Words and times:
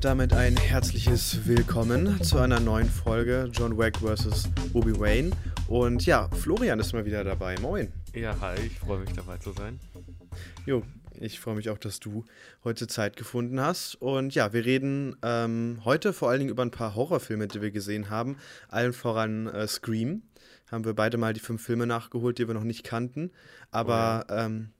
Und 0.00 0.04
damit 0.06 0.32
ein 0.32 0.56
herzliches 0.56 1.46
Willkommen 1.46 2.22
zu 2.22 2.38
einer 2.38 2.58
neuen 2.58 2.88
Folge 2.88 3.50
John 3.52 3.76
Wick 3.76 3.98
vs. 3.98 4.48
Obi 4.72 4.98
Wayne. 4.98 5.32
Und 5.68 6.06
ja, 6.06 6.30
Florian 6.30 6.80
ist 6.80 6.94
mal 6.94 7.04
wieder 7.04 7.22
dabei. 7.22 7.58
Moin. 7.60 7.92
Ja, 8.14 8.34
hi, 8.40 8.58
ich 8.64 8.78
freue 8.78 9.00
mich 9.00 9.12
dabei 9.12 9.36
zu 9.36 9.52
sein. 9.52 9.78
Jo, 10.64 10.84
ich 11.20 11.38
freue 11.38 11.54
mich 11.54 11.68
auch, 11.68 11.76
dass 11.76 12.00
du 12.00 12.24
heute 12.64 12.86
Zeit 12.86 13.18
gefunden 13.18 13.60
hast. 13.60 13.94
Und 13.96 14.34
ja, 14.34 14.54
wir 14.54 14.64
reden 14.64 15.16
ähm, 15.20 15.80
heute 15.84 16.14
vor 16.14 16.30
allen 16.30 16.38
Dingen 16.38 16.50
über 16.50 16.62
ein 16.62 16.70
paar 16.70 16.94
Horrorfilme, 16.94 17.46
die 17.46 17.60
wir 17.60 17.70
gesehen 17.70 18.08
haben. 18.08 18.38
Allen 18.68 18.94
voran 18.94 19.48
äh, 19.48 19.68
Scream. 19.68 20.22
Haben 20.72 20.86
wir 20.86 20.94
beide 20.94 21.18
mal 21.18 21.34
die 21.34 21.40
fünf 21.40 21.62
Filme 21.62 21.86
nachgeholt, 21.86 22.38
die 22.38 22.48
wir 22.48 22.54
noch 22.54 22.64
nicht 22.64 22.84
kannten. 22.84 23.32
Aber 23.70 24.24
oh 24.26 24.32
ja. 24.32 24.46
ähm, 24.46 24.70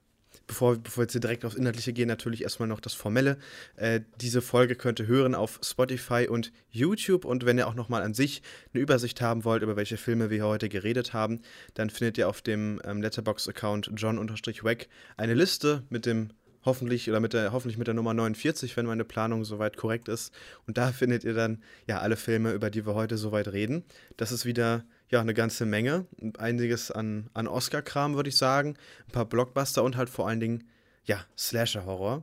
bevor, 0.51 0.77
bevor 0.77 1.03
wir 1.03 1.05
jetzt 1.05 1.23
direkt 1.23 1.45
aufs 1.45 1.55
Inhaltliche 1.55 1.93
gehen, 1.93 2.09
natürlich 2.09 2.43
erstmal 2.43 2.69
noch 2.69 2.81
das 2.81 2.93
Formelle. 2.93 3.39
Äh, 3.77 4.01
diese 4.21 4.43
Folge 4.43 4.75
könnt 4.75 4.99
ihr 4.99 5.07
hören 5.07 5.37
auf 5.37 5.61
Spotify 5.63 6.27
und 6.29 6.53
YouTube. 6.71 7.25
Und 7.25 7.47
wenn 7.47 7.57
ihr 7.57 7.69
auch 7.69 7.75
nochmal 7.75 8.03
an 8.03 8.15
sich 8.15 8.43
eine 8.75 8.83
Übersicht 8.83 9.21
haben 9.21 9.45
wollt, 9.45 9.63
über 9.63 9.77
welche 9.77 9.97
Filme 9.97 10.29
wir 10.29 10.45
heute 10.45 10.69
geredet 10.69 11.13
haben, 11.13 11.41
dann 11.75 11.89
findet 11.89 12.19
ihr 12.19 12.29
auf 12.29 12.43
dem 12.43 12.83
ähm, 12.85 13.01
Letterbox-Account 13.01 13.93
John-Wack 13.95 14.89
eine 15.17 15.35
Liste 15.35 15.85
mit 15.89 16.05
dem 16.05 16.31
hoffentlich 16.65 17.09
oder 17.09 17.21
mit 17.21 17.33
der 17.33 17.53
hoffentlich 17.53 17.79
mit 17.79 17.87
der 17.87 17.95
Nummer 17.95 18.13
49, 18.13 18.77
wenn 18.77 18.87
meine 18.87 19.05
Planung 19.05 19.45
soweit 19.45 19.77
korrekt 19.77 20.09
ist. 20.09 20.35
Und 20.67 20.79
da 20.79 20.91
findet 20.91 21.23
ihr 21.23 21.35
dann 21.35 21.63
ja 21.87 22.01
alle 22.01 22.17
Filme, 22.17 22.53
über 22.53 22.71
die 22.71 22.85
wir 22.87 22.95
heute 22.95 23.17
soweit 23.17 23.49
reden. 23.53 23.85
Das 24.17 24.33
ist 24.33 24.45
wieder 24.45 24.85
ja, 25.11 25.21
eine 25.21 25.35
ganze 25.35 25.67
Menge. 25.67 26.07
Einiges 26.39 26.91
an, 26.91 27.29
an 27.35 27.49
Oscar-Kram, 27.49 28.15
würde 28.15 28.29
ich 28.29 28.37
sagen. 28.37 28.77
Ein 29.07 29.13
paar 29.13 29.27
Blockbuster 29.27 29.83
und 29.83 29.97
halt 29.97 30.09
vor 30.09 30.29
allen 30.29 30.41
Dingen, 30.41 30.65
ja, 31.05 31.25
Slasher-Horror. 31.37 32.23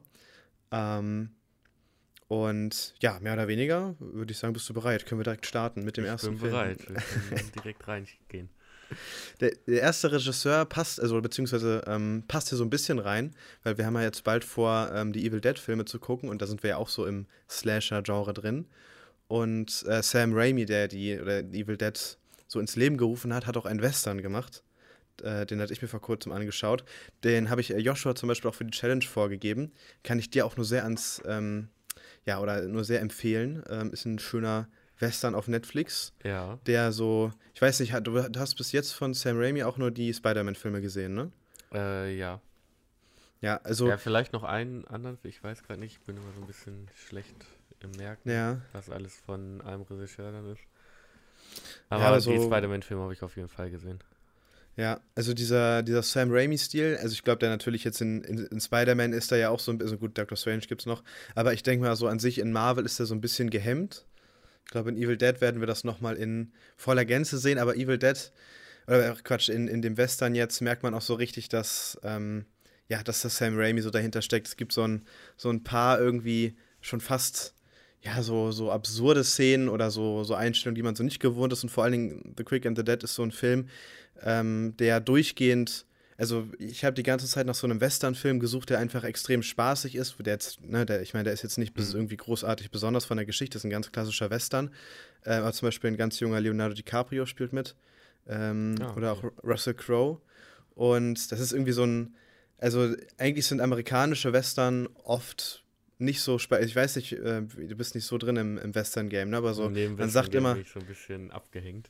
Ähm, 0.71 1.31
und 2.27 2.95
ja, 2.99 3.19
mehr 3.19 3.33
oder 3.33 3.47
weniger 3.47 3.95
würde 3.99 4.31
ich 4.31 4.37
sagen, 4.37 4.53
bist 4.53 4.67
du 4.69 4.73
bereit? 4.73 5.05
Können 5.05 5.19
wir 5.19 5.23
direkt 5.23 5.45
starten 5.45 5.83
mit 5.83 5.97
dem 5.97 6.05
ich 6.05 6.09
ersten 6.09 6.31
bin 6.31 6.39
Film? 6.39 6.51
bereit. 6.51 6.89
Wir 6.89 6.95
können 7.37 7.51
direkt 7.55 7.87
reingehen. 7.87 8.49
Der, 9.41 9.51
der, 9.67 9.81
erste 9.81 10.13
Regisseur 10.13 10.63
passt, 10.63 11.01
also 11.01 11.21
beziehungsweise 11.21 11.83
ähm, 11.87 12.23
passt 12.25 12.49
hier 12.49 12.57
so 12.57 12.63
ein 12.63 12.69
bisschen 12.69 12.99
rein, 12.99 13.35
weil 13.63 13.77
wir 13.77 13.85
haben 13.85 13.95
ja 13.95 14.03
jetzt 14.03 14.23
bald 14.23 14.45
vor, 14.45 14.89
ähm, 14.93 15.11
die 15.11 15.25
Evil 15.25 15.41
Dead-Filme 15.41 15.83
zu 15.83 15.99
gucken 15.99 16.29
und 16.29 16.41
da 16.41 16.47
sind 16.47 16.63
wir 16.63 16.69
ja 16.71 16.77
auch 16.77 16.87
so 16.87 17.05
im 17.05 17.25
Slasher-Genre 17.49 18.33
drin. 18.33 18.65
Und 19.27 19.83
äh, 19.87 20.01
Sam 20.01 20.31
Raimi, 20.33 20.65
der 20.65 20.87
die, 20.87 21.19
oder 21.19 21.39
Evil 21.39 21.75
Dead 21.75 22.17
so 22.47 22.59
ins 22.59 22.75
Leben 22.75 22.97
gerufen 22.97 23.33
hat, 23.33 23.45
hat 23.45 23.57
auch 23.57 23.65
einen 23.65 23.81
Western 23.81 24.21
gemacht. 24.21 24.63
Äh, 25.21 25.45
den 25.45 25.61
hatte 25.61 25.73
ich 25.73 25.81
mir 25.81 25.87
vor 25.87 26.01
kurzem 26.01 26.31
angeschaut. 26.31 26.83
Den 27.23 27.49
habe 27.49 27.61
ich 27.61 27.71
äh, 27.71 27.79
Joshua 27.79 28.15
zum 28.15 28.29
Beispiel 28.29 28.49
auch 28.49 28.55
für 28.55 28.65
die 28.65 28.71
Challenge 28.71 29.03
vorgegeben. 29.03 29.71
Kann 30.03 30.19
ich 30.19 30.29
dir 30.29 30.45
auch 30.45 30.57
nur 30.57 30.65
sehr 30.65 30.83
ans, 30.83 31.21
ähm, 31.25 31.69
ja, 32.25 32.39
oder 32.39 32.61
nur 32.63 32.83
sehr 32.83 33.01
empfehlen. 33.01 33.63
Ähm, 33.69 33.91
ist 33.91 34.05
ein 34.05 34.19
schöner 34.19 34.67
Western 34.99 35.35
auf 35.35 35.47
Netflix. 35.47 36.13
Ja. 36.23 36.59
Der 36.65 36.91
so, 36.91 37.31
ich 37.53 37.61
weiß 37.61 37.79
nicht, 37.79 37.93
du 38.03 38.23
hast 38.37 38.55
bis 38.55 38.71
jetzt 38.71 38.91
von 38.91 39.13
Sam 39.13 39.37
Raimi 39.37 39.63
auch 39.63 39.77
nur 39.77 39.91
die 39.91 40.13
Spider-Man-Filme 40.13 40.81
gesehen, 40.81 41.13
ne? 41.13 41.31
Äh, 41.73 42.17
ja. 42.17 42.41
Ja, 43.41 43.57
also. 43.57 43.87
Ja, 43.87 43.97
vielleicht 43.97 44.33
noch 44.33 44.43
einen 44.43 44.85
anderen, 44.85 45.17
ich 45.23 45.43
weiß 45.43 45.63
gerade 45.63 45.79
nicht, 45.79 45.97
ich 45.99 46.05
bin 46.05 46.17
immer 46.17 46.31
so 46.35 46.41
ein 46.41 46.47
bisschen 46.47 46.87
schlecht 46.95 47.45
im 47.81 47.91
Merken, 47.91 48.29
ja. 48.29 48.61
was 48.73 48.89
alles 48.89 49.15
von 49.15 49.61
einem 49.61 49.83
Regisseur 49.83 50.31
dann 50.31 50.51
ist. 50.51 50.61
Aber 51.89 52.03
ja, 52.03 52.11
also, 52.11 52.31
die 52.31 52.41
Spider-Man-Filme 52.41 53.03
habe 53.03 53.13
ich 53.13 53.23
auf 53.23 53.35
jeden 53.35 53.49
Fall 53.49 53.69
gesehen. 53.69 53.99
Ja, 54.77 55.01
also 55.15 55.33
dieser, 55.33 55.81
dieser 55.81 56.03
Sam 56.03 56.29
Raimi-Stil, 56.31 56.99
also 57.01 57.11
ich 57.11 57.23
glaube, 57.23 57.39
der 57.39 57.49
natürlich 57.49 57.83
jetzt 57.83 57.99
in, 57.99 58.23
in, 58.23 58.45
in 58.45 58.59
Spider-Man 58.59 59.11
ist 59.11 59.31
da 59.31 59.35
ja 59.35 59.49
auch 59.49 59.59
so 59.59 59.71
ein 59.71 59.79
bisschen, 59.79 59.99
gut, 59.99 60.15
Doctor 60.15 60.37
Strange 60.37 60.59
gibt 60.67 60.81
es 60.81 60.85
noch, 60.85 61.03
aber 61.33 61.53
ich 61.53 61.63
denke 61.63 61.83
mal 61.83 61.95
so 61.95 62.07
an 62.07 62.19
sich 62.19 62.37
in 62.37 62.51
Marvel 62.51 62.85
ist 62.85 62.99
er 62.99 63.07
so 63.07 63.15
ein 63.15 63.21
bisschen 63.21 63.49
gehemmt. 63.49 64.05
Ich 64.65 64.71
glaube, 64.71 64.89
in 64.89 64.97
Evil 64.97 65.17
Dead 65.17 65.41
werden 65.41 65.61
wir 65.61 65.67
das 65.67 65.83
nochmal 65.83 66.15
in 66.15 66.51
voller 66.75 67.05
Gänze 67.05 67.39
sehen, 67.39 67.57
aber 67.57 67.75
Evil 67.75 67.97
Dead, 67.97 68.31
oder 68.85 69.15
Quatsch, 69.15 69.49
in, 69.49 69.67
in 69.67 69.81
dem 69.81 69.97
Western 69.97 70.35
jetzt 70.35 70.61
merkt 70.61 70.83
man 70.83 70.93
auch 70.93 71.01
so 71.01 71.15
richtig, 71.15 71.49
dass, 71.49 71.99
ähm, 72.03 72.45
ja, 72.87 73.01
dass 73.01 73.21
das 73.21 73.37
Sam 73.37 73.57
Raimi 73.57 73.81
so 73.81 73.89
dahinter 73.89 74.21
steckt. 74.21 74.47
Es 74.47 74.57
gibt 74.57 74.73
so 74.73 74.83
ein, 74.83 75.05
so 75.37 75.49
ein 75.49 75.63
paar 75.63 75.99
irgendwie 75.99 76.55
schon 76.81 77.01
fast 77.01 77.55
ja, 78.07 78.23
so, 78.23 78.51
so 78.51 78.71
absurde 78.71 79.23
Szenen 79.23 79.69
oder 79.69 79.91
so, 79.91 80.23
so 80.23 80.33
Einstellungen, 80.33 80.75
die 80.75 80.83
man 80.83 80.95
so 80.95 81.03
nicht 81.03 81.19
gewohnt 81.19 81.51
ist. 81.53 81.63
Und 81.63 81.69
vor 81.69 81.83
allen 81.83 81.91
Dingen 81.91 82.33
The 82.37 82.43
Quick 82.43 82.65
and 82.65 82.77
the 82.77 82.83
Dead 82.83 83.01
ist 83.03 83.15
so 83.15 83.23
ein 83.23 83.31
Film, 83.31 83.67
ähm, 84.23 84.75
der 84.77 84.99
durchgehend, 84.99 85.85
also 86.17 86.47
ich 86.57 86.85
habe 86.85 86.95
die 86.95 87.03
ganze 87.03 87.27
Zeit 87.27 87.45
nach 87.45 87.55
so 87.55 87.67
einem 87.67 87.81
Western-Film 87.81 88.39
gesucht, 88.39 88.69
der 88.69 88.79
einfach 88.79 89.03
extrem 89.03 89.43
spaßig 89.43 89.95
ist. 89.95 90.15
Der 90.19 90.33
jetzt, 90.33 90.63
ne, 90.63 90.85
der, 90.85 91.01
ich 91.01 91.13
meine, 91.13 91.25
der 91.25 91.33
ist 91.33 91.43
jetzt 91.43 91.57
nicht 91.57 91.77
mhm. 91.77 91.85
irgendwie 91.93 92.17
großartig 92.17 92.71
besonders 92.71 93.05
von 93.05 93.17
der 93.17 93.25
Geschichte, 93.25 93.55
das 93.55 93.61
ist 93.61 93.65
ein 93.65 93.71
ganz 93.71 93.91
klassischer 93.91 94.29
Western. 94.29 94.71
Äh, 95.23 95.33
aber 95.33 95.51
zum 95.51 95.67
Beispiel 95.67 95.91
ein 95.91 95.97
ganz 95.97 96.19
junger 96.19 96.39
Leonardo 96.39 96.75
DiCaprio 96.75 97.25
spielt 97.25 97.53
mit. 97.53 97.75
Ähm, 98.27 98.75
oh, 98.79 98.83
okay. 98.85 98.97
Oder 98.97 99.11
auch 99.11 99.23
Russell 99.43 99.73
Crowe. 99.73 100.21
Und 100.75 101.31
das 101.31 101.39
ist 101.39 101.51
irgendwie 101.51 101.71
so 101.71 101.83
ein, 101.83 102.15
also 102.57 102.93
eigentlich 103.17 103.45
sind 103.45 103.61
amerikanische 103.61 104.31
Western 104.33 104.87
oft 105.03 105.63
nicht 105.99 106.21
so 106.21 106.37
ich 106.37 106.75
weiß 106.75 106.95
nicht, 106.97 107.13
äh, 107.13 107.41
du 107.41 107.75
bist 107.75 107.95
nicht 107.95 108.05
so 108.05 108.17
drin 108.17 108.37
im, 108.37 108.57
im 108.57 108.75
Western-Game, 108.75 109.29
ne? 109.29 109.37
aber 109.37 109.53
so, 109.53 109.69
man 109.69 110.09
sagt 110.09 110.35
immer. 110.35 110.57
Ich 110.57 110.69
so 110.69 110.79
ein 110.79 110.85
bisschen 110.85 111.31
abgehängt. 111.31 111.89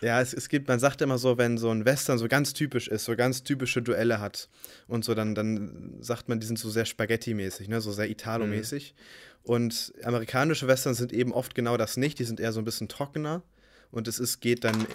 Ja, 0.00 0.20
es, 0.20 0.34
es 0.34 0.48
gibt, 0.48 0.68
man 0.68 0.78
sagt 0.78 1.00
immer 1.00 1.16
so, 1.16 1.38
wenn 1.38 1.56
so 1.56 1.70
ein 1.70 1.84
Western 1.84 2.18
so 2.18 2.28
ganz 2.28 2.52
typisch 2.52 2.88
ist, 2.88 3.04
so 3.04 3.16
ganz 3.16 3.42
typische 3.42 3.80
Duelle 3.80 4.20
hat 4.20 4.50
und 4.86 5.04
so, 5.04 5.14
dann, 5.14 5.34
dann 5.34 5.96
sagt 6.00 6.28
man, 6.28 6.40
die 6.40 6.46
sind 6.46 6.58
so 6.58 6.68
sehr 6.68 6.84
Spaghetti-mäßig, 6.84 7.68
ne? 7.68 7.80
so 7.80 7.92
sehr 7.92 8.10
Italo-mäßig. 8.10 8.94
Mhm. 8.94 9.50
Und 9.50 9.92
amerikanische 10.02 10.66
Western 10.66 10.94
sind 10.94 11.12
eben 11.12 11.32
oft 11.32 11.54
genau 11.54 11.76
das 11.76 11.96
nicht, 11.96 12.18
die 12.18 12.24
sind 12.24 12.40
eher 12.40 12.52
so 12.52 12.60
ein 12.60 12.64
bisschen 12.64 12.88
trockener. 12.88 13.42
Und 13.90 14.08
es 14.08 14.18
ist, 14.18 14.40
geht 14.40 14.64
dann 14.64 14.86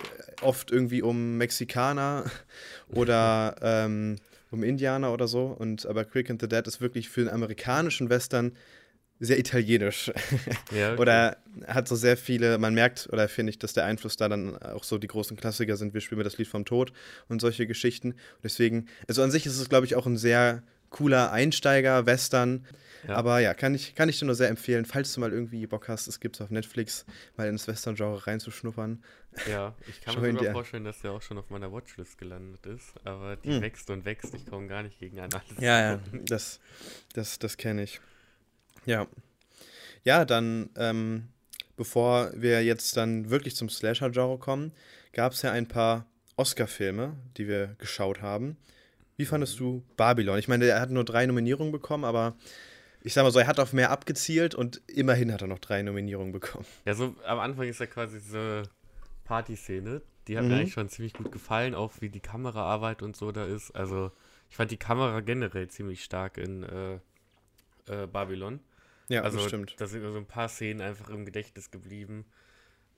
oft 0.41 0.71
irgendwie 0.71 1.01
um 1.01 1.38
Mexikaner 1.38 2.25
oder 2.89 3.55
ähm, 3.61 4.17
um 4.51 4.63
Indianer 4.63 5.13
oder 5.13 5.27
so. 5.27 5.45
Und 5.45 5.85
aber 5.85 6.05
Quick 6.05 6.29
and 6.29 6.41
the 6.41 6.47
Dead 6.47 6.65
ist 6.67 6.81
wirklich 6.81 7.09
für 7.09 7.21
den 7.21 7.29
amerikanischen 7.29 8.09
Western 8.09 8.53
sehr 9.19 9.37
italienisch. 9.37 10.11
Ja, 10.71 10.93
okay. 10.93 11.01
oder 11.01 11.37
hat 11.65 11.87
so 11.87 11.95
sehr 11.95 12.15
viele, 12.15 12.59
man 12.59 12.75
merkt, 12.75 13.09
oder 13.11 13.27
finde 13.27 13.49
ich, 13.49 13.57
dass 13.57 13.73
der 13.73 13.85
Einfluss 13.85 14.17
da 14.17 14.29
dann 14.29 14.55
auch 14.57 14.83
so 14.83 14.99
die 14.99 15.07
großen 15.07 15.35
Klassiker 15.35 15.77
sind, 15.77 15.95
wir 15.95 16.01
spielen 16.01 16.19
mir 16.19 16.23
das 16.23 16.38
Lied 16.38 16.47
vom 16.47 16.63
Tod 16.63 16.93
und 17.27 17.41
solche 17.41 17.65
Geschichten. 17.65 18.11
Und 18.11 18.43
deswegen, 18.43 18.85
also 19.07 19.23
an 19.23 19.31
sich 19.31 19.47
ist 19.47 19.59
es, 19.59 19.67
glaube 19.67 19.88
ich, 19.88 19.95
auch 19.95 20.05
ein 20.05 20.15
sehr 20.15 20.61
cooler 20.89 21.31
Einsteiger-Western. 21.31 22.66
Ja. 23.07 23.16
Aber 23.16 23.39
ja, 23.39 23.53
kann 23.53 23.73
ich, 23.75 23.95
kann 23.95 24.09
ich 24.09 24.19
dir 24.19 24.25
nur 24.25 24.35
sehr 24.35 24.50
empfehlen, 24.50 24.85
falls 24.85 25.13
du 25.13 25.22
mal 25.22 25.31
irgendwie 25.31 25.66
Bock 25.67 25.88
hast, 25.88 26.07
es 26.07 26.19
gibt 26.19 26.35
es 26.35 26.41
auf 26.41 26.50
Netflix, 26.50 27.05
mal 27.38 27.47
ins 27.47 27.67
Western-Genre 27.67 28.27
reinzuschnuppern. 28.27 29.01
Ja, 29.50 29.75
ich 29.88 30.01
kann 30.01 30.19
mir 30.22 30.33
sogar 30.33 30.51
vorstellen, 30.51 30.83
dass 30.83 31.00
der 31.00 31.11
auch 31.11 31.22
schon 31.22 31.38
auf 31.38 31.50
meiner 31.50 31.72
Watchlist 31.72 32.17
gelandet 32.17 32.66
ist, 32.66 32.94
aber 33.05 33.38
die 33.38 33.55
hm. 33.55 33.61
wächst 33.61 33.89
und 33.89 34.05
wächst, 34.05 34.33
ich 34.33 34.45
komme 34.45 34.67
gar 34.67 34.83
nicht 34.83 35.00
gegen 35.00 35.19
ein 35.19 35.33
alles. 35.33 35.45
Ja, 35.59 35.80
ja, 35.80 36.00
das, 36.25 36.59
das, 37.13 37.39
das 37.39 37.57
kenne 37.57 37.83
ich. 37.83 38.01
Ja. 38.86 39.07
Ja, 40.03 40.25
dann, 40.25 40.69
ähm, 40.75 41.30
bevor 41.77 42.31
wir 42.33 42.63
jetzt 42.63 42.97
dann 42.97 43.30
wirklich 43.30 43.56
zum 43.56 43.69
Slasher-Genre 43.69 44.39
kommen, 44.39 44.74
gab 45.13 45.33
es 45.33 45.41
ja 45.41 45.51
ein 45.51 45.68
paar 45.68 46.06
Oscar-Filme, 46.36 47.15
die 47.38 47.47
wir 47.47 47.75
geschaut 47.77 48.21
haben. 48.21 48.57
Wie 49.19 49.25
fandest 49.25 49.60
du 49.60 49.83
Babylon? 49.98 50.39
Ich 50.39 50.48
meine, 50.48 50.66
er 50.66 50.80
hat 50.80 50.92
nur 50.92 51.04
drei 51.04 51.25
Nominierungen 51.25 51.74
bekommen, 51.74 52.06
aber 52.06 52.38
ich 53.01 53.13
sag 53.13 53.24
mal 53.24 53.31
so, 53.31 53.39
er 53.39 53.48
hat 53.48 53.60
auf 53.60 53.74
mehr 53.74 53.92
abgezielt 53.92 54.56
und 54.56 54.81
immerhin 54.88 55.33
hat 55.33 55.42
er 55.42 55.50
noch 55.50 55.60
drei 55.60 55.81
Nominierungen 55.81 56.31
bekommen. 56.31 56.66
Ja, 56.86 56.94
so 56.94 57.13
am 57.25 57.38
Anfang 57.39 57.68
ist 57.68 57.81
ja 57.81 57.86
quasi 57.86 58.21
diese 58.21 58.63
Partyszene, 59.25 60.01
die 60.30 60.38
hat 60.38 60.45
mhm. 60.45 60.51
mir 60.51 60.56
eigentlich 60.56 60.71
schon 60.71 60.88
ziemlich 60.88 61.12
gut 61.12 61.33
gefallen, 61.33 61.75
auch 61.75 61.92
wie 62.00 62.07
die 62.07 62.21
Kameraarbeit 62.21 63.01
und 63.01 63.18
so 63.18 63.33
da 63.33 63.44
ist. 63.44 63.71
Also, 63.71 64.13
ich 64.50 64.56
fand 64.56 64.71
die 64.71 64.77
Kamera 64.77 65.19
generell 65.19 65.68
ziemlich 65.68 66.01
stark 66.01 66.38
in 66.38 66.63
äh, 66.63 66.94
äh, 67.88 68.07
Babylon. 68.07 68.62
Ja, 69.10 69.24
also, 69.24 69.39
stimmt. 69.39 69.75
Da 69.81 69.88
sind 69.88 70.10
so 70.10 70.18
ein 70.18 70.27
paar 70.27 70.48
Szenen 70.48 70.80
einfach 70.80 71.10
im 71.10 71.25
Gedächtnis 71.25 71.72
geblieben. 71.72 72.24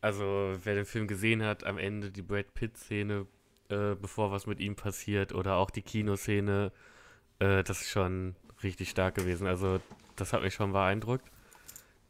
Also, 0.02 0.54
wer 0.64 0.76
den 0.76 0.86
Film 0.86 1.08
gesehen 1.08 1.42
hat, 1.42 1.64
am 1.64 1.80
Ende 1.80 2.12
die 2.12 2.22
Brad 2.22 2.54
Pitt-Szene, 2.54 3.26
äh, 3.72 3.96
bevor 3.96 4.32
was 4.32 4.46
mit 4.46 4.60
ihm 4.60 4.76
passiert 4.76 5.34
oder 5.34 5.56
auch 5.56 5.70
die 5.70 5.82
Kinoszene, 5.82 6.72
äh, 7.40 7.64
das 7.64 7.82
ist 7.82 7.90
schon 7.90 8.36
richtig 8.64 8.90
stark 8.90 9.16
gewesen. 9.16 9.48
Also 9.48 9.80
das 10.16 10.34
hat 10.34 10.44
mich 10.44 10.54
schon 10.54 10.74
beeindruckt. 10.74 11.26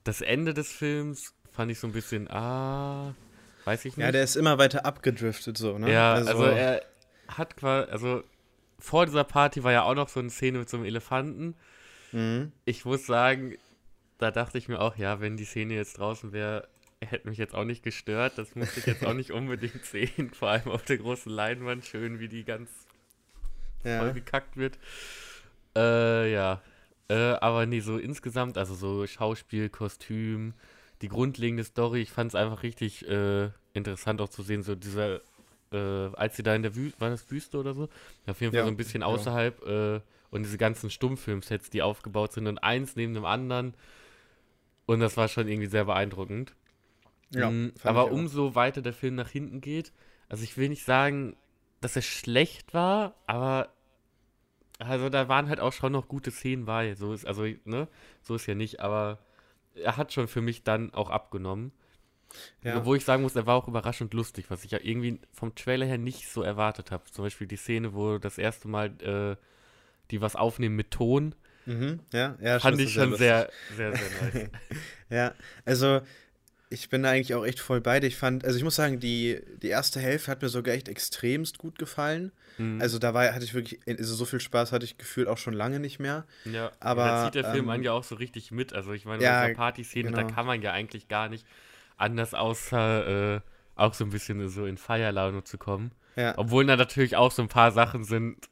Das 0.04 0.22
Ende 0.22 0.54
des 0.54 0.72
Films 0.72 1.34
fand 1.52 1.72
ich 1.72 1.80
so 1.80 1.88
ein 1.88 1.94
bisschen, 1.94 2.30
ah, 2.30 3.14
weiß 3.66 3.86
ich 3.86 3.98
nicht. 3.98 4.06
Ja, 4.06 4.12
der 4.12 4.24
ist 4.24 4.36
immer 4.36 4.58
weiter 4.58 4.86
abgedriftet 4.86 5.58
so, 5.58 5.78
ne? 5.78 5.92
Ja, 5.92 6.14
also, 6.14 6.30
also 6.32 6.44
er 6.46 6.82
hat 7.28 7.56
quasi, 7.56 7.92
also 7.92 8.24
vor 8.80 9.06
dieser 9.06 9.24
Party 9.24 9.64
war 9.64 9.72
ja 9.72 9.84
auch 9.84 9.96
noch 9.96 10.10
so 10.10 10.20
eine 10.20 10.30
Szene 10.30 10.60
mit 10.60 10.70
so 10.70 10.78
einem 10.78 10.86
Elefanten. 10.86 11.56
Mhm. 12.12 12.52
Ich 12.66 12.84
muss 12.84 13.06
sagen, 13.06 13.56
da 14.18 14.32
dachte 14.32 14.58
ich 14.58 14.68
mir 14.68 14.80
auch, 14.80 14.98
ja, 14.98 15.22
wenn 15.22 15.38
die 15.38 15.46
Szene 15.46 15.76
jetzt 15.76 16.00
draußen 16.00 16.32
wäre, 16.32 16.68
hätte 17.10 17.28
mich 17.28 17.38
jetzt 17.38 17.56
auch 17.56 17.66
nicht 17.66 17.84
gestört. 17.84 18.38
Das 18.38 18.56
musste 18.56 18.80
ich 18.80 18.86
jetzt 18.86 19.06
auch 19.06 19.14
nicht 19.14 19.32
unbedingt 19.32 19.86
sehen. 19.86 20.32
Vor 20.34 20.50
allem 20.50 20.70
auf 20.70 20.84
der 20.84 20.98
großen 20.98 21.32
Leinwand, 21.32 21.86
schön 21.86 22.20
wie 22.20 22.28
die 22.28 22.44
ganz 22.44 22.70
ja. 23.84 24.00
voll 24.00 24.14
gekackt 24.14 24.58
wird. 24.58 24.78
Äh, 25.76 26.32
ja. 26.32 26.62
Äh, 27.10 27.34
aber 27.42 27.66
nee, 27.66 27.82
so 27.82 27.98
insgesamt, 27.98 28.58
also 28.58 28.74
so 28.74 29.06
Schauspiel, 29.06 29.70
Kostüm, 29.70 30.54
die 31.02 31.10
grundlegende 31.10 31.64
Story, 31.64 32.02
ich 32.02 32.12
fand 32.12 32.32
es 32.32 32.36
einfach 32.36 32.64
richtig 32.64 33.08
äh, 33.08 33.50
interessant 33.74 34.22
auch 34.22 34.30
zu 34.30 34.44
sehen, 34.44 34.64
so 34.64 34.76
dieser, 34.76 35.20
äh, 35.74 36.10
als 36.14 36.38
sie 36.38 36.44
da 36.44 36.56
in 36.56 36.62
der 36.62 36.76
Wüste, 36.76 37.02
war 37.02 37.10
das 37.10 37.30
Wüste 37.30 37.58
oder 37.58 37.74
so? 37.74 37.90
Auf 38.28 38.40
jeden 38.40 38.54
Fall 38.54 38.60
ja, 38.60 38.64
so 38.64 38.72
ein 38.72 38.78
bisschen 38.78 39.04
außerhalb 39.04 39.66
äh, 39.66 40.00
und 40.30 40.44
diese 40.44 40.58
ganzen 40.58 40.90
Stummfilmsets, 40.90 41.70
die 41.70 41.82
aufgebaut 41.82 42.34
sind 42.34 42.48
und 42.48 42.60
eins 42.60 42.96
neben 42.96 43.14
dem 43.14 43.26
anderen. 43.26 43.74
Und 44.86 45.00
das 45.00 45.18
war 45.18 45.28
schon 45.28 45.48
irgendwie 45.48 45.68
sehr 45.68 45.86
beeindruckend. 45.86 46.54
Ja, 47.34 47.50
mhm, 47.50 47.74
aber 47.84 48.12
umso 48.12 48.56
weiter 48.56 48.82
der 48.82 48.94
Film 48.94 49.16
nach 49.16 49.30
hinten 49.30 49.62
geht, 49.62 49.94
also 50.28 50.44
ich 50.44 50.58
will 50.58 50.70
nicht 50.70 50.84
sagen, 50.84 51.36
dass 51.80 51.96
er 51.96 52.02
schlecht 52.02 52.74
war, 52.74 53.16
aber 53.26 53.70
also 54.80 55.10
da 55.10 55.28
waren 55.28 55.48
halt 55.50 55.60
auch 55.60 55.74
schon 55.74 55.92
noch 55.92 56.08
gute 56.08 56.32
Szenen 56.32 56.66
bei. 56.66 56.96
So 56.96 57.14
ist, 57.14 57.26
also, 57.26 57.46
ne, 57.66 57.88
so 58.22 58.36
ist 58.36 58.48
ja 58.48 58.56
nicht, 58.56 58.80
aber 58.80 59.20
er 59.76 59.98
hat 59.98 60.12
schon 60.12 60.28
für 60.28 60.42
mich 60.42 60.64
dann 60.64 60.94
auch 60.94 61.10
abgenommen. 61.10 61.72
Ja. 62.64 62.86
Wo 62.86 62.96
ich 62.96 63.04
sagen 63.04 63.24
muss, 63.24 63.36
er 63.36 63.46
war 63.46 63.56
auch 63.56 63.68
überraschend 63.68 64.14
lustig, 64.14 64.46
was 64.50 64.64
ich 64.64 64.72
ja 64.72 64.80
irgendwie 64.82 65.20
vom 65.34 65.54
Trailer 65.54 65.86
her 65.86 65.98
nicht 65.98 66.30
so 66.30 66.42
erwartet 66.42 66.92
habe. 66.92 67.04
Zum 67.12 67.26
Beispiel 67.26 67.48
die 67.48 67.58
Szene, 67.58 67.94
wo 67.94 68.18
das 68.18 68.38
erste 68.38 68.70
Mal 68.70 68.88
äh, 69.02 69.36
die 70.12 70.22
was 70.22 70.36
aufnehmen 70.36 70.76
mit 70.76 70.92
Ton. 70.92 71.36
Mhm, 71.66 72.00
ja, 72.12 72.38
ja, 72.42 72.60
fand 72.60 72.80
ich 72.80 72.94
schon 72.94 73.16
sehr, 73.16 73.50
sehr, 73.76 73.96
sehr, 73.96 74.10
sehr 74.10 74.32
nice. 74.34 74.50
ja, 75.10 75.34
also 75.66 76.02
ich 76.72 76.90
bin 76.90 77.04
da 77.04 77.12
eigentlich 77.12 77.36
auch 77.36 77.46
echt 77.46 77.60
voll 77.60 77.82
bei 77.82 78.00
dir. 78.00 78.08
Ich 78.08 78.16
fand, 78.16 78.46
also 78.46 78.58
ich 78.58 78.64
muss 78.64 78.78
sagen, 78.78 79.00
die, 79.02 79.42
die 79.62 79.68
erste 79.68 80.00
Hälfte 80.00 80.32
hat 80.32 80.42
mir 80.42 80.48
sogar 80.48 80.74
echt 80.74 80.88
extremst 80.88 81.58
gut 81.58 81.78
gefallen. 81.78 82.32
Mhm. 82.58 82.82
Also 82.82 82.98
da 82.98 83.14
war, 83.14 83.34
hatte 83.34 83.44
ich 83.44 83.54
wirklich, 83.54 83.82
also 83.86 84.16
so 84.16 84.24
viel 84.24 84.40
Spaß 84.40 84.72
hatte 84.72 84.86
ich 84.86 84.98
gefühlt 84.98 85.28
auch 85.28 85.38
schon 85.38 85.54
lange 85.54 85.82
nicht 85.82 86.00
mehr. 86.00 86.26
Ja, 86.46 86.72
aber. 86.80 87.06
Da 87.06 87.26
zieht 87.26 87.36
der 87.36 87.52
Film 87.52 87.66
ähm, 87.66 87.72
einen 87.72 87.84
ja 87.84 87.92
auch 87.92 88.06
so 88.06 88.16
richtig 88.16 88.52
mit. 88.52 88.72
Also 88.72 88.94
ich 88.94 89.04
meine, 89.04 89.22
ja, 89.22 89.42
bei 89.42 89.54
Partyszene, 89.54 90.12
genau. 90.12 90.22
da 90.22 90.34
kann 90.34 90.46
man 90.46 90.62
ja 90.62 90.72
eigentlich 90.72 91.10
gar 91.10 91.28
nicht 91.28 91.46
anders 91.98 92.34
außer 92.34 93.36
äh, 93.36 93.42
auch 93.76 93.94
so 93.94 94.06
ein 94.06 94.10
bisschen 94.10 94.48
so 94.48 94.66
in 94.66 94.78
Feierlaune 94.78 95.44
zu 95.44 95.58
kommen. 95.58 95.92
Ja. 96.16 96.38
Obwohl 96.38 96.66
da 96.66 96.78
natürlich 96.78 97.18
auch 97.18 97.32
so 97.32 97.42
ein 97.42 97.50
paar 97.50 97.74
Sachen 97.74 98.06
sind, 98.06 98.48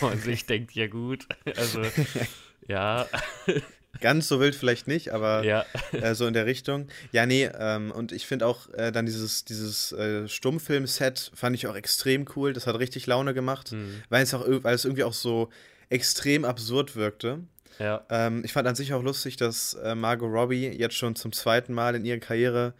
wo 0.00 0.06
man 0.06 0.18
sich 0.18 0.46
denkt, 0.46 0.72
ja 0.72 0.88
gut, 0.88 1.28
also 1.56 1.82
ja. 2.66 3.06
Ganz 4.00 4.28
so 4.28 4.40
wild 4.40 4.54
vielleicht 4.54 4.88
nicht, 4.88 5.12
aber 5.12 5.44
ja. 5.44 5.64
äh, 5.92 6.14
so 6.14 6.26
in 6.26 6.34
der 6.34 6.46
Richtung. 6.46 6.88
Ja, 7.12 7.26
nee, 7.26 7.48
ähm, 7.58 7.90
und 7.90 8.12
ich 8.12 8.26
finde 8.26 8.46
auch 8.46 8.72
äh, 8.74 8.92
dann 8.92 9.06
dieses, 9.06 9.44
dieses 9.44 9.92
äh, 9.92 10.28
Stummfilm-Set 10.28 11.32
fand 11.34 11.56
ich 11.56 11.66
auch 11.66 11.76
extrem 11.76 12.26
cool. 12.36 12.52
Das 12.52 12.66
hat 12.66 12.78
richtig 12.78 13.06
Laune 13.06 13.34
gemacht, 13.34 13.72
mhm. 13.72 14.02
weil, 14.08 14.22
es 14.22 14.34
auch, 14.34 14.44
weil 14.46 14.74
es 14.74 14.84
irgendwie 14.84 15.04
auch 15.04 15.12
so 15.12 15.50
extrem 15.88 16.44
absurd 16.44 16.96
wirkte. 16.96 17.40
Ja. 17.78 18.04
Ähm, 18.08 18.42
ich 18.44 18.52
fand 18.52 18.66
an 18.66 18.74
sich 18.74 18.92
auch 18.94 19.02
lustig, 19.02 19.36
dass 19.36 19.74
äh, 19.74 19.94
Margot 19.94 20.30
Robbie 20.30 20.68
jetzt 20.68 20.96
schon 20.96 21.14
zum 21.14 21.32
zweiten 21.32 21.74
Mal 21.74 21.94
in 21.94 22.04
ihrer 22.04 22.18
Karriere 22.18 22.74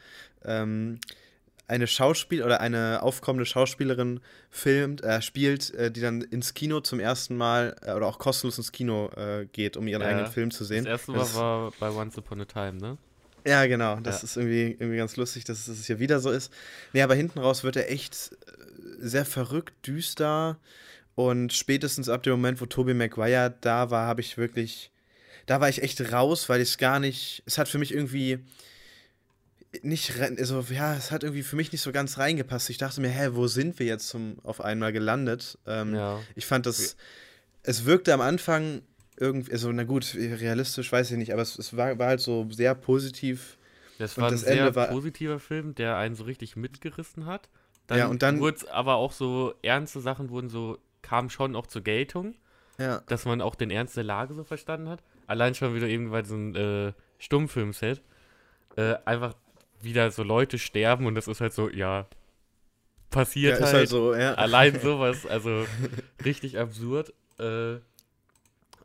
ähm, 0.44 0.98
eine 1.68 1.86
Schauspiel 1.86 2.42
oder 2.42 2.60
eine 2.60 3.02
aufkommende 3.02 3.44
Schauspielerin 3.44 4.20
filmt, 4.50 5.02
äh, 5.02 5.20
spielt, 5.20 5.74
äh, 5.74 5.90
die 5.90 6.00
dann 6.00 6.22
ins 6.22 6.54
Kino 6.54 6.80
zum 6.80 7.00
ersten 7.00 7.36
Mal 7.36 7.76
äh, 7.82 7.92
oder 7.92 8.06
auch 8.06 8.18
kostenlos 8.18 8.58
ins 8.58 8.72
Kino 8.72 9.10
äh, 9.16 9.46
geht, 9.46 9.76
um 9.76 9.88
ihren 9.88 10.02
ja. 10.02 10.08
eigenen 10.08 10.26
Film 10.26 10.50
zu 10.50 10.64
sehen. 10.64 10.84
Das 10.84 11.00
erste 11.00 11.12
Mal 11.12 11.18
das 11.18 11.34
war 11.34 11.72
bei 11.80 11.90
Once 11.90 12.16
Upon 12.18 12.40
a 12.40 12.44
Time, 12.44 12.74
ne? 12.74 12.98
Ja, 13.46 13.66
genau. 13.66 13.96
Das 14.00 14.22
ja. 14.22 14.24
ist 14.24 14.36
irgendwie, 14.36 14.76
irgendwie 14.78 14.96
ganz 14.96 15.16
lustig, 15.16 15.44
dass 15.44 15.68
es 15.68 15.86
hier 15.86 15.98
wieder 15.98 16.18
so 16.18 16.30
ist. 16.30 16.52
Nee, 16.92 17.02
aber 17.02 17.14
hinten 17.14 17.38
raus 17.38 17.62
wird 17.62 17.76
er 17.76 17.90
echt 17.90 18.32
äh, 18.32 18.52
sehr 18.98 19.24
verrückt, 19.24 19.86
düster. 19.86 20.58
Und 21.14 21.52
spätestens 21.52 22.08
ab 22.08 22.22
dem 22.22 22.32
Moment, 22.32 22.60
wo 22.60 22.66
Tobey 22.66 22.94
Maguire 22.94 23.54
da 23.60 23.90
war, 23.90 24.06
habe 24.06 24.20
ich 24.20 24.36
wirklich, 24.36 24.90
da 25.46 25.60
war 25.60 25.68
ich 25.68 25.82
echt 25.82 26.12
raus, 26.12 26.48
weil 26.48 26.60
ich 26.60 26.70
es 26.70 26.78
gar 26.78 27.00
nicht, 27.00 27.42
es 27.46 27.56
hat 27.58 27.68
für 27.68 27.78
mich 27.78 27.94
irgendwie 27.94 28.40
nicht, 29.82 30.20
also 30.20 30.64
ja, 30.70 30.94
es 30.94 31.11
hat 31.11 31.23
irgendwie 31.23 31.43
für 31.43 31.56
mich 31.56 31.73
nicht 31.73 31.81
so 31.81 31.93
ganz 31.93 32.19
reingepasst. 32.19 32.70
Ich 32.70 32.78
dachte 32.78 33.00
mir, 33.00 33.08
hä, 33.08 33.31
wo 33.32 33.46
sind 33.46 33.78
wir 33.78 33.87
jetzt 33.87 34.08
zum, 34.08 34.38
auf 34.43 34.61
einmal 34.61 34.93
gelandet? 34.93 35.58
Ähm, 35.67 35.94
ja. 35.94 36.20
Ich 36.34 36.46
fand 36.46 36.67
das, 36.67 36.96
es 37.62 37.84
wirkte 37.84 38.12
am 38.14 38.20
Anfang 38.20 38.82
irgendwie, 39.19 39.52
also 39.52 39.73
na 39.73 39.84
gut, 39.84 40.14
realistisch 40.14 40.93
weiß 40.93 41.11
ich 41.11 41.17
nicht, 41.17 41.32
aber 41.32 41.43
es, 41.43 41.58
es 41.58 41.76
war, 41.76 41.99
war 41.99 42.08
halt 42.08 42.20
so 42.20 42.49
sehr 42.50 42.75
positiv. 42.75 43.58
Das 43.99 44.19
war 44.19 44.26
ein 44.26 44.32
das 44.32 44.43
sehr 44.43 44.75
war, 44.75 44.88
positiver 44.88 45.40
Film, 45.40 45.75
der 45.75 45.96
einen 45.96 46.14
so 46.14 46.25
richtig 46.25 46.56
mitgerissen 46.56 47.26
hat. 47.26 47.49
Dann 47.87 47.99
ja, 47.99 48.06
und 48.08 48.23
dann 48.23 48.40
wurde 48.40 48.58
es 48.58 48.67
aber 48.67 48.96
auch 48.96 49.12
so 49.12 49.55
ernste 49.62 50.00
Sachen 50.00 50.28
wurden 50.31 50.49
so, 50.49 50.78
kamen 51.02 51.31
schon 51.31 51.56
auch 51.56 51.67
zur 51.67 51.82
Geltung. 51.82 52.34
Ja. 52.78 53.00
Dass 53.06 53.25
man 53.25 53.40
auch 53.40 53.55
den 53.55 53.70
Ernst 53.70 53.96
der 53.96 54.05
Lage 54.05 54.34
so 54.34 54.44
verstanden 54.44 54.88
hat. 54.90 55.02
Allein 55.26 55.55
schon 55.55 55.75
wieder 55.75 55.87
eben 55.87 56.11
bei 56.11 56.23
so 56.23 56.34
einem 56.34 56.55
äh, 56.55 56.93
Stummfilm-Set. 57.19 58.02
Äh, 58.76 58.96
einfach 59.06 59.34
wieder 59.81 60.11
so 60.11 60.23
Leute 60.23 60.58
sterben 60.58 61.06
und 61.06 61.14
das 61.14 61.28
ist 61.28 61.40
halt 61.40 61.52
so, 61.52 61.69
ja, 61.69 62.06
passiert 63.11 63.61
ja, 63.61 63.67
halt. 63.67 63.75
halt 63.75 63.88
so, 63.88 64.14
ja. 64.14 64.34
Allein 64.34 64.78
sowas, 64.82 65.26
also 65.26 65.67
richtig 66.25 66.58
absurd. 66.58 67.12
Äh, 67.38 67.75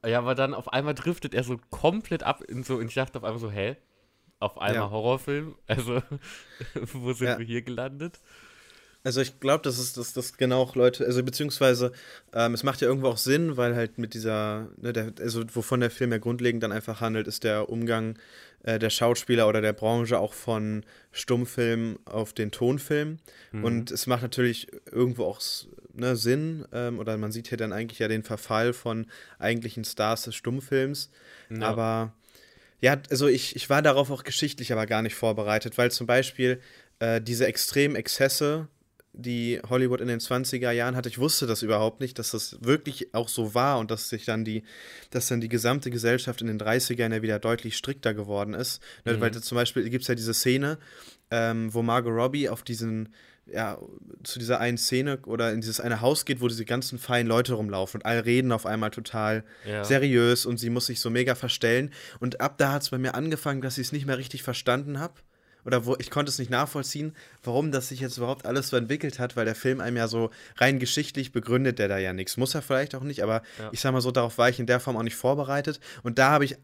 ja, 0.03 0.17
aber 0.17 0.35
dann 0.35 0.53
auf 0.53 0.73
einmal 0.73 0.95
driftet 0.95 1.33
er 1.33 1.43
so 1.43 1.59
komplett 1.69 2.23
ab 2.23 2.41
in 2.41 2.63
so, 2.63 2.75
und 2.77 2.88
ich 2.88 2.95
dachte 2.95 3.17
auf 3.17 3.23
einmal 3.23 3.39
so, 3.39 3.51
hä? 3.51 3.77
Auf 4.39 4.57
einmal 4.57 4.83
ja. 4.83 4.89
Horrorfilm? 4.89 5.55
Also, 5.67 6.01
wo 6.93 7.13
sind 7.13 7.38
wir 7.38 7.45
hier 7.45 7.61
gelandet? 7.61 8.19
Also 9.03 9.21
ich 9.21 9.39
glaube, 9.39 9.63
das 9.63 9.80
ist 9.80 9.98
das, 9.98 10.13
das 10.13 10.38
genau 10.38 10.62
auch 10.62 10.75
Leute, 10.75 11.06
also 11.06 11.24
beziehungsweise 11.24 11.92
ähm, 12.33 12.53
es 12.53 12.63
macht 12.63 12.81
ja 12.81 12.88
irgendwo 12.88 13.07
auch 13.07 13.18
Sinn, 13.18 13.57
weil 13.57 13.75
halt 13.75 13.98
mit 13.98 14.13
dieser, 14.13 14.69
ne, 14.77 14.93
der, 14.93 15.13
also 15.20 15.43
wovon 15.53 15.79
der 15.79 15.89
Film 15.89 16.12
ja 16.12 16.20
grundlegend 16.20 16.62
dann 16.62 16.72
einfach 16.72 17.01
handelt, 17.01 17.27
ist 17.27 17.43
der 17.43 17.70
Umgang 17.70 18.20
äh, 18.63 18.77
der 18.77 18.91
Schauspieler 18.91 19.48
oder 19.48 19.62
der 19.62 19.74
Branche 19.74 20.20
auch 20.20 20.34
von 20.34 20.86
Stummfilm 21.12 21.98
auf 22.05 22.34
den 22.34 22.51
Tonfilm. 22.51 23.17
Mhm. 23.51 23.63
Und 23.63 23.91
es 23.91 24.05
macht 24.05 24.22
natürlich 24.22 24.67
irgendwo 24.91 25.25
auch 25.25 25.41
ne, 25.93 26.15
Sinn, 26.15 26.65
ähm, 26.72 27.00
oder 27.00 27.17
man 27.17 27.31
sieht 27.31 27.48
hier 27.48 27.58
dann 27.58 27.74
eigentlich 27.74 28.00
ja 28.00 28.08
den 28.08 28.24
Verfall 28.24 28.74
von 28.74 29.08
eigentlichen 29.39 29.84
Stars 29.84 30.24
des 30.24 30.36
Stummfilms. 30.36 31.10
Ja. 31.50 31.67
Aber 31.67 32.13
ja, 32.81 33.01
also 33.10 33.27
ich, 33.27 33.55
ich 33.55 33.70
war 33.70 33.81
darauf 33.81 34.12
auch 34.12 34.24
geschichtlich 34.24 34.72
aber 34.72 34.86
gar 34.86 35.01
nicht 35.01 35.15
vorbereitet, 35.15 35.77
weil 35.79 35.91
zum 35.91 36.08
Beispiel 36.08 36.62
äh, 37.00 37.20
diese 37.20 37.48
extremen 37.48 37.96
Exzesse 37.96 38.67
die 39.13 39.60
Hollywood 39.70 40.00
in 40.01 40.08
den 40.08 40.20
20er 40.20 40.72
Jahren 40.72 40.96
hatte. 40.96 41.10
Ich 41.10 41.20
wusste 41.20 41.46
das 41.46 41.62
überhaupt 41.62 42.00
nicht, 42.00 42.18
dass 42.18 42.32
das 42.32 42.58
wirklich 42.62 43.13
auch 43.13 43.27
so 43.27 43.53
war 43.53 43.80
und 43.80 43.91
dass 43.91 44.10
sich 44.10 44.25
dann 44.25 44.46
die, 44.46 44.63
dass 45.10 45.27
dann 45.27 45.41
die 45.41 45.50
gesamte 45.50 45.89
Gesellschaft 45.89 46.41
in 46.41 46.48
den 46.48 46.60
30ern 46.60 47.13
ja 47.13 47.22
wieder 47.22 47.39
deutlich 47.39 47.75
strikter 47.75 48.13
geworden 48.13 48.53
ist. 48.53 48.82
Ne, 49.06 49.13
mhm. 49.13 49.22
Weil 49.22 49.32
zum 49.32 49.56
Beispiel 49.56 49.89
gibt 49.89 50.03
es 50.03 50.08
ja 50.08 50.15
diese 50.15 50.34
Szene, 50.34 50.77
ähm, 51.30 51.74
wo 51.74 51.82
Margot 51.82 52.13
Robbie 52.13 52.48
auf 52.48 52.63
diesen, 52.63 53.10
ja, 53.46 53.77
zu 54.24 54.39
dieser 54.39 54.62
einen 54.62 54.77
Szene 54.77 55.20
oder 55.25 55.51
in 55.51 55.60
dieses 55.60 55.82
eine 55.82 56.00
Haus 56.00 56.24
geht, 56.24 56.39
wo 56.39 56.48
diese 56.48 56.65
ganzen 56.65 56.98
feinen 56.98 57.27
Leute 57.27 57.53
rumlaufen 57.53 58.00
und 58.00 58.06
alle 58.06 58.25
reden 58.25 58.53
auf 58.53 58.65
einmal 58.65 58.91
total 58.91 59.44
ja. 59.68 59.84
seriös 59.84 60.46
und 60.46 60.58
sie 60.58 60.70
muss 60.70 60.86
sich 60.86 61.01
so 61.01 61.10
mega 61.10 61.36
verstellen. 61.36 61.91
Und 62.22 62.39
ab 62.39 62.58
da 62.58 62.72
hat 62.74 62.84
es 62.84 62.91
bei 62.91 62.98
mir 62.98 63.15
angefangen, 63.15 63.62
dass 63.62 63.77
ich 63.77 63.88
es 63.88 63.91
nicht 63.91 64.06
mehr 64.06 64.18
richtig 64.18 64.44
verstanden 64.44 65.00
habe 65.00 65.15
oder 65.65 65.86
wo 65.86 65.96
ich 66.00 66.10
konnte 66.10 66.30
es 66.30 66.39
nicht 66.39 66.51
nachvollziehen, 66.51 67.15
warum 67.44 67.72
das 67.72 67.89
sich 67.89 68.00
jetzt 68.00 68.18
überhaupt 68.18 68.46
alles 68.46 68.70
so 68.70 68.77
entwickelt 68.77 69.20
hat, 69.20 69.36
weil 69.36 69.46
der 69.46 69.56
Film 69.56 69.80
einem 69.82 69.98
ja 69.98 70.08
so 70.08 70.32
rein 70.58 70.80
geschichtlich 70.80 71.32
begründet 71.32 71.80
der 71.80 71.88
da 71.88 71.98
ja 71.98 72.13
nichts. 72.13 72.38
Muss 72.38 72.56
er 72.56 72.62
vielleicht 72.62 72.96
auch 72.96 73.03
nicht, 73.03 73.24
aber 73.24 73.41
ja. 73.60 73.70
ich 73.72 73.82
sag 73.82 73.91
mal 73.91 74.01
so, 74.01 74.12
darauf 74.12 74.38
war 74.38 74.50
ich 74.50 74.60
in 74.60 74.65
der 74.65 74.80
Form 74.80 74.98
auch 74.98 75.03
nicht 75.03 75.15
vorbereitet. 75.15 75.80
Und 76.03 76.20
da 76.20 76.32
habe 76.32 76.46
ich, 76.46 76.56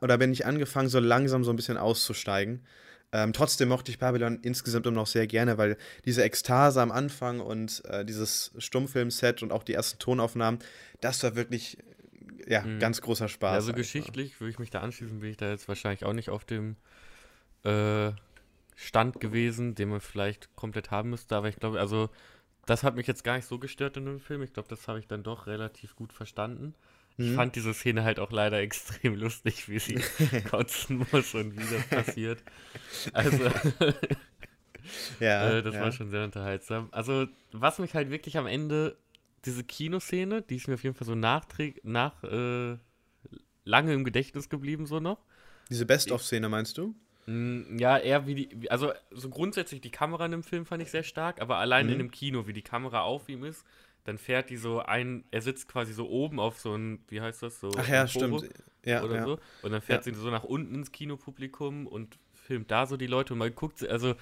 oder 0.00 0.18
bin 0.18 0.32
ich 0.32 0.46
angefangen, 0.46 0.88
so 0.88 1.00
langsam 1.00 1.44
so 1.44 1.52
ein 1.52 1.56
bisschen 1.56 1.76
auszusteigen. 1.76 2.64
Ähm, 3.12 3.32
trotzdem 3.32 3.68
mochte 3.68 3.92
ich 3.92 3.98
Babylon 4.00 4.40
insgesamt 4.42 4.86
immer 4.86 4.96
noch 4.96 5.06
sehr 5.06 5.28
gerne, 5.28 5.56
weil 5.56 5.76
diese 6.04 6.24
Ekstase 6.24 6.82
am 6.82 6.90
Anfang 6.90 7.38
und 7.38 7.84
äh, 7.84 8.04
dieses 8.04 8.52
Stummfilmset 8.58 9.42
und 9.42 9.52
auch 9.52 9.62
die 9.62 9.74
ersten 9.74 10.00
Tonaufnahmen, 10.00 10.58
das 11.00 11.22
war 11.22 11.36
wirklich 11.36 11.78
ja, 12.46 12.62
mhm. 12.62 12.80
ganz 12.80 13.00
großer 13.00 13.28
Spaß. 13.28 13.54
Also 13.54 13.72
geschichtlich 13.72 14.40
würde 14.40 14.50
ich 14.50 14.58
mich 14.58 14.70
da 14.70 14.80
anschließen, 14.80 15.20
bin 15.20 15.30
ich 15.30 15.36
da 15.36 15.50
jetzt 15.50 15.68
wahrscheinlich 15.68 16.04
auch 16.04 16.12
nicht 16.12 16.30
auf 16.30 16.44
dem 16.44 16.76
äh, 17.64 18.10
Stand 18.74 19.20
gewesen, 19.20 19.74
den 19.74 19.90
man 19.90 20.00
vielleicht 20.00 20.54
komplett 20.56 20.90
haben 20.90 21.10
müsste. 21.10 21.36
Aber 21.36 21.48
ich 21.48 21.56
glaube, 21.56 21.78
also 21.78 22.10
das 22.66 22.82
hat 22.82 22.96
mich 22.96 23.06
jetzt 23.06 23.24
gar 23.24 23.36
nicht 23.36 23.46
so 23.46 23.58
gestört 23.58 23.96
in 23.96 24.06
dem 24.06 24.20
Film. 24.20 24.42
Ich 24.42 24.52
glaube, 24.52 24.68
das 24.68 24.88
habe 24.88 24.98
ich 24.98 25.06
dann 25.06 25.22
doch 25.22 25.46
relativ 25.46 25.96
gut 25.96 26.12
verstanden. 26.12 26.74
Ich 27.16 27.30
mhm. 27.30 27.34
fand 27.36 27.56
diese 27.56 27.72
Szene 27.74 28.02
halt 28.02 28.18
auch 28.18 28.32
leider 28.32 28.58
extrem 28.60 29.14
lustig, 29.14 29.68
wie 29.68 29.78
sie 29.78 29.94
kotzen 30.50 31.06
muss 31.12 31.34
und 31.34 31.56
wie 31.56 31.74
das 31.74 31.86
passiert. 31.88 32.42
Also, 33.12 33.50
ja, 35.18 35.50
äh, 35.50 35.62
das 35.62 35.74
ja. 35.74 35.80
war 35.80 35.92
schon 35.92 36.10
sehr 36.10 36.24
unterhaltsam. 36.24 36.88
Also, 36.90 37.26
was 37.52 37.78
mich 37.78 37.94
halt 37.94 38.10
wirklich 38.10 38.36
am 38.36 38.46
Ende, 38.46 38.96
diese 39.44 39.64
Kinoszene, 39.64 40.42
die 40.42 40.56
ist 40.56 40.68
mir 40.68 40.74
auf 40.74 40.84
jeden 40.84 40.94
Fall 40.94 41.06
so 41.06 41.14
nachträg 41.14 41.80
nach 41.84 42.22
äh, 42.24 42.76
lange 43.64 43.94
im 43.94 44.04
Gedächtnis 44.04 44.48
geblieben, 44.48 44.86
so 44.86 45.00
noch. 45.00 45.18
Diese 45.70 45.86
Best-of-Szene 45.86 46.48
meinst 46.48 46.76
du? 46.76 46.94
Mm, 47.26 47.78
ja, 47.78 47.98
eher 47.98 48.26
wie 48.26 48.34
die, 48.34 48.70
also 48.70 48.92
so 49.10 49.28
grundsätzlich 49.30 49.80
die 49.80 49.90
Kamera 49.90 50.26
in 50.26 50.32
dem 50.32 50.42
Film 50.42 50.66
fand 50.66 50.82
ich 50.82 50.90
sehr 50.90 51.02
stark, 51.02 51.40
aber 51.40 51.56
allein 51.56 51.86
mhm. 51.86 51.92
in 51.92 51.98
dem 51.98 52.10
Kino, 52.10 52.46
wie 52.46 52.52
die 52.52 52.62
Kamera 52.62 53.02
auf 53.02 53.28
ihm 53.28 53.44
ist, 53.44 53.64
dann 54.04 54.18
fährt 54.18 54.50
die 54.50 54.58
so 54.58 54.80
ein, 54.80 55.24
er 55.30 55.40
sitzt 55.40 55.66
quasi 55.68 55.94
so 55.94 56.08
oben 56.08 56.38
auf 56.38 56.60
so 56.60 56.74
ein, 56.74 57.02
wie 57.08 57.20
heißt 57.20 57.42
das 57.42 57.60
so? 57.60 57.70
Ach 57.76 57.88
ja, 57.88 58.06
stimmt. 58.06 58.48
Ja, 58.84 59.02
oder 59.02 59.16
ja. 59.16 59.24
so. 59.24 59.38
Und 59.62 59.72
dann 59.72 59.80
fährt 59.80 60.04
ja. 60.04 60.12
sie 60.12 60.20
so 60.20 60.30
nach 60.30 60.44
unten 60.44 60.74
ins 60.74 60.92
Kinopublikum 60.92 61.86
und 61.86 62.18
filmt 62.34 62.70
da 62.70 62.86
so 62.86 62.98
die 62.98 63.06
Leute 63.06 63.32
und 63.32 63.38
man 63.38 63.54
guckt, 63.54 63.86
also 63.88 64.14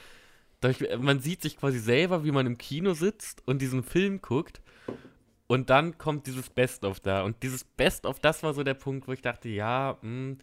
man 1.01 1.19
sieht 1.19 1.43
sich 1.43 1.57
quasi 1.57 1.81
selber, 1.81 2.25
wie 2.25 2.31
man 2.31 2.47
im 2.47 2.57
Kino 2.57 2.95
sitzt 2.95 3.43
und 3.47 3.61
diesen 3.61 3.83
Film 3.83 4.23
guckt. 4.23 4.63
Und 5.49 5.71
dann 5.71 5.99
kommt 5.99 6.29
dieses 6.29 6.49
Best-of 6.49 7.01
da. 7.01 7.23
Und 7.23 7.43
dieses 7.43 7.65
Best-of, 7.65 8.21
das 8.21 8.45
war 8.45 8.55
so 8.55 8.63
der 8.63 8.75
Punkt, 8.75 9.09
wo 9.09 9.13
ich 9.13 9.21
dachte, 9.21 9.49
ja, 9.49 9.99
mh, 10.01 10.09
hm, 10.09 10.39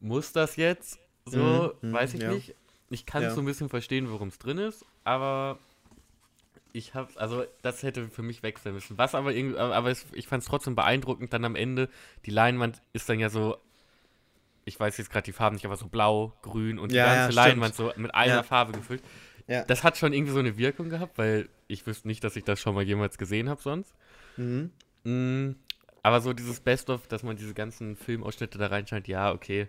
muss 0.00 0.32
das 0.32 0.56
jetzt? 0.56 0.98
So, 1.26 1.74
mhm, 1.80 1.92
weiß 1.92 2.14
ich 2.14 2.22
ja. 2.22 2.32
nicht. 2.32 2.54
Ich 2.90 3.06
kann 3.06 3.22
ja. 3.22 3.30
so 3.30 3.40
ein 3.40 3.46
bisschen 3.46 3.68
verstehen, 3.68 4.10
worum 4.10 4.28
es 4.28 4.38
drin 4.38 4.58
ist, 4.58 4.84
aber 5.04 5.58
ich 6.72 6.94
habe, 6.94 7.08
also 7.16 7.44
das 7.62 7.82
hätte 7.82 8.08
für 8.08 8.22
mich 8.22 8.42
wechseln 8.42 8.74
müssen. 8.74 8.98
Was 8.98 9.14
aber 9.14 9.32
irgendwie, 9.32 9.58
aber 9.58 9.90
es, 9.90 10.06
ich 10.12 10.26
fand 10.26 10.42
es 10.42 10.48
trotzdem 10.48 10.74
beeindruckend, 10.74 11.32
dann 11.32 11.44
am 11.44 11.56
Ende, 11.56 11.88
die 12.26 12.30
Leinwand 12.30 12.82
ist 12.92 13.08
dann 13.08 13.20
ja 13.20 13.30
so, 13.30 13.56
ich 14.64 14.78
weiß 14.78 14.98
jetzt 14.98 15.10
gerade 15.10 15.24
die 15.24 15.32
Farben 15.32 15.56
nicht, 15.56 15.64
aber 15.64 15.76
so 15.76 15.86
blau, 15.86 16.32
grün 16.42 16.78
und 16.78 16.92
ja, 16.92 17.04
die 17.04 17.16
ganze 17.16 17.36
ja, 17.36 17.44
Leinwand 17.44 17.74
so 17.74 17.92
mit 17.96 18.14
einer 18.14 18.44
Farbe 18.44 18.72
gefüllt. 18.72 19.02
Das 19.46 19.84
hat 19.84 19.98
schon 19.98 20.12
irgendwie 20.12 20.32
so 20.32 20.38
eine 20.38 20.56
Wirkung 20.56 20.88
gehabt, 20.88 21.18
weil 21.18 21.48
ich 21.68 21.86
wüsste 21.86 22.08
nicht, 22.08 22.24
dass 22.24 22.34
ich 22.34 22.44
das 22.44 22.60
schon 22.60 22.74
mal 22.74 22.82
jemals 22.82 23.18
gesehen 23.18 23.48
habe 23.48 23.60
sonst. 23.60 23.94
Mhm. 24.36 24.70
Mhm. 25.04 25.56
Aber 26.02 26.20
so 26.20 26.32
dieses 26.32 26.60
Best-of, 26.60 27.06
dass 27.08 27.22
man 27.22 27.36
diese 27.36 27.54
ganzen 27.54 27.96
Filmausschnitte 27.96 28.58
da 28.58 28.66
reinscheint, 28.66 29.06
ja, 29.06 29.32
okay, 29.32 29.68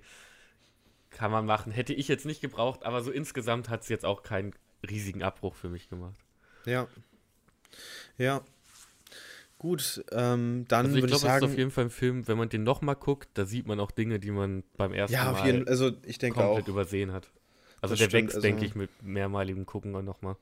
kann 1.15 1.31
man 1.31 1.45
machen. 1.45 1.71
Hätte 1.71 1.93
ich 1.93 2.07
jetzt 2.07 2.25
nicht 2.25 2.41
gebraucht, 2.41 2.83
aber 2.83 3.01
so 3.01 3.09
insgesamt 3.09 3.69
hat 3.69 3.81
es 3.81 3.89
jetzt 3.89 4.05
auch 4.05 4.21
keinen 4.21 4.53
riesigen 4.87 5.23
Abbruch 5.23 5.55
für 5.55 5.69
mich 5.69 5.89
gemacht. 5.89 6.19
Ja. 6.65 6.87
Ja. 8.17 8.41
Gut, 9.57 10.03
ähm, 10.11 10.65
dann 10.67 10.87
also 10.87 10.97
ich 10.97 11.05
glaube, 11.05 11.27
es 11.27 11.35
ist 11.37 11.43
auf 11.43 11.57
jeden 11.57 11.71
Fall 11.71 11.85
ein 11.85 11.89
Film, 11.89 12.27
wenn 12.27 12.37
man 12.37 12.49
den 12.49 12.63
nochmal 12.63 12.95
guckt, 12.95 13.29
da 13.35 13.45
sieht 13.45 13.65
man 13.65 13.79
auch 13.79 13.89
Dinge, 13.89 14.19
die 14.19 14.29
man 14.29 14.63
beim 14.75 14.93
ersten 14.93 15.15
ja, 15.15 15.31
auf 15.31 15.45
jeden, 15.45 15.67
also 15.67 15.91
ich 16.03 16.17
denke 16.17 16.39
komplett 16.39 16.65
auch. 16.65 16.69
übersehen 16.69 17.13
hat. 17.13 17.31
Also 17.81 17.95
der 17.95 18.05
stimmt, 18.05 18.25
wächst, 18.25 18.35
also, 18.35 18.45
denke 18.45 18.65
ich, 18.65 18.75
mit 18.75 18.89
mehrmaligem 19.01 19.65
Gucken 19.65 19.91
nochmal. 20.03 20.35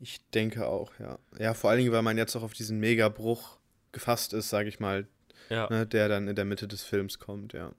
Ich 0.00 0.20
denke 0.30 0.66
auch, 0.66 0.92
ja. 0.98 1.18
Ja, 1.38 1.54
vor 1.54 1.70
allen 1.70 1.80
Dingen, 1.80 1.92
weil 1.92 2.02
man 2.02 2.18
jetzt 2.18 2.36
auch 2.36 2.42
auf 2.42 2.52
diesen 2.52 2.78
Megabruch 2.78 3.58
gefasst 3.92 4.34
ist, 4.34 4.50
sage 4.50 4.68
ich 4.68 4.80
mal, 4.80 5.08
ja. 5.48 5.68
ne, 5.70 5.86
der 5.86 6.08
dann 6.08 6.28
in 6.28 6.36
der 6.36 6.44
Mitte 6.44 6.68
des 6.68 6.82
Films 6.82 7.18
kommt, 7.18 7.54
ja. 7.54 7.72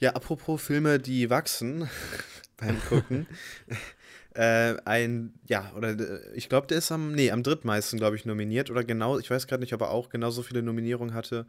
Ja, 0.00 0.12
apropos 0.12 0.62
Filme, 0.62 0.98
die 0.98 1.30
wachsen 1.30 1.88
beim 2.56 2.80
Gucken. 2.88 3.26
äh, 4.34 4.76
ein, 4.84 5.34
ja, 5.46 5.72
oder 5.76 5.90
äh, 5.90 6.20
ich 6.34 6.48
glaube, 6.48 6.66
der 6.66 6.78
ist 6.78 6.92
am, 6.92 7.12
nee, 7.12 7.30
am 7.30 7.42
drittmeisten, 7.42 7.98
glaube 7.98 8.16
ich, 8.16 8.24
nominiert. 8.24 8.70
Oder 8.70 8.84
genau, 8.84 9.18
ich 9.18 9.30
weiß 9.30 9.46
gerade 9.46 9.62
nicht, 9.62 9.74
ob 9.74 9.80
er 9.80 9.90
auch 9.90 10.08
genauso 10.08 10.42
viele 10.42 10.62
Nominierungen 10.62 11.14
hatte 11.14 11.46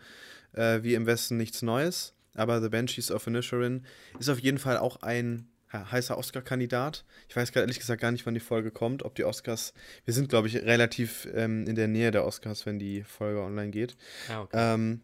äh, 0.53 0.83
wie 0.83 0.93
im 0.93 1.05
Westen 1.05 1.37
nichts 1.37 1.61
Neues. 1.61 2.13
Aber 2.35 2.61
The 2.61 2.69
Banshees 2.69 3.11
of 3.11 3.27
Inisherin 3.27 3.85
ist 4.19 4.29
auf 4.29 4.39
jeden 4.39 4.59
Fall 4.59 4.77
auch 4.77 5.01
ein 5.01 5.47
heißer 5.71 6.17
Oscar-Kandidat. 6.17 7.05
Ich 7.27 7.35
weiß 7.35 7.51
gerade 7.51 7.65
ehrlich 7.65 7.79
gesagt 7.79 8.01
gar 8.01 8.11
nicht, 8.11 8.25
wann 8.25 8.33
die 8.33 8.39
Folge 8.39 8.71
kommt, 8.71 9.03
ob 9.03 9.13
die 9.15 9.23
Oscars. 9.23 9.73
Wir 10.05 10.13
sind, 10.13 10.29
glaube 10.29 10.47
ich, 10.47 10.55
relativ 10.55 11.27
ähm, 11.33 11.67
in 11.67 11.75
der 11.75 11.87
Nähe 11.87 12.11
der 12.11 12.25
Oscars, 12.25 12.65
wenn 12.65 12.79
die 12.79 13.03
Folge 13.03 13.41
online 13.41 13.69
geht. 13.69 13.95
Ah, 14.29 14.41
okay. 14.41 14.57
ähm, 14.57 15.01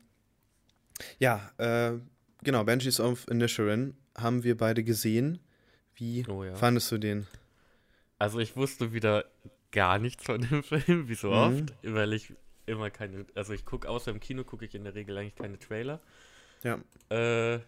ja, 1.19 1.51
äh, 1.57 1.99
genau, 2.43 2.63
Banshees 2.63 2.99
of 2.99 3.27
Inisherin 3.27 3.95
haben 4.17 4.43
wir 4.43 4.57
beide 4.57 4.83
gesehen. 4.83 5.39
Wie 5.95 6.25
oh, 6.27 6.43
ja. 6.43 6.55
fandest 6.55 6.91
du 6.91 6.97
den? 6.97 7.27
Also 8.17 8.39
ich 8.39 8.55
wusste 8.55 8.93
wieder 8.93 9.25
gar 9.71 9.99
nichts 9.99 10.23
von 10.23 10.41
dem 10.41 10.63
Film, 10.63 11.07
wie 11.07 11.15
so 11.15 11.29
mhm. 11.29 11.33
oft, 11.33 11.73
weil 11.83 12.13
ich 12.13 12.33
immer 12.65 12.89
keine, 12.89 13.25
also 13.35 13.53
ich 13.53 13.65
gucke 13.65 13.87
außer 13.87 14.11
im 14.11 14.19
Kino 14.19 14.43
gucke 14.43 14.65
ich 14.65 14.75
in 14.75 14.83
der 14.83 14.95
Regel 14.95 15.17
eigentlich 15.17 15.35
keine 15.35 15.59
Trailer. 15.59 15.99
Ja. 16.63 16.79
Äh, 17.09 17.59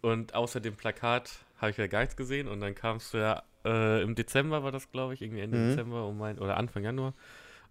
und 0.00 0.34
außer 0.34 0.60
dem 0.60 0.74
Plakat 0.74 1.30
habe 1.58 1.70
ich 1.70 1.76
ja 1.76 1.86
gar 1.86 2.00
nichts 2.00 2.16
gesehen 2.16 2.48
und 2.48 2.60
dann 2.60 2.74
kamst 2.74 3.14
du 3.14 3.18
ja 3.18 3.42
äh, 3.64 4.02
im 4.02 4.14
Dezember 4.14 4.64
war 4.64 4.72
das, 4.72 4.90
glaube 4.90 5.14
ich, 5.14 5.22
irgendwie 5.22 5.42
Ende 5.42 5.58
mhm. 5.58 5.68
Dezember 5.70 6.06
um 6.06 6.18
mein, 6.18 6.38
oder 6.38 6.56
Anfang 6.56 6.82
Januar. 6.82 7.14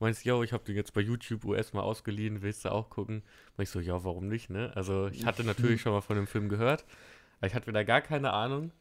Meinst, 0.01 0.25
yo, 0.25 0.41
ich 0.41 0.51
habe 0.51 0.63
den 0.63 0.75
jetzt 0.75 0.93
bei 0.93 1.01
YouTube 1.01 1.45
US 1.45 1.73
mal 1.73 1.81
ausgeliehen, 1.81 2.41
willst 2.41 2.65
du 2.65 2.71
auch 2.71 2.89
gucken? 2.89 3.21
Und 3.55 3.61
ich 3.61 3.69
so, 3.69 3.79
ja, 3.79 4.03
warum 4.03 4.27
nicht, 4.27 4.49
ne? 4.49 4.71
Also 4.75 5.07
ich 5.07 5.25
hatte 5.27 5.43
natürlich 5.43 5.79
schon 5.81 5.93
mal 5.93 6.01
von 6.01 6.15
dem 6.15 6.25
Film 6.25 6.49
gehört, 6.49 6.85
aber 7.37 7.47
ich 7.47 7.53
hatte 7.53 7.67
wieder 7.67 7.85
gar 7.85 8.01
keine 8.01 8.33
Ahnung. 8.33 8.71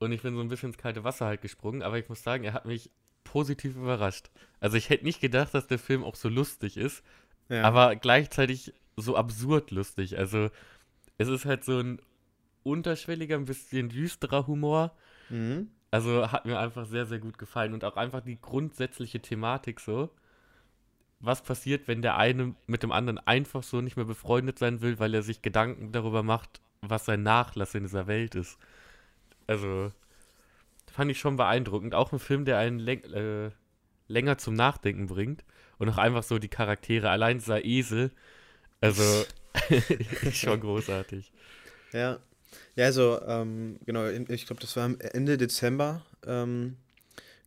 Und 0.00 0.10
ich 0.10 0.22
bin 0.22 0.34
so 0.34 0.40
ein 0.40 0.48
bisschen 0.48 0.70
ins 0.70 0.78
kalte 0.78 1.04
Wasser 1.04 1.26
halt 1.26 1.42
gesprungen, 1.42 1.82
aber 1.82 1.96
ich 1.96 2.08
muss 2.08 2.24
sagen, 2.24 2.42
er 2.42 2.54
hat 2.54 2.66
mich 2.66 2.90
positiv 3.22 3.76
überrascht. 3.76 4.30
Also 4.58 4.76
ich 4.76 4.90
hätte 4.90 5.04
nicht 5.04 5.20
gedacht, 5.20 5.54
dass 5.54 5.68
der 5.68 5.78
Film 5.78 6.02
auch 6.02 6.16
so 6.16 6.28
lustig 6.28 6.76
ist, 6.76 7.04
ja. 7.48 7.62
aber 7.62 7.94
gleichzeitig 7.94 8.74
so 8.96 9.14
absurd 9.14 9.70
lustig. 9.70 10.18
Also 10.18 10.50
es 11.18 11.28
ist 11.28 11.44
halt 11.44 11.64
so 11.64 11.78
ein 11.78 12.02
unterschwelliger, 12.64 13.36
ein 13.36 13.44
bisschen 13.44 13.88
düsterer 13.90 14.48
Humor. 14.48 14.96
Mhm. 15.28 15.70
Also 15.90 16.30
hat 16.30 16.46
mir 16.46 16.58
einfach 16.58 16.86
sehr, 16.86 17.06
sehr 17.06 17.18
gut 17.18 17.38
gefallen 17.38 17.74
und 17.74 17.84
auch 17.84 17.96
einfach 17.96 18.20
die 18.20 18.40
grundsätzliche 18.40 19.20
Thematik 19.20 19.80
so. 19.80 20.10
Was 21.18 21.42
passiert, 21.42 21.88
wenn 21.88 22.00
der 22.00 22.16
eine 22.16 22.54
mit 22.66 22.82
dem 22.82 22.92
anderen 22.92 23.18
einfach 23.18 23.62
so 23.62 23.80
nicht 23.80 23.96
mehr 23.96 24.06
befreundet 24.06 24.58
sein 24.58 24.80
will, 24.80 24.98
weil 24.98 25.14
er 25.14 25.22
sich 25.22 25.42
Gedanken 25.42 25.92
darüber 25.92 26.22
macht, 26.22 26.60
was 26.80 27.04
sein 27.04 27.22
Nachlass 27.22 27.74
in 27.74 27.82
dieser 27.82 28.06
Welt 28.06 28.34
ist? 28.34 28.58
Also, 29.46 29.92
fand 30.90 31.10
ich 31.10 31.18
schon 31.18 31.36
beeindruckend. 31.36 31.94
Auch 31.94 32.12
ein 32.12 32.18
Film, 32.18 32.44
der 32.44 32.58
einen 32.58 32.86
äh, 32.86 33.50
länger 34.08 34.38
zum 34.38 34.54
Nachdenken 34.54 35.06
bringt 35.06 35.44
und 35.78 35.88
auch 35.88 35.98
einfach 35.98 36.22
so 36.22 36.38
die 36.38 36.48
Charaktere, 36.48 37.10
allein 37.10 37.38
dieser 37.38 37.64
Esel, 37.64 38.12
also 38.80 39.24
schon 40.32 40.60
großartig. 40.60 41.32
Ja. 41.92 42.18
Ja, 42.76 42.86
also, 42.86 43.20
ähm, 43.26 43.78
genau, 43.86 44.08
ich 44.08 44.46
glaube, 44.46 44.60
das 44.60 44.76
war 44.76 44.90
Ende 45.12 45.36
Dezember. 45.36 46.02
Ähm, 46.26 46.76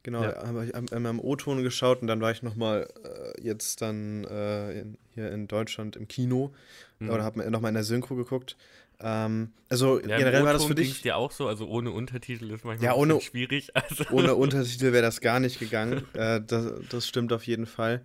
genau, 0.03 0.23
ja. 0.23 0.45
habe 0.45 0.65
ich 0.65 0.75
einmal 0.75 1.11
im 1.11 1.19
O-Ton 1.19 1.63
geschaut 1.63 2.01
und 2.01 2.07
dann 2.07 2.21
war 2.21 2.31
ich 2.31 2.43
nochmal 2.43 2.87
äh, 3.03 3.41
jetzt 3.41 3.81
dann 3.81 4.25
äh, 4.25 4.81
in, 4.81 4.97
hier 5.13 5.31
in 5.31 5.47
Deutschland 5.47 5.95
im 5.95 6.07
Kino 6.07 6.53
mhm. 6.99 7.09
oder 7.09 7.23
habe 7.23 7.49
nochmal 7.49 7.69
in 7.69 7.75
der 7.75 7.83
Synchro 7.83 8.15
geguckt. 8.15 8.55
Ähm, 8.99 9.51
also 9.69 9.99
ja, 9.99 10.17
generell 10.17 10.45
war 10.45 10.53
das 10.53 10.65
für 10.65 10.75
dich. 10.75 11.03
ja 11.03 11.15
auch 11.15 11.31
so, 11.31 11.47
also 11.47 11.67
ohne 11.67 11.91
Untertitel 11.91 12.51
ist 12.51 12.63
manchmal 12.63 12.85
ja, 12.85 12.95
ohne, 12.95 13.19
schwierig. 13.21 13.69
Also. 13.73 14.05
Ohne 14.11 14.35
Untertitel 14.35 14.93
wäre 14.93 15.03
das 15.03 15.19
gar 15.19 15.39
nicht 15.39 15.59
gegangen. 15.59 16.05
äh, 16.13 16.41
das, 16.45 16.71
das 16.89 17.07
stimmt 17.07 17.33
auf 17.33 17.45
jeden 17.45 17.65
Fall. 17.65 18.01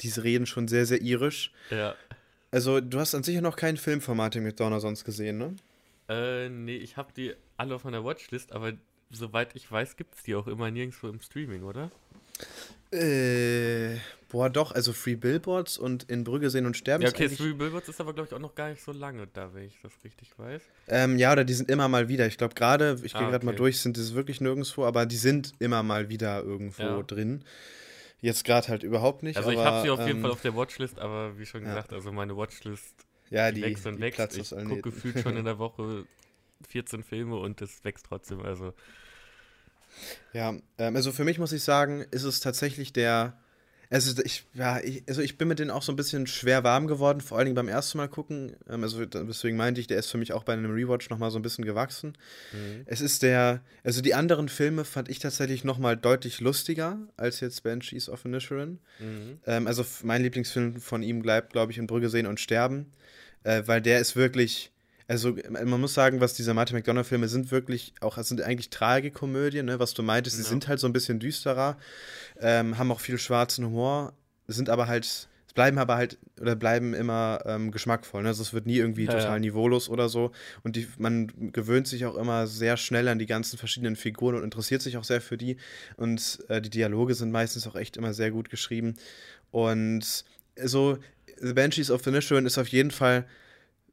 Diese 0.00 0.24
reden 0.24 0.46
schon 0.46 0.66
sehr, 0.66 0.86
sehr 0.86 1.02
irisch. 1.02 1.52
Ja. 1.70 1.94
Also, 2.50 2.80
du 2.80 2.98
hast 2.98 3.14
an 3.14 3.22
sich 3.22 3.40
noch 3.40 3.54
kein 3.54 3.76
Filmformat 3.76 4.34
mit 4.36 4.58
Donner 4.58 4.80
sonst 4.80 5.04
gesehen, 5.04 5.38
ne? 5.38 5.54
Äh, 6.10 6.48
nee, 6.48 6.76
ich 6.76 6.96
habe 6.96 7.12
die 7.16 7.34
alle 7.56 7.74
auf 7.76 7.84
meiner 7.84 8.04
Watchlist, 8.04 8.52
aber 8.52 8.72
soweit 9.10 9.54
ich 9.54 9.70
weiß, 9.70 9.96
gibt 9.96 10.16
es 10.16 10.24
die 10.24 10.34
auch 10.34 10.48
immer 10.48 10.68
nirgendwo 10.70 11.08
im 11.08 11.20
Streaming, 11.20 11.62
oder? 11.62 11.92
Äh, 12.90 13.98
boah, 14.28 14.50
doch, 14.50 14.72
also 14.72 14.92
Free 14.92 15.14
Billboards 15.14 15.78
und 15.78 16.10
in 16.10 16.24
Brügge 16.24 16.50
sehen 16.50 16.66
und 16.66 16.76
sterben. 16.76 17.04
Ja, 17.04 17.10
okay, 17.10 17.28
Free 17.28 17.52
Billboards 17.52 17.88
ist 17.88 18.00
aber, 18.00 18.12
glaube 18.12 18.26
ich, 18.28 18.34
auch 18.34 18.40
noch 18.40 18.56
gar 18.56 18.70
nicht 18.70 18.82
so 18.82 18.90
lange 18.90 19.28
da, 19.28 19.54
wenn 19.54 19.64
ich 19.64 19.78
das 19.82 19.92
richtig 20.02 20.36
weiß. 20.36 20.62
Ähm, 20.88 21.16
ja, 21.16 21.30
oder 21.30 21.44
die 21.44 21.52
sind 21.52 21.70
immer 21.70 21.86
mal 21.86 22.08
wieder. 22.08 22.26
Ich 22.26 22.38
glaube, 22.38 22.54
gerade, 22.54 22.98
ich 23.04 23.12
gehe 23.12 23.20
ah, 23.20 23.30
gerade 23.30 23.36
okay. 23.36 23.46
mal 23.46 23.54
durch, 23.54 23.80
sind 23.80 23.96
das 23.96 24.14
wirklich 24.14 24.40
nirgendwo, 24.40 24.84
aber 24.84 25.06
die 25.06 25.16
sind 25.16 25.52
immer 25.60 25.84
mal 25.84 26.08
wieder 26.08 26.42
irgendwo 26.42 26.82
ja. 26.82 27.02
drin. 27.02 27.44
Jetzt 28.20 28.44
gerade 28.44 28.66
halt 28.66 28.82
überhaupt 28.82 29.22
nicht. 29.22 29.36
Also, 29.36 29.50
aber, 29.50 29.60
ich 29.60 29.64
habe 29.64 29.82
sie 29.82 29.90
auf 29.90 30.00
ähm, 30.00 30.06
jeden 30.08 30.22
Fall 30.22 30.32
auf 30.32 30.42
der 30.42 30.56
Watchlist, 30.56 30.98
aber 30.98 31.38
wie 31.38 31.46
schon 31.46 31.62
gesagt, 31.62 31.92
ja. 31.92 31.96
also 31.96 32.10
meine 32.10 32.36
Watchlist 32.36 33.06
ja, 33.30 33.52
die, 33.52 33.62
wächst 33.62 33.86
und 33.86 33.96
die 33.96 34.02
wächst. 34.02 34.36
Ich 34.36 34.50
gucke 34.50 34.82
gefühlt 34.82 35.20
schon 35.20 35.36
in 35.36 35.44
der 35.44 35.58
Woche 35.60 36.06
14 36.68 37.02
Filme 37.02 37.36
und 37.36 37.62
es 37.62 37.82
wächst 37.84 38.06
trotzdem. 38.06 38.42
Also 38.42 38.74
ja, 40.32 40.54
ähm, 40.78 40.96
also 40.96 41.12
für 41.12 41.24
mich 41.24 41.38
muss 41.38 41.52
ich 41.52 41.62
sagen, 41.62 42.04
ist 42.10 42.24
es 42.24 42.40
tatsächlich 42.40 42.92
der, 42.92 43.36
Also 43.92 44.22
ich, 44.22 44.44
ja, 44.54 44.78
ich, 44.78 45.02
also 45.08 45.20
ich 45.20 45.36
bin 45.36 45.48
mit 45.48 45.58
denen 45.58 45.72
auch 45.72 45.82
so 45.82 45.90
ein 45.90 45.96
bisschen 45.96 46.28
schwer 46.28 46.62
warm 46.62 46.86
geworden, 46.86 47.20
vor 47.20 47.38
allen 47.38 47.46
Dingen 47.46 47.56
beim 47.56 47.66
ersten 47.66 47.98
Mal 47.98 48.08
gucken. 48.08 48.54
Ähm, 48.68 48.84
also 48.84 49.04
deswegen 49.04 49.56
meinte 49.56 49.80
ich, 49.80 49.88
der 49.88 49.98
ist 49.98 50.10
für 50.10 50.18
mich 50.18 50.32
auch 50.32 50.44
bei 50.44 50.52
einem 50.52 50.70
Rewatch 50.70 51.10
nochmal 51.10 51.32
so 51.32 51.40
ein 51.40 51.42
bisschen 51.42 51.64
gewachsen. 51.64 52.16
Mhm. 52.52 52.82
Es 52.86 53.00
ist 53.00 53.24
der, 53.24 53.62
also 53.82 54.00
die 54.00 54.14
anderen 54.14 54.48
Filme 54.48 54.84
fand 54.84 55.08
ich 55.08 55.18
tatsächlich 55.18 55.64
nochmal 55.64 55.96
deutlich 55.96 56.40
lustiger 56.40 56.98
als 57.16 57.40
jetzt 57.40 57.64
Banshees 57.64 58.08
of 58.08 58.24
Inisherin. 58.24 58.78
Mhm. 59.00 59.40
Ähm, 59.44 59.66
also 59.66 59.84
mein 60.04 60.22
Lieblingsfilm 60.22 60.80
von 60.80 61.02
ihm 61.02 61.20
bleibt, 61.22 61.52
glaube 61.52 61.72
ich, 61.72 61.78
in 61.78 61.88
Brügge 61.88 62.10
sehen 62.10 62.28
und 62.28 62.38
sterben, 62.38 62.92
äh, 63.44 63.62
weil 63.66 63.80
der 63.80 64.00
ist 64.00 64.16
wirklich 64.16 64.72
also 65.10 65.34
man 65.50 65.80
muss 65.80 65.92
sagen, 65.92 66.20
was 66.20 66.34
diese 66.34 66.54
Martin 66.54 66.76
McDonough-Filme 66.76 67.26
sind 67.26 67.50
wirklich 67.50 67.94
auch, 68.00 68.16
es 68.16 68.28
sind 68.28 68.42
eigentlich 68.42 68.70
Tragikomödien, 68.70 69.66
ne? 69.66 69.80
was 69.80 69.92
du 69.92 70.04
meintest, 70.04 70.36
sie 70.36 70.44
ja. 70.44 70.48
sind 70.48 70.68
halt 70.68 70.78
so 70.78 70.86
ein 70.86 70.92
bisschen 70.92 71.18
düsterer, 71.18 71.76
ähm, 72.40 72.78
haben 72.78 72.92
auch 72.92 73.00
viel 73.00 73.18
schwarzen 73.18 73.66
Humor, 73.66 74.12
sind 74.46 74.70
aber 74.70 74.86
halt, 74.86 75.26
bleiben 75.56 75.78
aber 75.78 75.96
halt, 75.96 76.16
oder 76.40 76.54
bleiben 76.54 76.94
immer 76.94 77.40
ähm, 77.44 77.72
geschmackvoll, 77.72 78.22
ne? 78.22 78.28
also 78.28 78.42
es 78.42 78.52
wird 78.52 78.66
nie 78.66 78.76
irgendwie 78.76 79.06
ja, 79.06 79.10
total 79.10 79.32
ja. 79.32 79.38
niveaulos 79.40 79.88
oder 79.88 80.08
so 80.08 80.30
und 80.62 80.76
die, 80.76 80.86
man 80.96 81.50
gewöhnt 81.50 81.88
sich 81.88 82.06
auch 82.06 82.14
immer 82.14 82.46
sehr 82.46 82.76
schnell 82.76 83.08
an 83.08 83.18
die 83.18 83.26
ganzen 83.26 83.58
verschiedenen 83.58 83.96
Figuren 83.96 84.36
und 84.36 84.44
interessiert 84.44 84.80
sich 84.80 84.96
auch 84.96 85.02
sehr 85.02 85.20
für 85.20 85.36
die 85.36 85.56
und 85.96 86.38
äh, 86.46 86.62
die 86.62 86.70
Dialoge 86.70 87.16
sind 87.16 87.32
meistens 87.32 87.66
auch 87.66 87.74
echt 87.74 87.96
immer 87.96 88.14
sehr 88.14 88.30
gut 88.30 88.48
geschrieben 88.48 88.94
und 89.50 90.24
so 90.62 90.98
The 91.40 91.54
Banshees 91.54 91.90
of 91.90 92.02
the 92.04 92.10
Nisharan 92.10 92.46
ist 92.46 92.58
auf 92.58 92.68
jeden 92.68 92.90
Fall 92.90 93.26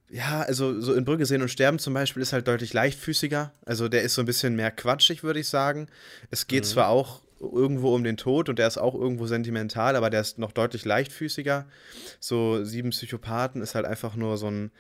ja, 0.10 0.42
also 0.42 0.80
so 0.80 0.94
in 0.94 1.06
Brügge 1.06 1.26
sehen 1.26 1.42
und 1.42 1.50
sterben 1.50 1.80
zum 1.80 1.94
Beispiel 1.94 2.22
ist 2.22 2.34
halt 2.34 2.48
deutlich 2.48 2.74
leichtfüßiger. 2.74 3.52
Also 3.66 3.90
der 3.90 4.04
ist 4.04 4.14
so 4.14 4.22
ein 4.22 4.26
bisschen 4.26 4.56
mehr 4.56 4.72
quatschig, 4.72 5.24
würde 5.24 5.40
ich 5.40 5.50
sagen. 5.50 5.88
Es 6.32 6.48
geht 6.48 6.64
mhm. 6.64 6.68
zwar 6.70 6.88
auch 6.90 7.22
irgendwo 7.40 7.94
um 7.94 8.04
den 8.04 8.18
Tod 8.18 8.50
und 8.50 8.58
der 8.58 8.68
ist 8.68 8.78
auch 8.78 8.96
irgendwo 8.96 9.28
sentimental, 9.28 9.96
aber 9.96 10.10
der 10.10 10.22
ist 10.22 10.40
noch 10.40 10.52
deutlich 10.52 10.86
leichtfüßiger. 10.86 11.68
So 12.20 12.64
Sieben 12.64 12.92
Psychopathen 12.92 13.62
ist 13.62 13.76
halt 13.76 13.86
einfach 13.86 14.16
nur 14.16 14.38
so 14.38 14.50
ein, 14.50 14.72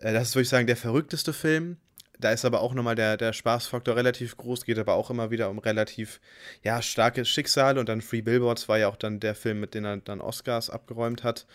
äh, 0.00 0.12
das 0.12 0.28
ist, 0.28 0.34
würde 0.34 0.42
ich 0.42 0.48
sagen, 0.50 0.66
der 0.66 0.76
verrückteste 0.76 1.32
Film. 1.32 1.78
Da 2.18 2.30
ist 2.30 2.46
aber 2.46 2.60
auch 2.62 2.72
nochmal 2.72 2.94
der, 2.94 3.18
der 3.18 3.34
Spaßfaktor 3.34 3.94
relativ 3.94 4.38
groß, 4.38 4.64
geht 4.64 4.78
aber 4.78 4.94
auch 4.94 5.10
immer 5.10 5.30
wieder 5.30 5.50
um 5.50 5.58
relativ, 5.58 6.20
ja, 6.62 6.80
starke 6.80 7.26
Schicksale 7.26 7.78
und 7.78 7.90
dann 7.90 8.00
Free 8.00 8.22
Billboards 8.22 8.68
war 8.68 8.78
ja 8.78 8.88
auch 8.88 8.96
dann 8.96 9.20
der 9.20 9.34
Film, 9.34 9.60
mit 9.60 9.74
dem 9.74 9.84
er 9.84 9.98
dann 9.98 10.22
Oscars 10.22 10.70
abgeräumt 10.70 11.24
hat. 11.24 11.46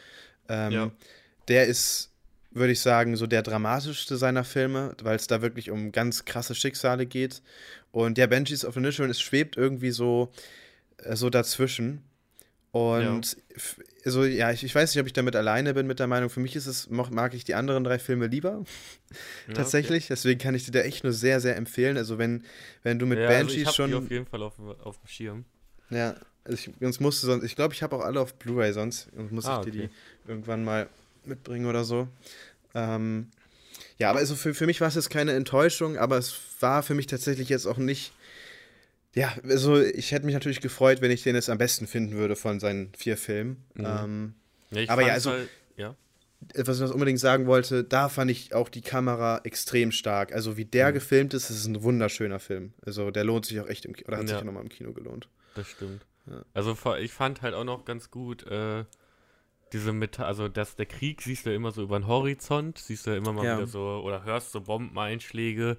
Ähm, 0.49 0.71
ja. 0.71 0.91
Der 1.47 1.67
ist 1.67 2.11
würde 2.51 2.73
ich 2.73 2.81
sagen, 2.81 3.15
so 3.15 3.27
der 3.27 3.41
dramatischste 3.41 4.17
seiner 4.17 4.43
Filme, 4.43 4.95
weil 5.01 5.15
es 5.15 5.27
da 5.27 5.41
wirklich 5.41 5.71
um 5.71 5.91
ganz 5.91 6.25
krasse 6.25 6.53
Schicksale 6.53 7.05
geht. 7.05 7.41
Und 7.91 8.17
ja, 8.17 8.27
Benji's 8.27 8.65
of 8.65 8.75
Inisherin, 8.75 9.09
es 9.09 9.21
schwebt 9.21 9.57
irgendwie 9.57 9.91
so, 9.91 10.31
äh, 10.97 11.15
so 11.15 11.29
dazwischen. 11.29 12.03
Und 12.71 13.33
ja. 13.33 13.61
also 14.05 14.23
ja, 14.23 14.51
ich, 14.51 14.63
ich 14.63 14.73
weiß 14.73 14.93
nicht, 14.93 15.01
ob 15.01 15.07
ich 15.07 15.13
damit 15.13 15.35
alleine 15.35 15.73
bin 15.73 15.87
mit 15.87 15.99
der 15.99 16.07
Meinung. 16.07 16.29
Für 16.29 16.39
mich 16.39 16.55
ist 16.55 16.67
es, 16.67 16.89
mag 16.89 17.33
ich 17.33 17.43
die 17.43 17.53
anderen 17.55 17.83
drei 17.83 17.99
Filme 17.99 18.27
lieber. 18.27 18.63
Ja, 19.47 19.55
Tatsächlich. 19.55 20.05
Okay. 20.05 20.13
Deswegen 20.13 20.39
kann 20.39 20.55
ich 20.55 20.63
dir 20.63 20.71
da 20.71 20.79
echt 20.79 21.03
nur 21.03 21.11
sehr, 21.11 21.41
sehr 21.41 21.57
empfehlen. 21.57 21.97
Also 21.97 22.17
wenn, 22.17 22.45
wenn 22.83 22.97
du 22.97 23.05
mit 23.05 23.19
ja, 23.19 23.25
also 23.27 23.37
Banshees 23.39 23.67
also 23.67 23.69
ich 23.69 23.75
schon. 23.75 23.89
Die 23.89 23.95
auf 23.97 24.09
jeden 24.09 24.25
Fall 24.25 24.41
auf, 24.41 24.57
auf 24.59 24.97
dem 24.99 25.07
Schirm. 25.07 25.45
Ja, 25.89 26.15
also 26.45 26.53
ich, 26.57 26.69
sonst 26.79 27.01
musste 27.01 27.25
sonst. 27.25 27.43
Ich 27.43 27.57
glaube, 27.57 27.73
ich 27.73 27.83
habe 27.83 27.93
auch 27.97 28.01
alle 28.01 28.21
auf 28.21 28.35
Blu-ray 28.35 28.71
sonst. 28.71 29.09
Und 29.17 29.33
muss 29.33 29.45
ah, 29.45 29.59
ich 29.59 29.65
dir 29.65 29.81
okay. 29.81 29.89
die 29.89 29.95
irgendwann 30.27 30.63
mal 30.63 30.87
mitbringen 31.25 31.65
oder 31.65 31.83
so. 31.83 32.07
Ähm, 32.73 33.27
ja, 33.97 34.09
aber 34.09 34.19
also 34.19 34.35
für, 34.35 34.53
für 34.53 34.65
mich 34.65 34.81
war 34.81 34.87
es 34.87 34.95
jetzt 34.95 35.09
keine 35.09 35.33
Enttäuschung, 35.33 35.97
aber 35.97 36.17
es 36.17 36.35
war 36.59 36.83
für 36.83 36.95
mich 36.95 37.07
tatsächlich 37.07 37.49
jetzt 37.49 37.65
auch 37.65 37.77
nicht. 37.77 38.13
Ja, 39.13 39.33
also 39.43 39.79
ich 39.79 40.11
hätte 40.11 40.25
mich 40.25 40.33
natürlich 40.33 40.61
gefreut, 40.61 41.01
wenn 41.01 41.11
ich 41.11 41.23
den 41.23 41.35
jetzt 41.35 41.49
am 41.49 41.57
besten 41.57 41.85
finden 41.85 42.15
würde 42.15 42.35
von 42.35 42.59
seinen 42.59 42.93
vier 42.95 43.17
Filmen. 43.17 43.63
Mhm. 43.75 43.85
Ähm, 43.85 44.33
ja, 44.71 44.89
aber 44.89 45.05
ja, 45.05 45.13
also. 45.13 45.31
Halt, 45.31 45.49
ja. 45.77 45.95
Was 46.55 46.77
ich 46.77 46.87
noch 46.87 46.93
unbedingt 46.93 47.19
sagen 47.19 47.45
wollte, 47.45 47.83
da 47.83 48.09
fand 48.09 48.31
ich 48.31 48.55
auch 48.55 48.67
die 48.67 48.81
Kamera 48.81 49.41
extrem 49.43 49.91
stark. 49.91 50.33
Also 50.33 50.57
wie 50.57 50.65
der 50.65 50.89
mhm. 50.89 50.93
gefilmt 50.95 51.33
ist, 51.35 51.51
ist 51.51 51.67
ein 51.67 51.83
wunderschöner 51.83 52.39
Film. 52.39 52.73
Also 52.83 53.11
der 53.11 53.23
lohnt 53.23 53.45
sich 53.45 53.59
auch 53.59 53.67
echt 53.67 53.85
im 53.85 53.95
Kino, 53.95 54.07
oder 54.07 54.17
hat 54.17 54.23
ja. 54.23 54.29
sich 54.29 54.37
ja 54.39 54.43
nochmal 54.43 54.63
im 54.63 54.69
Kino 54.69 54.91
gelohnt. 54.91 55.27
Das 55.53 55.67
stimmt. 55.67 56.03
Also 56.55 56.75
ich 56.99 57.11
fand 57.11 57.43
halt 57.43 57.53
auch 57.53 57.63
noch 57.63 57.85
ganz 57.85 58.09
gut, 58.09 58.45
äh, 58.47 58.85
diese 59.73 59.93
Meta 59.93 60.25
also 60.25 60.47
dass 60.47 60.75
der 60.75 60.85
Krieg 60.85 61.21
siehst 61.21 61.45
du 61.45 61.49
ja 61.49 61.55
immer 61.55 61.71
so 61.71 61.83
über 61.83 61.99
den 61.99 62.07
Horizont, 62.07 62.77
siehst 62.77 63.07
du 63.07 63.11
ja 63.11 63.17
immer 63.17 63.33
mal 63.33 63.45
ja. 63.45 63.57
wieder 63.57 63.67
so, 63.67 64.01
oder 64.03 64.23
hörst 64.23 64.51
so 64.51 64.61
Bombeneinschläge 64.61 65.77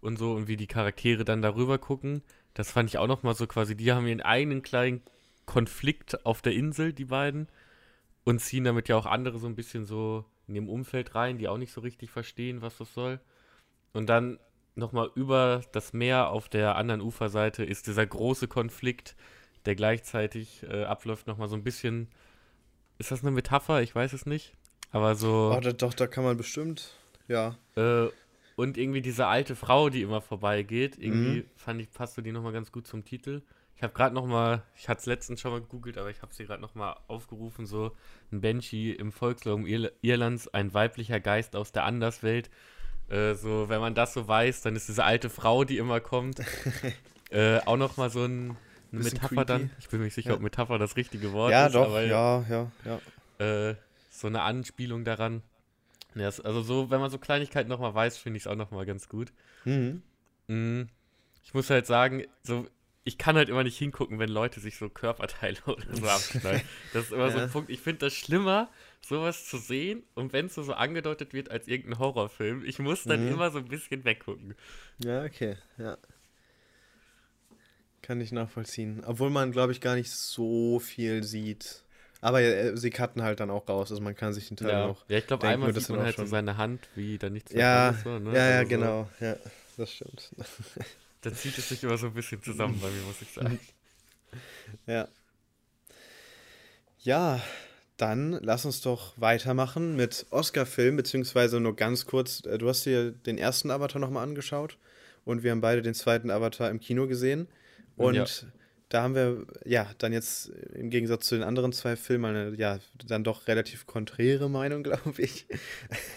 und 0.00 0.18
so 0.18 0.32
und 0.32 0.48
wie 0.48 0.56
die 0.56 0.66
Charaktere 0.66 1.24
dann 1.24 1.42
darüber 1.42 1.78
gucken. 1.78 2.22
Das 2.54 2.70
fand 2.70 2.90
ich 2.90 2.98
auch 2.98 3.06
nochmal 3.06 3.34
so 3.34 3.46
quasi, 3.46 3.76
die 3.76 3.92
haben 3.92 4.06
ihren 4.06 4.20
eigenen 4.20 4.62
kleinen 4.62 5.02
Konflikt 5.46 6.24
auf 6.26 6.42
der 6.42 6.52
Insel, 6.52 6.92
die 6.92 7.06
beiden, 7.06 7.48
und 8.24 8.40
ziehen 8.40 8.64
damit 8.64 8.88
ja 8.88 8.96
auch 8.96 9.06
andere 9.06 9.38
so 9.38 9.46
ein 9.46 9.56
bisschen 9.56 9.86
so 9.86 10.24
in 10.46 10.54
dem 10.54 10.68
Umfeld 10.68 11.14
rein, 11.14 11.38
die 11.38 11.48
auch 11.48 11.58
nicht 11.58 11.72
so 11.72 11.80
richtig 11.80 12.10
verstehen, 12.10 12.62
was 12.62 12.78
das 12.78 12.92
soll. 12.94 13.20
Und 13.92 14.08
dann 14.08 14.38
nochmal 14.74 15.10
über 15.14 15.62
das 15.72 15.92
Meer 15.92 16.30
auf 16.30 16.48
der 16.48 16.76
anderen 16.76 17.00
Uferseite 17.00 17.64
ist 17.64 17.86
dieser 17.86 18.06
große 18.06 18.48
Konflikt, 18.48 19.16
der 19.66 19.74
gleichzeitig 19.74 20.62
äh, 20.64 20.84
abläuft, 20.84 21.26
nochmal 21.26 21.48
so 21.48 21.56
ein 21.56 21.64
bisschen 21.64 22.08
ist 22.98 23.10
das 23.10 23.22
eine 23.22 23.30
Metapher? 23.30 23.82
Ich 23.82 23.94
weiß 23.94 24.12
es 24.12 24.26
nicht. 24.26 24.52
Aber 24.90 25.14
so. 25.14 25.52
Oh, 25.56 25.60
da, 25.60 25.72
doch, 25.72 25.94
da 25.94 26.06
kann 26.06 26.24
man 26.24 26.36
bestimmt. 26.36 26.94
Ja. 27.28 27.56
Äh, 27.76 28.08
und 28.56 28.76
irgendwie 28.76 29.00
diese 29.00 29.26
alte 29.26 29.56
Frau, 29.56 29.88
die 29.88 30.02
immer 30.02 30.20
vorbeigeht, 30.20 30.98
irgendwie 30.98 31.40
mhm. 31.40 31.50
fand 31.56 31.80
ich, 31.80 31.90
passte 31.90 32.22
die 32.22 32.32
nochmal 32.32 32.52
ganz 32.52 32.70
gut 32.70 32.86
zum 32.86 33.04
Titel. 33.04 33.42
Ich 33.76 33.82
habe 33.82 33.94
gerade 33.94 34.14
nochmal, 34.14 34.62
ich 34.76 34.88
hatte 34.88 35.00
es 35.00 35.06
letztens 35.06 35.40
schon 35.40 35.50
mal 35.50 35.60
gegoogelt, 35.60 35.98
aber 35.98 36.10
ich 36.10 36.22
habe 36.22 36.32
sie 36.32 36.44
gerade 36.44 36.60
nochmal 36.60 36.96
aufgerufen, 37.08 37.66
so 37.66 37.96
ein 38.30 38.40
Banshee 38.40 38.92
im 38.92 39.10
Volkslaum 39.10 39.66
Ir 39.66 39.90
Irlands, 40.02 40.46
ein 40.48 40.72
weiblicher 40.74 41.18
Geist 41.18 41.56
aus 41.56 41.72
der 41.72 41.84
Anderswelt. 41.84 42.50
Äh, 43.08 43.34
so, 43.34 43.68
wenn 43.68 43.80
man 43.80 43.94
das 43.94 44.14
so 44.14 44.28
weiß, 44.28 44.62
dann 44.62 44.76
ist 44.76 44.88
diese 44.88 45.04
alte 45.04 45.30
Frau, 45.30 45.64
die 45.64 45.78
immer 45.78 46.00
kommt, 46.00 46.42
äh, 47.30 47.58
auch 47.60 47.76
nochmal 47.76 48.10
so 48.10 48.24
ein 48.24 48.56
eine 48.92 49.02
Metapher 49.02 49.28
creepy. 49.28 49.44
dann. 49.46 49.70
Ich 49.78 49.88
bin 49.88 50.00
mir 50.00 50.06
nicht 50.06 50.14
sicher, 50.14 50.30
ja. 50.30 50.36
ob 50.36 50.42
Metapher 50.42 50.78
das 50.78 50.96
richtige 50.96 51.32
Wort 51.32 51.52
ja, 51.52 51.66
ist. 51.66 51.74
Doch, 51.74 51.86
aber 51.86 52.02
ja, 52.02 52.44
ja, 52.48 52.72
ja. 52.84 53.70
Äh, 53.70 53.76
so 54.10 54.26
eine 54.26 54.42
Anspielung 54.42 55.04
daran. 55.04 55.42
Ja, 56.14 56.26
also 56.26 56.62
so, 56.62 56.90
wenn 56.90 57.00
man 57.00 57.10
so 57.10 57.18
Kleinigkeiten 57.18 57.68
nochmal 57.68 57.94
weiß, 57.94 58.18
finde 58.18 58.36
ich 58.36 58.44
es 58.44 58.46
auch 58.46 58.56
nochmal 58.56 58.84
ganz 58.84 59.08
gut. 59.08 59.32
Mhm. 59.64 60.02
Mhm. 60.46 60.88
Ich 61.44 61.54
muss 61.54 61.70
halt 61.70 61.86
sagen, 61.86 62.24
so, 62.42 62.66
ich 63.04 63.18
kann 63.18 63.36
halt 63.36 63.48
immer 63.48 63.64
nicht 63.64 63.78
hingucken, 63.78 64.18
wenn 64.18 64.28
Leute 64.28 64.60
sich 64.60 64.76
so 64.76 64.88
Körperteile 64.88 65.58
oder 65.66 65.96
so 65.96 66.06
abschneiden. 66.06 66.62
Das 66.92 67.04
ist 67.04 67.12
immer 67.12 67.30
so 67.30 67.38
ein 67.38 67.50
Punkt. 67.50 67.70
Ich 67.70 67.80
finde 67.80 68.00
das 68.00 68.14
schlimmer, 68.14 68.70
sowas 69.00 69.46
zu 69.46 69.56
sehen 69.56 70.02
und 70.14 70.32
wenn 70.32 70.46
es 70.46 70.54
so, 70.54 70.62
so 70.62 70.74
angedeutet 70.74 71.32
wird 71.32 71.50
als 71.50 71.66
irgendein 71.66 71.98
Horrorfilm, 71.98 72.64
ich 72.64 72.78
muss 72.78 73.04
dann 73.04 73.26
mhm. 73.26 73.32
immer 73.32 73.50
so 73.50 73.58
ein 73.58 73.66
bisschen 73.66 74.04
weggucken. 74.04 74.54
Ja, 74.98 75.24
okay, 75.24 75.56
ja. 75.78 75.96
Kann 78.02 78.20
ich 78.20 78.32
nachvollziehen. 78.32 79.02
Obwohl 79.06 79.30
man, 79.30 79.52
glaube 79.52 79.72
ich, 79.72 79.80
gar 79.80 79.94
nicht 79.94 80.10
so 80.10 80.80
viel 80.80 81.22
sieht. 81.22 81.82
Aber 82.20 82.40
ja, 82.40 82.76
sie 82.76 82.90
cutten 82.90 83.22
halt 83.22 83.40
dann 83.40 83.50
auch 83.50 83.68
raus, 83.68 83.90
also 83.90 84.00
man 84.00 84.14
kann 84.14 84.32
sich 84.32 84.46
den 84.46 84.56
Teil 84.56 84.70
ja. 84.70 84.86
noch. 84.86 85.04
Ja, 85.08 85.18
ich 85.18 85.26
glaube, 85.26 85.46
einmal 85.48 85.74
sieht 85.74 85.88
man 85.88 86.00
halt 86.00 86.14
schon... 86.14 86.26
so 86.26 86.30
seine 86.30 86.56
Hand, 86.56 86.88
wie 86.94 87.18
da 87.18 87.30
nichts 87.30 87.52
ja, 87.52 87.90
ist. 87.90 88.04
So, 88.04 88.18
ne? 88.18 88.32
Ja, 88.32 88.48
ja, 88.48 88.58
also 88.58 88.68
genau. 88.68 89.08
So. 89.18 89.24
Ja, 89.24 89.36
das 89.76 89.92
stimmt. 89.92 90.30
Da 91.24 91.32
zieht 91.32 91.56
es 91.56 91.68
sich 91.68 91.84
immer 91.84 91.96
so 91.96 92.08
ein 92.08 92.14
bisschen 92.14 92.42
zusammen 92.42 92.80
bei 92.80 92.88
mir, 92.88 93.02
muss 93.02 93.22
ich 93.22 93.32
sagen. 93.32 93.58
Ja. 94.86 95.06
Ja, 96.98 97.40
dann 97.96 98.32
lass 98.42 98.64
uns 98.64 98.80
doch 98.80 99.12
weitermachen 99.16 99.94
mit 99.94 100.26
Oscar-Film, 100.30 100.96
beziehungsweise 100.96 101.60
nur 101.60 101.76
ganz 101.76 102.06
kurz. 102.06 102.44
Äh, 102.46 102.58
du 102.58 102.68
hast 102.68 102.84
dir 102.86 103.12
den 103.12 103.38
ersten 103.38 103.70
Avatar 103.70 104.00
nochmal 104.00 104.24
angeschaut 104.24 104.78
und 105.24 105.42
wir 105.42 105.52
haben 105.52 105.60
beide 105.60 105.82
den 105.82 105.94
zweiten 105.94 106.30
Avatar 106.30 106.70
im 106.70 106.80
Kino 106.80 107.06
gesehen. 107.06 107.46
Und 107.96 108.14
ja. 108.14 108.24
da 108.88 109.02
haben 109.02 109.14
wir, 109.14 109.46
ja, 109.64 109.90
dann 109.98 110.12
jetzt 110.12 110.48
im 110.74 110.90
Gegensatz 110.90 111.26
zu 111.26 111.34
den 111.34 111.44
anderen 111.44 111.72
zwei 111.72 111.96
Filmen 111.96 112.36
eine, 112.36 112.56
ja, 112.56 112.78
dann 113.06 113.24
doch 113.24 113.46
relativ 113.48 113.86
konträre 113.86 114.48
Meinung, 114.48 114.82
glaube 114.82 115.20
ich. 115.20 115.46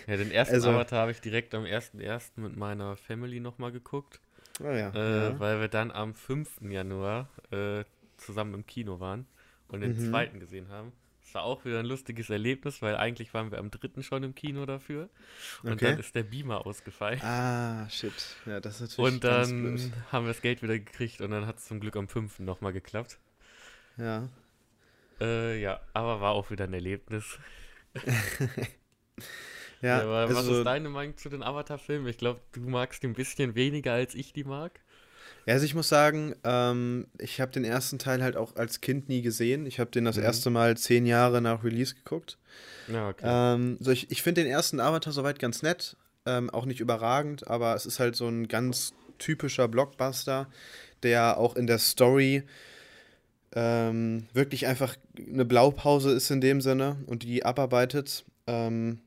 Ja, 0.08 0.18
den 0.18 0.32
ersten 0.32 0.56
also, 0.56 0.70
Avatar 0.70 1.02
habe 1.02 1.12
ich 1.12 1.22
direkt 1.22 1.54
am 1.54 1.64
1.1. 1.64 2.32
mit 2.36 2.56
meiner 2.56 2.96
Family 2.98 3.40
nochmal 3.40 3.72
geguckt. 3.72 4.20
Oh 4.62 4.70
ja, 4.70 4.90
äh, 4.96 5.32
ja, 5.32 5.40
Weil 5.40 5.60
wir 5.60 5.68
dann 5.68 5.92
am 5.92 6.14
5. 6.14 6.62
Januar 6.70 7.30
äh, 7.52 7.84
zusammen 8.18 8.54
im 8.54 8.66
Kino 8.66 9.00
waren 9.00 9.26
und 9.68 9.82
den 9.82 9.98
mhm. 9.98 10.10
zweiten 10.10 10.40
gesehen 10.40 10.70
haben 10.70 10.94
war 11.36 11.44
auch 11.44 11.66
wieder 11.66 11.80
ein 11.80 11.86
lustiges 11.86 12.30
Erlebnis, 12.30 12.82
weil 12.82 12.96
eigentlich 12.96 13.34
waren 13.34 13.52
wir 13.52 13.60
am 13.60 13.70
dritten 13.70 14.02
schon 14.02 14.24
im 14.24 14.34
Kino 14.34 14.66
dafür. 14.66 15.10
Und 15.62 15.74
okay. 15.74 15.92
dann 15.92 16.00
ist 16.00 16.16
der 16.16 16.24
Beamer 16.24 16.66
ausgefallen. 16.66 17.22
Ah, 17.22 17.88
shit. 17.90 18.14
Ja, 18.46 18.60
das 18.60 18.76
ist 18.76 18.82
natürlich 18.82 19.14
Und 19.14 19.24
dann 19.24 19.94
haben 20.12 20.26
wir 20.26 20.34
das 20.34 20.42
Geld 20.42 20.64
wieder 20.64 20.80
gekriegt 20.80 21.22
und 21.22 21.32
dann 21.32 21.46
hat 21.46 21.58
es 21.58 21.66
zum 21.66 21.80
Glück 21.80 21.96
am 21.98 22.08
fünften 22.08 22.46
nochmal 22.46 22.74
geklappt. 22.74 23.20
Ja. 23.98 24.30
Äh, 25.22 25.62
ja, 25.62 25.80
aber 25.94 26.22
war 26.22 26.32
auch 26.32 26.50
wieder 26.50 26.64
ein 26.66 26.74
Erlebnis. 26.74 27.38
ja, 29.82 30.02
ja 30.02 30.30
was 30.30 30.36
also, 30.36 30.58
ist 30.60 30.66
deine 30.66 30.90
Meinung 30.90 31.18
zu 31.18 31.30
den 31.30 31.44
Avatar-Filmen? 31.44 32.08
Ich 32.08 32.18
glaube, 32.18 32.42
du 32.54 32.62
magst 32.62 33.04
die 33.04 33.08
ein 33.08 33.14
bisschen 33.14 33.56
weniger, 33.56 33.94
als 33.94 34.16
ich 34.16 34.34
die 34.34 34.44
mag. 34.44 34.80
Ja, 35.46 35.54
also 35.54 35.66
ich 35.66 35.76
muss 35.76 35.90
sagen, 35.90 36.34
ähm, 36.44 37.08
ich 37.20 37.40
habe 37.40 37.52
den 37.52 37.66
ersten 37.66 38.00
Teil 38.00 38.24
halt 38.24 38.36
auch 38.36 38.56
als 38.56 38.82
Kind 38.82 39.10
nie 39.10 39.22
gesehen. 39.22 39.66
Ich 39.66 39.80
habe 39.80 39.92
den 39.92 40.06
das 40.06 40.18
mhm. 40.18 40.24
erste 40.24 40.50
Mal 40.50 40.76
zehn 40.78 41.06
Jahre 41.06 41.42
nach 41.42 41.64
Release 41.64 41.94
geguckt. 41.94 42.38
Ja, 42.92 43.10
okay. 43.10 43.26
Ähm, 43.26 43.78
so 43.80 43.92
ich 43.92 44.10
ich 44.12 44.24
finde 44.24 44.44
den 44.44 44.52
ersten 44.52 44.80
Avatar 44.80 45.14
soweit 45.14 45.40
ganz 45.40 45.62
nett. 45.62 45.98
Ähm, 46.26 46.50
auch 46.50 46.66
nicht 46.66 46.80
überragend, 46.80 47.48
aber 47.48 47.76
es 47.76 47.86
ist 47.86 48.00
halt 48.00 48.16
so 48.16 48.28
ein 48.28 48.48
ganz 48.48 48.94
typischer 49.20 49.68
Blockbuster, 49.68 50.48
der 51.04 51.38
auch 51.38 51.56
in 51.56 51.68
der 51.68 51.78
Story 51.78 52.44
ähm, 53.54 54.28
wirklich 54.34 54.66
einfach 54.68 54.96
eine 55.18 55.46
Blaupause 55.46 56.12
ist 56.12 56.32
in 56.32 56.42
dem 56.42 56.62
Sinne 56.62 56.98
und 57.06 57.24
die 57.24 57.46
abarbeitet. 57.46 58.26
Ähm, 58.48 59.00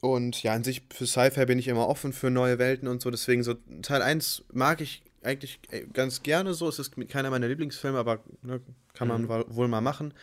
und 0.00 0.42
ja, 0.42 0.52
an 0.52 0.64
sich 0.64 0.82
für 0.92 1.06
Sci-Fi 1.06 1.46
bin 1.46 1.58
ich 1.58 1.68
immer 1.68 1.88
offen 1.88 2.12
für 2.12 2.30
neue 2.30 2.58
Welten 2.58 2.88
und 2.88 3.02
so. 3.02 3.10
Deswegen 3.10 3.42
so 3.42 3.54
Teil 3.82 4.02
1 4.02 4.44
mag 4.52 4.80
ich 4.80 5.02
eigentlich 5.22 5.58
äh, 5.70 5.86
ganz 5.92 6.22
gerne 6.22 6.54
so. 6.54 6.68
Es 6.68 6.78
ist 6.78 6.94
keiner 7.08 7.30
meiner 7.30 7.48
Lieblingsfilme, 7.48 7.98
aber 7.98 8.20
ne, 8.42 8.60
kann 8.94 9.08
man 9.08 9.22
mhm. 9.22 9.44
wohl 9.48 9.68
mal 9.68 9.80
machen. 9.80 10.14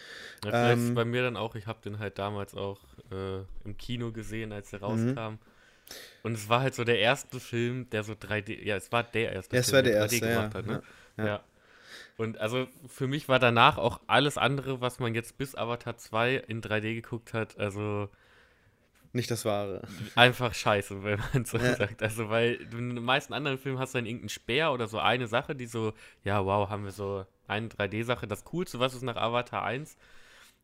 Ja, 0.46 0.72
ähm, 0.72 0.96
bei 0.96 1.04
mir 1.04 1.24
dann 1.24 1.36
auch, 1.36 1.56
ich 1.56 1.68
habe 1.68 1.80
den 1.84 2.00
halt 2.00 2.20
damals 2.20 2.56
auch 2.56 2.80
äh, 3.12 3.40
im 3.66 3.78
Kino 3.78 4.12
gesehen, 4.12 4.52
als 4.54 4.72
er 4.72 4.82
rauskam. 4.82 5.34
Mhm. 5.34 5.40
Und 6.24 6.34
es 6.34 6.50
war 6.50 6.62
halt 6.62 6.74
so 6.74 6.84
der 6.84 7.00
erste 7.00 7.40
Film, 7.40 7.90
der 7.92 8.04
so 8.04 8.14
3D, 8.14 8.64
ja, 8.64 8.76
es 8.76 8.92
war 8.92 9.04
der 9.04 9.34
erste 9.34 9.56
ja, 9.56 9.60
es 9.60 9.70
Film, 9.70 9.76
war 9.76 9.84
der, 9.84 9.94
der 9.94 10.02
erste, 10.02 10.18
3D 10.18 10.20
gemacht 10.20 10.54
ja, 10.54 10.60
hat, 10.60 10.66
ne? 10.66 10.84
ja. 11.18 11.26
ja. 11.26 11.44
Und 12.18 12.38
also 12.40 12.68
für 12.88 13.08
mich 13.08 13.28
war 13.28 13.40
danach 13.40 13.78
auch 13.78 14.00
alles 14.08 14.38
andere, 14.38 14.80
was 14.80 15.00
man 15.00 15.14
jetzt 15.14 15.38
bis 15.38 15.54
Avatar 15.54 15.98
2 15.98 16.36
in 16.48 16.62
3D 16.62 16.96
geguckt 16.96 17.34
hat, 17.34 17.60
also 17.60 18.10
nicht 19.16 19.32
das 19.32 19.46
Wahre. 19.46 19.82
Einfach 20.16 20.54
scheiße, 20.54 21.04
wenn 21.04 21.20
man 21.34 21.46
so 21.46 21.58
ja. 21.58 21.76
sagt. 21.76 22.04
Also, 22.04 22.30
weil 22.30 22.58
du 22.58 22.78
in 22.78 22.96
den 22.96 23.04
meisten 23.04 23.34
anderen 23.34 23.58
Filmen 23.58 23.80
hast 23.80 23.94
du 23.94 23.98
dann 23.98 24.06
irgendeinen 24.06 24.30
Speer 24.30 24.72
oder 24.72 24.88
so 24.88 25.00
eine 25.00 25.28
Sache, 25.28 25.56
die 25.56 25.68
so, 25.68 25.94
ja, 26.24 26.46
wow, 26.46 26.70
haben 26.70 26.84
wir 26.84 26.92
so 26.92 27.26
eine 27.48 27.68
3D-Sache. 27.70 28.28
Das 28.28 28.44
Coolste, 28.46 28.80
was 28.80 28.94
es 28.94 29.02
nach 29.02 29.16
Avatar 29.16 29.64
1 29.64 29.98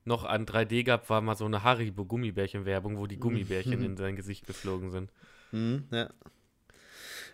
noch 0.06 0.26
an 0.26 0.46
3D 0.46 0.84
gab, 0.84 1.10
war 1.10 1.22
mal 1.22 1.36
so 1.36 1.46
eine 1.46 1.64
Haribo-Gummibärchen-Werbung, 1.64 2.98
wo 2.98 3.08
die 3.08 3.20
Gummibärchen 3.20 3.80
mhm. 3.80 3.86
in 3.86 3.98
sein 3.98 4.16
Gesicht 4.16 4.48
geflogen 4.48 4.92
sind. 4.92 5.12
Mhm, 5.52 5.86
ja. 5.92 6.10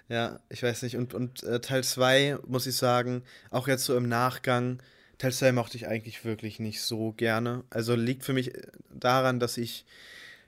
Ja, 0.09 0.39
ich 0.49 0.63
weiß 0.63 0.83
nicht. 0.83 0.95
Und, 0.95 1.13
und 1.13 1.43
äh, 1.43 1.59
Teil 1.59 1.83
2, 1.83 2.39
muss 2.47 2.65
ich 2.65 2.75
sagen, 2.75 3.23
auch 3.49 3.67
jetzt 3.67 3.83
so 3.83 3.95
im 3.97 4.07
Nachgang, 4.07 4.81
Teil 5.17 5.33
2 5.33 5.51
mochte 5.51 5.77
ich 5.77 5.87
eigentlich 5.87 6.23
wirklich 6.23 6.59
nicht 6.59 6.81
so 6.81 7.11
gerne. 7.11 7.63
Also 7.69 7.95
liegt 7.95 8.23
für 8.23 8.33
mich 8.33 8.53
daran, 8.89 9.39
dass 9.39 9.57
ich 9.57 9.85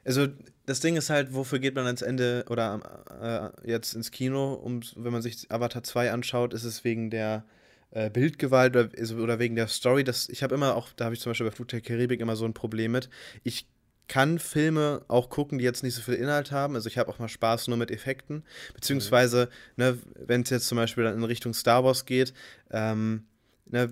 also 0.10 0.28
das 0.65 0.80
Ding 0.80 0.95
ist 0.95 1.12
halt, 1.12 1.36
wofür 1.36 1.60
geht 1.60 1.76
man 1.76 1.86
ans 1.86 2.02
Ende 2.02 2.43
oder 2.50 3.54
äh, 3.63 3.69
jetzt 3.69 3.93
ins 3.93 4.10
Kino, 4.10 4.54
um, 4.54 4.82
wenn 4.95 5.13
man 5.13 5.22
sich 5.22 5.52
Avatar 5.52 5.84
2 5.84 6.12
anschaut, 6.12 6.56
ist 6.56 6.63
es 6.63 6.84
wegen 6.84 7.12
der 7.12 7.45
äh, 7.91 8.10
Bildgewalt 8.10 8.76
oder, 8.76 8.89
also, 8.98 9.17
oder, 9.17 9.38
wegen 9.38 9.56
der 9.56 9.67
Story. 9.67 10.04
Das, 10.04 10.28
ich 10.28 10.41
habe 10.41 10.56
immer 10.56 10.76
auch, 10.76 10.89
da 10.95 11.06
habe 11.06 11.13
ich 11.13 11.22
zum 11.22 11.30
Beispiel 11.30 11.48
bei 11.48 11.63
der 11.63 11.82
Karibik 11.82 12.22
immer 12.22 12.36
so 12.36 12.45
ein 12.45 12.56
Problem 12.56 12.91
mit. 12.91 13.08
Ich 13.43 13.67
kann 14.08 14.39
Filme 14.39 15.06
auch 15.10 15.30
gucken, 15.30 15.60
die 15.60 15.63
jetzt 15.63 15.84
nicht 15.84 15.93
so 15.93 16.02
viel 16.02 16.15
Inhalt 16.15 16.52
haben. 16.52 16.74
Also 16.74 16.88
ich 16.88 16.98
habe 16.98 17.12
auch 17.12 17.19
mal 17.19 17.30
Spaß 17.30 17.67
nur 17.67 17.78
mit 17.78 17.91
Effekten. 17.91 18.43
Beziehungsweise, 18.74 19.50
ne, 19.76 20.00
wenn 20.15 20.41
es 20.41 20.50
jetzt 20.50 20.67
zum 20.67 20.78
Beispiel 20.78 21.06
in 21.06 21.24
Richtung 21.24 21.54
Star 21.54 21.84
Wars 21.84 22.06
geht, 22.06 22.34
ähm, 22.72 23.28
ne, 23.67 23.91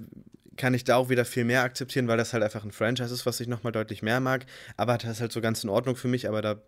kann 0.58 0.74
ich 0.74 0.84
da 0.84 0.96
auch 0.96 1.10
wieder 1.10 1.26
viel 1.26 1.46
mehr 1.46 1.64
akzeptieren, 1.64 2.08
weil 2.08 2.18
das 2.18 2.34
halt 2.34 2.44
einfach 2.44 2.64
ein 2.64 2.72
Franchise 2.72 3.14
ist, 3.14 3.26
was 3.26 3.40
ich 3.40 3.48
nochmal 3.48 3.72
deutlich 3.72 4.02
mehr 4.02 4.20
mag. 4.20 4.46
Aber 4.76 4.98
das 4.98 5.12
ist 5.12 5.22
halt 5.22 5.32
so 5.32 5.42
ganz 5.42 5.64
in 5.64 5.70
Ordnung 5.70 5.96
für 5.96 6.08
mich, 6.08 6.28
aber 6.28 6.42
da 6.42 6.62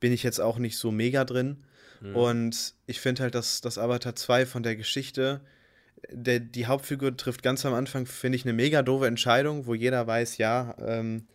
bin 0.00 0.12
ich 0.12 0.22
jetzt 0.22 0.40
auch 0.40 0.58
nicht 0.58 0.78
so 0.78 0.90
mega 0.90 1.24
drin. 1.24 1.64
Mhm. 2.00 2.16
Und 2.16 2.74
ich 2.86 3.00
finde 3.00 3.22
halt, 3.22 3.34
dass 3.34 3.60
das 3.60 3.78
Avatar 3.78 4.16
2 4.16 4.46
von 4.46 4.62
der 4.62 4.76
Geschichte, 4.76 5.40
der, 6.10 6.40
die 6.40 6.66
Hauptfigur 6.66 7.16
trifft 7.16 7.42
ganz 7.42 7.64
am 7.64 7.74
Anfang, 7.74 8.06
finde 8.06 8.36
ich, 8.36 8.44
eine 8.44 8.52
mega 8.52 8.82
doofe 8.82 9.06
Entscheidung, 9.06 9.66
wo 9.66 9.74
jeder 9.74 10.06
weiß, 10.06 10.38
ja, 10.38 10.74
ähm, 10.78 11.26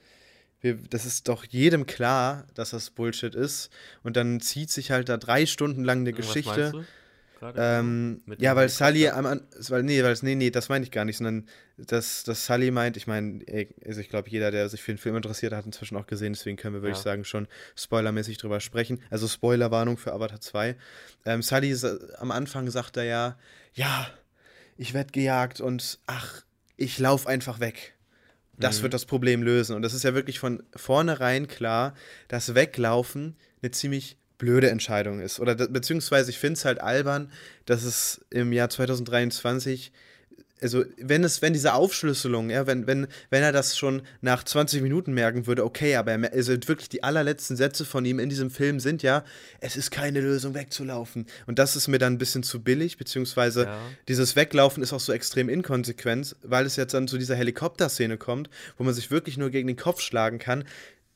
wir, 0.61 0.77
das 0.89 1.05
ist 1.05 1.27
doch 1.29 1.45
jedem 1.45 1.85
klar, 1.85 2.45
dass 2.53 2.71
das 2.71 2.89
Bullshit 2.89 3.33
ist. 3.33 3.69
Und 4.03 4.17
dann 4.17 4.41
zieht 4.41 4.69
sich 4.69 4.91
halt 4.91 5.09
da 5.09 5.17
drei 5.17 5.45
Stunden 5.45 5.83
lang 5.83 5.99
eine 5.99 6.13
Geschichte. 6.13 6.85
Du? 7.39 7.53
Ähm, 7.55 8.21
ja, 8.37 8.55
weil 8.55 8.67
Sully 8.67 9.07
am 9.07 9.25
weil, 9.25 9.83
nee, 9.83 10.03
weil, 10.03 10.15
nee, 10.21 10.35
nee, 10.35 10.49
das 10.49 10.67
meine 10.67 10.83
ich 10.83 10.91
gar 10.91 11.05
nicht, 11.05 11.17
sondern 11.17 11.47
dass, 11.77 12.23
dass 12.23 12.45
Sully 12.45 12.69
meint, 12.69 12.97
ich 12.97 13.07
meine, 13.07 13.43
also 13.85 14.01
ich 14.01 14.09
glaube, 14.09 14.29
jeder, 14.29 14.51
der 14.51 14.67
sich 14.67 14.83
für 14.83 14.91
den 14.91 14.97
Film 14.97 15.15
interessiert, 15.15 15.53
hat 15.53 15.65
inzwischen 15.65 15.95
auch 15.95 16.05
gesehen, 16.05 16.33
deswegen 16.33 16.57
können 16.57 16.75
wir, 16.75 16.81
würde 16.81 16.91
ja. 16.91 16.97
ich 16.97 17.03
sagen, 17.03 17.23
schon 17.23 17.47
spoilermäßig 17.75 18.37
drüber 18.37 18.59
sprechen. 18.59 19.01
Also 19.09 19.27
Spoilerwarnung 19.27 19.97
für 19.97 20.11
Avatar 20.11 20.41
2. 20.41 20.75
Ähm, 21.25 21.41
Sully 21.41 21.75
am 22.17 22.31
Anfang 22.31 22.69
sagt 22.69 22.97
er 22.97 23.05
ja, 23.05 23.37
ja, 23.73 24.07
ich 24.77 24.93
werde 24.93 25.11
gejagt 25.11 25.61
und 25.61 25.99
ach, 26.07 26.43
ich 26.75 26.99
laufe 26.99 27.29
einfach 27.29 27.59
weg. 27.59 27.95
Das 28.57 28.79
mhm. 28.79 28.83
wird 28.83 28.93
das 28.93 29.05
Problem 29.05 29.43
lösen. 29.43 29.75
Und 29.75 29.81
das 29.81 29.93
ist 29.93 30.03
ja 30.03 30.13
wirklich 30.13 30.39
von 30.39 30.63
vornherein 30.75 31.47
klar, 31.47 31.93
dass 32.27 32.55
Weglaufen 32.55 33.37
eine 33.61 33.71
ziemlich 33.71 34.17
blöde 34.39 34.71
Entscheidung 34.71 35.19
ist. 35.19 35.39
Oder 35.39 35.53
beziehungsweise 35.53 36.31
ich 36.31 36.39
finde 36.39 36.57
es 36.57 36.65
halt 36.65 36.81
albern, 36.81 37.31
dass 37.65 37.83
es 37.83 38.25
im 38.31 38.51
Jahr 38.51 38.71
2023 38.71 39.91
also 40.61 40.83
wenn 40.97 41.23
es, 41.23 41.41
wenn 41.41 41.53
diese 41.53 41.73
Aufschlüsselung, 41.73 42.49
ja, 42.49 42.67
wenn, 42.67 42.87
wenn, 42.87 43.07
wenn 43.29 43.43
er 43.43 43.51
das 43.51 43.77
schon 43.77 44.01
nach 44.21 44.43
20 44.43 44.81
Minuten 44.81 45.13
merken 45.13 45.47
würde, 45.47 45.63
okay, 45.63 45.95
aber 45.95 46.11
er, 46.11 46.33
also 46.33 46.51
wirklich 46.51 46.89
die 46.89 47.03
allerletzten 47.03 47.55
Sätze 47.55 47.85
von 47.85 48.03
ihm 48.05 48.19
in 48.19 48.29
diesem 48.29 48.49
Film 48.49 48.79
sind 48.79 49.03
ja, 49.03 49.23
es 49.61 49.77
ist 49.77 49.91
keine 49.91 50.21
Lösung 50.21 50.53
wegzulaufen. 50.53 51.27
Und 51.47 51.59
das 51.59 51.75
ist 51.75 51.87
mir 51.87 51.97
dann 51.97 52.13
ein 52.13 52.17
bisschen 52.17 52.43
zu 52.43 52.61
billig, 52.61 52.97
beziehungsweise 52.97 53.65
ja. 53.65 53.79
dieses 54.07 54.35
Weglaufen 54.35 54.83
ist 54.83 54.93
auch 54.93 54.99
so 54.99 55.13
extrem 55.13 55.49
inkonsequent, 55.49 56.35
weil 56.43 56.65
es 56.65 56.75
jetzt 56.75 56.93
dann 56.93 57.07
zu 57.07 57.17
dieser 57.17 57.35
Helikopterszene 57.35 58.17
kommt, 58.17 58.49
wo 58.77 58.83
man 58.83 58.93
sich 58.93 59.11
wirklich 59.11 59.37
nur 59.37 59.49
gegen 59.49 59.67
den 59.67 59.77
Kopf 59.77 60.01
schlagen 60.01 60.39
kann. 60.39 60.65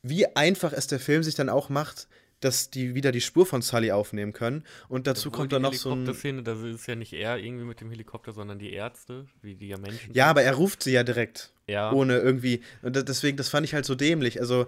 Wie 0.02 0.36
einfach 0.36 0.72
es 0.72 0.86
der 0.86 1.00
Film 1.00 1.22
sich 1.22 1.34
dann 1.34 1.48
auch 1.48 1.68
macht, 1.68 2.08
dass 2.44 2.70
die 2.70 2.94
wieder 2.94 3.12
die 3.12 3.20
Spur 3.20 3.46
von 3.46 3.62
Sully 3.62 3.90
aufnehmen 3.90 4.32
können. 4.32 4.64
Und 4.88 5.06
dazu 5.06 5.28
Obwohl 5.28 5.40
kommt 5.40 5.52
dann 5.52 5.62
noch 5.62 5.74
so 5.74 5.92
ein. 5.92 6.12
Szene, 6.14 6.42
das 6.42 6.60
ist 6.60 6.86
ja 6.86 6.94
nicht 6.94 7.12
er 7.12 7.38
irgendwie 7.38 7.64
mit 7.64 7.80
dem 7.80 7.90
Helikopter, 7.90 8.32
sondern 8.32 8.58
die 8.58 8.72
Ärzte, 8.72 9.26
wie 9.42 9.54
die 9.54 9.68
ja 9.68 9.78
Menschen. 9.78 10.12
Ja, 10.12 10.26
aber 10.26 10.42
er 10.42 10.54
ruft 10.54 10.82
sie 10.82 10.92
ja 10.92 11.02
direkt. 11.02 11.52
Ja. 11.66 11.92
Ohne 11.92 12.18
irgendwie. 12.18 12.60
Und 12.82 12.96
deswegen, 13.08 13.36
das 13.36 13.48
fand 13.48 13.64
ich 13.64 13.74
halt 13.74 13.84
so 13.84 13.94
dämlich. 13.94 14.40
Also. 14.40 14.66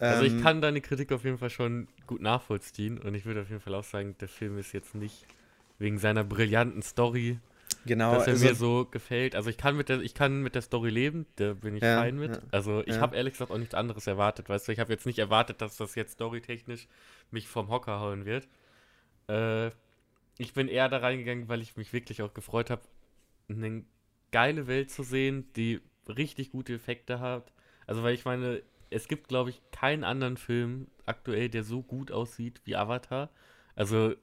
Ähm, 0.00 0.08
also 0.08 0.24
ich 0.24 0.32
ähm, 0.32 0.42
kann 0.42 0.60
deine 0.60 0.80
Kritik 0.80 1.12
auf 1.12 1.24
jeden 1.24 1.38
Fall 1.38 1.50
schon 1.50 1.88
gut 2.06 2.22
nachvollziehen 2.22 2.98
und 2.98 3.14
ich 3.14 3.24
würde 3.24 3.42
auf 3.42 3.50
jeden 3.50 3.60
Fall 3.60 3.74
auch 3.74 3.84
sagen, 3.84 4.16
der 4.20 4.28
Film 4.28 4.58
ist 4.58 4.72
jetzt 4.72 4.94
nicht 4.94 5.26
wegen 5.78 5.98
seiner 5.98 6.24
brillanten 6.24 6.82
Story 6.82 7.38
Genau, 7.86 8.14
dass 8.14 8.26
er 8.26 8.32
also, 8.34 8.46
mir 8.46 8.54
so 8.54 8.84
gefällt. 8.84 9.34
Also 9.34 9.50
ich 9.50 9.56
kann 9.56 9.76
mit 9.76 9.88
der, 9.88 10.00
ich 10.00 10.14
kann 10.14 10.42
mit 10.42 10.54
der 10.54 10.62
Story 10.62 10.90
leben, 10.90 11.26
da 11.36 11.54
bin 11.54 11.76
ich 11.76 11.82
ja, 11.82 12.00
fein 12.00 12.16
mit. 12.16 12.36
Ja, 12.36 12.42
also 12.50 12.82
ich 12.86 12.96
ja. 12.96 13.00
habe 13.00 13.16
ehrlich 13.16 13.34
gesagt 13.34 13.50
auch 13.50 13.58
nichts 13.58 13.74
anderes 13.74 14.06
erwartet, 14.06 14.48
weißt 14.48 14.68
du, 14.68 14.72
ich 14.72 14.80
habe 14.80 14.92
jetzt 14.92 15.06
nicht 15.06 15.18
erwartet, 15.18 15.60
dass 15.60 15.76
das 15.76 15.94
jetzt 15.94 16.14
storytechnisch 16.14 16.88
mich 17.30 17.48
vom 17.48 17.68
Hocker 17.68 18.00
hauen 18.00 18.24
wird. 18.24 18.48
Äh, 19.28 19.70
ich 20.38 20.52
bin 20.54 20.68
eher 20.68 20.88
da 20.88 20.98
reingegangen, 20.98 21.48
weil 21.48 21.62
ich 21.62 21.76
mich 21.76 21.92
wirklich 21.92 22.22
auch 22.22 22.34
gefreut 22.34 22.70
habe, 22.70 22.82
eine 23.48 23.84
geile 24.30 24.66
Welt 24.66 24.90
zu 24.90 25.02
sehen, 25.02 25.50
die 25.56 25.80
richtig 26.08 26.52
gute 26.52 26.74
Effekte 26.74 27.20
hat. 27.20 27.52
Also 27.86 28.02
weil 28.02 28.14
ich 28.14 28.24
meine, 28.24 28.62
es 28.90 29.08
gibt 29.08 29.28
glaube 29.28 29.50
ich 29.50 29.60
keinen 29.70 30.04
anderen 30.04 30.36
Film 30.36 30.88
aktuell, 31.06 31.48
der 31.48 31.64
so 31.64 31.82
gut 31.82 32.12
aussieht 32.12 32.60
wie 32.64 32.76
Avatar. 32.76 33.30
Also 33.74 34.14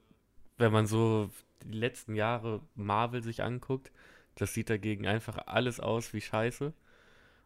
wenn 0.58 0.72
man 0.72 0.86
so 0.86 1.30
die 1.64 1.78
letzten 1.78 2.14
Jahre 2.14 2.60
Marvel 2.74 3.22
sich 3.22 3.42
anguckt, 3.42 3.90
das 4.36 4.54
sieht 4.54 4.70
dagegen 4.70 5.06
einfach 5.06 5.38
alles 5.46 5.80
aus 5.80 6.12
wie 6.12 6.20
Scheiße. 6.20 6.72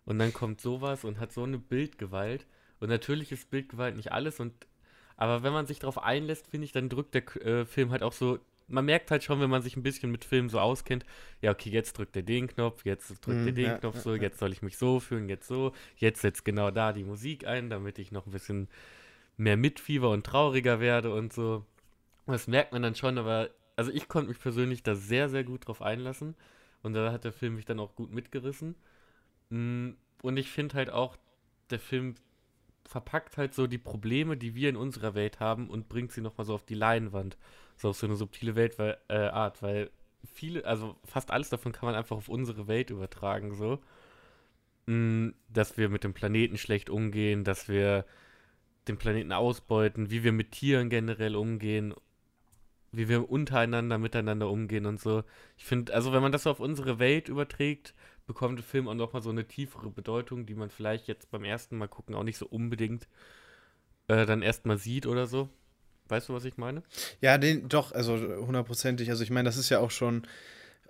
Und 0.04 0.18
dann 0.18 0.32
kommt 0.32 0.60
sowas 0.60 1.04
und 1.04 1.20
hat 1.20 1.32
so 1.32 1.44
eine 1.44 1.58
Bildgewalt. 1.58 2.46
Und 2.80 2.88
natürlich 2.88 3.30
ist 3.32 3.50
Bildgewalt 3.50 3.96
nicht 3.96 4.12
alles. 4.12 4.40
Und 4.40 4.66
aber 5.16 5.42
wenn 5.42 5.52
man 5.52 5.66
sich 5.66 5.78
darauf 5.78 6.02
einlässt, 6.02 6.48
finde 6.48 6.64
ich, 6.64 6.72
dann 6.72 6.88
drückt 6.88 7.14
der 7.14 7.36
äh, 7.44 7.64
Film 7.66 7.90
halt 7.90 8.02
auch 8.02 8.12
so. 8.12 8.38
Man 8.68 8.86
merkt 8.86 9.10
halt 9.10 9.22
schon, 9.22 9.40
wenn 9.40 9.50
man 9.50 9.62
sich 9.62 9.76
ein 9.76 9.82
bisschen 9.82 10.10
mit 10.10 10.24
Filmen 10.24 10.48
so 10.48 10.60
auskennt, 10.60 11.04
ja, 11.42 11.50
okay, 11.50 11.70
jetzt 11.70 11.98
drückt 11.98 12.16
er 12.16 12.22
den 12.22 12.46
Knopf, 12.46 12.84
jetzt 12.84 13.08
drückt 13.26 13.40
mm, 13.40 13.46
er 13.48 13.52
den 13.52 13.64
ja, 13.66 13.78
Knopf 13.78 13.98
so, 13.98 14.14
ja, 14.14 14.22
jetzt 14.22 14.38
soll 14.38 14.52
ich 14.52 14.62
mich 14.62 14.78
so 14.78 15.00
fühlen, 15.00 15.28
jetzt 15.28 15.48
so, 15.48 15.72
jetzt 15.96 16.22
setzt 16.22 16.44
genau 16.44 16.70
da 16.70 16.92
die 16.92 17.02
Musik 17.04 17.46
ein, 17.46 17.68
damit 17.68 17.98
ich 17.98 18.12
noch 18.12 18.26
ein 18.26 18.32
bisschen 18.32 18.68
mehr 19.36 19.56
mitfieber 19.56 20.10
und 20.10 20.24
trauriger 20.24 20.80
werde 20.80 21.12
und 21.12 21.32
so. 21.32 21.66
Das 22.26 22.46
merkt 22.46 22.72
man 22.72 22.82
dann 22.82 22.94
schon, 22.94 23.18
aber 23.18 23.50
also 23.80 23.92
ich 23.92 24.08
konnte 24.08 24.28
mich 24.28 24.38
persönlich 24.38 24.82
da 24.82 24.94
sehr, 24.94 25.30
sehr 25.30 25.42
gut 25.42 25.66
drauf 25.66 25.80
einlassen. 25.80 26.34
Und 26.82 26.92
da 26.92 27.10
hat 27.10 27.24
der 27.24 27.32
Film 27.32 27.54
mich 27.54 27.64
dann 27.64 27.80
auch 27.80 27.94
gut 27.94 28.12
mitgerissen. 28.12 28.74
Mm, 29.48 29.92
und 30.20 30.36
ich 30.36 30.50
finde 30.50 30.74
halt 30.74 30.90
auch, 30.90 31.16
der 31.70 31.78
Film 31.78 32.14
verpackt 32.84 33.38
halt 33.38 33.54
so 33.54 33.66
die 33.66 33.78
Probleme, 33.78 34.36
die 34.36 34.54
wir 34.54 34.68
in 34.68 34.76
unserer 34.76 35.14
Welt 35.14 35.40
haben 35.40 35.70
und 35.70 35.88
bringt 35.88 36.12
sie 36.12 36.20
nochmal 36.20 36.44
so 36.44 36.52
auf 36.52 36.66
die 36.66 36.74
Leinwand. 36.74 37.38
So 37.74 37.88
auf 37.88 37.96
so 37.96 38.06
eine 38.06 38.16
subtile 38.16 38.54
Welt, 38.54 38.78
weil, 38.78 38.98
äh, 39.08 39.28
Art, 39.28 39.62
weil 39.62 39.90
viele, 40.30 40.66
also 40.66 40.96
fast 41.06 41.30
alles 41.30 41.48
davon 41.48 41.72
kann 41.72 41.86
man 41.86 41.94
einfach 41.94 42.18
auf 42.18 42.28
unsere 42.28 42.68
Welt 42.68 42.90
übertragen, 42.90 43.54
so. 43.54 43.80
Mm, 44.84 45.30
dass 45.48 45.78
wir 45.78 45.88
mit 45.88 46.04
dem 46.04 46.12
Planeten 46.12 46.58
schlecht 46.58 46.90
umgehen, 46.90 47.44
dass 47.44 47.66
wir 47.66 48.04
den 48.88 48.98
Planeten 48.98 49.32
ausbeuten, 49.32 50.10
wie 50.10 50.22
wir 50.22 50.32
mit 50.32 50.52
Tieren 50.52 50.90
generell 50.90 51.34
umgehen 51.34 51.94
wie 52.92 53.08
wir 53.08 53.30
untereinander 53.30 53.98
miteinander 53.98 54.48
umgehen 54.50 54.86
und 54.86 55.00
so. 55.00 55.22
Ich 55.56 55.64
finde, 55.64 55.94
also 55.94 56.12
wenn 56.12 56.22
man 56.22 56.32
das 56.32 56.46
auf 56.46 56.60
unsere 56.60 56.98
Welt 56.98 57.28
überträgt, 57.28 57.94
bekommt 58.26 58.58
der 58.58 58.64
Film 58.64 58.88
auch 58.88 58.94
nochmal 58.94 59.22
so 59.22 59.30
eine 59.30 59.46
tiefere 59.46 59.90
Bedeutung, 59.90 60.46
die 60.46 60.54
man 60.54 60.70
vielleicht 60.70 61.08
jetzt 61.08 61.30
beim 61.30 61.44
ersten 61.44 61.76
Mal 61.76 61.88
gucken 61.88 62.14
auch 62.14 62.22
nicht 62.22 62.38
so 62.38 62.46
unbedingt 62.46 63.08
äh, 64.08 64.26
dann 64.26 64.42
erstmal 64.42 64.78
sieht 64.78 65.06
oder 65.06 65.26
so. 65.26 65.48
Weißt 66.08 66.28
du, 66.28 66.34
was 66.34 66.44
ich 66.44 66.56
meine? 66.56 66.82
Ja, 67.20 67.38
den, 67.38 67.68
doch, 67.68 67.92
also 67.92 68.14
hundertprozentig. 68.16 69.10
Also 69.10 69.22
ich 69.22 69.30
meine, 69.30 69.48
das 69.48 69.56
ist 69.56 69.68
ja 69.68 69.78
auch 69.78 69.92
schon, 69.92 70.26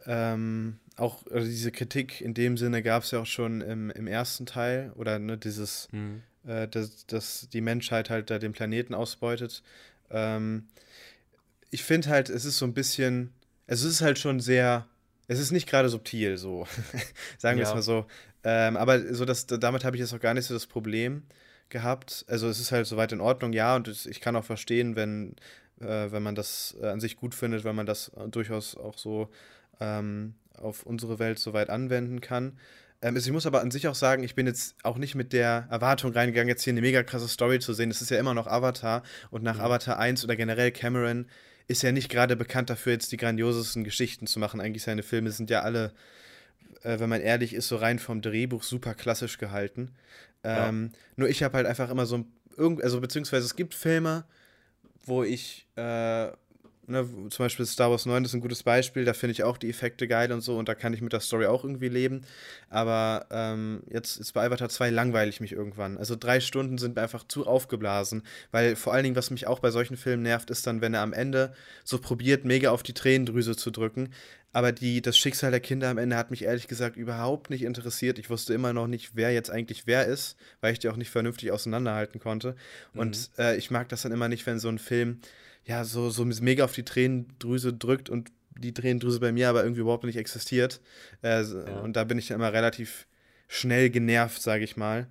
ähm, 0.07 0.79
auch 0.97 1.27
also 1.27 1.47
diese 1.47 1.73
Kritik 1.73 2.23
in 2.23 2.33
dem 2.33 2.57
Sinne 2.57 2.83
gab 2.83 3.03
es 3.03 3.11
ja 3.11 3.21
auch 3.21 3.27
schon 3.27 3.61
im, 3.61 3.91
im 3.91 4.07
ersten 4.07 4.47
Teil 4.47 4.93
oder 4.97 5.19
ne, 5.19 5.37
dieses, 5.37 5.89
mhm. 5.93 6.23
äh, 6.47 6.69
dass, 6.69 7.07
dass 7.07 7.49
die 7.51 7.61
Menschheit 7.61 8.09
halt 8.09 8.31
da 8.31 8.39
den 8.39 8.53
Planeten 8.53 8.95
ausbeutet. 8.95 9.63
Ähm, 10.11 10.69
ich 11.71 11.83
finde 11.83 12.09
halt, 12.09 12.29
es 12.29 12.45
ist 12.45 12.59
so 12.59 12.65
ein 12.65 12.75
bisschen, 12.75 13.33
es 13.67 13.83
ist 13.83 14.01
halt 14.01 14.19
schon 14.19 14.41
sehr, 14.41 14.87
es 15.29 15.39
ist 15.39 15.53
nicht 15.53 15.69
gerade 15.69 15.89
subtil, 15.89 16.37
so, 16.37 16.67
sagen 17.39 17.59
wir 17.59 17.65
ja. 17.65 17.69
es 17.69 17.75
mal 17.75 17.83
so. 17.83 18.07
Ähm, 18.43 18.77
aber 18.77 19.15
so 19.15 19.25
das, 19.25 19.47
damit 19.47 19.85
habe 19.85 19.97
ich 19.97 20.01
jetzt 20.01 20.13
auch 20.15 20.21
gar 20.21 20.35
nicht 20.35 20.47
so 20.47 20.55
das 20.55 20.67
Problem 20.67 21.23
gehabt. 21.69 22.25
Also 22.29 22.49
es 22.49 22.59
ist 22.59 22.73
halt 22.73 22.87
soweit 22.87 23.13
in 23.13 23.21
Ordnung, 23.21 23.53
ja, 23.53 23.77
und 23.77 23.89
ich 23.89 24.21
kann 24.21 24.37
auch 24.37 24.45
verstehen, 24.45 24.97
wenn, 24.97 25.37
äh, 25.81 26.11
wenn 26.11 26.23
man 26.23 26.35
das 26.35 26.77
äh, 26.81 26.87
an 26.87 27.01
sich 27.01 27.17
gut 27.17 27.35
findet, 27.35 27.65
wenn 27.65 27.77
man 27.77 27.87
das 27.87 28.11
durchaus 28.31 28.77
auch 28.77 28.99
so 28.99 29.31
ähm, 29.79 30.35
auf 30.55 30.85
unsere 30.85 31.19
Welt 31.19 31.39
soweit 31.39 31.71
anwenden 31.71 32.21
kann. 32.21 32.59
Ähm, 33.03 33.17
ich 33.17 33.31
muss 33.31 33.47
aber 33.47 33.61
an 33.61 33.71
sich 33.71 33.89
auch 33.89 33.95
sagen, 33.95 34.23
ich 34.25 34.35
bin 34.35 34.47
jetzt 34.47 34.75
auch 34.83 34.99
nicht 34.99 35.15
mit 35.15 35.33
der 35.33 35.69
Erwartung 35.71 36.13
reingegangen, 36.13 36.49
jetzt 36.49 36.65
hier 36.65 36.73
eine 36.73 36.81
mega 36.81 37.03
krasse 37.03 37.29
Story 37.29 37.59
zu 37.59 37.73
sehen. 37.73 37.91
Es 37.91 38.03
ist 38.03 38.11
ja 38.11 38.19
immer 38.19 38.35
noch 38.35 38.47
Avatar 38.47 39.03
und 39.31 39.43
nach 39.43 39.59
ja. 39.59 39.65
Avatar 39.65 39.99
1 39.99 40.25
oder 40.25 40.37
generell 40.37 40.71
Cameron 40.71 41.27
ist 41.71 41.83
ja 41.83 41.93
nicht 41.93 42.09
gerade 42.09 42.35
bekannt 42.35 42.69
dafür, 42.69 42.95
jetzt 42.95 43.13
die 43.13 43.17
grandiosesten 43.17 43.85
Geschichten 43.85 44.27
zu 44.27 44.41
machen. 44.41 44.61
Eigentlich 44.61 44.83
seine 44.83 45.05
Filme 45.05 45.31
sind 45.31 45.51
ja 45.51 45.61
alle, 45.61 45.93
äh, 46.83 46.99
wenn 46.99 47.09
man 47.09 47.21
ehrlich 47.21 47.55
ist, 47.55 47.69
so 47.69 47.77
rein 47.77 48.01
vom 48.01 48.23
Drehbuch 48.23 48.65
super 48.65 48.93
klassisch 48.93 49.39
gehalten. 49.39 49.93
Ähm, 50.43 50.91
ja. 50.93 50.99
Nur 51.15 51.29
ich 51.29 51.45
habe 51.45 51.57
halt 51.57 51.69
einfach 51.69 51.89
immer 51.89 52.07
so, 52.07 52.27
irgend, 52.57 52.83
also 52.83 53.01
beziehungsweise 53.01 53.47
es 53.47 53.55
gibt 53.55 53.75
Filme, 53.75 54.25
wo 55.05 55.23
ich, 55.23 55.69
äh, 55.77 56.33
ne, 56.91 57.09
zum 57.31 57.45
Beispiel 57.45 57.65
Star 57.67 57.91
Wars 57.91 58.07
9 58.07 58.25
ist 58.25 58.35
ein 58.35 58.41
gutes 58.41 58.63
Beispiel, 58.63 59.05
da 59.05 59.13
finde 59.13 59.33
ich 59.33 59.45
auch 59.45 59.57
die 59.57 59.71
Effekte 59.71 60.09
geil 60.09 60.33
und 60.33 60.41
so 60.41 60.59
und 60.59 60.69
da 60.69 60.75
kann 60.75 60.93
ich 60.93 61.01
mit 61.01 61.13
der 61.13 61.21
Story 61.21 61.47
auch 61.47 61.65
irgendwie 61.65 61.89
leben. 61.89 62.23
Aber 62.69 63.27
ähm, 63.31 63.83
jetzt 63.89 64.17
ist 64.17 64.33
bei 64.33 64.45
Avatar 64.45 64.69
2 64.69 64.91
langweile 64.91 65.31
ich 65.31 65.41
mich 65.41 65.53
irgendwann. 65.53 65.97
Also 65.97 66.17
drei 66.17 66.41
Stunden 66.41 66.79
sind 66.79 66.97
mir 66.97 67.03
einfach 67.03 67.27
zu 67.27 67.47
aufgeblasen, 67.47 68.23
weil 68.51 68.77
vor 68.77 68.93
allen 68.93 69.05
Dingen, 69.05 69.17
was 69.17 69.31
mich 69.31 69.47
auch 69.47 69.61
bei 69.61 69.71
solchen 69.71 69.97
Filmen 69.97 70.23
nervt, 70.23 70.51
ist 70.51 70.67
dann, 70.67 70.81
wenn 70.81 70.95
er 70.95 71.03
am 71.03 71.13
Ende 71.13 71.53
so 71.85 71.99
probiert, 71.99 72.45
mega 72.45 72.71
auf 72.71 72.83
die 72.83 72.95
Tränendrüse 72.95 73.57
zu 73.57 73.71
drücken. 73.71 74.11
Aber 74.53 74.73
die, 74.73 75.01
das 75.01 75.17
Schicksal 75.17 75.53
der 75.53 75.61
Kinder 75.61 75.89
am 75.89 75.99
Ende 75.99 76.17
hat 76.17 76.33
mich 76.33 76.43
ehrlich 76.43 76.67
gesagt 76.67 76.97
überhaupt 76.97 77.51
nicht 77.51 77.63
interessiert. 77.63 78.19
Ich 78.19 78.31
wusste 78.31 78.53
immer 78.53 78.73
noch 78.73 78.89
nicht, 78.89 79.13
wer 79.15 79.33
jetzt 79.33 79.51
eigentlich 79.51 79.87
wer 79.87 80.07
ist, 80.07 80.37
weil 80.61 80.73
ich 80.73 80.81
die 80.81 80.89
auch 80.89 80.97
nicht 80.97 81.11
vernünftig 81.11 81.53
auseinanderhalten 81.53 82.21
konnte. 82.21 82.57
Und 82.95 83.31
mhm. 83.37 83.43
äh, 83.45 83.57
ich 83.57 83.71
mag 83.71 83.89
das 83.91 84.03
dann 84.03 84.13
immer 84.13 84.29
nicht, 84.29 84.47
wenn 84.47 84.59
so 84.59 84.69
ein 84.69 84.79
Film 84.79 85.21
ja, 85.65 85.85
so, 85.85 86.11
so 86.11 86.25
mega 86.25 86.65
auf 86.65 86.75
die 86.75 86.85
Tränendrüse 86.85 87.73
drückt 87.73 88.09
und 88.11 88.31
die 88.51 88.75
Tränendrüse 88.75 89.21
bei 89.21 89.33
mir 89.33 89.49
aber 89.49 89.63
irgendwie 89.63 89.81
überhaupt 89.81 90.05
nicht 90.05 90.17
existiert. 90.17 90.81
Äh, 91.23 91.43
ja. 91.43 91.81
Und 91.81 91.97
da 91.97 92.05
bin 92.05 92.19
ich 92.19 92.29
dann 92.29 92.37
immer 92.37 92.53
relativ 92.53 93.07
schnell 93.49 93.91
genervt, 93.91 94.41
sage 94.43 94.65
ich 94.65 94.77
mal. 94.77 95.09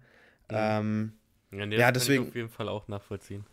Ja. 0.52 0.80
Ähm, 0.80 1.14
ja, 1.52 1.66
nee, 1.66 1.78
ja 1.78 1.92
deswegen. 1.92 2.28
auf 2.28 2.36
jeden 2.36 2.50
Fall 2.50 2.70
auch 2.70 2.88
nachvollziehen. 2.88 3.46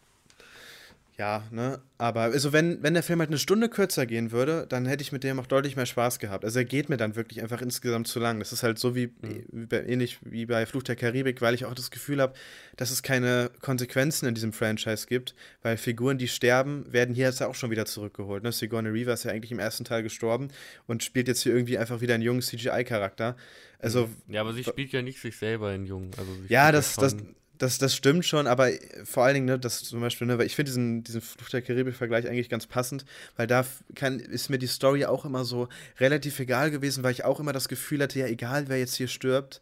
Ja, 1.18 1.44
ne? 1.50 1.81
Aber 1.96 2.22
also 2.22 2.52
wenn, 2.52 2.83
wenn 2.83 2.92
der 2.92 3.02
Film 3.02 3.20
halt 3.20 3.31
eine 3.31 3.38
Stunde 3.38 3.70
kürzer 3.70 4.05
gehen 4.05 4.33
würde, 4.33 4.66
dann 4.68 4.85
hätte 4.85 5.00
ich 5.00 5.12
mit 5.12 5.24
dem 5.24 5.40
auch 5.40 5.46
deutlich 5.46 5.74
mehr 5.74 5.87
Spaß 5.87 6.18
gehabt. 6.18 6.44
Also 6.44 6.59
er 6.59 6.66
geht 6.66 6.90
mir 6.90 6.98
dann 6.98 7.16
wirklich 7.16 7.40
einfach 7.42 7.62
insgesamt 7.62 8.07
zu 8.07 8.20
lang. 8.20 8.38
Das 8.38 8.52
ist 8.52 8.62
halt 8.62 8.79
so 8.79 8.94
wie, 8.94 9.07
mhm. 9.07 9.46
wie 9.50 9.66
bei, 9.66 9.83
ähnlich 9.85 10.18
wie 10.20 10.44
bei 10.44 10.66
Fluch 10.66 10.83
der 10.83 10.94
Karibik, 10.94 11.40
weil 11.40 11.55
ich 11.55 11.64
auch 11.64 11.74
das 11.74 11.90
Gefühl 11.90 12.20
habe, 12.20 12.35
dass 12.76 12.90
es 12.90 13.02
keine 13.02 13.50
Konsequenzen 13.62 14.26
in 14.26 14.35
diesem 14.35 14.52
Franchise 14.52 15.07
gibt, 15.07 15.35
weil 15.62 15.79
Figuren, 15.79 16.18
die 16.18 16.29
sterben, 16.29 16.85
werden 16.92 17.14
hier 17.14 17.26
jetzt 17.26 17.42
auch 17.42 17.55
schon 17.55 17.70
wieder 17.70 17.87
zurückgeholt. 17.87 18.42
Ne? 18.42 18.52
Sigourney 18.52 18.92
Weaver 18.92 19.14
ist 19.14 19.24
ja 19.24 19.31
eigentlich 19.31 19.52
im 19.52 19.59
ersten 19.59 19.85
Teil 19.85 20.02
gestorben 20.02 20.48
und 20.87 21.02
spielt 21.02 21.29
jetzt 21.29 21.40
hier 21.40 21.55
irgendwie 21.55 21.79
einfach 21.79 22.02
wieder 22.02 22.12
einen 22.12 22.24
jungen 22.24 22.42
CGI-Charakter. 22.42 23.37
Also, 23.79 24.11
ja, 24.29 24.42
aber 24.42 24.52
sie 24.52 24.64
spielt 24.64 24.92
ja 24.92 25.00
nicht 25.00 25.20
sich 25.20 25.37
selber 25.37 25.74
in 25.74 25.87
jungen. 25.87 26.11
Also 26.18 26.31
ja, 26.48 26.72
das, 26.72 26.96
das, 26.96 27.16
das, 27.59 27.79
das 27.79 27.95
stimmt 27.95 28.25
schon, 28.25 28.47
aber 28.47 28.71
vor 29.05 29.25
allen 29.25 29.35
Dingen, 29.35 29.47
ne, 29.47 29.59
das 29.59 29.85
zum 29.85 30.01
Beispiel, 30.01 30.27
ne, 30.27 30.38
weil 30.38 30.47
ich 30.47 30.55
finde 30.55 30.71
diesen, 30.71 31.05
diesen 31.05 31.21
Fluch 31.21 31.49
der 31.49 31.62
Karibik-Vergleich 31.62 32.29
eigentlich 32.29 32.49
ganz 32.49 32.66
passend, 32.66 33.05
weil 33.37 33.47
da 33.47 33.64
kann, 33.95 34.19
ist 34.19 34.51
mir 34.51 34.59
die 34.59 34.66
Story 34.66 35.05
auch 35.05 35.25
immer 35.25 35.45
so 35.45 35.69
relativ 35.99 36.38
egal 36.40 36.71
gewesen, 36.71 37.03
weil 37.03 37.12
ich 37.12 37.25
auch 37.25 37.40
immer 37.40 37.53
das 37.53 37.69
Gefühl 37.69 38.03
hatte, 38.03 38.19
ja, 38.19 38.27
egal 38.27 38.69
wer 38.69 38.79
jetzt 38.79 38.97
hier 38.97 39.09
stirbt, 39.09 39.61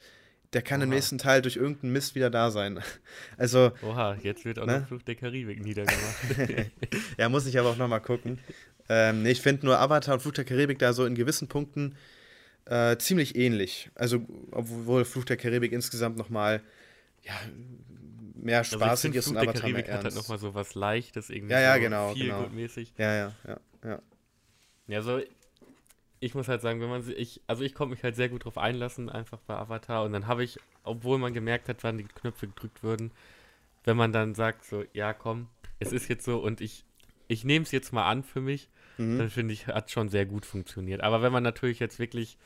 der 0.52 0.62
kann 0.62 0.80
Oha. 0.80 0.84
im 0.84 0.90
nächsten 0.90 1.18
Teil 1.18 1.42
durch 1.42 1.56
irgendeinen 1.56 1.92
Mist 1.92 2.14
wieder 2.14 2.30
da 2.30 2.50
sein. 2.50 2.80
Also. 3.36 3.72
Oha, 3.82 4.16
jetzt 4.22 4.44
wird 4.44 4.58
auch 4.58 4.66
ne? 4.66 4.80
noch 4.80 4.88
Fluch 4.88 5.02
der 5.02 5.16
Karibik 5.16 5.62
niedergemacht. 5.62 6.70
ja, 7.18 7.28
muss 7.28 7.46
ich 7.46 7.58
aber 7.58 7.70
auch 7.70 7.76
nochmal 7.76 8.00
gucken. 8.00 8.38
Ähm, 8.88 9.26
ich 9.26 9.40
finde 9.40 9.66
nur 9.66 9.80
Avatar 9.80 10.14
und 10.14 10.20
Fluch 10.20 10.32
der 10.32 10.44
Karibik 10.44 10.78
da 10.78 10.92
so 10.92 11.04
in 11.04 11.14
gewissen 11.14 11.48
Punkten 11.48 11.96
äh, 12.66 12.96
ziemlich 12.96 13.36
ähnlich. 13.36 13.90
Also, 13.94 14.24
obwohl 14.52 15.04
Fluch 15.04 15.24
der 15.24 15.36
Karibik 15.36 15.72
insgesamt 15.72 16.16
nochmal 16.16 16.62
ja, 17.24 17.34
mehr 18.34 18.58
also 18.58 18.76
Spaßiges 18.76 19.28
und 19.28 19.36
Avatar 19.36 19.68
mehr 19.70 19.92
hat 19.92 20.04
halt 20.04 20.14
nochmal 20.14 20.38
so 20.38 20.54
was 20.54 20.74
Leichtes 20.74 21.30
irgendwie. 21.30 21.54
Ja, 21.54 21.60
ja, 21.60 21.74
so 21.74 21.80
genau. 21.80 22.12
Viel 22.14 22.26
genau. 22.26 22.42
gutmäßig. 22.42 22.92
Ja, 22.98 23.14
ja, 23.14 23.32
ja, 23.46 23.60
ja. 23.84 24.02
Ja, 24.86 25.02
so, 25.02 25.20
ich 26.20 26.34
muss 26.34 26.48
halt 26.48 26.60
sagen, 26.60 26.80
wenn 26.80 26.90
man 26.90 27.02
sich, 27.02 27.16
ich, 27.16 27.40
also 27.46 27.64
ich 27.64 27.74
konnte 27.74 27.94
mich 27.94 28.02
halt 28.02 28.16
sehr 28.16 28.28
gut 28.28 28.44
drauf 28.44 28.58
einlassen, 28.58 29.08
einfach 29.08 29.38
bei 29.46 29.54
Avatar. 29.54 30.04
Und 30.04 30.12
dann 30.12 30.26
habe 30.26 30.44
ich, 30.44 30.58
obwohl 30.82 31.18
man 31.18 31.32
gemerkt 31.32 31.68
hat, 31.68 31.82
wann 31.82 31.98
die 31.98 32.04
Knöpfe 32.04 32.48
gedrückt 32.48 32.82
würden, 32.82 33.12
wenn 33.84 33.96
man 33.96 34.12
dann 34.12 34.34
sagt, 34.34 34.64
so, 34.64 34.84
ja, 34.92 35.12
komm, 35.12 35.48
es 35.78 35.92
ist 35.92 36.08
jetzt 36.08 36.24
so 36.24 36.38
und 36.38 36.60
ich, 36.60 36.84
ich 37.28 37.44
nehme 37.44 37.64
es 37.64 37.72
jetzt 37.72 37.92
mal 37.92 38.08
an 38.08 38.22
für 38.22 38.40
mich, 38.40 38.68
mhm. 38.98 39.18
dann 39.18 39.30
finde 39.30 39.54
ich, 39.54 39.66
hat 39.66 39.90
schon 39.90 40.08
sehr 40.08 40.26
gut 40.26 40.46
funktioniert. 40.46 41.02
Aber 41.02 41.22
wenn 41.22 41.32
man 41.32 41.42
natürlich 41.42 41.78
jetzt 41.78 41.98
wirklich 41.98 42.38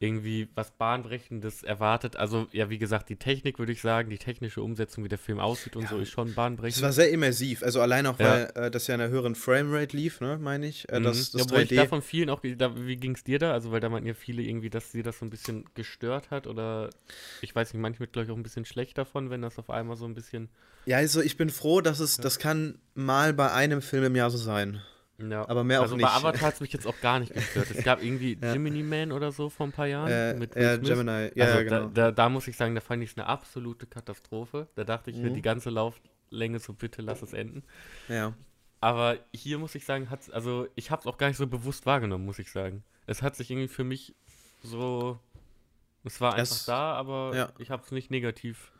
irgendwie 0.00 0.48
was 0.54 0.70
Bahnbrechendes 0.70 1.64
erwartet. 1.64 2.16
Also, 2.16 2.46
ja, 2.52 2.70
wie 2.70 2.78
gesagt, 2.78 3.08
die 3.08 3.16
Technik 3.16 3.58
würde 3.58 3.72
ich 3.72 3.80
sagen, 3.80 4.10
die 4.10 4.18
technische 4.18 4.62
Umsetzung, 4.62 5.02
wie 5.02 5.08
der 5.08 5.18
Film 5.18 5.40
aussieht 5.40 5.74
und 5.74 5.82
ja. 5.82 5.88
so, 5.88 5.98
ist 5.98 6.10
schon 6.10 6.34
bahnbrechend. 6.34 6.76
Es 6.76 6.82
war 6.82 6.92
sehr 6.92 7.10
immersiv, 7.10 7.64
also 7.64 7.80
allein 7.80 8.06
auch, 8.06 8.18
weil 8.18 8.50
ja. 8.54 8.66
äh, 8.66 8.70
das 8.70 8.86
ja 8.86 8.94
in 8.94 9.00
einer 9.00 9.10
höheren 9.10 9.34
Framerate 9.34 9.96
lief, 9.96 10.20
ne, 10.20 10.38
meine 10.40 10.68
ich. 10.68 10.88
Äh, 10.88 11.00
das, 11.00 11.32
mhm. 11.32 11.38
das 11.38 11.50
ja, 11.50 11.56
3D. 11.56 11.62
Ich 11.62 11.76
davon 11.76 12.02
vielen 12.02 12.30
auch, 12.30 12.40
da, 12.56 12.86
wie 12.86 12.96
ging 12.96 13.16
es 13.16 13.24
dir 13.24 13.40
da? 13.40 13.52
Also, 13.52 13.72
weil 13.72 13.80
da 13.80 13.88
meinten 13.88 14.06
ja 14.06 14.14
viele 14.14 14.42
irgendwie, 14.42 14.70
dass 14.70 14.92
sie 14.92 15.02
das 15.02 15.18
so 15.18 15.26
ein 15.26 15.30
bisschen 15.30 15.64
gestört 15.74 16.30
hat 16.30 16.46
oder 16.46 16.90
ich 17.42 17.52
weiß 17.54 17.72
nicht, 17.72 17.82
manchmal 17.82 18.06
glaube 18.06 18.26
ich 18.26 18.30
auch 18.30 18.36
ein 18.36 18.44
bisschen 18.44 18.64
schlecht 18.64 18.98
davon, 18.98 19.30
wenn 19.30 19.42
das 19.42 19.58
auf 19.58 19.68
einmal 19.68 19.96
so 19.96 20.04
ein 20.04 20.14
bisschen. 20.14 20.48
Ja, 20.86 20.98
also 20.98 21.20
ich 21.20 21.36
bin 21.36 21.50
froh, 21.50 21.80
dass 21.80 21.98
es, 21.98 22.18
das 22.18 22.38
kann 22.38 22.78
mal 22.94 23.32
bei 23.32 23.52
einem 23.52 23.82
Film 23.82 24.04
im 24.04 24.16
Jahr 24.16 24.30
so 24.30 24.38
sein. 24.38 24.80
Ja. 25.20 25.48
Aber 25.48 25.64
mehr 25.64 25.80
also 25.80 25.94
auch 25.94 25.96
nicht. 25.96 26.06
Also 26.06 26.22
bei 26.22 26.28
Avatar 26.28 26.48
hat 26.48 26.54
es 26.54 26.60
mich 26.60 26.72
jetzt 26.72 26.86
auch 26.86 27.00
gar 27.00 27.18
nicht 27.18 27.34
gestört. 27.34 27.70
Es 27.70 27.84
gab 27.84 28.02
irgendwie 28.02 28.38
ja. 28.42 28.52
Gemini 28.52 28.82
Man 28.82 29.12
oder 29.12 29.32
so 29.32 29.50
vor 29.50 29.66
ein 29.66 29.72
paar 29.72 29.86
Jahren. 29.86 30.10
Äh, 30.10 30.34
mit 30.34 30.54
ja, 30.54 30.76
Gemini. 30.76 31.30
Ja, 31.34 31.46
also 31.46 31.58
ja, 31.58 31.62
genau. 31.62 31.80
Da, 31.86 31.88
da, 31.88 32.12
da, 32.12 32.28
muss 32.28 32.46
ich 32.46 32.56
sagen, 32.56 32.74
da 32.74 32.80
fand 32.80 33.02
ich 33.02 33.10
es 33.10 33.18
eine 33.18 33.26
absolute 33.26 33.86
Katastrophe. 33.86 34.68
Da 34.74 34.84
dachte 34.84 35.10
ich 35.10 35.16
mhm. 35.16 35.24
mir 35.24 35.30
die 35.32 35.42
ganze 35.42 35.70
Lauflänge 35.70 36.60
so, 36.60 36.72
bitte 36.72 37.02
lass 37.02 37.22
es 37.22 37.32
enden. 37.32 37.64
Ja. 38.08 38.34
Aber 38.80 39.18
hier 39.34 39.58
muss 39.58 39.74
ich 39.74 39.84
sagen, 39.84 40.08
hat's, 40.08 40.30
also 40.30 40.68
ich 40.76 40.90
habe 40.90 41.00
es 41.00 41.06
auch 41.06 41.18
gar 41.18 41.28
nicht 41.28 41.36
so 41.36 41.46
bewusst 41.48 41.84
wahrgenommen, 41.84 42.24
muss 42.24 42.38
ich 42.38 42.52
sagen. 42.52 42.84
Es 43.06 43.22
hat 43.22 43.34
sich 43.34 43.50
irgendwie 43.50 43.68
für 43.68 43.84
mich 43.84 44.14
so, 44.62 45.18
es 46.04 46.20
war 46.20 46.34
einfach 46.34 46.56
es, 46.56 46.64
da, 46.64 46.92
aber 46.92 47.32
ja. 47.34 47.52
ich 47.58 47.70
habe 47.70 47.82
es 47.84 47.90
nicht 47.90 48.10
negativ 48.10 48.70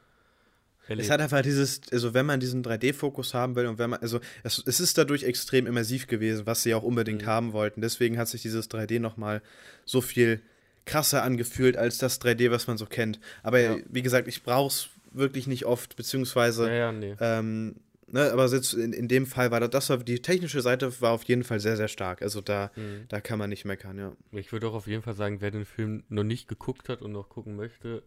Erlebt. 0.88 1.04
Es 1.04 1.10
hat 1.10 1.20
einfach 1.20 1.42
dieses, 1.42 1.82
also 1.92 2.14
wenn 2.14 2.24
man 2.24 2.40
diesen 2.40 2.64
3D-Fokus 2.64 3.34
haben 3.34 3.54
will 3.56 3.66
und 3.66 3.78
wenn 3.78 3.90
man, 3.90 4.00
also 4.00 4.20
es, 4.42 4.62
es, 4.64 4.80
ist 4.80 4.96
dadurch 4.96 5.22
extrem 5.22 5.66
immersiv 5.66 6.06
gewesen, 6.06 6.46
was 6.46 6.62
sie 6.62 6.74
auch 6.74 6.82
unbedingt 6.82 7.22
mhm. 7.22 7.26
haben 7.26 7.52
wollten. 7.52 7.82
Deswegen 7.82 8.18
hat 8.18 8.28
sich 8.28 8.42
dieses 8.42 8.70
3D 8.70 8.98
nochmal 8.98 9.42
so 9.84 10.00
viel 10.00 10.40
krasser 10.86 11.22
angefühlt 11.22 11.76
als 11.76 11.98
das 11.98 12.20
3D, 12.20 12.50
was 12.50 12.66
man 12.66 12.78
so 12.78 12.86
kennt. 12.86 13.20
Aber 13.42 13.60
ja. 13.60 13.76
wie 13.88 14.02
gesagt, 14.02 14.26
ich 14.28 14.42
brauche 14.42 14.68
es 14.68 14.88
wirklich 15.12 15.46
nicht 15.46 15.66
oft, 15.66 15.96
beziehungsweise, 15.96 16.68
ja, 16.68 16.74
ja, 16.74 16.92
nee. 16.92 17.14
ähm, 17.20 17.76
ne, 18.06 18.32
aber 18.32 18.46
jetzt 18.46 18.72
in, 18.72 18.92
in 18.92 19.08
dem 19.08 19.26
Fall 19.26 19.50
war 19.50 19.60
das, 19.60 19.70
das 19.70 19.90
war, 19.90 19.98
die 19.98 20.20
technische 20.20 20.62
Seite 20.62 21.00
war 21.00 21.12
auf 21.12 21.24
jeden 21.24 21.44
Fall 21.44 21.60
sehr, 21.60 21.76
sehr 21.76 21.88
stark. 21.88 22.22
Also 22.22 22.40
da, 22.40 22.70
mhm. 22.76 23.04
da 23.08 23.20
kann 23.20 23.38
man 23.38 23.50
nicht 23.50 23.64
meckern, 23.64 23.98
ja. 23.98 24.12
Ich 24.32 24.52
würde 24.52 24.68
auch 24.68 24.74
auf 24.74 24.86
jeden 24.86 25.02
Fall 25.02 25.14
sagen, 25.14 25.40
wer 25.40 25.50
den 25.50 25.66
Film 25.66 26.04
noch 26.08 26.24
nicht 26.24 26.48
geguckt 26.48 26.88
hat 26.88 27.02
und 27.02 27.12
noch 27.12 27.28
gucken 27.28 27.56
möchte, 27.56 28.02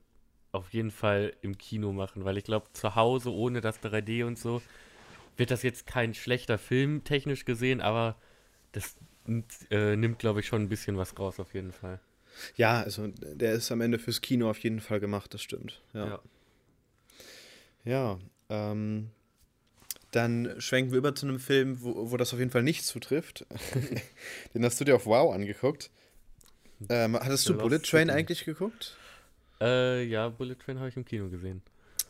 auf 0.52 0.74
jeden 0.74 0.92
Fall 0.92 1.34
im 1.42 1.58
Kino 1.58 1.94
machen, 1.94 2.26
weil 2.26 2.38
ich 2.38 2.44
glaube, 2.44 2.68
zu 2.74 2.96
Hause 2.96 3.34
ohne 3.34 3.62
das 3.62 3.82
3D 3.82 4.26
und 4.26 4.38
so 4.38 4.62
wird 5.38 5.52
das 5.52 5.64
jetzt 5.64 5.88
kein 5.88 6.14
schlechter 6.14 6.58
Film 6.58 7.04
technisch 7.04 7.46
gesehen, 7.46 7.82
aber 7.82 8.16
das 8.74 8.96
äh, 9.70 9.96
nimmt, 9.96 10.20
glaube 10.20 10.42
ich, 10.42 10.48
schon 10.48 10.64
ein 10.64 10.70
bisschen 10.70 10.98
was 10.98 11.18
raus 11.18 11.40
auf 11.40 11.54
jeden 11.54 11.72
Fall. 11.72 12.00
Ja, 12.56 12.82
also 12.82 13.08
der 13.08 13.54
ist 13.54 13.72
am 13.72 13.82
Ende 13.82 14.00
fürs 14.00 14.22
Kino 14.22 14.50
auf 14.50 14.60
jeden 14.60 14.80
Fall 14.80 15.00
gemacht, 15.00 15.34
das 15.34 15.42
stimmt. 15.42 15.82
Ja. 15.94 16.08
Ja, 16.08 16.20
ja 17.86 18.20
ähm, 18.50 19.10
Dann 20.12 20.56
schwenken 20.60 20.92
wir 20.92 20.98
über 20.98 21.16
zu 21.16 21.26
einem 21.26 21.40
Film, 21.40 21.82
wo, 21.82 22.12
wo 22.12 22.18
das 22.18 22.34
auf 22.34 22.40
jeden 22.40 22.52
Fall 22.52 22.64
nicht 22.64 22.86
zutrifft. 22.86 23.46
Den 24.54 24.66
hast 24.66 24.80
du 24.80 24.86
dir 24.86 24.96
auf 24.96 25.06
Wow 25.06 25.34
angeguckt. 25.34 25.90
Ähm, 26.90 27.16
hattest 27.16 27.48
du 27.48 27.58
Bullet 27.58 27.80
Train 27.80 28.10
eigentlich 28.10 28.44
geguckt? 28.44 28.98
Äh, 29.62 30.04
ja, 30.04 30.30
Bullet 30.30 30.56
Train 30.56 30.80
habe 30.80 30.90
ich 30.90 30.98
im 30.98 31.06
Kino 31.06 31.30
gesehen. 31.30 31.62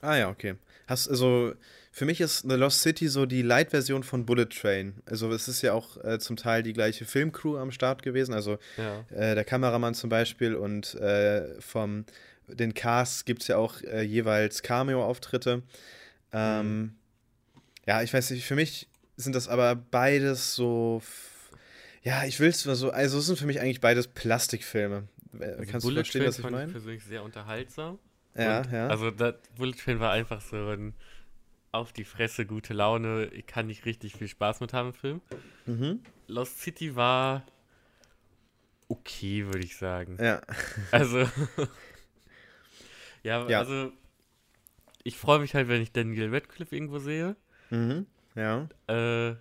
Ah 0.01 0.15
ja, 0.15 0.29
okay. 0.29 0.55
Hast 0.87 1.09
also 1.09 1.53
für 1.91 2.05
mich 2.05 2.21
ist 2.21 2.39
The 2.49 2.55
Lost 2.55 2.81
City 2.81 3.07
so 3.07 3.25
die 3.25 3.41
Light-Version 3.41 4.03
von 4.03 4.25
Bullet 4.25 4.47
Train. 4.47 4.95
Also 5.05 5.31
es 5.31 5.47
ist 5.47 5.61
ja 5.61 5.73
auch 5.73 6.03
äh, 6.03 6.17
zum 6.19 6.37
Teil 6.37 6.63
die 6.63 6.73
gleiche 6.73 7.05
Filmcrew 7.05 7.57
am 7.57 7.71
Start 7.71 8.01
gewesen. 8.01 8.33
Also 8.33 8.57
ja. 8.77 9.05
äh, 9.15 9.35
der 9.35 9.43
Kameramann 9.43 9.93
zum 9.93 10.09
Beispiel 10.09 10.55
und 10.55 10.95
äh, 10.95 11.61
vom 11.61 12.05
den 12.47 12.73
Cast 12.73 13.25
gibt 13.25 13.41
es 13.41 13.47
ja 13.47 13.57
auch 13.57 13.81
äh, 13.81 14.01
jeweils 14.01 14.63
Cameo-Auftritte. 14.63 15.61
Ähm, 16.33 16.79
mhm. 16.79 16.95
Ja, 17.85 18.01
ich 18.01 18.13
weiß 18.13 18.31
nicht, 18.31 18.45
für 18.45 18.55
mich 18.55 18.87
sind 19.17 19.35
das 19.35 19.47
aber 19.47 19.75
beides 19.75 20.55
so. 20.55 21.01
Ja, 22.03 22.25
ich 22.25 22.39
will 22.39 22.49
es 22.49 22.65
mal 22.65 22.75
so. 22.75 22.89
Also, 22.89 23.19
es 23.19 23.27
sind 23.27 23.37
für 23.37 23.45
mich 23.45 23.59
eigentlich 23.59 23.81
beides 23.81 24.07
Plastikfilme. 24.07 25.07
Also 25.39 25.71
Kannst 25.71 25.85
Bullet 25.85 26.01
du 26.01 26.03
verstehen, 26.03 26.21
Train 26.21 26.27
was 26.27 26.39
ich 26.39 26.43
meine? 26.43 26.65
Ich 26.65 26.71
persönlich 26.71 27.03
sehr 27.03 27.23
unterhaltsam. 27.23 27.99
Ja, 28.35 28.59
und, 28.59 28.71
ja. 28.71 28.87
Also, 28.87 29.11
das 29.11 29.35
Bullet 29.57 29.73
Train 29.73 29.99
war 29.99 30.11
einfach 30.11 30.41
so 30.41 30.55
ein 30.55 30.93
auf 31.71 31.93
die 31.93 32.03
Fresse, 32.03 32.45
gute 32.45 32.73
Laune. 32.73 33.27
Ich 33.27 33.45
kann 33.45 33.67
nicht 33.67 33.85
richtig 33.85 34.15
viel 34.15 34.27
Spaß 34.27 34.59
mit 34.59 34.73
haben 34.73 34.89
im 34.89 34.93
Film. 34.93 35.21
Mhm. 35.65 36.01
Lost 36.27 36.59
City 36.59 36.95
war 36.95 37.45
okay, 38.87 39.45
würde 39.45 39.63
ich 39.63 39.77
sagen. 39.77 40.17
Ja. 40.19 40.41
Also. 40.91 41.19
ja, 43.23 43.49
ja, 43.49 43.59
also. 43.59 43.91
Ich 45.03 45.17
freue 45.17 45.39
mich 45.39 45.55
halt, 45.55 45.67
wenn 45.67 45.81
ich 45.81 45.91
Daniel 45.91 46.33
Radcliffe 46.33 46.75
irgendwo 46.75 46.99
sehe. 46.99 47.35
Mhm. 47.69 48.05
Ja. 48.35 48.67
Äh, 48.87 49.35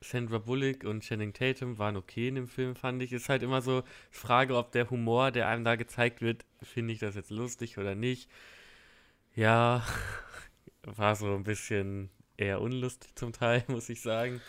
Sandra 0.00 0.38
Bullock 0.38 0.84
und 0.84 1.02
Channing 1.02 1.32
Tatum 1.32 1.78
waren 1.78 1.96
okay 1.96 2.28
in 2.28 2.36
dem 2.36 2.48
Film, 2.48 2.76
fand 2.76 3.02
ich. 3.02 3.12
Ist 3.12 3.28
halt 3.28 3.42
immer 3.42 3.62
so 3.62 3.82
Frage, 4.10 4.56
ob 4.56 4.72
der 4.72 4.90
Humor, 4.90 5.30
der 5.32 5.48
einem 5.48 5.64
da 5.64 5.76
gezeigt 5.76 6.22
wird, 6.22 6.44
finde 6.62 6.92
ich 6.92 7.00
das 7.00 7.16
jetzt 7.16 7.30
lustig 7.30 7.78
oder 7.78 7.94
nicht. 7.94 8.30
Ja, 9.34 9.84
war 10.82 11.16
so 11.16 11.34
ein 11.34 11.44
bisschen 11.44 12.10
eher 12.36 12.60
unlustig 12.60 13.14
zum 13.16 13.32
Teil, 13.32 13.64
muss 13.68 13.88
ich 13.88 14.00
sagen. 14.00 14.40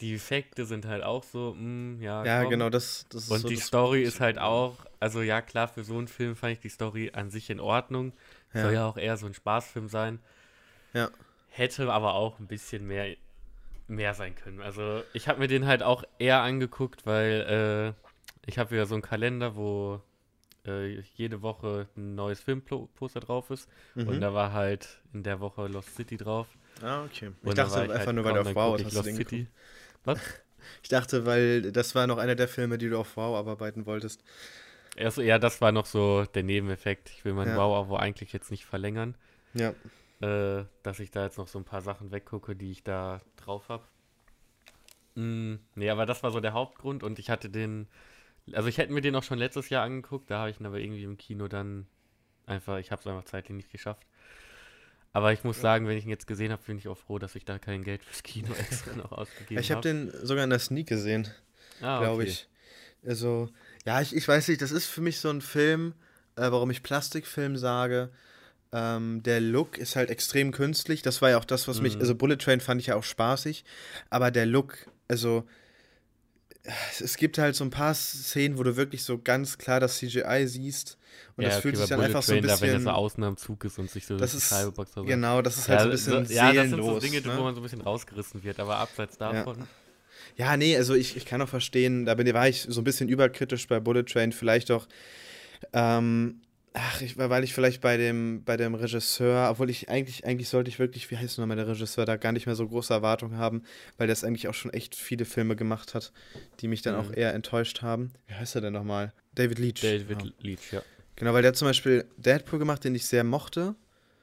Die 0.00 0.14
Effekte 0.14 0.64
sind 0.64 0.86
halt 0.86 1.02
auch 1.02 1.24
so, 1.24 1.54
mh, 1.54 1.60
mm, 1.60 2.02
ja. 2.02 2.24
Ja, 2.24 2.42
komm. 2.42 2.50
genau, 2.50 2.70
das, 2.70 3.04
das 3.08 3.24
ist 3.24 3.30
Und 3.32 3.40
so 3.40 3.48
die 3.48 3.56
Story 3.56 4.02
ist 4.02 4.20
halt 4.20 4.38
auch, 4.38 4.76
also 5.00 5.22
ja, 5.22 5.42
klar, 5.42 5.66
für 5.66 5.82
so 5.82 5.98
einen 5.98 6.06
Film 6.06 6.36
fand 6.36 6.52
ich 6.52 6.60
die 6.60 6.68
Story 6.68 7.10
an 7.14 7.30
sich 7.30 7.50
in 7.50 7.58
Ordnung. 7.58 8.12
Ja. 8.54 8.62
Soll 8.62 8.74
ja 8.74 8.86
auch 8.86 8.96
eher 8.96 9.16
so 9.16 9.26
ein 9.26 9.34
Spaßfilm 9.34 9.88
sein. 9.88 10.20
Ja. 10.92 11.10
Hätte 11.48 11.92
aber 11.92 12.14
auch 12.14 12.38
ein 12.38 12.46
bisschen 12.46 12.86
mehr, 12.86 13.16
mehr 13.88 14.14
sein 14.14 14.34
können. 14.34 14.60
Also 14.60 15.02
ich 15.12 15.28
habe 15.28 15.40
mir 15.40 15.48
den 15.48 15.66
halt 15.66 15.82
auch 15.82 16.04
eher 16.18 16.40
angeguckt, 16.42 17.06
weil 17.06 17.94
äh, 17.96 18.08
ich 18.48 18.58
habe 18.58 18.70
wieder 18.70 18.86
so 18.86 18.94
einen 18.94 19.02
Kalender, 19.02 19.56
wo 19.56 20.00
äh, 20.66 21.00
jede 21.16 21.42
Woche 21.42 21.88
ein 21.96 22.14
neues 22.14 22.40
Filmposter 22.40 23.20
drauf 23.20 23.50
ist. 23.50 23.68
Mhm. 23.94 24.08
Und 24.08 24.20
da 24.20 24.34
war 24.34 24.52
halt 24.52 25.00
in 25.12 25.22
der 25.22 25.40
Woche 25.40 25.66
Lost 25.66 25.96
City 25.96 26.16
drauf. 26.16 26.46
Ah, 26.82 27.04
okay. 27.04 27.32
Ich 27.42 27.48
und 27.48 27.58
dachte 27.58 27.80
einfach 27.80 28.06
halt, 28.06 28.14
nur, 28.14 28.24
weil 28.24 28.34
du 28.34 28.40
auf 28.40 28.54
Wow 28.54 28.84
hast 28.84 28.94
Lost 28.94 29.14
City. 29.14 29.48
Was? 30.04 30.20
Ich 30.82 30.88
dachte, 30.88 31.24
weil 31.24 31.72
das 31.72 31.94
war 31.94 32.06
noch 32.06 32.18
einer 32.18 32.34
der 32.34 32.48
Filme, 32.48 32.78
die 32.78 32.88
du 32.90 32.98
auf 32.98 33.16
Wow 33.16 33.38
abarbeiten 33.38 33.86
wolltest. 33.86 34.22
Also, 34.98 35.22
ja, 35.22 35.38
das 35.38 35.60
war 35.60 35.72
noch 35.72 35.86
so 35.86 36.24
der 36.24 36.42
Nebeneffekt. 36.42 37.10
Ich 37.10 37.24
will 37.24 37.32
mein 37.32 37.48
ja. 37.48 37.56
Wow-Abo 37.56 37.96
eigentlich 37.96 38.32
jetzt 38.32 38.50
nicht 38.50 38.66
verlängern. 38.66 39.14
Ja. 39.54 39.72
Äh, 40.20 40.64
dass 40.82 40.98
ich 40.98 41.10
da 41.10 41.24
jetzt 41.24 41.38
noch 41.38 41.48
so 41.48 41.58
ein 41.58 41.64
paar 41.64 41.82
Sachen 41.82 42.10
weggucke, 42.10 42.56
die 42.56 42.72
ich 42.72 42.82
da 42.82 43.20
drauf 43.36 43.68
habe. 43.68 43.84
Mm, 45.14 45.56
nee, 45.74 45.90
aber 45.90 46.06
das 46.06 46.22
war 46.22 46.32
so 46.32 46.40
der 46.40 46.52
Hauptgrund 46.52 47.02
und 47.02 47.18
ich 47.18 47.30
hatte 47.30 47.48
den 47.48 47.88
also 48.54 48.68
ich 48.68 48.78
hätte 48.78 48.92
mir 48.92 49.00
den 49.00 49.14
auch 49.16 49.22
schon 49.22 49.38
letztes 49.38 49.68
Jahr 49.68 49.84
angeguckt, 49.84 50.30
da 50.30 50.40
habe 50.40 50.50
ich 50.50 50.60
ihn 50.60 50.66
aber 50.66 50.78
irgendwie 50.78 51.04
im 51.04 51.16
Kino 51.16 51.48
dann 51.48 51.86
einfach, 52.46 52.78
ich 52.78 52.90
habe 52.90 53.00
es 53.00 53.06
einfach 53.06 53.24
zeitlich 53.24 53.56
nicht 53.56 53.70
geschafft. 53.70 54.06
Aber 55.12 55.32
ich 55.32 55.42
muss 55.42 55.60
sagen, 55.60 55.88
wenn 55.88 55.96
ich 55.96 56.04
ihn 56.04 56.10
jetzt 56.10 56.26
gesehen 56.26 56.52
habe, 56.52 56.62
bin 56.66 56.78
ich 56.78 56.86
auch 56.86 56.98
froh, 56.98 57.18
dass 57.18 57.34
ich 57.34 57.44
da 57.44 57.58
kein 57.58 57.82
Geld 57.82 58.04
fürs 58.04 58.22
Kino 58.22 58.52
extra 58.58 58.94
noch 58.94 59.12
ausgegeben 59.12 59.56
habe. 59.56 59.60
Ich 59.60 59.72
habe 59.72 59.80
den 59.80 60.12
sogar 60.22 60.44
in 60.44 60.50
der 60.50 60.58
Sneak 60.58 60.86
gesehen, 60.86 61.28
ah, 61.80 62.00
glaube 62.00 62.22
okay. 62.22 62.30
ich. 62.30 62.48
Also, 63.06 63.48
ja, 63.84 64.00
ich, 64.00 64.14
ich 64.14 64.26
weiß 64.26 64.48
nicht, 64.48 64.60
das 64.60 64.70
ist 64.70 64.86
für 64.86 65.00
mich 65.00 65.18
so 65.18 65.30
ein 65.30 65.40
Film, 65.40 65.94
äh, 66.36 66.50
warum 66.50 66.70
ich 66.70 66.82
Plastikfilm 66.82 67.56
sage. 67.56 68.10
Ähm, 68.72 69.22
der 69.22 69.40
Look 69.40 69.78
ist 69.78 69.96
halt 69.96 70.10
extrem 70.10 70.52
künstlich. 70.52 71.02
Das 71.02 71.22
war 71.22 71.30
ja 71.30 71.38
auch 71.38 71.44
das, 71.44 71.68
was 71.68 71.78
mhm. 71.78 71.84
mich. 71.84 71.96
Also, 71.96 72.14
Bullet 72.14 72.36
Train 72.36 72.60
fand 72.60 72.80
ich 72.80 72.88
ja 72.88 72.96
auch 72.96 73.04
spaßig. 73.04 73.64
Aber 74.10 74.30
der 74.30 74.46
Look, 74.46 74.86
also 75.08 75.44
es 77.00 77.16
gibt 77.16 77.38
halt 77.38 77.54
so 77.54 77.64
ein 77.64 77.70
paar 77.70 77.94
Szenen, 77.94 78.58
wo 78.58 78.62
du 78.62 78.76
wirklich 78.76 79.02
so 79.02 79.18
ganz 79.18 79.58
klar 79.58 79.80
das 79.80 79.98
CGI 79.98 80.46
siehst. 80.46 80.98
Und 81.36 81.44
ja, 81.44 81.50
das 81.50 81.60
fühlt 81.60 81.74
okay, 81.74 81.82
sich 81.82 81.90
dann 81.90 82.00
einfach 82.00 82.22
so 82.22 82.34
ein 82.34 82.42
bisschen. 82.42 82.60
Da, 82.60 82.66
wenn 82.66 82.74
er 82.74 82.80
so 82.80 82.90
außen 82.90 83.24
am 83.24 83.36
Zug 83.36 83.64
ist 83.64 83.78
und 83.78 83.90
sich 83.90 84.06
so 84.06 84.16
das 84.16 84.34
ist, 84.34 84.50
so. 84.50 85.04
Genau, 85.04 85.40
das 85.40 85.56
ist 85.56 85.68
halt 85.68 85.78
ja, 85.78 85.84
so 85.84 85.88
ein 85.88 85.90
bisschen 85.92 86.26
so, 86.26 86.34
Ja, 86.34 86.52
das 86.52 86.70
sind 86.70 86.82
so 86.82 86.98
Dinge, 86.98 87.20
ne? 87.20 87.38
wo 87.38 87.42
man 87.42 87.54
so 87.54 87.60
ein 87.60 87.62
bisschen 87.62 87.80
rausgerissen 87.80 88.42
wird, 88.42 88.60
aber 88.60 88.76
abseits 88.78 89.16
davon. 89.16 89.66
Ja, 90.36 90.46
ja 90.46 90.56
nee, 90.56 90.76
also 90.76 90.94
ich, 90.94 91.16
ich 91.16 91.24
kann 91.24 91.40
auch 91.40 91.48
verstehen, 91.48 92.04
da 92.04 92.14
bin, 92.14 92.32
war 92.34 92.48
ich 92.48 92.66
so 92.68 92.80
ein 92.80 92.84
bisschen 92.84 93.08
überkritisch 93.08 93.66
bei 93.66 93.80
Bullet 93.80 94.04
Train, 94.04 94.32
vielleicht 94.32 94.70
auch. 94.70 94.86
Ähm, 95.72 96.40
Ach, 96.74 97.00
ich, 97.00 97.16
weil 97.16 97.44
ich 97.44 97.54
vielleicht 97.54 97.80
bei 97.80 97.96
dem, 97.96 98.44
bei 98.44 98.56
dem 98.56 98.74
Regisseur, 98.74 99.50
obwohl 99.50 99.70
ich 99.70 99.88
eigentlich, 99.88 100.24
eigentlich 100.24 100.48
sollte 100.48 100.68
ich 100.68 100.78
wirklich, 100.78 101.10
wie 101.10 101.16
heißt 101.16 101.38
nochmal 101.38 101.56
der 101.56 101.66
Regisseur, 101.66 102.04
da 102.04 102.16
gar 102.16 102.32
nicht 102.32 102.46
mehr 102.46 102.54
so 102.54 102.68
große 102.68 102.92
Erwartungen 102.92 103.38
haben, 103.38 103.62
weil 103.96 104.06
der 104.06 104.12
es 104.12 104.22
eigentlich 104.22 104.48
auch 104.48 104.54
schon 104.54 104.72
echt 104.72 104.94
viele 104.94 105.24
Filme 105.24 105.56
gemacht 105.56 105.94
hat, 105.94 106.12
die 106.60 106.68
mich 106.68 106.82
dann 106.82 106.94
mhm. 106.94 107.00
auch 107.00 107.16
eher 107.16 107.34
enttäuscht 107.34 107.82
haben. 107.82 108.12
Wie 108.26 108.34
heißt 108.34 108.54
er 108.54 108.60
denn 108.60 108.74
nochmal? 108.74 109.12
David 109.34 109.58
Leach. 109.58 109.80
David 109.80 110.22
ja. 110.22 110.30
Leach, 110.40 110.72
ja. 110.72 110.82
Genau, 111.16 111.32
weil 111.32 111.42
der 111.42 111.50
hat 111.50 111.56
zum 111.56 111.66
Beispiel 111.66 112.04
Deadpool 112.16 112.58
gemacht, 112.58 112.84
den 112.84 112.94
ich 112.94 113.06
sehr 113.06 113.24
mochte. 113.24 113.74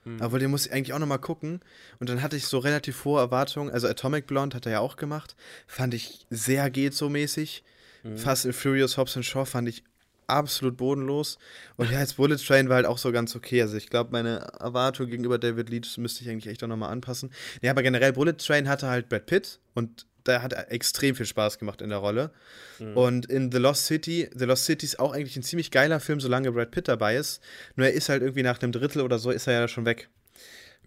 Mhm. 0.06 0.22
Aber 0.22 0.40
den 0.40 0.52
muss 0.52 0.68
ich 0.68 0.72
eigentlich 0.72 0.94
auch 0.94 1.00
nochmal 1.00 1.20
gucken. 1.20 1.60
Und 2.00 2.10
dann 2.10 2.22
hatte 2.22 2.38
ich 2.38 2.46
so 2.46 2.60
relativ 2.60 3.04
hohe 3.04 3.20
Erwartungen. 3.20 3.72
Also 3.72 3.88
Atomic 3.88 4.28
Blonde 4.28 4.56
hat 4.56 4.66
er 4.66 4.74
ja 4.74 4.80
auch 4.80 4.96
gemacht. 4.96 5.36
Fand 5.68 5.94
ich 5.94 6.26
sehr 6.30 6.70
geht 6.70 6.94
so 6.94 7.10
mäßig. 7.10 7.64
Mhm. 8.04 8.18
Fast 8.18 8.46
and 8.46 8.56
Furious 8.56 8.98
Hobbs 8.98 9.18
and 9.18 9.26
Shaw 9.26 9.46
fand 9.46 9.68
ich 9.68 9.84
absolut 10.28 10.78
bodenlos. 10.78 11.38
Und 11.78 11.92
ja, 11.92 12.00
jetzt 12.00 12.18
Bullet 12.18 12.38
Train 12.38 12.70
war 12.70 12.78
halt 12.78 12.86
auch 12.86 12.98
so 12.98 13.12
ganz 13.12 13.36
okay. 13.36 13.62
Also 13.62 13.78
ich 13.78 13.90
glaube, 13.90 14.12
meine 14.12 14.40
Erwartung 14.60 15.08
gegenüber 15.08 15.38
David 15.38 15.70
Leach 15.70 15.98
müsste 15.98 16.24
ich 16.24 16.30
eigentlich 16.30 16.48
echt 16.48 16.64
auch 16.64 16.68
nochmal 16.68 16.92
anpassen. 16.92 17.32
Ja, 17.62 17.72
aber 17.72 17.84
generell 17.84 18.14
Bullet 18.14 18.34
Train 18.34 18.68
hatte 18.68 18.88
halt 18.88 19.10
Brad 19.10 19.26
Pitt 19.26 19.60
und 19.74 20.06
da 20.24 20.42
hat 20.42 20.54
er 20.54 20.72
extrem 20.72 21.16
viel 21.16 21.26
Spaß 21.26 21.60
gemacht 21.60 21.82
in 21.82 21.90
der 21.90 22.00
Rolle. 22.00 22.32
Mhm. 22.80 22.98
Und 22.98 23.26
in 23.28 23.52
The 23.52 23.60
Lost 23.60 23.86
City, 23.86 24.30
The 24.34 24.46
Lost 24.46 24.66
City 24.66 24.86
ist 24.86 25.00
auch 25.00 25.14
eigentlich 25.14 25.36
ein 25.38 25.44
ziemlich 25.44 25.72
geiler 25.72 26.00
Film, 26.00 26.20
solange 26.20 26.52
Brad 26.52 26.72
Pitt 26.72 26.88
dabei 26.88 27.16
ist. 27.16 27.42
Nur 27.76 27.88
er 27.88 27.94
ist 27.94 28.10
halt 28.10 28.22
irgendwie 28.22 28.44
nach 28.44 28.62
einem 28.62 28.72
Drittel 28.72 29.02
oder 29.02 29.20
so, 29.20 29.32
ist 29.32 29.48
er 29.48 29.54
ja 29.54 29.68
schon 29.68 29.86
weg. 29.86 30.10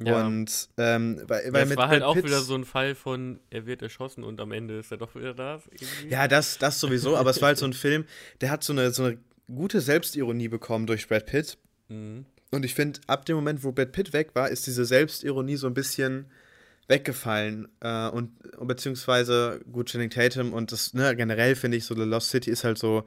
Ja. 0.00 0.26
Und 0.26 0.68
ähm, 0.76 1.22
weil, 1.26 1.52
weil 1.52 1.66
das 1.66 1.76
war 1.76 1.88
halt 1.88 2.02
auch 2.02 2.16
wieder 2.16 2.40
so 2.40 2.54
ein 2.54 2.64
Fall 2.64 2.94
von, 2.94 3.40
er 3.50 3.66
wird 3.66 3.82
erschossen 3.82 4.22
und 4.22 4.40
am 4.40 4.52
Ende 4.52 4.78
ist 4.78 4.92
er 4.92 4.96
doch 4.96 5.14
wieder 5.14 5.34
da. 5.34 5.60
Irgendwie. 5.70 6.08
Ja, 6.08 6.28
das, 6.28 6.58
das 6.58 6.78
sowieso, 6.78 7.16
aber 7.16 7.30
es 7.30 7.40
war 7.40 7.48
halt 7.48 7.58
so 7.58 7.66
ein 7.66 7.72
Film, 7.74 8.04
der 8.40 8.50
hat 8.50 8.62
so 8.62 8.72
eine, 8.72 8.92
so 8.92 9.04
eine 9.04 9.18
gute 9.52 9.80
Selbstironie 9.80 10.48
bekommen 10.48 10.86
durch 10.86 11.08
Brad 11.08 11.26
Pitt. 11.26 11.58
Mhm. 11.88 12.26
Und 12.50 12.64
ich 12.64 12.74
finde, 12.74 13.00
ab 13.06 13.26
dem 13.26 13.36
Moment, 13.36 13.62
wo 13.64 13.72
Brad 13.72 13.92
Pitt 13.92 14.12
weg 14.12 14.34
war, 14.34 14.48
ist 14.48 14.66
diese 14.66 14.84
Selbstironie 14.84 15.56
so 15.56 15.66
ein 15.66 15.74
bisschen 15.74 16.26
weggefallen. 16.86 17.68
Äh, 17.80 18.08
und 18.08 18.30
beziehungsweise, 18.66 19.60
gut, 19.70 19.90
Channing 19.90 20.10
Tatum 20.10 20.52
und 20.52 20.72
das, 20.72 20.94
ne, 20.94 21.14
generell 21.14 21.54
finde 21.54 21.76
ich 21.76 21.84
so, 21.84 21.94
The 21.94 22.02
Lost 22.02 22.30
City 22.30 22.50
ist 22.50 22.64
halt 22.64 22.78
so, 22.78 23.04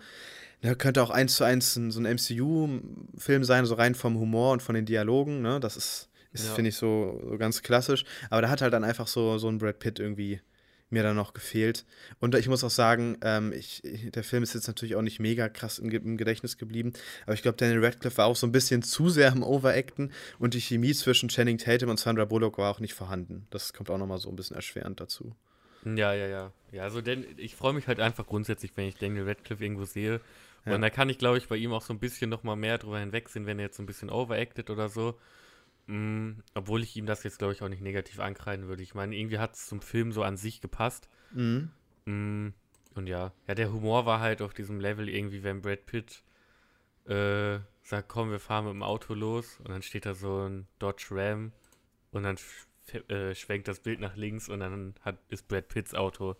ne, 0.61 0.75
könnte 0.75 1.01
auch 1.01 1.09
eins 1.09 1.35
zu 1.35 1.43
eins 1.43 1.75
ein, 1.75 1.91
so 1.91 1.99
ein 1.99 2.05
MCU-Film 2.05 3.43
sein, 3.43 3.65
so 3.65 3.75
rein 3.75 3.95
vom 3.95 4.19
Humor 4.19 4.53
und 4.53 4.61
von 4.61 4.75
den 4.75 4.85
Dialogen, 4.85 5.41
ne? 5.41 5.59
Das 5.59 5.77
ist, 5.77 6.09
ist 6.31 6.47
ja. 6.47 6.53
finde 6.53 6.69
ich, 6.69 6.75
so, 6.75 7.19
so 7.27 7.37
ganz 7.37 7.63
klassisch. 7.63 8.05
Aber 8.29 8.43
da 8.43 8.49
hat 8.49 8.61
halt 8.61 8.73
dann 8.73 8.83
einfach 8.83 9.07
so, 9.07 9.39
so 9.39 9.47
ein 9.47 9.57
Brad 9.57 9.79
Pitt 9.79 9.99
irgendwie 9.99 10.41
mir 10.91 11.03
dann 11.03 11.15
noch 11.15 11.33
gefehlt. 11.33 11.85
Und 12.19 12.35
ich 12.35 12.47
muss 12.47 12.63
auch 12.63 12.69
sagen, 12.69 13.17
ähm, 13.23 13.53
ich, 13.53 13.81
der 13.83 14.23
Film 14.23 14.43
ist 14.43 14.53
jetzt 14.53 14.67
natürlich 14.67 14.95
auch 14.95 15.01
nicht 15.01 15.19
mega 15.19 15.49
krass 15.49 15.79
im, 15.79 15.89
im 15.89 16.17
Gedächtnis 16.17 16.57
geblieben, 16.57 16.93
aber 17.25 17.33
ich 17.33 17.41
glaube, 17.41 17.57
Daniel 17.57 17.83
Radcliffe 17.83 18.17
war 18.17 18.25
auch 18.25 18.35
so 18.35 18.47
ein 18.47 18.51
bisschen 18.51 18.81
zu 18.83 19.09
sehr 19.09 19.31
am 19.31 19.43
Overacten 19.43 20.11
und 20.39 20.53
die 20.53 20.61
Chemie 20.61 20.93
zwischen 20.93 21.29
Channing 21.29 21.57
Tatum 21.57 21.89
und 21.89 21.99
Sandra 21.99 22.25
Bullock 22.25 22.57
war 22.57 22.71
auch 22.71 22.79
nicht 22.79 22.93
vorhanden. 22.93 23.47
Das 23.49 23.73
kommt 23.73 23.89
auch 23.89 23.97
nochmal 23.97 24.19
so 24.19 24.29
ein 24.29 24.35
bisschen 24.35 24.55
erschwerend 24.55 24.99
dazu. 24.99 25.35
Ja, 25.85 26.13
ja, 26.13 26.27
ja. 26.27 26.51
Ja, 26.71 26.83
also 26.83 27.01
denn 27.01 27.25
ich 27.37 27.55
freue 27.55 27.73
mich 27.73 27.87
halt 27.87 27.99
einfach 27.99 28.27
grundsätzlich, 28.27 28.71
wenn 28.75 28.87
ich 28.87 28.95
Daniel 28.95 29.27
Radcliffe 29.27 29.63
irgendwo 29.63 29.85
sehe. 29.85 30.21
Ja. 30.65 30.75
Und 30.75 30.81
da 30.81 30.89
kann 30.89 31.09
ich, 31.09 31.17
glaube 31.17 31.37
ich, 31.37 31.47
bei 31.47 31.57
ihm 31.57 31.73
auch 31.73 31.81
so 31.81 31.93
ein 31.93 31.99
bisschen 31.99 32.29
nochmal 32.29 32.55
mehr 32.55 32.77
drüber 32.77 32.99
hinwegsehen, 32.99 33.45
wenn 33.45 33.59
er 33.59 33.65
jetzt 33.65 33.77
so 33.77 33.83
ein 33.83 33.87
bisschen 33.87 34.09
overacted 34.09 34.69
oder 34.69 34.89
so. 34.89 35.15
Mm, 35.87 36.39
obwohl 36.53 36.83
ich 36.83 36.95
ihm 36.95 37.05
das 37.05 37.23
jetzt, 37.23 37.39
glaube 37.39 37.53
ich, 37.53 37.61
auch 37.61 37.69
nicht 37.69 37.81
negativ 37.81 38.19
ankreiden 38.19 38.67
würde. 38.67 38.83
Ich 38.83 38.93
meine, 38.93 39.15
irgendwie 39.15 39.39
hat 39.39 39.55
es 39.55 39.67
zum 39.67 39.81
Film 39.81 40.11
so 40.11 40.23
an 40.23 40.37
sich 40.37 40.61
gepasst. 40.61 41.09
Mhm. 41.33 41.71
Mm, 42.05 42.49
und 42.95 43.07
ja, 43.07 43.31
ja, 43.47 43.55
der 43.55 43.71
Humor 43.71 44.05
war 44.05 44.19
halt 44.19 44.41
auf 44.41 44.53
diesem 44.53 44.79
Level 44.79 45.09
irgendwie, 45.09 45.43
wenn 45.43 45.61
Brad 45.61 45.85
Pitt 45.85 46.23
äh, 47.07 47.59
sagt, 47.83 48.09
komm, 48.09 48.31
wir 48.31 48.39
fahren 48.39 48.65
mit 48.65 48.73
dem 48.73 48.83
Auto 48.83 49.13
los 49.13 49.59
und 49.59 49.69
dann 49.69 49.81
steht 49.81 50.05
da 50.05 50.13
so 50.13 50.47
ein 50.47 50.67
Dodge 50.79 51.07
Ram 51.11 51.51
und 52.11 52.23
dann 52.23 52.37
äh, 53.07 53.33
schwenkt 53.33 53.67
das 53.67 53.79
Bild 53.79 53.99
nach 53.99 54.15
links 54.15 54.49
und 54.49 54.59
dann 54.59 54.93
hat, 55.01 55.17
ist 55.29 55.47
Brad 55.47 55.67
Pitts 55.67 55.95
Auto 55.95 56.35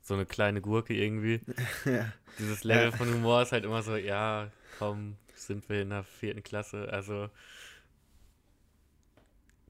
so 0.00 0.14
eine 0.14 0.24
kleine 0.24 0.60
Gurke 0.60 0.94
irgendwie. 0.94 1.40
ja. 1.84 2.12
Dieses 2.38 2.62
Level 2.62 2.90
ja. 2.90 2.92
von 2.92 3.12
Humor 3.12 3.42
ist 3.42 3.52
halt 3.52 3.64
immer 3.64 3.82
so, 3.82 3.96
ja, 3.96 4.52
komm, 4.78 5.16
sind 5.34 5.68
wir 5.68 5.82
in 5.82 5.90
der 5.90 6.04
vierten 6.04 6.44
Klasse. 6.44 6.88
Also 6.92 7.28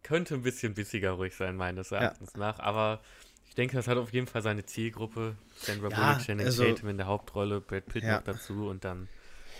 könnte 0.06 0.34
ein 0.34 0.42
bisschen 0.42 0.74
bissiger 0.74 1.12
ruhig 1.12 1.34
sein, 1.34 1.56
meines 1.56 1.90
Erachtens 1.90 2.34
ja. 2.34 2.38
nach. 2.38 2.60
Aber 2.60 3.00
ich 3.48 3.56
denke, 3.56 3.76
das 3.76 3.88
hat 3.88 3.98
auf 3.98 4.12
jeden 4.12 4.28
Fall 4.28 4.40
seine 4.40 4.64
Zielgruppe. 4.64 5.34
Sandra 5.56 5.88
ja, 5.88 5.96
Bullock, 5.96 6.24
Channing 6.24 6.46
also, 6.46 6.64
Tatum 6.64 6.90
in 6.90 6.96
der 6.96 7.06
Hauptrolle, 7.06 7.60
Brad 7.60 7.86
Pitt 7.86 8.04
ja. 8.04 8.16
noch 8.16 8.22
dazu 8.22 8.68
und 8.68 8.84
dann. 8.84 9.08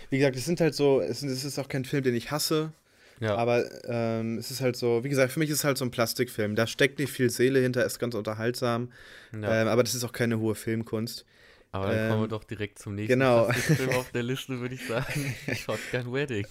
Wie 0.09 0.19
gesagt, 0.19 0.37
es 0.37 0.45
sind 0.45 0.61
halt 0.61 0.73
so, 0.73 1.01
es 1.01 1.21
ist 1.21 1.59
auch 1.59 1.67
kein 1.67 1.83
Film, 1.83 2.03
den 2.03 2.15
ich 2.15 2.31
hasse. 2.31 2.71
Ja. 3.19 3.35
Aber 3.35 3.65
ähm, 3.85 4.37
es 4.37 4.51
ist 4.51 4.61
halt 4.61 4.77
so, 4.77 5.03
wie 5.03 5.09
gesagt, 5.09 5.33
für 5.33 5.39
mich 5.39 5.49
ist 5.49 5.57
es 5.57 5.63
halt 5.63 5.77
so 5.77 5.83
ein 5.83 5.91
Plastikfilm. 5.91 6.55
Da 6.55 6.65
steckt 6.65 6.99
nicht 6.99 7.11
viel 7.11 7.29
Seele 7.29 7.59
hinter, 7.59 7.83
ist 7.83 7.99
ganz 7.99 8.15
unterhaltsam. 8.15 8.91
Ja. 9.33 9.63
Ähm, 9.63 9.67
aber 9.67 9.83
das 9.83 9.95
ist 9.95 10.03
auch 10.05 10.13
keine 10.13 10.39
hohe 10.39 10.55
Filmkunst. 10.55 11.25
Aber 11.71 11.87
dann 11.87 11.97
ähm, 11.97 12.09
kommen 12.09 12.21
wir 12.21 12.25
ähm, 12.25 12.29
doch 12.29 12.43
direkt 12.43 12.79
zum 12.79 12.95
nächsten 12.95 13.19
genau. 13.19 13.51
Film 13.51 13.89
auf 13.91 14.11
der 14.11 14.23
Liste, 14.23 14.59
würde 14.59 14.75
ich 14.75 14.87
sagen. 14.87 15.35
Shotgun 15.55 16.13
Wedding. 16.13 16.47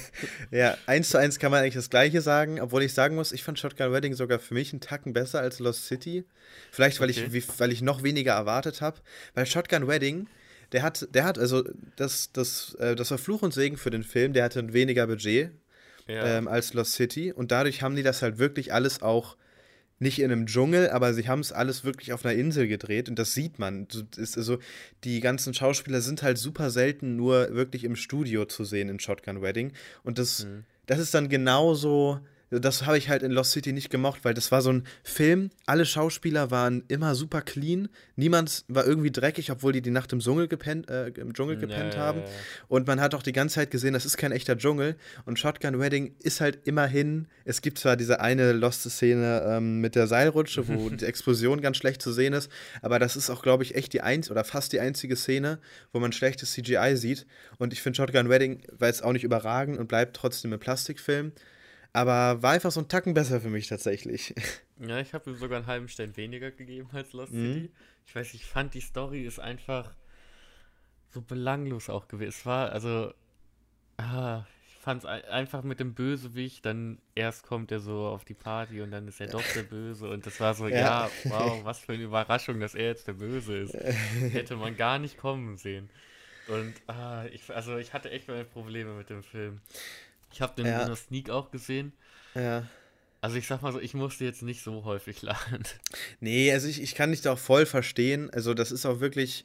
ja, 0.50 0.76
eins 0.86 1.10
zu 1.10 1.18
eins 1.18 1.38
kann 1.38 1.50
man 1.50 1.62
eigentlich 1.62 1.74
das 1.74 1.90
Gleiche 1.90 2.20
sagen, 2.20 2.60
obwohl 2.60 2.82
ich 2.82 2.94
sagen 2.94 3.16
muss, 3.16 3.32
ich 3.32 3.42
fand 3.42 3.58
Shotgun 3.58 3.92
Wedding 3.92 4.14
sogar 4.14 4.38
für 4.38 4.54
mich 4.54 4.72
einen 4.72 4.80
Tacken 4.80 5.12
besser 5.12 5.40
als 5.40 5.58
Lost 5.58 5.86
City. 5.86 6.24
Vielleicht, 6.70 7.00
weil, 7.00 7.10
okay. 7.10 7.28
ich, 7.32 7.60
weil 7.60 7.72
ich 7.72 7.82
noch 7.82 8.02
weniger 8.02 8.32
erwartet 8.32 8.80
habe. 8.80 8.98
Weil 9.34 9.46
Shotgun 9.46 9.88
Wedding, 9.88 10.28
der 10.72 10.82
hat, 10.82 11.08
der 11.14 11.24
hat, 11.24 11.38
also 11.38 11.64
das, 11.96 12.32
das, 12.32 12.74
äh, 12.74 12.94
das 12.94 13.10
war 13.10 13.18
Fluch 13.18 13.42
und 13.42 13.52
Segen 13.52 13.76
für 13.76 13.90
den 13.90 14.04
Film, 14.04 14.32
der 14.32 14.44
hatte 14.44 14.60
ein 14.60 14.72
weniger 14.72 15.06
Budget 15.08 15.50
ja. 16.06 16.38
ähm, 16.38 16.48
als 16.48 16.74
Lost 16.74 16.92
City. 16.92 17.32
Und 17.32 17.50
dadurch 17.50 17.82
haben 17.82 17.96
die 17.96 18.02
das 18.02 18.22
halt 18.22 18.38
wirklich 18.38 18.72
alles 18.72 19.02
auch 19.02 19.36
nicht 20.00 20.18
in 20.18 20.32
einem 20.32 20.46
Dschungel, 20.46 20.90
aber 20.90 21.12
sie 21.12 21.28
haben 21.28 21.40
es 21.40 21.52
alles 21.52 21.84
wirklich 21.84 22.12
auf 22.12 22.24
einer 22.24 22.34
Insel 22.34 22.66
gedreht 22.66 23.08
und 23.08 23.18
das 23.18 23.34
sieht 23.34 23.58
man. 23.58 23.86
Ist 24.16 24.36
also, 24.36 24.58
die 25.04 25.20
ganzen 25.20 25.52
Schauspieler 25.54 26.00
sind 26.00 26.22
halt 26.22 26.38
super 26.38 26.70
selten 26.70 27.16
nur 27.16 27.54
wirklich 27.54 27.84
im 27.84 27.96
Studio 27.96 28.46
zu 28.46 28.64
sehen 28.64 28.88
in 28.88 28.98
Shotgun 28.98 29.42
Wedding. 29.42 29.72
Und 30.02 30.18
das, 30.18 30.46
mhm. 30.46 30.64
das 30.86 30.98
ist 30.98 31.12
dann 31.12 31.28
genauso 31.28 32.20
das 32.50 32.84
habe 32.84 32.98
ich 32.98 33.08
halt 33.08 33.22
in 33.22 33.30
Lost 33.30 33.52
City 33.52 33.72
nicht 33.72 33.90
gemocht, 33.90 34.20
weil 34.24 34.34
das 34.34 34.50
war 34.50 34.60
so 34.60 34.72
ein 34.72 34.84
Film, 35.04 35.50
alle 35.66 35.86
Schauspieler 35.86 36.50
waren 36.50 36.82
immer 36.88 37.14
super 37.14 37.42
clean, 37.42 37.88
niemand 38.16 38.64
war 38.66 38.84
irgendwie 38.84 39.12
dreckig, 39.12 39.52
obwohl 39.52 39.72
die 39.72 39.82
die 39.82 39.90
Nacht 39.90 40.12
im 40.12 40.18
Dschungel 40.18 40.48
gepennt, 40.48 40.90
äh, 40.90 41.08
im 41.08 41.32
Dschungel 41.32 41.56
gepennt 41.56 41.94
nee. 41.94 42.00
haben. 42.00 42.22
Und 42.66 42.88
man 42.88 43.00
hat 43.00 43.14
auch 43.14 43.22
die 43.22 43.32
ganze 43.32 43.56
Zeit 43.56 43.70
gesehen, 43.70 43.92
das 43.92 44.04
ist 44.04 44.16
kein 44.16 44.32
echter 44.32 44.58
Dschungel. 44.58 44.96
Und 45.26 45.38
Shotgun 45.38 45.78
Wedding 45.78 46.16
ist 46.22 46.40
halt 46.40 46.58
immerhin, 46.64 47.28
es 47.44 47.62
gibt 47.62 47.78
zwar 47.78 47.96
diese 47.96 48.20
eine 48.20 48.52
Lost-Szene 48.52 49.44
ähm, 49.46 49.80
mit 49.80 49.94
der 49.94 50.08
Seilrutsche, 50.08 50.66
wo 50.66 50.88
die 50.90 51.04
Explosion 51.04 51.60
ganz 51.60 51.76
schlecht 51.76 52.02
zu 52.02 52.12
sehen 52.12 52.32
ist, 52.32 52.50
aber 52.82 52.98
das 52.98 53.14
ist 53.14 53.30
auch, 53.30 53.42
glaube 53.42 53.62
ich, 53.62 53.76
echt 53.76 53.92
die 53.92 54.00
einzige 54.00 54.32
oder 54.32 54.44
fast 54.44 54.72
die 54.72 54.80
einzige 54.80 55.14
Szene, 55.14 55.60
wo 55.92 56.00
man 56.00 56.12
schlechtes 56.12 56.52
CGI 56.52 56.96
sieht. 56.96 57.26
Und 57.58 57.72
ich 57.72 57.80
finde 57.80 57.96
Shotgun 57.96 58.28
Wedding 58.28 58.62
war 58.76 58.88
jetzt 58.88 59.04
auch 59.04 59.12
nicht 59.12 59.24
überragend 59.24 59.78
und 59.78 59.86
bleibt 59.86 60.16
trotzdem 60.16 60.52
ein 60.52 60.58
Plastikfilm. 60.58 61.32
Aber 61.92 62.42
war 62.42 62.52
einfach 62.52 62.70
so 62.70 62.80
ein 62.80 62.88
Tacken 62.88 63.14
besser 63.14 63.40
für 63.40 63.50
mich 63.50 63.68
tatsächlich. 63.68 64.34
Ja, 64.82 64.98
ich 64.98 65.12
habe 65.12 65.28
ihm 65.28 65.36
sogar 65.36 65.58
einen 65.58 65.66
halben 65.66 65.88
Stern 65.88 66.16
weniger 66.16 66.50
gegeben 66.50 66.88
als 66.94 67.12
Lost 67.12 67.34
mhm. 67.34 67.52
City. 67.52 67.70
Ich 68.06 68.16
weiß, 68.16 68.32
ich 68.32 68.46
fand 68.46 68.72
die 68.72 68.80
Story 68.80 69.26
ist 69.26 69.38
einfach 69.38 69.92
so 71.10 71.20
belanglos 71.20 71.90
auch 71.90 72.08
gewesen. 72.08 72.30
Es 72.30 72.46
war, 72.46 72.72
also, 72.72 73.12
ah, 73.98 74.44
ich 74.66 74.74
fand 74.76 75.04
es 75.04 75.06
einfach 75.06 75.64
mit 75.64 75.80
dem 75.80 75.92
Bösewicht, 75.92 76.64
dann 76.64 76.98
erst 77.14 77.42
kommt 77.42 77.70
er 77.72 77.80
so 77.80 78.06
auf 78.06 78.24
die 78.24 78.32
Party 78.32 78.80
und 78.80 78.90
dann 78.90 79.06
ist 79.06 79.20
er 79.20 79.26
doch 79.26 79.44
der 79.54 79.64
Böse 79.64 80.08
und 80.08 80.24
das 80.24 80.40
war 80.40 80.54
so, 80.54 80.66
ja, 80.68 80.76
ja 80.78 81.10
wow, 81.24 81.62
was 81.62 81.80
für 81.80 81.92
eine 81.92 82.04
Überraschung, 82.04 82.58
dass 82.58 82.74
er 82.74 82.86
jetzt 82.86 83.06
der 83.06 83.12
Böse 83.12 83.58
ist. 83.58 83.74
Hätte 84.32 84.56
man 84.56 84.78
gar 84.78 84.98
nicht 84.98 85.18
kommen 85.18 85.58
sehen. 85.58 85.90
Und 86.48 86.72
ah, 86.86 87.26
ich, 87.32 87.54
also 87.54 87.76
ich 87.76 87.92
hatte 87.92 88.10
echt 88.10 88.28
meine 88.28 88.44
Probleme 88.44 88.94
mit 88.94 89.10
dem 89.10 89.22
Film. 89.22 89.60
Ich 90.32 90.40
habe 90.40 90.54
den 90.56 90.66
ja. 90.66 90.82
in 90.82 90.88
der 90.88 90.96
Sneak 90.96 91.30
auch 91.30 91.50
gesehen. 91.50 91.92
Ja. 92.34 92.64
Also 93.20 93.36
ich 93.36 93.46
sag 93.46 93.60
mal 93.62 93.72
so, 93.72 93.80
ich 93.80 93.94
musste 93.94 94.24
jetzt 94.24 94.42
nicht 94.42 94.62
so 94.62 94.84
häufig 94.84 95.22
laden. 95.22 95.64
Nee, 96.20 96.52
also 96.52 96.68
ich, 96.68 96.80
ich 96.80 96.94
kann 96.94 97.10
dich 97.10 97.20
da 97.20 97.32
auch 97.32 97.38
voll 97.38 97.66
verstehen. 97.66 98.30
Also 98.30 98.54
das 98.54 98.72
ist 98.72 98.86
auch 98.86 99.00
wirklich. 99.00 99.44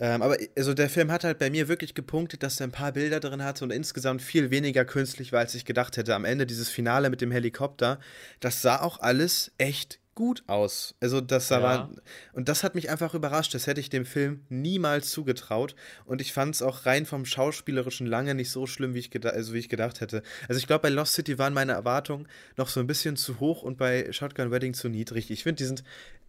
Ähm, 0.00 0.22
aber 0.22 0.36
also 0.56 0.74
der 0.74 0.88
Film 0.88 1.10
hat 1.10 1.24
halt 1.24 1.40
bei 1.40 1.50
mir 1.50 1.66
wirklich 1.66 1.92
gepunktet, 1.94 2.44
dass 2.44 2.60
er 2.60 2.68
ein 2.68 2.72
paar 2.72 2.92
Bilder 2.92 3.18
drin 3.18 3.42
hatte 3.42 3.64
und 3.64 3.72
insgesamt 3.72 4.22
viel 4.22 4.50
weniger 4.50 4.84
künstlich 4.84 5.32
war, 5.32 5.40
als 5.40 5.56
ich 5.56 5.64
gedacht 5.64 5.96
hätte. 5.96 6.14
Am 6.14 6.24
Ende 6.24 6.46
dieses 6.46 6.68
Finale 6.68 7.10
mit 7.10 7.20
dem 7.20 7.32
Helikopter, 7.32 7.98
das 8.38 8.62
sah 8.62 8.80
auch 8.80 9.00
alles 9.00 9.50
echt 9.58 9.98
gut 10.18 10.42
aus. 10.48 10.96
Also 10.98 11.20
das 11.20 11.48
ja. 11.48 11.62
war 11.62 11.90
und 12.32 12.48
das 12.48 12.64
hat 12.64 12.74
mich 12.74 12.90
einfach 12.90 13.14
überrascht. 13.14 13.54
Das 13.54 13.68
hätte 13.68 13.78
ich 13.80 13.88
dem 13.88 14.04
Film 14.04 14.44
niemals 14.48 15.12
zugetraut 15.12 15.76
und 16.06 16.20
ich 16.20 16.32
fand 16.32 16.56
es 16.56 16.60
auch 16.60 16.86
rein 16.86 17.06
vom 17.06 17.24
schauspielerischen 17.24 18.04
lange 18.04 18.34
nicht 18.34 18.50
so 18.50 18.66
schlimm, 18.66 18.94
wie 18.94 18.98
ich, 18.98 19.24
also 19.24 19.54
wie 19.54 19.60
ich 19.60 19.68
gedacht 19.68 20.00
hätte. 20.00 20.24
Also 20.48 20.58
ich 20.58 20.66
glaube, 20.66 20.82
bei 20.82 20.88
Lost 20.88 21.12
City 21.12 21.38
waren 21.38 21.54
meine 21.54 21.70
Erwartungen 21.70 22.26
noch 22.56 22.66
so 22.66 22.80
ein 22.80 22.88
bisschen 22.88 23.14
zu 23.14 23.38
hoch 23.38 23.62
und 23.62 23.78
bei 23.78 24.10
Shotgun 24.10 24.50
Wedding 24.50 24.74
zu 24.74 24.88
niedrig. 24.88 25.30
Ich 25.30 25.44
finde, 25.44 25.58
die 25.58 25.66
sind 25.66 25.84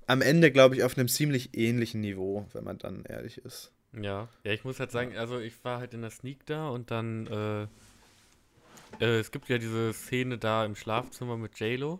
am 0.05 0.21
Ende, 0.21 0.51
glaube 0.51 0.75
ich, 0.75 0.83
auf 0.83 0.95
einem 0.95 1.07
ziemlich 1.07 1.57
ähnlichen 1.57 2.01
Niveau, 2.01 2.45
wenn 2.53 2.63
man 2.63 2.77
dann 2.77 3.05
ehrlich 3.05 3.39
ist. 3.39 3.71
Ja, 3.99 4.27
ja, 4.43 4.51
ich 4.51 4.63
muss 4.65 4.79
halt 4.79 4.91
sagen, 4.91 5.17
also 5.17 5.39
ich 5.39 5.63
war 5.63 5.79
halt 5.79 5.95
in 5.95 6.01
der 6.03 6.11
Sneak 6.11 6.45
da 6.45 6.69
und 6.69 6.91
dann 6.91 7.25
äh, 7.25 7.63
äh, 9.03 9.19
es 9.19 9.31
gibt 9.31 9.49
ja 9.49 9.57
diese 9.57 9.93
Szene 9.93 10.37
da 10.37 10.63
im 10.63 10.75
Schlafzimmer 10.75 11.37
mit 11.37 11.59
JLo 11.59 11.99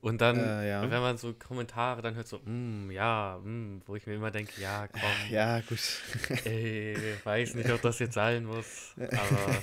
und 0.00 0.20
dann, 0.20 0.38
äh, 0.38 0.68
ja. 0.68 0.82
wenn 0.82 1.00
man 1.00 1.18
so 1.18 1.34
Kommentare 1.34 2.02
dann 2.02 2.14
hört, 2.14 2.28
so, 2.28 2.38
mm, 2.38 2.90
ja, 2.92 3.40
mm, 3.42 3.82
wo 3.86 3.96
ich 3.96 4.06
mir 4.06 4.14
immer 4.14 4.30
denke, 4.30 4.60
ja, 4.60 4.86
komm. 4.86 5.00
Ja, 5.30 5.60
gut. 5.60 5.80
Ey, 6.44 6.96
weiß 7.24 7.54
nicht, 7.54 7.70
ob 7.70 7.82
das 7.82 7.98
jetzt 7.98 8.14
sein 8.14 8.44
muss, 8.44 8.94
aber. 8.96 9.62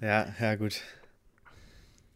ja, 0.00 0.34
ja, 0.40 0.54
gut. 0.54 0.80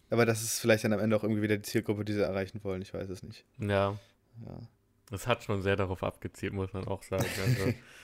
Aber 0.08 0.26
das 0.26 0.42
ist 0.42 0.58
vielleicht 0.58 0.84
dann 0.84 0.92
am 0.92 1.00
Ende 1.00 1.16
auch 1.16 1.22
irgendwie 1.22 1.42
wieder 1.42 1.56
die 1.56 1.62
Zielgruppe, 1.62 2.04
die 2.04 2.14
sie 2.14 2.22
erreichen 2.22 2.64
wollen, 2.64 2.82
ich 2.82 2.94
weiß 2.94 3.08
es 3.10 3.22
nicht. 3.22 3.44
Ja. 3.58 3.98
ja. 4.46 4.58
Das 5.10 5.26
hat 5.26 5.44
schon 5.44 5.62
sehr 5.62 5.76
darauf 5.76 6.02
abgezielt, 6.02 6.52
muss 6.52 6.72
man 6.72 6.86
auch 6.86 7.02
sagen. 7.02 7.26
Also, 7.46 7.74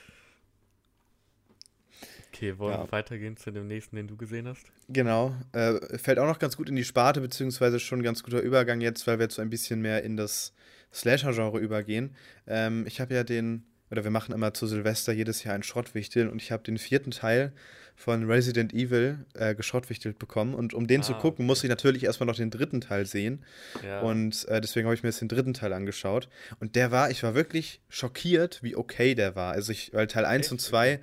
Okay, 2.36 2.58
wollen 2.58 2.74
ja. 2.74 2.84
wir 2.84 2.92
weitergehen 2.92 3.36
zu 3.36 3.50
dem 3.50 3.66
nächsten, 3.66 3.96
den 3.96 4.08
du 4.08 4.16
gesehen 4.16 4.46
hast? 4.46 4.66
Genau. 4.88 5.34
Äh, 5.52 5.96
fällt 5.98 6.18
auch 6.18 6.26
noch 6.26 6.38
ganz 6.38 6.56
gut 6.56 6.68
in 6.68 6.76
die 6.76 6.84
Sparte, 6.84 7.22
beziehungsweise 7.22 7.80
schon 7.80 8.00
ein 8.00 8.02
ganz 8.02 8.22
guter 8.22 8.40
Übergang 8.40 8.82
jetzt, 8.82 9.06
weil 9.06 9.18
wir 9.18 9.24
jetzt 9.24 9.36
so 9.36 9.42
ein 9.42 9.48
bisschen 9.48 9.80
mehr 9.80 10.02
in 10.02 10.18
das 10.18 10.52
Slasher-Genre 10.92 11.58
übergehen. 11.58 12.14
Ähm, 12.46 12.84
ich 12.86 13.00
habe 13.00 13.14
ja 13.14 13.24
den, 13.24 13.64
oder 13.90 14.04
wir 14.04 14.10
machen 14.10 14.34
immer 14.34 14.52
zu 14.52 14.66
Silvester 14.66 15.14
jedes 15.14 15.44
Jahr 15.44 15.54
ein 15.54 15.62
Schrottwichtel 15.62 16.28
und 16.28 16.42
ich 16.42 16.52
habe 16.52 16.62
den 16.62 16.76
vierten 16.76 17.10
Teil 17.10 17.52
von 17.94 18.30
Resident 18.30 18.74
Evil 18.74 19.24
äh, 19.32 19.54
geschrottwichtelt 19.54 20.18
bekommen. 20.18 20.54
Und 20.54 20.74
um 20.74 20.86
den 20.86 21.00
ah, 21.00 21.04
zu 21.04 21.14
gucken, 21.14 21.44
okay. 21.44 21.46
muss 21.46 21.64
ich 21.64 21.70
natürlich 21.70 22.04
erstmal 22.04 22.26
noch 22.26 22.36
den 22.36 22.50
dritten 22.50 22.82
Teil 22.82 23.06
sehen. 23.06 23.42
Ja. 23.82 24.00
Und 24.00 24.46
äh, 24.48 24.60
deswegen 24.60 24.86
habe 24.86 24.94
ich 24.94 25.02
mir 25.02 25.08
jetzt 25.08 25.22
den 25.22 25.28
dritten 25.28 25.54
Teil 25.54 25.72
angeschaut. 25.72 26.28
Und 26.60 26.76
der 26.76 26.90
war, 26.90 27.10
ich 27.10 27.22
war 27.22 27.34
wirklich 27.34 27.80
schockiert, 27.88 28.62
wie 28.62 28.76
okay 28.76 29.14
der 29.14 29.34
war. 29.34 29.54
Also 29.54 29.72
ich, 29.72 29.94
weil 29.94 30.06
Teil 30.06 30.26
1 30.26 30.46
Echt? 30.46 30.52
und 30.52 30.60
2 30.60 31.00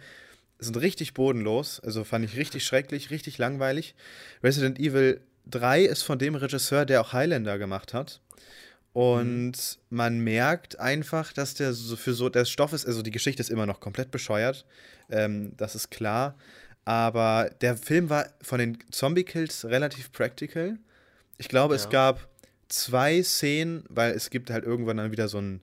sind 0.63 0.77
richtig 0.77 1.13
bodenlos. 1.13 1.79
Also 1.79 2.03
fand 2.03 2.25
ich 2.25 2.37
richtig 2.37 2.65
schrecklich, 2.65 3.11
richtig 3.11 3.37
langweilig. 3.37 3.95
Resident 4.43 4.79
Evil 4.79 5.21
3 5.47 5.83
ist 5.83 6.03
von 6.03 6.19
dem 6.19 6.35
Regisseur, 6.35 6.85
der 6.85 7.01
auch 7.01 7.13
Highlander 7.13 7.57
gemacht 7.57 7.93
hat. 7.93 8.21
Und 8.93 9.53
mhm. 9.53 9.77
man 9.89 10.19
merkt 10.19 10.79
einfach, 10.79 11.33
dass 11.33 11.55
der 11.55 11.73
so 11.73 11.95
für 11.95 12.13
so, 12.13 12.29
der 12.29 12.45
Stoff 12.45 12.73
ist, 12.73 12.85
also 12.85 13.01
die 13.01 13.11
Geschichte 13.11 13.41
ist 13.41 13.49
immer 13.49 13.65
noch 13.65 13.79
komplett 13.79 14.11
bescheuert. 14.11 14.65
Ähm, 15.09 15.53
das 15.57 15.75
ist 15.75 15.89
klar. 15.89 16.35
Aber 16.85 17.49
der 17.61 17.77
Film 17.77 18.09
war 18.09 18.27
von 18.41 18.59
den 18.59 18.77
Zombie-Kills 18.91 19.65
relativ 19.65 20.11
practical. 20.11 20.77
Ich 21.37 21.47
glaube, 21.47 21.73
ja. 21.73 21.81
es 21.81 21.89
gab 21.89 22.27
zwei 22.67 23.23
Szenen, 23.23 23.83
weil 23.89 24.11
es 24.11 24.29
gibt 24.29 24.49
halt 24.49 24.63
irgendwann 24.63 24.97
dann 24.97 25.11
wieder 25.11 25.27
so 25.27 25.39
ein 25.39 25.61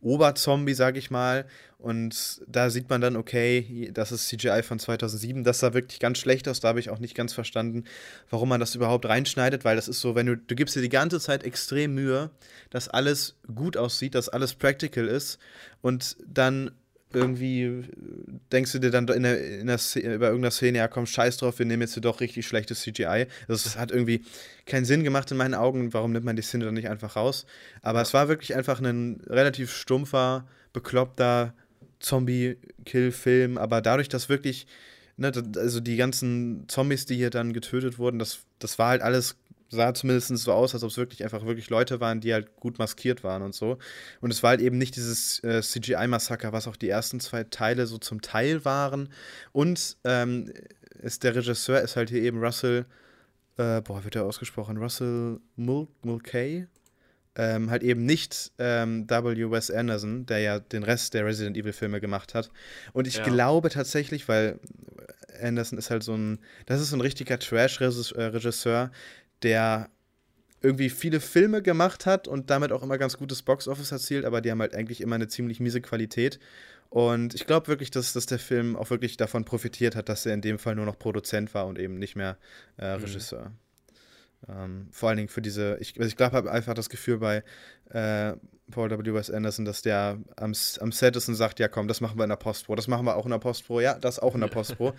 Oberzombie, 0.00 0.74
sag 0.74 0.96
ich 0.96 1.10
mal. 1.10 1.46
Und 1.78 2.42
da 2.46 2.70
sieht 2.70 2.88
man 2.88 3.02
dann, 3.02 3.16
okay, 3.16 3.90
das 3.92 4.10
ist 4.10 4.28
CGI 4.28 4.62
von 4.62 4.78
2007. 4.78 5.44
Das 5.44 5.58
sah 5.58 5.74
wirklich 5.74 6.00
ganz 6.00 6.18
schlecht 6.18 6.48
aus. 6.48 6.60
Da 6.60 6.68
habe 6.68 6.80
ich 6.80 6.88
auch 6.88 6.98
nicht 6.98 7.14
ganz 7.14 7.34
verstanden, 7.34 7.84
warum 8.30 8.48
man 8.48 8.60
das 8.60 8.74
überhaupt 8.74 9.06
reinschneidet, 9.06 9.64
weil 9.64 9.76
das 9.76 9.86
ist 9.86 10.00
so, 10.00 10.14
wenn 10.14 10.26
du, 10.26 10.36
du 10.36 10.54
gibst 10.54 10.74
dir 10.74 10.80
die 10.80 10.88
ganze 10.88 11.20
Zeit 11.20 11.44
extrem 11.44 11.94
Mühe, 11.94 12.30
dass 12.70 12.88
alles 12.88 13.36
gut 13.54 13.76
aussieht, 13.76 14.14
dass 14.14 14.30
alles 14.30 14.54
practical 14.54 15.06
ist. 15.06 15.38
Und 15.82 16.16
dann 16.26 16.70
irgendwie 17.12 17.84
denkst 18.52 18.72
du 18.72 18.78
dir 18.78 18.90
dann 18.90 19.06
in 19.08 19.22
der, 19.22 19.60
in 19.60 19.66
der 19.66 19.78
Szene, 19.78 20.18
bei 20.18 20.26
irgendeiner 20.26 20.50
Szene, 20.50 20.78
ja 20.78 20.88
komm, 20.88 21.06
scheiß 21.06 21.36
drauf, 21.36 21.58
wir 21.58 21.66
nehmen 21.66 21.82
jetzt 21.82 21.94
hier 21.94 22.00
doch 22.00 22.20
richtig 22.20 22.46
schlechtes 22.46 22.80
CGI. 22.80 23.26
Das 23.48 23.76
hat 23.76 23.90
irgendwie 23.90 24.24
keinen 24.64 24.84
Sinn 24.84 25.04
gemacht 25.04 25.30
in 25.30 25.36
meinen 25.36 25.54
Augen. 25.54 25.92
Warum 25.92 26.12
nimmt 26.12 26.24
man 26.24 26.36
die 26.36 26.42
Szene 26.42 26.64
dann 26.64 26.74
nicht 26.74 26.88
einfach 26.88 27.16
raus? 27.16 27.46
Aber 27.82 28.00
es 28.00 28.12
war 28.12 28.28
wirklich 28.28 28.54
einfach 28.56 28.80
ein 28.80 29.20
relativ 29.26 29.72
stumpfer, 29.72 30.46
bekloppter 30.72 31.54
Zombie-Kill-Film. 32.06 33.58
Aber 33.58 33.80
dadurch, 33.82 34.08
dass 34.08 34.28
wirklich, 34.28 34.66
ne, 35.16 35.32
also 35.56 35.80
die 35.80 35.96
ganzen 35.96 36.68
Zombies, 36.68 37.06
die 37.06 37.16
hier 37.16 37.30
dann 37.30 37.52
getötet 37.52 37.98
wurden, 37.98 38.18
das, 38.18 38.40
das 38.58 38.78
war 38.78 38.90
halt 38.90 39.02
alles 39.02 39.36
sah 39.68 39.92
zumindest 39.94 40.28
so 40.38 40.52
aus, 40.52 40.74
als 40.74 40.84
ob 40.84 40.90
es 40.90 40.96
wirklich 40.96 41.24
einfach 41.24 41.44
wirklich 41.44 41.70
Leute 41.70 42.00
waren, 42.00 42.20
die 42.20 42.32
halt 42.32 42.56
gut 42.56 42.78
maskiert 42.78 43.24
waren 43.24 43.42
und 43.42 43.54
so. 43.54 43.78
Und 44.20 44.30
es 44.30 44.42
war 44.42 44.50
halt 44.50 44.60
eben 44.60 44.78
nicht 44.78 44.96
dieses 44.96 45.42
äh, 45.42 45.60
CGI-Massaker, 45.60 46.52
was 46.52 46.68
auch 46.68 46.76
die 46.76 46.88
ersten 46.88 47.20
zwei 47.20 47.44
Teile 47.44 47.86
so 47.86 47.98
zum 47.98 48.22
Teil 48.22 48.64
waren. 48.64 49.08
Und 49.52 49.96
ähm, 50.04 50.52
ist 51.02 51.24
der 51.24 51.34
Regisseur 51.34 51.80
ist 51.80 51.96
halt 51.96 52.10
hier 52.10 52.22
eben 52.22 52.42
Russell, 52.42 52.86
äh, 53.56 53.80
boah, 53.80 54.04
wird 54.04 54.16
er 54.16 54.24
ausgesprochen? 54.24 54.76
Russell 54.76 55.40
Mul 55.56 55.88
Mulcahy? 56.02 56.66
Ähm, 57.38 57.70
halt 57.70 57.82
eben 57.82 58.06
nicht 58.06 58.52
ähm, 58.58 59.08
W. 59.10 59.50
Wes 59.50 59.70
Anderson, 59.70 60.24
der 60.24 60.38
ja 60.38 60.58
den 60.58 60.82
Rest 60.82 61.12
der 61.12 61.26
Resident 61.26 61.56
Evil-Filme 61.56 62.00
gemacht 62.00 62.34
hat. 62.34 62.50
Und 62.92 63.06
ich 63.06 63.16
ja. 63.16 63.24
glaube 63.24 63.68
tatsächlich, 63.68 64.26
weil 64.26 64.58
Anderson 65.40 65.78
ist 65.78 65.90
halt 65.90 66.02
so 66.02 66.14
ein, 66.14 66.38
das 66.64 66.80
ist 66.80 66.90
so 66.90 66.96
ein 66.96 67.02
richtiger 67.02 67.38
Trash-Regisseur, 67.38 68.90
der 69.42 69.90
irgendwie 70.62 70.90
viele 70.90 71.20
Filme 71.20 71.62
gemacht 71.62 72.06
hat 72.06 72.26
und 72.26 72.50
damit 72.50 72.72
auch 72.72 72.82
immer 72.82 72.98
ganz 72.98 73.16
gutes 73.16 73.42
Boxoffice 73.42 73.92
erzielt, 73.92 74.24
aber 74.24 74.40
die 74.40 74.50
haben 74.50 74.60
halt 74.60 74.74
eigentlich 74.74 75.00
immer 75.00 75.16
eine 75.16 75.28
ziemlich 75.28 75.60
miese 75.60 75.80
Qualität. 75.80 76.40
Und 76.88 77.34
ich 77.34 77.46
glaube 77.46 77.68
wirklich, 77.68 77.90
dass, 77.90 78.12
dass 78.12 78.26
der 78.26 78.38
Film 78.38 78.76
auch 78.76 78.90
wirklich 78.90 79.16
davon 79.16 79.44
profitiert 79.44 79.96
hat, 79.96 80.08
dass 80.08 80.24
er 80.24 80.34
in 80.34 80.40
dem 80.40 80.58
Fall 80.58 80.74
nur 80.74 80.86
noch 80.86 80.98
Produzent 80.98 81.52
war 81.52 81.66
und 81.66 81.78
eben 81.78 81.98
nicht 81.98 82.16
mehr 82.16 82.38
äh, 82.78 82.96
mhm. 82.96 83.04
Regisseur. 83.04 83.50
Mhm. 83.50 83.65
Ähm, 84.48 84.88
vor 84.92 85.08
allen 85.08 85.16
Dingen 85.16 85.28
für 85.28 85.42
diese, 85.42 85.76
ich, 85.80 85.96
also 85.98 86.08
ich 86.08 86.16
glaube, 86.16 86.36
habe 86.36 86.50
einfach 86.52 86.74
das 86.74 86.88
Gefühl 86.88 87.18
bei 87.18 87.42
äh, 87.90 88.36
Paul 88.70 88.90
W. 88.90 89.18
S. 89.18 89.30
Anderson, 89.30 89.64
dass 89.64 89.82
der 89.82 90.18
am, 90.36 90.52
am 90.80 90.92
Set 90.92 91.16
ist 91.16 91.28
und 91.28 91.34
sagt, 91.34 91.58
ja 91.60 91.68
komm, 91.68 91.88
das 91.88 92.00
machen 92.00 92.18
wir 92.18 92.24
in 92.24 92.30
der 92.30 92.36
Postpro, 92.36 92.74
das 92.74 92.88
machen 92.88 93.06
wir 93.06 93.16
auch 93.16 93.24
in 93.24 93.30
der 93.30 93.38
Postpro, 93.38 93.80
ja, 93.80 93.98
das 93.98 94.18
auch 94.18 94.34
in 94.34 94.40
der 94.40 94.48
Postpro. 94.48 94.94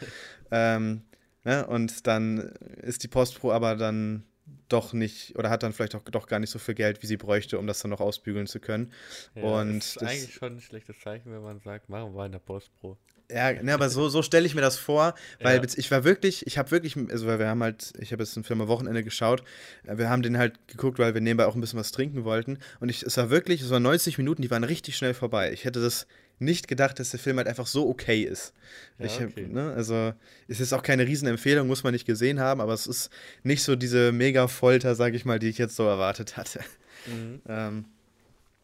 ähm, 0.51 1.03
ne? 1.43 1.65
Und 1.67 2.07
dann 2.07 2.39
ist 2.81 3.03
die 3.03 3.07
Postpro 3.07 3.51
aber 3.51 3.75
dann 3.75 4.23
doch 4.69 4.93
nicht 4.93 5.37
oder 5.37 5.49
hat 5.49 5.63
dann 5.63 5.73
vielleicht 5.73 5.95
auch 5.95 6.03
doch 6.03 6.27
gar 6.27 6.39
nicht 6.39 6.49
so 6.49 6.59
viel 6.59 6.75
Geld, 6.75 7.01
wie 7.01 7.07
sie 7.07 7.17
bräuchte, 7.17 7.59
um 7.59 7.67
das 7.67 7.79
dann 7.79 7.91
noch 7.91 7.99
ausbügeln 7.99 8.47
zu 8.47 8.59
können. 8.59 8.93
Ja, 9.35 9.43
und 9.43 9.79
das 9.79 9.87
ist 9.87 10.01
das, 10.01 10.09
eigentlich 10.09 10.33
schon 10.33 10.55
ein 10.55 10.61
schlechtes 10.61 10.99
Zeichen, 10.99 11.31
wenn 11.31 11.41
man 11.41 11.59
sagt, 11.59 11.89
machen 11.89 12.15
wir 12.15 12.25
in 12.25 12.31
der 12.31 12.39
Postpro. 12.39 12.97
Ja, 13.29 13.51
ne, 13.61 13.73
aber 13.73 13.89
so, 13.89 14.07
so 14.07 14.21
stelle 14.21 14.45
ich 14.45 14.55
mir 14.55 14.61
das 14.61 14.77
vor, 14.77 15.13
weil 15.41 15.57
ja. 15.57 15.63
ich 15.75 15.91
war 15.91 16.05
wirklich, 16.05 16.47
ich 16.47 16.57
habe 16.57 16.71
wirklich, 16.71 16.95
also 16.95 17.27
weil 17.27 17.39
wir 17.39 17.47
haben 17.49 17.61
halt, 17.61 17.91
ich 17.99 18.13
habe 18.13 18.23
jetzt 18.23 18.37
einen 18.37 18.45
Film 18.45 18.61
am 18.61 18.69
Wochenende 18.69 19.03
geschaut, 19.03 19.43
äh, 19.85 19.97
wir 19.97 20.09
haben 20.09 20.21
den 20.21 20.37
halt 20.37 20.65
geguckt, 20.67 20.97
weil 20.97 21.13
wir 21.13 21.19
nebenbei 21.19 21.45
auch 21.45 21.55
ein 21.55 21.59
bisschen 21.59 21.79
was 21.79 21.91
trinken 21.91 22.23
wollten 22.23 22.57
und 22.79 22.87
ich, 22.87 23.03
es 23.03 23.17
war 23.17 23.29
wirklich, 23.29 23.61
es 23.61 23.69
waren 23.69 23.83
90 23.83 24.17
Minuten, 24.17 24.41
die 24.41 24.49
waren 24.49 24.63
richtig 24.63 24.95
schnell 24.95 25.13
vorbei. 25.13 25.51
Ich 25.51 25.65
hätte 25.65 25.81
das 25.81 26.07
nicht 26.39 26.69
gedacht, 26.69 26.99
dass 26.99 27.09
der 27.09 27.19
Film 27.19 27.37
halt 27.37 27.49
einfach 27.49 27.67
so 27.67 27.89
okay 27.89 28.21
ist. 28.21 28.53
Ja, 28.97 29.07
ich, 29.07 29.19
okay. 29.19 29.47
ne, 29.47 29.73
also 29.73 30.13
es 30.47 30.61
ist 30.61 30.71
auch 30.71 30.83
keine 30.83 31.05
Riesenempfehlung, 31.05 31.67
muss 31.67 31.83
man 31.83 31.91
nicht 31.91 32.05
gesehen 32.05 32.39
haben, 32.39 32.61
aber 32.61 32.73
es 32.73 32.87
ist 32.87 33.09
nicht 33.43 33.61
so 33.61 33.75
diese 33.75 34.13
mega 34.13 34.47
Folter, 34.47 34.95
sage 34.95 35.17
ich 35.17 35.25
mal, 35.25 35.39
die 35.39 35.49
ich 35.49 35.57
jetzt 35.57 35.75
so 35.75 35.83
erwartet 35.83 36.37
hatte. 36.37 36.61
Mhm. 37.07 37.41
Ähm, 37.47 37.85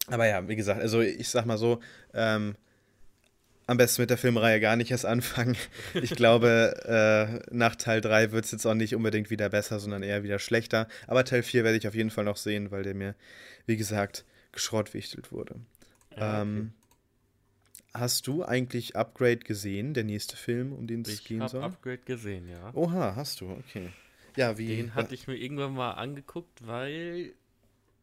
aber 0.07 0.27
ja, 0.27 0.47
wie 0.47 0.55
gesagt, 0.55 0.81
also 0.81 1.01
ich 1.01 1.27
sag 1.27 1.45
mal 1.45 1.57
so, 1.57 1.81
ähm, 2.13 2.55
am 3.65 3.77
besten 3.77 4.01
mit 4.01 4.09
der 4.09 4.17
Filmreihe 4.17 4.59
gar 4.59 4.75
nicht 4.75 4.91
erst 4.91 5.05
anfangen. 5.05 5.55
Ich 5.93 6.11
glaube, 6.11 7.41
äh, 7.49 7.53
nach 7.55 7.75
Teil 7.75 8.01
3 8.01 8.31
wird 8.31 8.45
es 8.45 8.51
jetzt 8.51 8.65
auch 8.65 8.73
nicht 8.73 8.95
unbedingt 8.95 9.29
wieder 9.29 9.49
besser, 9.49 9.79
sondern 9.79 10.03
eher 10.03 10.23
wieder 10.23 10.39
schlechter. 10.39 10.87
Aber 11.07 11.23
Teil 11.23 11.43
4 11.43 11.63
werde 11.63 11.77
ich 11.77 11.87
auf 11.87 11.95
jeden 11.95 12.09
Fall 12.09 12.25
noch 12.25 12.37
sehen, 12.37 12.71
weil 12.71 12.83
der 12.83 12.93
mir, 12.93 13.15
wie 13.65 13.77
gesagt, 13.77 14.25
geschrottwichtelt 14.51 15.31
wurde. 15.31 15.55
Ja, 16.17 16.41
okay. 16.41 16.41
ähm, 16.41 16.73
hast 17.93 18.27
du 18.27 18.43
eigentlich 18.43 18.95
Upgrade 18.95 19.37
gesehen, 19.37 19.93
der 19.93 20.03
nächste 20.03 20.35
Film, 20.35 20.73
um 20.73 20.87
den 20.87 21.01
es 21.01 21.23
gehen 21.23 21.39
soll? 21.47 21.47
Ich 21.47 21.53
habe 21.55 21.65
Upgrade 21.65 22.01
gesehen, 22.05 22.49
ja. 22.49 22.71
Oha, 22.73 23.15
hast 23.15 23.41
du, 23.41 23.49
okay. 23.51 23.89
Ja, 24.35 24.57
wie? 24.57 24.75
Den 24.75 24.95
hatte 24.95 25.13
ich 25.13 25.27
mir 25.27 25.35
irgendwann 25.35 25.73
mal 25.73 25.91
angeguckt, 25.91 26.65
weil 26.65 27.33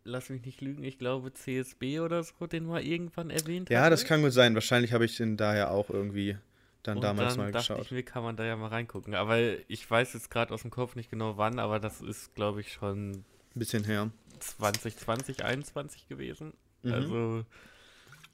lass 0.04 0.30
mich 0.30 0.44
nicht 0.44 0.60
lügen, 0.60 0.84
ich 0.84 0.98
glaube 0.98 1.32
CSB 1.32 2.00
oder 2.00 2.22
so, 2.22 2.46
den 2.46 2.66
mal 2.66 2.82
irgendwann 2.82 3.30
erwähnt 3.30 3.70
Ja, 3.70 3.80
hatte. 3.80 3.90
das 3.90 4.04
kann 4.04 4.22
gut 4.22 4.32
sein. 4.32 4.54
Wahrscheinlich 4.54 4.92
habe 4.92 5.04
ich 5.04 5.16
den 5.16 5.36
daher 5.36 5.70
auch 5.70 5.90
irgendwie 5.90 6.36
dann 6.82 6.96
und 6.96 7.02
damals 7.02 7.34
dann 7.34 7.44
mal 7.44 7.52
dachte 7.52 7.74
geschaut. 7.74 7.86
Ich 7.86 7.90
mir, 7.90 8.02
kann 8.02 8.22
man 8.22 8.36
da 8.36 8.44
ja 8.44 8.56
mal 8.56 8.68
reingucken. 8.68 9.14
Aber 9.14 9.38
ich 9.68 9.90
weiß 9.90 10.14
jetzt 10.14 10.30
gerade 10.30 10.54
aus 10.54 10.62
dem 10.62 10.70
Kopf 10.70 10.96
nicht 10.96 11.10
genau 11.10 11.36
wann, 11.36 11.58
aber 11.58 11.78
das 11.78 12.00
ist, 12.00 12.34
glaube 12.34 12.60
ich, 12.60 12.72
schon 12.72 13.10
ein 13.10 13.24
bisschen 13.54 13.84
her. 13.84 14.10
2020, 14.38 15.36
2021 15.36 16.08
gewesen. 16.08 16.54
Mhm. 16.82 16.92
Also, 16.92 17.44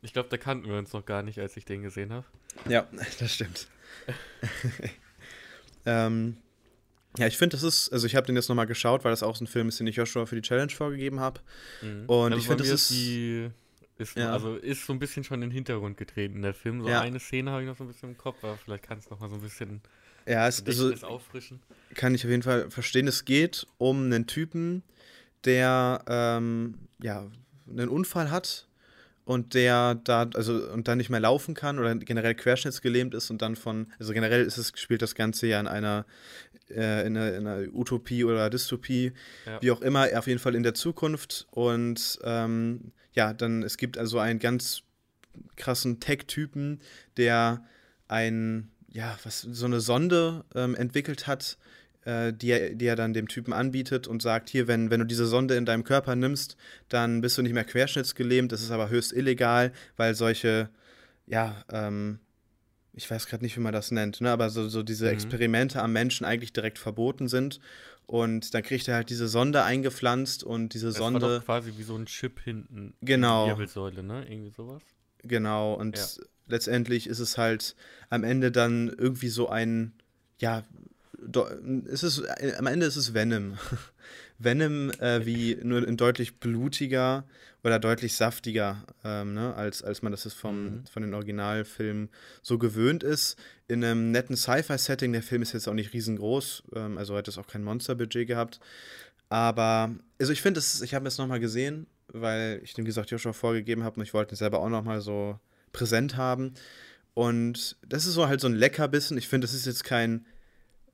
ich 0.03 0.13
glaube, 0.13 0.29
da 0.29 0.37
kannten 0.37 0.69
wir 0.69 0.79
uns 0.79 0.93
noch 0.93 1.05
gar 1.05 1.23
nicht, 1.23 1.41
als 1.41 1.57
ich 1.57 1.65
den 1.65 1.83
gesehen 1.83 2.13
habe. 2.13 2.27
Ja, 2.69 2.87
das 3.19 3.35
stimmt. 3.35 3.67
ähm, 5.87 6.37
ja, 7.19 7.27
ich 7.27 7.37
finde, 7.37 7.57
das 7.57 7.63
ist, 7.63 7.93
also 7.93 8.07
ich 8.07 8.17
habe 8.17 8.27
den 8.27 8.37
jetzt 8.37 8.49
nochmal 8.49 8.67
geschaut, 8.67 9.05
weil 9.05 9.13
das 9.13 9.23
auch 9.23 9.37
so 9.37 9.45
ein 9.45 9.47
Film 9.47 9.69
ist, 9.69 9.81
den 9.81 9.87
ich 9.87 9.97
Joshua 9.97 10.27
für 10.27 10.37
die 10.37 10.43
Challenge 10.43 10.73
vorgegeben 10.73 11.21
habe. 11.21 11.41
Mhm. 11.83 12.05
Und 12.07 12.33
also 12.33 12.39
ich 12.39 12.47
finde, 12.47 12.65
das 12.65 12.73
ist. 12.73 12.91
Die, 12.91 13.51
ist 13.99 14.17
ja. 14.17 14.33
Also 14.33 14.57
ist 14.57 14.85
so 14.85 14.93
ein 14.93 14.99
bisschen 14.99 15.25
schon 15.25 15.37
in 15.43 15.49
den 15.49 15.51
Hintergrund 15.51 15.97
getreten, 15.97 16.43
der 16.43 16.55
Film. 16.55 16.83
So 16.83 16.89
ja. 16.89 17.01
eine 17.01 17.19
Szene 17.19 17.51
habe 17.51 17.63
ich 17.63 17.69
noch 17.69 17.77
so 17.77 17.85
ein 17.85 17.89
bisschen 17.89 18.11
im 18.11 18.19
Kopf, 18.19 18.43
aber 18.43 18.59
vielleicht 18.59 18.85
kannst 18.85 19.09
du 19.09 19.15
noch 19.15 19.21
mal 19.21 19.29
so 19.29 19.37
ein 19.37 19.41
bisschen 19.41 19.81
ja, 20.27 20.47
es, 20.49 20.65
also, 20.67 20.93
auffrischen. 21.07 21.61
Kann 21.95 22.15
ich 22.15 22.25
auf 22.25 22.31
jeden 22.31 22.43
Fall 22.43 22.71
verstehen. 22.71 23.07
Es 23.07 23.25
geht 23.25 23.67
um 23.79 24.05
einen 24.05 24.27
Typen, 24.27 24.83
der 25.45 26.05
ähm, 26.09 26.75
ja, 27.01 27.27
einen 27.71 27.89
Unfall 27.89 28.31
hat 28.31 28.67
und 29.25 29.55
der 29.55 29.95
da, 29.95 30.29
also 30.35 30.55
und 30.73 30.89
dann 30.89 30.99
nicht 30.99 31.11
mehr 31.11 31.21
laufen 31.21 31.55
kann 31.55 31.79
oder 31.79 31.95
generell 31.95 32.35
querschnittsgelähmt 32.35 33.15
ist 33.15 33.31
und 33.31 33.41
dann 33.43 33.57
von, 33.57 33.93
also 33.99 34.13
generell 34.13 34.45
ist 34.45 34.57
es, 34.57 34.73
spielt 34.77 35.03
das 35.03 35.15
Ganze 35.15 35.47
ja 35.47 35.61
in 35.61 35.67
einer, 35.67 36.07
äh, 36.71 37.07
in, 37.07 37.17
einer 37.17 37.35
in, 37.35 37.47
einer 37.47 37.75
Utopie 37.75 38.25
oder 38.25 38.51
Dystopie, 38.51 39.13
ja. 39.47 39.63
wie 39.63 39.71
auch 39.71 39.83
immer, 39.83 40.09
auf 40.17 40.27
jeden 40.27 40.39
Fall 40.39 40.55
in 40.55 40.63
der 40.63 40.75
Zukunft. 40.75 41.47
Und 41.51 42.19
ähm, 42.25 42.93
ja, 43.13 43.33
dann, 43.33 43.63
es 43.63 43.77
gibt 43.77 43.99
also 43.99 44.19
einen 44.19 44.39
ganz 44.39 44.83
krassen 45.57 46.01
Tech-Typen, 46.01 46.81
der 47.17 47.65
ein, 48.09 48.71
ja, 48.89 49.19
was, 49.25 49.41
so 49.41 49.67
eine 49.67 49.81
Sonde 49.81 50.45
ähm, 50.55 50.75
entwickelt 50.75 51.27
hat, 51.27 51.59
äh, 52.05 52.33
die, 52.33 52.51
er, 52.51 52.75
die 52.75 52.87
er 52.87 52.97
dann 52.97 53.15
dem 53.15 53.29
Typen 53.29 53.53
anbietet 53.53 54.07
und 54.07 54.23
sagt, 54.23 54.49
hier, 54.49 54.69
wenn, 54.69 54.91
wenn 54.91 55.01
du 55.01 55.07
diese 55.07 55.27
Sonde 55.27 55.57
in 55.57 55.67
deinem 55.67 55.85
Körper 55.85 56.17
nimmst, 56.17 56.57
dann 56.89 57.21
bist 57.21 57.37
du 57.37 57.43
nicht 57.43 57.53
mehr 57.53 57.65
querschnittsgelähmt, 57.65 58.53
das 58.53 58.63
ist 58.63 58.71
aber 58.71 58.89
höchst 58.89 59.13
illegal, 59.13 59.73
weil 59.97 60.15
solche, 60.15 60.69
ja, 61.27 61.65
ähm, 61.71 62.21
ich 62.97 63.11
weiß 63.11 63.27
gerade 63.27 63.45
nicht, 63.45 63.57
wie 63.57 63.61
man 63.61 63.75
das 63.75 63.91
nennt, 63.91 64.21
ne, 64.23 64.31
aber 64.31 64.49
so, 64.51 64.69
so 64.69 64.83
diese 64.83 65.05
mhm. 65.05 65.13
Experimente 65.13 65.83
am 65.83 65.93
Menschen 65.93 66.25
eigentlich 66.25 66.53
direkt 66.53 66.79
verboten 66.79 67.29
sind. 67.29 67.61
Und 68.07 68.55
dann 68.55 68.63
kriegt 68.63 68.87
er 68.89 68.95
halt 68.95 69.11
diese 69.11 69.29
Sonde 69.29 69.65
eingepflanzt 69.65 70.45
und 70.45 70.75
diese 70.75 70.87
das 70.87 70.97
Sonde. 70.97 71.23
War 71.23 71.39
doch 71.39 71.45
quasi 71.45 71.73
wie 71.77 71.83
so 71.83 71.97
ein 71.97 72.07
Chip 72.07 72.41
hinten. 72.41 72.95
Genau. 73.03 73.49
Wirbelsäule, 73.49 74.03
ne? 74.03 74.25
Irgendwie 74.29 74.51
sowas. 74.51 74.83
Genau. 75.25 75.75
Und 75.75 75.97
ja. 75.97 76.05
letztendlich 76.47 77.09
ist 77.09 77.19
es 77.19 77.37
halt 77.37 77.75
am 78.09 78.25
Ende 78.25 78.53
dann 78.53 78.89
irgendwie 78.89 79.29
so 79.29 79.49
ein, 79.49 79.93
ja, 80.39 80.65
es 81.91 82.03
ist, 82.03 82.21
äh, 82.21 82.55
am 82.57 82.67
Ende 82.67 82.87
ist 82.87 82.97
es 82.97 83.13
Venom. 83.13 83.59
Venom 84.39 84.91
äh, 85.01 85.27
wie 85.27 85.59
nur 85.63 85.87
in 85.87 85.97
deutlich 85.97 86.39
blutiger 86.39 87.25
oder 87.67 87.81
deutlich 87.81 88.15
saftiger, 88.15 88.85
ähm, 89.03 89.35
ne, 89.35 89.53
als, 89.57 89.83
als 89.83 90.01
man 90.01 90.13
das 90.13 90.25
ist 90.25 90.35
vom, 90.35 90.65
mhm. 90.65 90.87
von 90.87 91.03
den 91.03 91.15
Originalfilmen 91.15 92.11
so 92.41 92.59
gewöhnt 92.59 93.03
ist. 93.03 93.37
In 93.67 93.83
einem 93.83 94.13
netten 94.13 94.37
Sci-Fi-Setting, 94.37 95.13
der 95.13 95.25
Film 95.25 95.43
ist 95.43 95.53
jetzt 95.53 95.67
auch 95.67 95.75
nicht 95.75 95.93
riesengroß, 95.93 96.63
ähm, 96.77 96.97
also 96.97 97.17
hat 97.17 97.27
es 97.27 97.39
auch 97.39 97.49
kein 97.49 97.65
Monsterbudget 97.65 98.29
gehabt. 98.29 98.61
Aber, 99.31 99.93
also 100.21 100.33
ich 100.33 100.43
finde, 100.43 100.61
ich 100.61 100.95
habe 100.95 101.09
es 101.09 101.19
nochmal 101.19 101.41
gesehen, 101.41 101.89
weil 102.07 102.61
ich 102.63 102.75
dem 102.75 102.85
gesagt 102.85 103.11
Joshua 103.11 103.33
vorgegeben 103.33 103.83
habe 103.83 103.97
und 103.97 104.05
ich 104.05 104.15
wollte 104.15 104.35
es 104.35 104.39
selber 104.39 104.61
auch 104.61 104.69
nochmal 104.69 105.01
so 105.01 105.41
präsent 105.73 106.17
haben. 106.17 106.55
Und 107.15 107.77
das 107.85 108.07
ist 108.07 108.15
so 108.15 108.29
halt 108.29 108.41
so 108.41 108.47
ein 108.47 108.55
Leckerbissen. 108.55 109.19
Ich 109.19 109.27
finde, 109.27 109.49
das 109.49 109.55
ist 109.55 109.67
jetzt 109.67 109.83
kein 109.83 110.25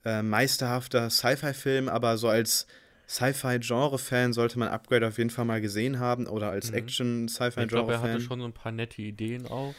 äh, 0.07 0.23
meisterhafter 0.23 1.11
Sci-Fi-Film, 1.11 1.91
aber 1.91 2.17
so 2.17 2.31
als 2.31 2.67
Sci-Fi-Genre-Fan 3.13 4.33
sollte 4.33 4.59
man 4.59 4.69
Upgrade 4.69 5.07
auf 5.07 5.19
jeden 5.19 5.29
Fall 5.29 5.45
mal 5.45 5.61
gesehen 5.61 5.99
haben 5.99 6.27
oder 6.27 6.51
als 6.51 6.71
mhm. 6.71 6.79
Action-Sci-Fi-Genre-Fan. 6.79 7.65
Ich 7.65 7.69
glaube, 7.69 7.93
er 7.93 8.01
hatte 8.01 8.21
schon 8.21 8.41
so 8.41 8.47
ein 8.47 8.55
paar 8.55 8.73
nette 8.73 9.03
Ideen 9.03 9.47
auch. 9.47 9.75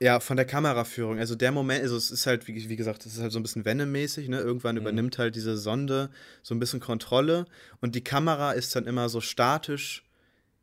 Ja, 0.00 0.20
von 0.20 0.36
der 0.36 0.46
Kameraführung. 0.46 1.18
Also 1.18 1.34
der 1.34 1.52
Moment, 1.52 1.82
also 1.82 1.96
es 1.96 2.10
ist 2.10 2.26
halt, 2.26 2.48
wie, 2.48 2.68
wie 2.68 2.76
gesagt, 2.76 3.04
es 3.04 3.14
ist 3.14 3.20
halt 3.20 3.30
so 3.30 3.38
ein 3.38 3.42
bisschen 3.42 3.66
Venom-mäßig, 3.66 4.28
ne? 4.28 4.38
Irgendwann 4.38 4.76
mhm. 4.76 4.82
übernimmt 4.82 5.18
halt 5.18 5.36
diese 5.36 5.58
Sonde 5.58 6.08
so 6.42 6.54
ein 6.54 6.58
bisschen 6.58 6.80
Kontrolle 6.80 7.44
und 7.80 7.94
die 7.94 8.02
Kamera 8.02 8.52
ist 8.52 8.74
dann 8.74 8.86
immer 8.86 9.10
so 9.10 9.20
statisch 9.20 10.02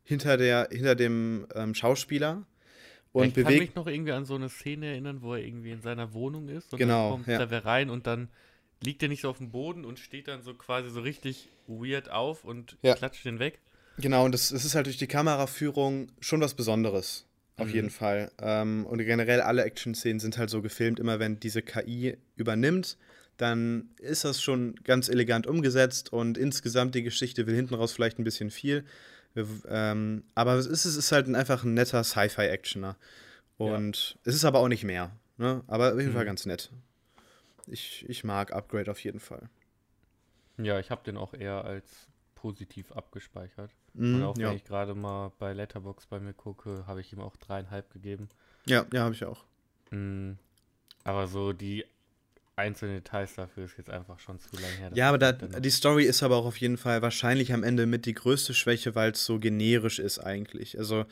hinter, 0.02 0.36
der, 0.36 0.68
hinter 0.72 0.96
dem 0.96 1.46
ähm, 1.54 1.74
Schauspieler. 1.74 2.44
Und 3.12 3.28
ich 3.28 3.34
bewegt. 3.34 3.48
kann 3.48 3.58
mich 3.58 3.74
noch 3.76 3.86
irgendwie 3.86 4.12
an 4.12 4.24
so 4.24 4.34
eine 4.34 4.48
Szene 4.48 4.86
erinnern, 4.86 5.22
wo 5.22 5.34
er 5.34 5.44
irgendwie 5.44 5.70
in 5.70 5.80
seiner 5.80 6.12
Wohnung 6.12 6.48
ist 6.48 6.72
und 6.72 6.78
genau, 6.80 7.10
dann 7.10 7.10
kommt 7.12 7.28
ja. 7.28 7.38
da 7.38 7.50
wer 7.50 7.64
rein 7.64 7.88
und 7.88 8.06
dann 8.06 8.28
liegt 8.82 9.02
er 9.02 9.08
nicht 9.08 9.22
so 9.22 9.30
auf 9.30 9.38
dem 9.38 9.50
Boden 9.50 9.84
und 9.84 9.98
steht 9.98 10.28
dann 10.28 10.42
so 10.42 10.54
quasi 10.54 10.90
so 10.90 11.00
richtig 11.00 11.48
weird 11.66 12.10
auf 12.10 12.44
und 12.44 12.76
ja. 12.82 12.94
klatscht 12.94 13.24
den 13.24 13.38
weg. 13.38 13.60
Genau, 13.98 14.24
und 14.24 14.32
das, 14.32 14.48
das, 14.48 14.64
ist 14.64 14.74
halt 14.74 14.86
durch 14.86 14.96
die 14.96 15.06
Kameraführung 15.06 16.10
schon 16.20 16.40
was 16.40 16.54
Besonderes. 16.54 17.26
Auf 17.56 17.68
mhm. 17.68 17.74
jeden 17.74 17.90
Fall. 17.90 18.30
Ähm, 18.40 18.86
und 18.86 18.98
generell 18.98 19.42
alle 19.42 19.64
Action-Szenen 19.64 20.20
sind 20.20 20.38
halt 20.38 20.48
so 20.48 20.62
gefilmt, 20.62 20.98
immer 20.98 21.18
wenn 21.18 21.38
diese 21.38 21.60
KI 21.60 22.16
übernimmt, 22.36 22.96
dann 23.36 23.90
ist 23.98 24.24
das 24.24 24.40
schon 24.40 24.76
ganz 24.84 25.08
elegant 25.08 25.46
umgesetzt 25.46 26.12
und 26.12 26.38
insgesamt 26.38 26.94
die 26.94 27.02
Geschichte 27.02 27.46
will 27.46 27.54
hinten 27.54 27.74
raus 27.74 27.92
vielleicht 27.92 28.18
ein 28.18 28.24
bisschen 28.24 28.50
viel. 28.50 28.84
Wir, 29.34 29.46
ähm, 29.68 30.24
aber 30.34 30.54
es 30.54 30.66
ist, 30.66 30.84
es 30.86 30.96
ist 30.96 31.12
halt 31.12 31.26
ein, 31.26 31.34
einfach 31.34 31.64
ein 31.64 31.74
netter 31.74 32.02
Sci-Fi-Actioner. 32.02 32.96
Und 33.58 34.10
ja. 34.14 34.20
es 34.24 34.34
ist 34.34 34.44
aber 34.44 34.58
auch 34.60 34.68
nicht 34.68 34.84
mehr. 34.84 35.10
Ne? 35.36 35.62
Aber 35.66 35.92
auf 35.92 35.98
jeden 35.98 36.12
mhm. 36.12 36.16
Fall 36.16 36.24
ganz 36.24 36.46
nett. 36.46 36.70
Ich, 37.70 38.08
ich 38.08 38.24
mag 38.24 38.52
Upgrade 38.52 38.90
auf 38.90 39.02
jeden 39.02 39.20
Fall. 39.20 39.48
Ja, 40.58 40.78
ich 40.78 40.90
habe 40.90 41.02
den 41.04 41.16
auch 41.16 41.34
eher 41.34 41.64
als 41.64 42.08
positiv 42.34 42.92
abgespeichert. 42.92 43.70
Mhm, 43.94 44.14
und 44.16 44.22
auch 44.22 44.36
wenn 44.36 44.42
ja. 44.42 44.52
ich 44.52 44.64
gerade 44.64 44.94
mal 44.94 45.32
bei 45.38 45.52
Letterbox 45.52 46.06
bei 46.06 46.20
mir 46.20 46.32
gucke, 46.32 46.84
habe 46.86 47.00
ich 47.00 47.12
ihm 47.12 47.20
auch 47.20 47.36
dreieinhalb 47.36 47.90
gegeben. 47.92 48.28
Ja, 48.66 48.86
ja, 48.92 49.02
habe 49.02 49.14
ich 49.14 49.24
auch. 49.24 49.44
Mhm. 49.90 50.38
Aber 51.04 51.26
so 51.26 51.52
die 51.52 51.84
einzelnen 52.56 52.96
Details 52.96 53.34
dafür 53.34 53.64
ist 53.64 53.78
jetzt 53.78 53.90
einfach 53.90 54.18
schon 54.20 54.38
zu 54.38 54.54
lange 54.56 54.74
her. 54.74 54.90
Ja, 54.94 55.08
aber 55.08 55.18
da, 55.18 55.32
die 55.32 55.70
Story 55.70 56.04
ist 56.04 56.22
aber 56.22 56.36
auch 56.36 56.44
auf 56.44 56.58
jeden 56.58 56.76
Fall 56.76 57.02
wahrscheinlich 57.02 57.52
am 57.52 57.62
Ende 57.62 57.86
mit 57.86 58.06
die 58.06 58.14
größte 58.14 58.54
Schwäche, 58.54 58.94
weil 58.94 59.12
es 59.12 59.24
so 59.24 59.38
generisch 59.38 59.98
ist 59.98 60.18
eigentlich. 60.18 60.78
Also 60.78 61.06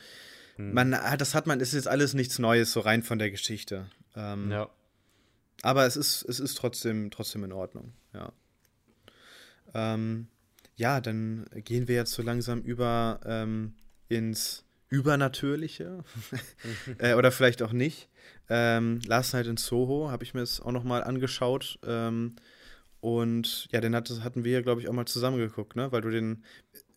hm. 0.55 0.73
man, 0.73 0.91
das 0.91 1.33
hat 1.33 1.47
man, 1.47 1.59
ist 1.59 1.73
jetzt 1.73 1.87
alles 1.87 2.13
nichts 2.13 2.39
Neues, 2.39 2.71
so 2.71 2.81
rein 2.81 3.01
von 3.01 3.17
der 3.19 3.31
Geschichte. 3.31 3.87
Ähm, 4.15 4.51
ja. 4.51 4.69
Aber 5.61 5.85
es 5.85 5.97
ist, 5.97 6.23
es 6.23 6.39
ist 6.39 6.57
trotzdem, 6.57 7.11
trotzdem 7.11 7.43
in 7.43 7.51
Ordnung, 7.51 7.93
ja. 8.13 8.31
Ähm, 9.73 10.27
ja, 10.75 11.01
dann 11.01 11.45
gehen 11.53 11.87
wir 11.87 11.95
jetzt 11.95 12.13
so 12.13 12.21
langsam 12.21 12.61
über 12.61 13.19
ähm, 13.25 13.73
ins 14.07 14.65
Übernatürliche. 14.89 16.03
äh, 16.97 17.13
oder 17.13 17.31
vielleicht 17.31 17.61
auch 17.61 17.73
nicht. 17.73 18.09
Ähm, 18.49 19.01
Last 19.05 19.33
Night 19.33 19.47
in 19.47 19.57
Soho 19.57 20.09
habe 20.09 20.23
ich 20.23 20.33
mir 20.33 20.39
das 20.39 20.59
auch 20.61 20.71
nochmal 20.71 21.03
angeschaut. 21.03 21.79
Ähm, 21.85 22.35
und 23.01 23.67
ja, 23.71 23.81
den 23.81 23.95
hat, 23.95 24.09
hatten 24.23 24.43
wir, 24.43 24.61
glaube 24.61 24.81
ich, 24.81 24.89
auch 24.89 24.93
mal 24.93 25.05
zusammen 25.05 25.37
geguckt, 25.37 25.75
ne? 25.75 25.91
Weil 25.91 26.01
du 26.01 26.09
den. 26.09 26.43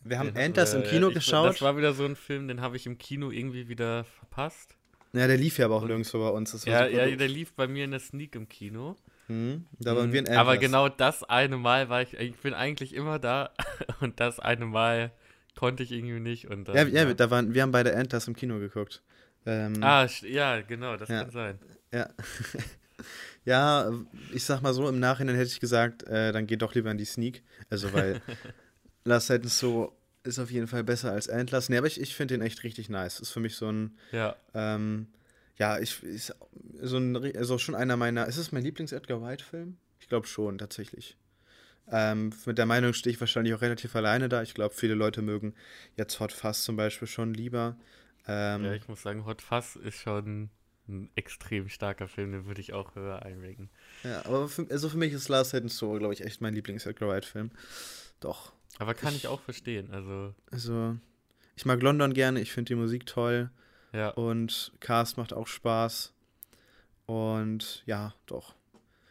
Wir 0.01 0.19
haben 0.19 0.35
ja, 0.35 0.43
Antlers 0.43 0.73
äh, 0.73 0.77
im 0.77 0.83
Kino 0.83 1.09
ich, 1.09 1.15
geschaut. 1.15 1.49
Das 1.49 1.61
war 1.61 1.77
wieder 1.77 1.93
so 1.93 2.03
ein 2.03 2.15
Film, 2.15 2.47
den 2.47 2.59
habe 2.61 2.75
ich 2.75 2.85
im 2.85 2.97
Kino 2.97 3.31
irgendwie 3.31 3.69
wieder 3.69 4.03
verpasst. 4.03 4.75
Ja, 5.13 5.27
der 5.27 5.37
lief 5.37 5.59
ja 5.59 5.65
aber 5.65 5.75
auch 5.75 5.85
nirgendwo 5.85 6.19
bei 6.19 6.29
uns. 6.29 6.65
ja, 6.65 6.87
ja, 6.87 7.15
der 7.15 7.27
lief 7.27 7.53
bei 7.53 7.67
mir 7.67 7.85
in 7.85 7.91
der 7.91 7.99
Sneak 7.99 8.35
im 8.35 8.49
Kino. 8.49 8.97
Mhm, 9.27 9.65
da 9.79 9.95
waren 9.95 10.11
wir 10.11 10.19
in 10.19 10.25
Antlers. 10.25 10.41
Aber 10.41 10.57
genau 10.57 10.89
das 10.89 11.23
eine 11.23 11.57
Mal 11.57 11.87
war 11.89 12.01
ich, 12.01 12.13
ich 12.15 12.35
bin 12.37 12.53
eigentlich 12.53 12.93
immer 12.93 13.19
da 13.19 13.51
und 14.01 14.19
das 14.19 14.39
eine 14.39 14.65
Mal 14.65 15.11
konnte 15.57 15.83
ich 15.83 15.91
irgendwie 15.91 16.19
nicht. 16.19 16.49
Und 16.49 16.67
dann, 16.67 16.75
ja, 16.75 16.83
ja, 16.83 17.07
ja, 17.07 17.13
da 17.13 17.29
waren, 17.29 17.53
wir 17.53 17.61
haben 17.61 17.71
beide 17.71 17.95
Antlers 17.95 18.27
im 18.27 18.35
Kino 18.35 18.59
geguckt. 18.59 19.01
Ähm, 19.45 19.83
ah, 19.83 20.07
ja, 20.21 20.61
genau, 20.61 20.97
das 20.97 21.09
ja, 21.09 21.23
kann 21.23 21.31
sein. 21.31 21.59
Ja. 21.91 22.09
ja, 23.45 23.91
ich 24.33 24.43
sag 24.43 24.61
mal 24.61 24.73
so, 24.73 24.89
im 24.89 24.99
Nachhinein 24.99 25.35
hätte 25.35 25.51
ich 25.51 25.59
gesagt, 25.59 26.03
äh, 26.03 26.31
dann 26.31 26.47
geht 26.47 26.61
doch 26.61 26.73
lieber 26.73 26.91
in 26.91 26.97
die 26.97 27.05
Sneak. 27.05 27.43
Also, 27.69 27.93
weil 27.93 28.21
Last 29.05 29.29
Night 29.29 29.45
so 29.45 29.93
ist 30.23 30.39
auf 30.39 30.51
jeden 30.51 30.67
Fall 30.67 30.83
besser 30.83 31.11
als 31.11 31.27
Endless. 31.27 31.69
Nee, 31.69 31.77
aber 31.77 31.87
ich, 31.87 31.99
ich 31.99 32.15
finde 32.15 32.35
den 32.35 32.41
echt 32.45 32.63
richtig 32.63 32.89
nice. 32.89 33.19
Ist 33.19 33.31
für 33.31 33.39
mich 33.39 33.55
so 33.55 33.69
ein. 33.69 33.97
Ja. 34.11 34.35
Ähm, 34.53 35.07
ja, 35.57 35.79
ich, 35.79 36.01
ist 36.03 36.35
so 36.81 36.97
ein, 36.97 37.15
also 37.35 37.57
schon 37.57 37.75
einer 37.75 37.97
meiner. 37.97 38.27
Ist 38.27 38.37
es 38.37 38.51
mein 38.51 38.63
Lieblings-Edgar 38.63 39.21
White-Film? 39.21 39.77
Ich 39.99 40.07
glaube 40.07 40.27
schon, 40.27 40.57
tatsächlich. 40.57 41.17
Ähm, 41.91 42.33
mit 42.45 42.57
der 42.57 42.65
Meinung 42.65 42.93
stehe 42.93 43.13
ich 43.13 43.19
wahrscheinlich 43.19 43.53
auch 43.53 43.61
relativ 43.61 43.95
alleine 43.95 44.29
da. 44.29 44.41
Ich 44.41 44.53
glaube, 44.53 44.73
viele 44.73 44.93
Leute 44.93 45.21
mögen 45.21 45.53
jetzt 45.97 46.19
Hot 46.19 46.31
Fuzz 46.31 46.63
zum 46.63 46.77
Beispiel 46.77 47.07
schon 47.07 47.33
lieber. 47.33 47.75
Ähm, 48.27 48.63
ja, 48.63 48.73
ich 48.73 48.87
muss 48.87 49.01
sagen, 49.01 49.25
Hot 49.25 49.41
Fuzz 49.41 49.75
ist 49.75 49.97
schon 49.97 50.49
ein 50.87 51.09
extrem 51.15 51.69
starker 51.69 52.07
Film, 52.07 52.31
den 52.31 52.45
würde 52.45 52.61
ich 52.61 52.73
auch 52.73 52.95
höher 52.95 53.23
einranken. 53.23 53.69
Ja, 54.03 54.25
aber 54.25 54.47
für, 54.47 54.65
also 54.69 54.89
für 54.89 54.97
mich 54.97 55.13
ist 55.13 55.29
Last 55.29 55.53
Night 55.53 55.69
So, 55.69 55.93
glaube 55.93 56.13
ich, 56.13 56.21
echt 56.21 56.41
mein 56.41 56.53
Lieblings-Edgar 56.53 57.09
Wright-Film. 57.09 57.51
Doch. 58.19 58.53
Aber 58.79 58.93
kann 58.93 59.13
ich, 59.13 59.23
ich, 59.23 59.27
auch 59.27 59.41
verstehen, 59.41 59.91
also. 59.91 60.33
Also, 60.51 60.97
ich 61.55 61.65
mag 61.65 61.81
London 61.81 62.13
gerne, 62.13 62.41
ich 62.41 62.51
finde 62.51 62.69
die 62.69 62.75
Musik 62.75 63.05
toll. 63.05 63.49
Ja. 63.93 64.09
Und 64.09 64.71
Cast 64.79 65.17
macht 65.17 65.33
auch 65.33 65.47
Spaß. 65.47 66.13
Und 67.05 67.83
ja, 67.85 68.13
doch. 68.25 68.55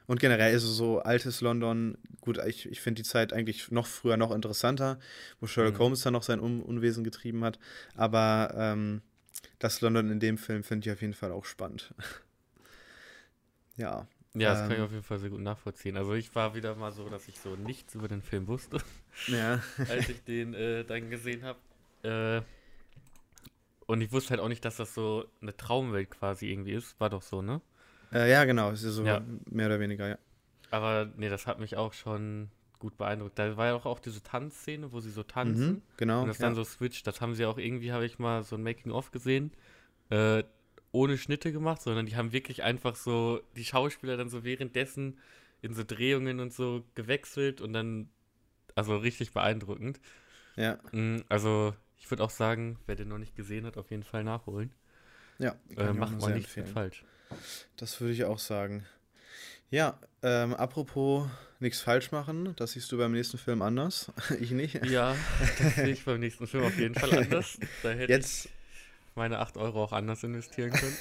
Und 0.07 0.21
generell 0.21 0.55
ist 0.55 0.65
es 0.65 0.77
so 0.77 0.99
altes 0.99 1.41
London, 1.41 1.97
gut, 2.21 2.39
ich, 2.47 2.67
ich 2.67 2.81
finde 2.81 3.03
die 3.03 3.09
Zeit 3.09 3.33
eigentlich 3.33 3.71
noch 3.71 3.87
früher 3.87 4.17
noch 4.17 4.33
interessanter, 4.33 4.99
wo 5.41 5.47
Sherlock 5.47 5.75
mhm. 5.75 5.79
Holmes 5.79 6.03
dann 6.03 6.13
noch 6.13 6.23
sein 6.23 6.41
Un 6.41 6.61
Unwesen 6.61 7.05
getrieben 7.05 7.45
hat. 7.45 7.59
Aber 7.95 8.53
ähm, 8.57 9.03
das 9.59 9.81
London 9.81 10.11
in 10.11 10.21
dem 10.21 10.39
Film 10.39 10.65
finde 10.65 10.89
ich 10.89 10.93
auf 10.93 11.01
jeden 11.01 11.15
Fall 11.15 11.31
auch 11.33 11.45
spannend. 11.45 11.95
ja. 13.77 14.07
Ja, 14.35 14.51
das 14.51 14.61
ähm, 14.61 14.65
kann 14.65 14.73
ich 14.73 14.79
ähm, 14.79 14.85
auf 14.85 14.91
jeden 14.93 15.03
Fall 15.03 15.19
sehr 15.19 15.31
gut 15.31 15.41
nachvollziehen. 15.41 15.97
Also 15.97 16.15
ich 16.15 16.35
war 16.35 16.55
wieder 16.55 16.75
mal 16.75 16.93
so, 16.93 17.09
dass 17.09 17.29
ich 17.29 17.39
so 17.39 17.55
nichts 17.57 17.95
über 17.95 18.09
den 18.09 18.23
Film 18.23 18.47
wusste, 18.49 18.79
ja. 19.27 19.61
als 19.89 20.09
ich 20.09 20.25
den 20.25 20.55
äh, 20.55 20.85
dann 20.85 21.11
gesehen 21.11 21.43
habe. 21.45 21.59
Äh, 22.03 22.43
und 23.87 24.01
ich 24.01 24.11
wusste 24.11 24.31
halt 24.31 24.41
auch 24.41 24.49
nicht, 24.49 24.65
dass 24.65 24.77
das 24.77 24.95
so 24.95 25.27
eine 25.43 25.57
Traumwelt 25.57 26.11
quasi 26.11 26.51
irgendwie 26.51 26.73
ist. 26.73 26.99
War 26.99 27.11
doch 27.11 27.23
so, 27.23 27.43
ne? 27.43 27.61
Äh, 28.13 28.31
ja, 28.31 28.45
genau, 28.45 28.71
ist 28.71 28.85
ja 28.85 28.91
so 28.91 29.05
ja. 29.05 29.23
mehr 29.51 29.67
oder 29.67 29.81
weniger, 29.81 30.09
ja. 30.09 30.19
Aber 30.71 31.11
nee, 31.17 31.29
das 31.29 31.47
hat 31.47 31.59
mich 31.59 31.77
auch 31.77 31.93
schon 31.93 32.51
gut 32.79 32.97
beeindruckt. 32.97 33.39
Da 33.39 33.57
war 33.57 33.67
ja 33.67 33.75
auch, 33.75 33.85
auch 33.85 34.01
diese 34.01 34.23
Tanzszene, 34.23 34.93
wo 34.93 35.01
sie 35.01 35.11
so 35.11 35.23
tanzen. 35.23 35.67
Mhm, 35.67 35.83
genau. 35.99 36.23
Und 36.23 36.29
das 36.29 36.39
ja. 36.39 36.47
dann 36.47 36.55
so 36.55 36.65
switcht. 36.65 37.07
Das 37.07 37.21
haben 37.21 37.35
sie 37.35 37.45
auch 37.45 37.59
irgendwie, 37.59 37.93
habe 37.93 38.07
ich 38.07 38.19
mal 38.19 38.43
so 38.43 38.57
ein 38.57 38.63
Making-of 38.63 39.11
gesehen, 39.11 39.53
äh, 40.11 40.43
ohne 40.93 41.19
Schnitte 41.19 41.53
gemacht, 41.53 41.83
sondern 41.83 42.07
die 42.07 42.17
haben 42.17 42.33
wirklich 42.33 42.63
einfach 42.63 42.97
so 42.97 43.41
die 43.57 43.65
Schauspieler 43.65 44.17
dann 44.17 44.29
so 44.29 44.45
währenddessen 44.45 45.19
in 45.63 45.75
so 45.75 45.85
Drehungen 45.85 46.41
und 46.41 46.53
so 46.53 46.85
gewechselt 46.95 47.61
und 47.61 47.73
dann, 47.73 48.09
also 48.75 48.97
richtig 48.97 49.33
beeindruckend. 49.33 50.01
Ja. 50.57 50.79
Mm, 50.93 51.23
also, 51.29 51.75
ich 51.99 52.11
würde 52.11 52.23
auch 52.23 52.31
sagen, 52.31 52.79
wer 52.87 52.97
den 52.97 53.09
noch 53.09 53.19
nicht 53.19 53.35
gesehen 53.35 53.65
hat, 53.65 53.77
auf 53.77 53.91
jeden 53.91 54.03
Fall 54.03 54.23
nachholen. 54.23 54.73
Ja, 55.39 55.57
äh, 55.77 55.93
macht 55.93 56.21
mal 56.21 56.35
nichts 56.35 56.55
falsch. 56.73 57.05
Das 57.77 58.01
würde 58.01 58.13
ich 58.13 58.25
auch 58.25 58.39
sagen. 58.39 58.85
Ja, 59.71 59.99
ähm, 60.23 60.53
apropos 60.53 61.27
nichts 61.59 61.81
falsch 61.81 62.13
machen, 62.13 62.55
das 62.57 62.73
siehst 62.73 62.93
du 62.93 62.99
beim 62.99 63.13
nächsten 63.13 63.39
Film 63.39 63.63
anders. 63.63 64.13
ich 64.41 64.51
nicht. 64.51 64.85
Ja, 64.85 65.17
das 65.59 65.77
sehe 65.77 65.89
ich 65.89 66.05
beim 66.05 66.21
nächsten 66.21 66.47
Film 66.47 66.65
auf 66.65 66.79
jeden 66.79 66.95
Fall 66.95 67.19
anders. 67.19 67.59
Da 67.83 67.91
hätte 67.91 68.13
jetzt, 68.13 68.47
ich 68.47 68.51
meine 69.15 69.39
8 69.39 69.57
Euro 69.57 69.85
auch 69.85 69.93
anders 69.93 70.23
investieren 70.23 70.71
können. 70.71 70.97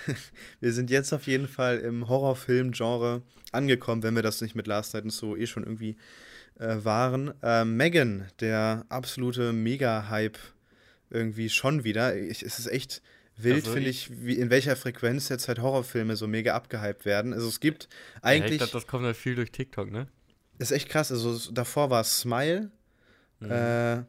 wir 0.60 0.72
sind 0.72 0.90
jetzt 0.90 1.12
auf 1.12 1.26
jeden 1.26 1.48
Fall 1.48 1.78
im 1.78 2.08
Horrorfilm-Genre 2.08 3.22
angekommen, 3.52 4.02
wenn 4.02 4.14
wir 4.14 4.22
das 4.22 4.40
nicht 4.40 4.54
mit 4.54 4.66
Last 4.66 4.94
Night 4.94 5.04
und 5.04 5.10
so 5.10 5.36
eh 5.36 5.46
schon 5.46 5.62
irgendwie 5.62 5.96
äh, 6.58 6.76
waren. 6.82 7.34
Äh, 7.42 7.64
Megan, 7.64 8.26
der 8.40 8.84
absolute 8.88 9.52
Mega-Hype 9.52 10.38
irgendwie 11.10 11.48
schon 11.48 11.84
wieder. 11.84 12.16
Ich, 12.16 12.42
es 12.42 12.58
ist 12.58 12.66
echt 12.66 13.02
wild, 13.36 13.64
also 13.64 13.72
finde 13.72 13.90
ich, 13.90 14.10
wie, 14.24 14.34
in 14.34 14.50
welcher 14.50 14.76
Frequenz 14.76 15.28
jetzt 15.28 15.48
halt 15.48 15.60
Horrorfilme 15.60 16.16
so 16.16 16.26
mega 16.26 16.54
abgehypt 16.54 17.04
werden. 17.04 17.32
Also 17.32 17.48
es 17.48 17.60
gibt 17.60 17.88
eigentlich. 18.22 18.60
Ja, 18.60 18.64
ich 18.66 18.70
glaube, 18.70 18.72
das 18.72 18.86
kommt 18.86 19.04
halt 19.04 19.16
viel 19.16 19.34
durch 19.34 19.52
TikTok, 19.52 19.90
ne? 19.90 20.08
Ist 20.58 20.72
echt 20.72 20.88
krass. 20.88 21.12
Also 21.12 21.52
davor 21.52 21.90
war 21.90 22.02
Smile, 22.04 22.70
mhm. 23.40 23.50
äh, 23.50 24.04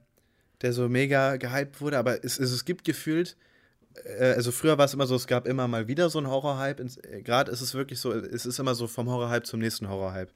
der 0.62 0.74
so 0.74 0.90
mega 0.90 1.38
gehypt 1.38 1.82
wurde, 1.82 1.98
aber 1.98 2.24
es, 2.24 2.40
es, 2.40 2.52
es 2.52 2.66
gibt 2.66 2.84
gefühlt. 2.84 3.38
Äh, 4.06 4.34
also 4.34 4.52
früher 4.52 4.78
war 4.78 4.86
es 4.86 4.94
immer 4.94 5.08
so, 5.08 5.16
es 5.16 5.28
gab 5.28 5.48
immer 5.48 5.68
mal 5.68 5.88
wieder 5.88 6.10
so 6.10 6.20
einen 6.20 6.28
Horror-Hype. 6.28 6.82
Gerade 7.24 7.52
ist 7.52 7.62
es 7.62 7.74
wirklich 7.74 8.00
so, 8.00 8.12
es 8.12 8.46
ist 8.46 8.60
immer 8.60 8.76
so 8.76 8.88
vom 8.88 9.10
Horror-Hype 9.10 9.46
zum 9.46 9.60
nächsten 9.60 9.90
Horror-Hype. 9.90 10.32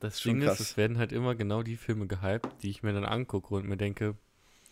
Das 0.00 0.20
Ding 0.22 0.40
ist, 0.40 0.60
es 0.60 0.76
werden 0.78 0.96
halt 0.98 1.12
immer 1.12 1.34
genau 1.34 1.62
die 1.62 1.76
Filme 1.76 2.06
gehypt, 2.06 2.48
die 2.62 2.70
ich 2.70 2.82
mir 2.82 2.94
dann 2.94 3.04
angucke 3.04 3.54
und 3.54 3.68
mir 3.68 3.76
denke, 3.76 4.16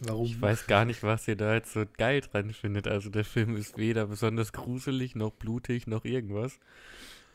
Warum? 0.01 0.27
Ich 0.27 0.41
weiß 0.41 0.67
gar 0.67 0.85
nicht, 0.85 1.03
was 1.03 1.27
ihr 1.27 1.37
da 1.37 1.55
jetzt 1.55 1.73
so 1.73 1.85
geil 1.97 2.21
dran 2.21 2.53
findet. 2.53 2.87
Also 2.87 3.11
der 3.11 3.25
Film 3.25 3.57
ist 3.57 3.77
weder 3.77 4.07
besonders 4.07 4.53
gruselig, 4.53 5.15
noch 5.17 5.33
blutig, 5.33 5.87
noch 5.87 6.05
irgendwas. 6.05 6.59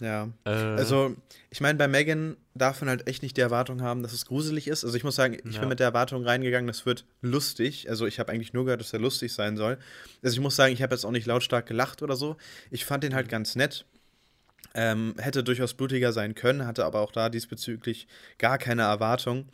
Ja. 0.01 0.29
Äh, 0.45 0.49
also, 0.49 1.15
ich 1.49 1.61
meine, 1.61 1.77
bei 1.77 1.87
Megan 1.87 2.35
darf 2.55 2.81
man 2.81 2.89
halt 2.89 3.07
echt 3.07 3.23
nicht 3.23 3.37
die 3.37 3.41
Erwartung 3.41 3.81
haben, 3.81 4.03
dass 4.03 4.13
es 4.13 4.25
gruselig 4.25 4.67
ist. 4.67 4.83
Also 4.83 4.95
ich 4.97 5.03
muss 5.03 5.15
sagen, 5.15 5.37
ich 5.45 5.55
ja. 5.55 5.59
bin 5.59 5.69
mit 5.69 5.79
der 5.79 5.87
Erwartung 5.87 6.23
reingegangen, 6.25 6.67
das 6.67 6.85
wird 6.85 7.05
lustig. 7.21 7.89
Also 7.89 8.05
ich 8.05 8.19
habe 8.19 8.31
eigentlich 8.31 8.53
nur 8.53 8.65
gehört, 8.65 8.81
dass 8.81 8.93
er 8.93 8.99
lustig 8.99 9.33
sein 9.33 9.55
soll. 9.55 9.77
Also 10.23 10.35
ich 10.35 10.41
muss 10.41 10.55
sagen, 10.55 10.73
ich 10.73 10.81
habe 10.81 10.93
jetzt 10.93 11.05
auch 11.05 11.11
nicht 11.11 11.27
lautstark 11.27 11.65
gelacht 11.67 12.01
oder 12.01 12.15
so. 12.15 12.37
Ich 12.71 12.85
fand 12.85 13.03
den 13.03 13.15
halt 13.15 13.29
ganz 13.29 13.55
nett. 13.55 13.85
Ähm, 14.75 15.13
hätte 15.19 15.43
durchaus 15.43 15.75
blutiger 15.75 16.11
sein 16.13 16.33
können, 16.33 16.65
hatte 16.65 16.83
aber 16.85 17.01
auch 17.01 17.11
da 17.11 17.29
diesbezüglich 17.29 18.07
gar 18.39 18.57
keine 18.57 18.81
Erwartung. 18.81 19.45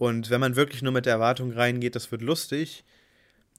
Und 0.00 0.30
wenn 0.30 0.40
man 0.40 0.56
wirklich 0.56 0.80
nur 0.80 0.92
mit 0.92 1.04
der 1.04 1.12
Erwartung 1.12 1.52
reingeht, 1.52 1.94
das 1.94 2.10
wird 2.10 2.22
lustig, 2.22 2.84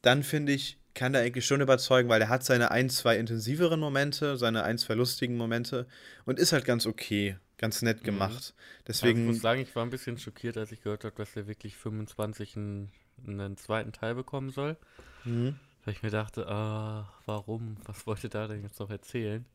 dann 0.02 0.24
finde 0.24 0.54
ich, 0.54 0.80
kann 0.96 1.14
der 1.14 1.22
eigentlich 1.22 1.46
schon 1.46 1.62
überzeugen, 1.62 2.10
weil 2.10 2.20
er 2.20 2.30
hat 2.30 2.44
seine 2.44 2.72
ein, 2.72 2.90
zwei 2.90 3.18
intensiveren 3.18 3.80
Momente, 3.80 4.36
seine 4.38 4.64
ein, 4.64 4.80
zwei 4.80 4.96
lustigen 4.96 5.38
Momente 5.38 5.86
und 6.26 6.40
ist 6.40 6.52
halt 6.52 6.66
ganz 6.66 6.88
okay, 6.88 7.38
ganz 7.60 7.84
nett 7.84 8.00
mhm. 8.00 8.06
gemacht. 8.06 8.56
Mhm. 8.56 8.84
Deswegen. 8.88 9.20
Also 9.20 9.22
ich 9.22 9.36
muss 9.36 9.42
sagen, 9.44 9.62
ich 9.62 9.76
war 9.76 9.84
ein 9.84 9.92
bisschen 9.92 10.18
schockiert, 10.18 10.58
als 10.58 10.72
ich 10.72 10.82
gehört 10.82 11.04
habe, 11.04 11.16
dass 11.16 11.36
er 11.36 11.46
wirklich 11.46 11.78
25 11.78 12.58
einen, 12.58 12.92
einen 13.28 13.56
zweiten 13.56 13.92
Teil 13.92 14.16
bekommen 14.16 14.50
soll. 14.50 14.78
Mhm. 15.26 15.60
Weil 15.86 15.94
ich 15.94 16.02
mir 16.02 16.10
dachte, 16.10 16.48
ah, 16.48 17.08
warum? 17.28 17.78
Was 17.86 18.08
wollte 18.08 18.30
da 18.30 18.48
denn 18.48 18.64
jetzt 18.64 18.80
noch 18.80 18.90
erzählen? 18.90 19.46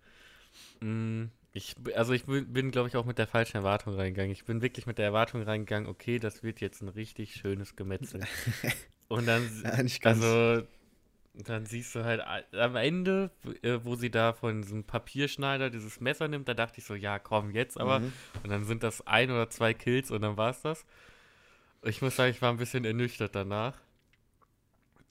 Mhm. 0.78 1.32
Ich, 1.57 1.74
also 1.94 2.12
ich 2.12 2.26
bin, 2.26 2.70
glaube 2.70 2.88
ich, 2.88 2.96
auch 2.96 3.07
mit 3.07 3.16
der 3.16 3.26
falschen 3.26 3.57
Erwartung 3.57 3.94
reingegangen. 3.94 4.30
Ich 4.30 4.44
bin 4.44 4.61
wirklich 4.61 4.84
mit 4.84 4.98
der 4.98 5.07
Erwartung 5.07 5.42
reingegangen, 5.42 5.88
okay, 5.88 6.18
das 6.18 6.42
wird 6.42 6.61
jetzt 6.61 6.82
ein 6.82 6.88
richtig 6.88 7.34
schönes 7.34 7.76
Gemetzel. 7.76 8.20
Und 9.09 9.26
dann, 9.26 9.48
ja, 9.64 9.70
also, 10.02 10.66
dann 11.32 11.64
siehst 11.64 11.94
du 11.94 12.04
halt 12.04 12.20
am 12.52 12.76
Ende, 12.76 13.30
äh, 13.62 13.78
wo 13.84 13.94
sie 13.94 14.11
da 14.11 14.34
von 14.34 14.61
diesem 14.61 14.84
Papierschneider 14.84 15.70
dieses 15.70 15.98
Messer 15.98 16.28
nimmt, 16.28 16.46
da 16.46 16.52
dachte 16.52 16.80
ich 16.80 16.84
so, 16.84 16.94
ja, 16.94 17.18
komm, 17.18 17.50
jetzt 17.52 17.80
aber. 17.80 18.00
Mhm. 18.00 18.12
Und 18.42 18.50
dann 18.50 18.64
sind 18.64 18.82
das 18.82 19.07
ein 19.07 19.30
oder 19.30 19.48
zwei 19.48 19.72
Kills 19.72 20.11
und 20.11 20.20
dann 20.20 20.36
war 20.36 20.50
es 20.50 20.61
das. 20.61 20.84
Ich 21.84 22.02
muss 22.02 22.16
sagen, 22.16 22.32
ich 22.32 22.42
war 22.42 22.50
ein 22.50 22.59
bisschen 22.59 22.84
ernüchtert 22.84 23.34
danach. 23.34 23.78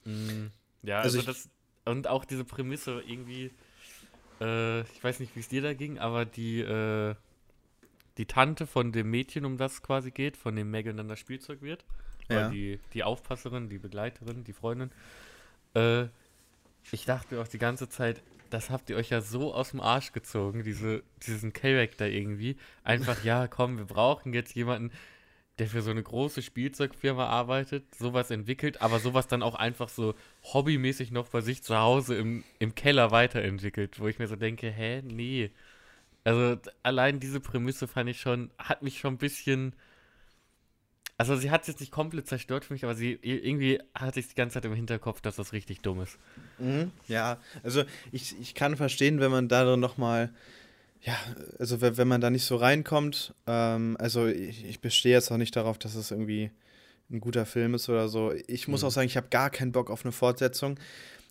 Mhm. 0.04 0.52
Ja, 0.84 1.00
also, 1.00 1.18
also 1.18 1.32
das, 1.32 1.50
und 1.86 2.08
auch 2.08 2.24
diese 2.24 2.46
Prämisse 2.46 3.02
irgendwie, 3.02 3.52
äh, 4.42 4.82
ich 4.82 5.04
weiß 5.04 5.20
nicht, 5.20 5.36
wie 5.36 5.40
es 5.40 5.48
dir 5.48 5.62
da 5.62 5.74
ging, 5.74 6.00
aber 6.00 6.26
die, 6.26 6.62
äh, 6.62 7.16
die 8.18 8.26
Tante 8.26 8.68
von 8.68 8.92
dem 8.92 9.10
Mädchen, 9.10 9.46
um 9.46 9.58
das 9.58 9.74
es 9.74 9.84
quasi 9.84 10.12
geht, 10.12 10.38
von 10.38 10.56
dem 10.56 10.72
Megan 10.72 10.98
dann 10.98 11.08
das 11.08 11.20
Spielzeug 11.20 11.62
wird, 11.62 11.86
ja. 12.30 12.50
die, 12.50 12.80
die 12.94 13.04
Aufpasserin, 13.04 13.70
die 13.70 13.78
Begleiterin, 13.78 14.44
die 14.44 14.54
Freundin, 14.54 14.92
äh, 15.76 16.06
ich 16.92 17.06
dachte 17.06 17.42
auch 17.42 17.48
die 17.48 17.58
ganze 17.58 17.90
Zeit, 17.90 18.22
das 18.50 18.70
habt 18.70 18.90
ihr 18.90 18.96
euch 18.96 19.10
ja 19.10 19.22
so 19.22 19.54
aus 19.54 19.72
dem 19.72 19.82
Arsch 19.82 20.12
gezogen, 20.12 20.64
diese, 20.64 21.04
diesen 21.26 21.52
Charakter 21.52 22.08
irgendwie. 22.08 22.58
Einfach, 22.84 23.24
ja, 23.24 23.48
komm, 23.48 23.78
wir 23.78 23.86
brauchen 23.86 24.34
jetzt 24.34 24.56
jemanden, 24.56 24.92
der 25.60 25.68
für 25.68 25.82
so 25.82 25.92
eine 25.92 26.04
große 26.04 26.42
Spielzeugfirma 26.42 27.28
arbeitet, 27.28 27.96
sowas 27.96 28.30
entwickelt, 28.30 28.82
aber 28.82 29.00
sowas 29.00 29.28
dann 29.28 29.42
auch 29.42 29.56
einfach 29.56 29.88
so 29.88 30.14
hobbymäßig 30.44 31.12
noch 31.12 31.30
bei 31.30 31.42
sich 31.42 31.64
zu 31.64 31.78
Hause 31.78 32.16
im, 32.16 32.44
im 32.60 32.76
Keller 32.76 33.12
weiterentwickelt, 33.12 34.00
wo 34.00 34.08
ich 34.08 34.20
mir 34.20 34.28
so 34.28 34.36
denke, 34.36 34.70
hä, 34.70 35.02
nee. 35.04 35.52
Also 36.26 36.58
allein 36.84 37.20
diese 37.20 37.40
Prämisse 37.40 37.88
fand 37.88 38.10
ich 38.10 38.20
schon, 38.20 38.52
hat 38.58 38.82
mich 38.82 39.00
schon 39.00 39.14
ein 39.14 39.20
bisschen. 39.20 39.74
Also 41.18 41.38
sie 41.38 41.50
hat 41.50 41.62
es 41.62 41.68
jetzt 41.68 41.80
nicht 41.80 41.94
komplett 41.94 42.28
zerstört 42.28 42.66
für 42.66 42.74
mich, 42.74 42.84
aber 42.84 42.96
sie 42.96 43.18
irgendwie 43.22 43.80
hatte 43.94 44.20
ich 44.20 44.28
die 44.28 44.36
ganze 44.36 44.56
Zeit 44.56 44.66
im 44.66 44.74
Hinterkopf, 44.74 45.22
dass 45.22 45.38
das 45.38 45.54
richtig 45.54 45.80
dumm 45.80 46.02
ist. 46.02 46.18
Mhm, 46.58 46.92
ja, 47.08 47.40
also 47.64 47.86
ich, 48.12 48.38
ich 48.42 48.54
kann 48.54 48.76
verstehen, 48.76 49.22
wenn 49.22 49.32
man 49.32 49.48
da 49.48 49.78
nochmal 49.78 50.34
ja, 51.06 51.18
also 51.60 51.82
wenn 51.82 52.08
man 52.08 52.20
da 52.20 52.32
nicht 52.32 52.46
so 52.46 52.56
reinkommt, 52.56 53.34
ähm, 53.46 53.96
also 54.00 54.26
ich, 54.26 54.66
ich 54.66 54.80
bestehe 54.80 55.14
jetzt 55.14 55.32
auch 55.32 55.38
nicht 55.38 55.56
darauf, 55.56 55.78
dass 55.78 55.94
es 55.94 56.10
irgendwie 56.10 56.50
ein 57.12 57.20
guter 57.20 57.46
Film 57.46 57.76
ist 57.76 57.90
oder 57.90 58.08
so. 58.08 58.34
Ich 58.48 58.68
muss 58.68 58.82
mhm. 58.82 58.88
auch 58.88 58.92
sagen, 58.92 59.08
ich 59.08 59.16
habe 59.16 59.28
gar 59.30 59.52
keinen 59.52 59.72
Bock 59.72 59.92
auf 59.92 60.04
eine 60.04 60.12
Fortsetzung. 60.12 60.80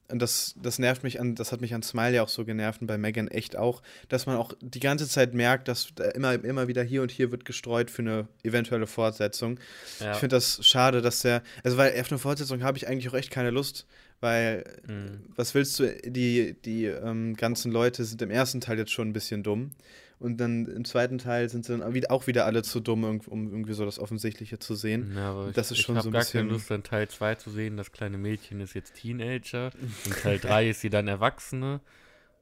Und 0.09 0.21
das, 0.21 0.55
das 0.63 0.79
nervt 0.79 1.03
mich 1.03 1.19
an, 1.19 1.35
das 1.35 1.51
hat 1.51 1.63
mich 1.63 1.75
an 1.75 1.83
Smile 1.83 2.17
ja 2.17 2.23
auch 2.23 2.29
so 2.29 2.45
genervt 2.45 2.83
und 2.83 2.87
bei 2.87 2.99
Megan 2.99 3.27
echt 3.27 3.57
auch, 3.57 3.83
dass 4.11 4.27
man 4.27 4.37
auch 4.37 4.53
die 4.61 4.79
ganze 4.79 5.09
Zeit 5.09 5.33
merkt, 5.33 5.67
dass 5.67 5.89
immer, 6.15 6.35
immer 6.45 6.69
wieder 6.69 6.83
hier 6.83 7.01
und 7.01 7.11
hier 7.11 7.33
wird 7.33 7.47
gestreut 7.47 7.91
für 7.91 8.03
eine 8.03 8.29
eventuelle 8.43 8.87
Fortsetzung. 8.87 9.59
Ja. 10.01 10.13
Ich 10.13 10.19
finde 10.19 10.37
das 10.37 10.65
schade, 10.65 11.01
dass 11.01 11.21
der, 11.21 11.43
also 11.65 11.79
weil 11.79 11.99
auf 11.99 12.13
eine 12.13 12.19
Fortsetzung 12.19 12.63
habe 12.63 12.77
ich 12.77 12.87
eigentlich 12.87 13.09
auch 13.09 13.15
echt 13.15 13.31
keine 13.31 13.51
Lust. 13.51 13.87
Weil, 14.21 14.65
mhm. 14.87 15.27
was 15.37 15.55
willst 15.55 15.79
du, 15.81 15.95
die, 16.05 16.57
die 16.65 16.87
ähm, 16.87 17.35
ganzen 17.35 17.71
Leute 17.71 18.05
sind 18.05 18.23
im 18.23 18.31
ersten 18.31 18.61
Teil 18.61 18.79
jetzt 18.79 18.93
schon 18.93 19.09
ein 19.09 19.13
bisschen 19.13 19.43
dumm. 19.43 19.73
Und 20.19 20.39
dann 20.39 20.67
im 20.67 20.85
zweiten 20.85 21.19
Teil 21.19 21.49
sind 21.49 21.67
sie 21.67 21.77
dann 21.77 22.07
auch 22.09 22.27
wieder 22.27 22.47
alle 22.47 22.63
zu 22.63 22.81
dumm, 22.81 23.21
um 23.27 23.51
irgendwie 23.51 23.75
so 23.75 23.85
das 23.85 23.99
Offensichtliche 23.99 24.59
zu 24.59 24.75
sehen. 24.75 25.13
Ja, 25.15 25.33
aber 25.33 25.53
das 25.53 25.71
ich, 25.71 25.79
ist 25.79 25.85
schon 25.85 25.97
ich 25.97 26.03
so 26.03 26.09
ein 26.09 26.13
gar 26.13 26.23
bisschen. 26.23 26.41
keine 26.41 26.53
Lust, 26.53 26.71
dann 26.71 26.83
Teil 26.83 27.09
2 27.09 27.35
zu 27.35 27.51
sehen. 27.51 27.77
Das 27.77 27.93
kleine 27.93 28.17
Mädchen 28.17 28.61
ist 28.61 28.75
jetzt 28.75 28.95
Teenager. 28.95 29.71
In 30.07 30.13
Teil 30.13 30.39
3 30.39 30.71
ist 30.71 30.81
sie 30.81 30.91
dann 30.91 31.09
Erwachsene. 31.09 31.81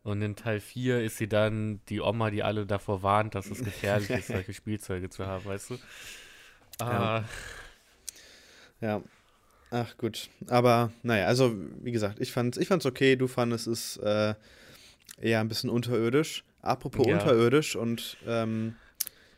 Und 0.04 0.20
in 0.20 0.34
Teil 0.34 0.58
4 0.58 1.02
ist 1.04 1.18
sie 1.18 1.28
dann 1.28 1.80
die 1.88 2.00
Oma, 2.00 2.30
die 2.30 2.42
alle 2.42 2.66
davor 2.66 3.02
warnt, 3.02 3.36
dass 3.36 3.46
es 3.46 3.58
gefährlich 3.64 4.10
ist, 4.10 4.28
solche 4.28 4.52
Spielzeuge 4.52 5.10
zu 5.10 5.26
haben, 5.26 5.44
weißt 5.44 5.70
du? 5.70 5.78
Ah. 6.80 7.24
Ja. 8.80 8.88
ja. 8.88 9.02
Ach 9.74 9.96
gut, 9.96 10.28
aber 10.48 10.92
naja, 11.02 11.24
also 11.24 11.56
wie 11.80 11.92
gesagt, 11.92 12.20
ich 12.20 12.30
fand's, 12.30 12.58
ich 12.58 12.68
fand's 12.68 12.84
okay, 12.84 13.16
du 13.16 13.26
fandest 13.26 13.66
es 13.66 13.96
äh, 13.96 14.34
eher 15.18 15.40
ein 15.40 15.48
bisschen 15.48 15.70
unterirdisch. 15.70 16.44
Apropos 16.60 17.06
ja. 17.06 17.14
unterirdisch 17.14 17.74
und 17.74 18.18
ähm, 18.26 18.74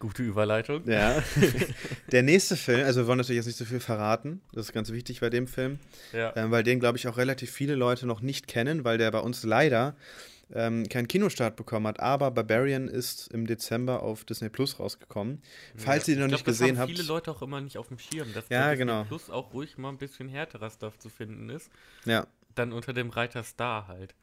Gute 0.00 0.24
Überleitung. 0.24 0.82
Ja. 0.86 1.22
Der 2.12 2.24
nächste 2.24 2.56
Film, 2.56 2.84
also 2.84 3.02
wir 3.02 3.06
wollen 3.06 3.18
natürlich 3.18 3.36
jetzt 3.36 3.46
nicht 3.46 3.58
so 3.58 3.64
viel 3.64 3.78
verraten, 3.78 4.40
das 4.52 4.66
ist 4.66 4.72
ganz 4.72 4.90
wichtig 4.90 5.20
bei 5.20 5.30
dem 5.30 5.46
Film, 5.46 5.78
ja. 6.12 6.32
ähm, 6.34 6.50
weil 6.50 6.64
den, 6.64 6.80
glaube 6.80 6.98
ich, 6.98 7.06
auch 7.06 7.16
relativ 7.16 7.52
viele 7.52 7.76
Leute 7.76 8.08
noch 8.08 8.20
nicht 8.20 8.48
kennen, 8.48 8.84
weil 8.84 8.98
der 8.98 9.12
bei 9.12 9.20
uns 9.20 9.44
leider 9.44 9.94
ähm, 10.52 10.88
keinen 10.88 11.08
Kinostart 11.08 11.56
bekommen 11.56 11.86
hat. 11.86 12.00
Aber 12.00 12.30
Barbarian 12.30 12.88
ist 12.88 13.32
im 13.32 13.46
Dezember 13.46 14.02
auf 14.02 14.24
Disney 14.24 14.48
Plus 14.48 14.78
rausgekommen. 14.78 15.42
Falls 15.76 16.06
ja, 16.06 16.12
ihr 16.12 16.16
den 16.16 16.22
noch 16.22 16.28
glaub, 16.28 16.38
nicht 16.38 16.44
gesehen 16.44 16.78
habt. 16.78 16.90
viele 16.90 17.02
Leute 17.04 17.30
auch 17.30 17.42
immer 17.42 17.60
nicht 17.60 17.78
auf 17.78 17.88
dem 17.88 17.98
Schirm, 17.98 18.32
dass 18.32 18.48
ja, 18.48 18.66
bei 18.66 18.76
genau. 18.76 19.02
Disney 19.02 19.08
Plus 19.08 19.30
auch 19.30 19.52
ruhig 19.52 19.78
mal 19.78 19.90
ein 19.90 19.98
bisschen 19.98 20.28
härterer 20.28 20.70
Stuff 20.70 20.98
zu 20.98 21.08
finden 21.08 21.50
ist. 21.50 21.70
Ja. 22.04 22.26
Dann 22.54 22.72
unter 22.72 22.92
dem 22.92 23.10
Reiter 23.10 23.42
Star 23.42 23.88
halt. 23.88 24.14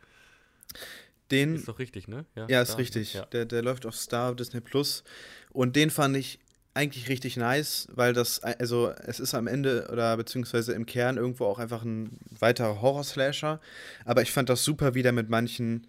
Den, 1.32 1.55
ist 1.55 1.67
doch 1.67 1.80
richtig, 1.80 2.07
ne? 2.07 2.26
Ja, 2.36 2.47
ja 2.49 2.61
ist 2.61 2.78
richtig. 2.78 3.13
Ja. 3.13 3.26
Der, 3.28 3.45
der 3.45 3.61
läuft 3.61 3.86
auf 3.86 3.95
Star, 3.95 4.36
Disney 4.36 4.59
Plus. 4.59 5.03
Und 5.51 5.76
den 5.76 5.89
fand 5.89 6.17
ich 6.17 6.39
eigentlich 6.74 7.09
richtig 7.09 7.38
nice, 7.38 7.88
weil 7.93 8.13
das, 8.13 8.41
also 8.43 8.91
es 9.05 9.19
ist 9.19 9.34
am 9.34 9.47
Ende 9.47 9.89
oder 9.91 10.15
beziehungsweise 10.15 10.74
im 10.74 10.86
Kern 10.86 11.17
irgendwo 11.17 11.45
auch 11.45 11.59
einfach 11.59 11.84
ein 11.84 12.17
weiterer 12.39 12.82
Horror-Slasher. 12.82 13.59
Aber 14.05 14.22
ich 14.22 14.32
fand 14.32 14.49
das 14.49 14.63
super, 14.63 14.93
wie 14.93 15.03
der 15.03 15.11
mit 15.11 15.30
manchen 15.30 15.88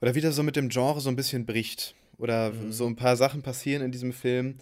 oder 0.00 0.14
wieder 0.14 0.30
so 0.32 0.42
mit 0.42 0.56
dem 0.56 0.68
Genre 0.68 1.00
so 1.00 1.08
ein 1.08 1.16
bisschen 1.16 1.46
bricht. 1.46 1.94
Oder 2.18 2.52
mhm. 2.52 2.72
so 2.72 2.86
ein 2.86 2.96
paar 2.96 3.16
Sachen 3.16 3.42
passieren 3.42 3.82
in 3.82 3.92
diesem 3.92 4.12
Film. 4.12 4.58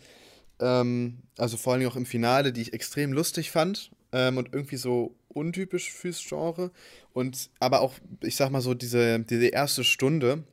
Ähm, 0.60 1.18
also 1.36 1.56
vor 1.56 1.74
allem 1.74 1.86
auch 1.86 1.96
im 1.96 2.06
Finale, 2.06 2.52
die 2.52 2.62
ich 2.62 2.72
extrem 2.72 3.12
lustig 3.12 3.50
fand 3.50 3.90
ähm, 4.12 4.38
und 4.38 4.52
irgendwie 4.52 4.76
so 4.76 5.14
untypisch 5.28 5.92
fürs 5.92 6.24
Genre. 6.26 6.70
Und 7.12 7.50
aber 7.60 7.80
auch, 7.80 7.94
ich 8.22 8.36
sag 8.36 8.50
mal 8.50 8.60
so, 8.60 8.74
diese, 8.74 9.20
diese 9.20 9.48
erste 9.48 9.84
Stunde, 9.84 10.44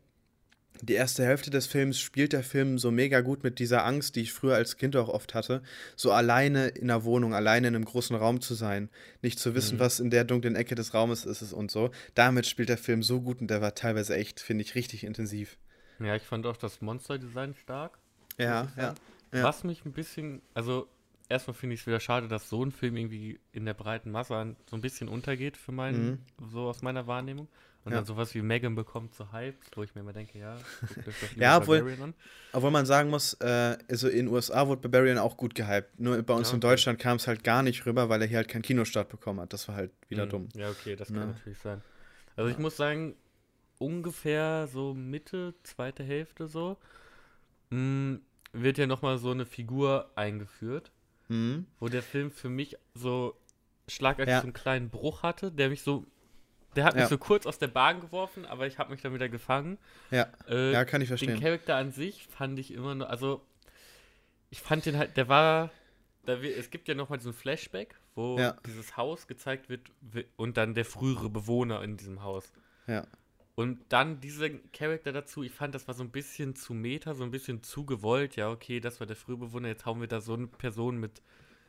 die 0.84 0.94
erste 0.94 1.26
Hälfte 1.26 1.50
des 1.50 1.66
Films 1.66 2.00
spielt 2.00 2.34
der 2.34 2.44
Film 2.44 2.78
so 2.78 2.92
mega 2.92 3.22
gut 3.22 3.44
mit 3.44 3.60
dieser 3.60 3.86
Angst, 3.86 4.16
die 4.16 4.22
ich 4.22 4.34
früher 4.34 4.56
als 4.56 4.78
Kind 4.78 4.96
auch 4.96 5.08
oft 5.08 5.34
hatte, 5.34 5.64
so 5.96 6.12
alleine 6.12 6.68
in 6.68 6.88
der 6.90 7.04
Wohnung, 7.06 7.34
alleine 7.34 7.70
in 7.70 7.76
einem 7.76 7.86
großen 7.86 8.16
Raum 8.16 8.42
zu 8.42 8.54
sein, 8.54 8.90
nicht 9.22 9.40
zu 9.40 9.56
wissen, 9.56 9.76
mhm. 9.76 9.80
was 9.80 10.00
in 10.00 10.10
der 10.10 10.26
dunklen 10.26 10.56
Ecke 10.56 10.76
des 10.76 10.94
Raumes 10.94 11.26
ist 11.26 11.54
und 11.54 11.72
so. 11.72 11.92
Damit 12.16 12.48
spielt 12.48 12.70
der 12.70 12.78
Film 12.78 13.02
so 13.02 13.22
gut 13.22 13.40
und 13.40 13.48
der 13.48 13.62
war 13.62 13.76
teilweise 13.76 14.16
echt, 14.16 14.40
finde 14.40 14.64
ich, 14.64 14.76
richtig 14.76 15.04
intensiv. 15.04 15.58
Ja, 16.00 16.16
ich 16.16 16.24
fand 16.24 16.46
auch 16.46 16.58
das 16.58 16.82
Monster-Design 16.82 17.56
stark. 17.56 17.98
Ja, 18.38 18.72
ja, 18.76 18.96
ja. 19.32 19.44
Was 19.44 19.64
mich 19.64 19.86
ein 19.86 19.94
bisschen, 19.94 20.42
also 20.54 20.88
erstmal 21.30 21.54
finde 21.54 21.76
ich 21.76 21.82
es 21.82 21.88
wieder 21.88 22.00
schade, 22.00 22.28
dass 22.28 22.50
so 22.50 22.64
ein 22.64 22.72
Film 22.72 22.98
irgendwie 22.98 23.40
in 23.52 23.66
der 23.66 23.74
breiten 23.74 24.12
Masse 24.12 24.56
so 24.70 24.76
ein 24.76 24.82
bisschen 24.82 25.08
untergeht 25.08 25.56
für 25.56 25.72
meinen, 25.72 26.06
mhm. 26.40 26.50
so 26.52 26.68
aus 26.68 26.82
meiner 26.82 27.08
Wahrnehmung. 27.08 27.48
Und 27.86 27.92
ja. 27.92 27.98
dann 27.98 28.06
sowas 28.06 28.34
wie 28.34 28.42
Megan 28.42 28.76
bekommt 28.76 29.14
so 29.14 29.32
Hype, 29.34 29.58
wo 29.76 29.84
ich 29.84 29.94
mir 29.94 30.02
immer 30.02 30.14
denke, 30.14 30.40
ja, 30.40 30.58
ja, 31.36 31.58
obwohl, 31.58 32.14
obwohl 32.54 32.72
man 32.72 32.86
sagen 32.86 33.10
muss, 33.10 33.34
äh, 33.42 33.78
also 33.90 34.08
in 34.08 34.26
den 34.26 34.28
USA 34.30 34.68
wurde 34.68 34.82
Barbarian 34.82 35.18
auch 35.18 35.36
gut 35.36 35.54
gehypt. 35.54 36.00
Nur 36.00 36.22
bei 36.24 36.34
uns 36.34 36.48
ja, 36.48 36.52
okay. 36.52 36.56
in 36.56 36.62
Deutschland 36.62 37.00
kam 37.00 37.18
es 37.18 37.28
halt 37.28 37.44
gar 37.44 37.62
nicht 37.62 37.86
rüber, 37.86 38.08
weil 38.08 38.22
er 38.22 38.28
hier 38.28 38.38
halt 38.38 38.48
keinen 38.48 38.62
Kinostart 38.62 39.10
bekommen 39.10 39.42
hat. 39.42 39.52
Das 39.52 39.68
war 39.68 39.76
halt 39.76 39.92
wieder 40.08 40.26
mhm. 40.28 40.30
dumm. 40.30 40.50
Ja, 40.56 40.70
okay, 40.70 40.96
das 40.96 41.10
kann 41.10 41.18
ja. 41.18 41.26
natürlich 41.26 41.60
sein. 41.60 41.82
Also 42.38 42.50
ich 42.50 42.58
muss 42.58 42.78
sagen, 42.78 43.16
ungefähr 43.80 44.68
so 44.72 44.94
Mitte, 44.94 45.54
zweite 45.64 46.04
Hälfte 46.04 46.48
so, 46.48 46.78
mh, 47.70 47.78
hm, 47.78 48.22
wird 48.54 48.78
ja 48.78 48.88
nochmal 48.88 49.18
so 49.18 49.32
eine 49.32 49.46
Figur 49.46 50.10
eingeführt, 50.16 50.92
mhm. 51.28 51.66
wo 51.80 51.90
der 51.90 52.04
Film 52.04 52.32
für 52.32 52.50
mich 52.50 52.78
so 52.94 53.36
schlagartig 53.90 54.36
so 54.36 54.44
einen 54.44 54.54
kleinen 54.54 54.90
Bruch 54.90 55.24
hatte, 55.24 55.52
der 55.52 55.70
mich 55.70 55.82
so 55.82 56.06
der 56.76 56.86
hat 56.86 56.96
mich 56.96 57.08
so 57.08 57.18
kurz 57.18 57.46
aus 57.46 57.58
der 57.58 57.68
Bahn 57.68 58.02
geworfen, 58.02 58.46
aber 58.46 58.68
ich 58.68 58.78
habe 58.78 58.92
mich 58.92 59.02
dann 59.02 59.14
wieder 59.14 59.30
gefangen. 59.30 59.78
Ja. 60.12 60.28
Äh, 60.48 60.72
ja, 60.72 60.86
kann 60.86 61.02
ich 61.02 61.08
verstehen. 61.08 61.36
Den 61.36 61.42
Charakter 61.42 61.76
an 61.76 61.92
sich 61.92 62.28
fand 62.28 62.60
ich 62.60 62.74
immer 62.74 62.96
nur, 62.96 63.10
also 63.10 63.46
ich 64.50 64.62
fand 64.62 64.86
den 64.86 64.98
halt, 64.98 65.18
der 65.18 65.28
war, 65.30 65.72
da 66.26 66.42
wir, 66.42 66.56
es 66.58 66.70
gibt 66.70 66.88
ja 66.88 66.96
nochmal 66.96 67.18
diesen 67.18 67.34
Flashback, 67.34 67.96
wo 68.16 68.38
ja. 68.38 68.56
dieses 68.66 68.98
Haus 68.98 69.28
gezeigt 69.28 69.70
wird 69.70 69.92
und 70.36 70.58
dann 70.58 70.74
der 70.74 70.86
frühere 70.86 71.30
Bewohner 71.30 71.82
in 71.84 71.98
diesem 71.98 72.24
Haus. 72.24 72.52
Ja. 72.88 73.08
Und 73.56 73.80
dann 73.90 74.20
dieser 74.20 74.50
Charakter 74.50 75.12
dazu, 75.12 75.44
ich 75.44 75.52
fand, 75.52 75.76
das 75.76 75.88
war 75.88 75.94
so 75.94 76.04
ein 76.04 76.10
bisschen 76.10 76.56
zu 76.56 76.74
meta, 76.74 77.14
so 77.14 77.24
ein 77.24 77.32
bisschen 77.32 77.62
zu 77.62 77.86
gewollt. 77.86 78.36
Ja, 78.36 78.50
okay, 78.50 78.80
das 78.80 79.00
war 79.00 79.08
der 79.08 79.16
frühere 79.16 79.48
Bewohner, 79.48 79.68
jetzt 79.68 79.86
hauen 79.86 80.02
wir 80.02 80.08
da 80.08 80.22
so 80.22 80.34
eine 80.34 80.48
Person 80.48 80.98
mit 80.98 81.22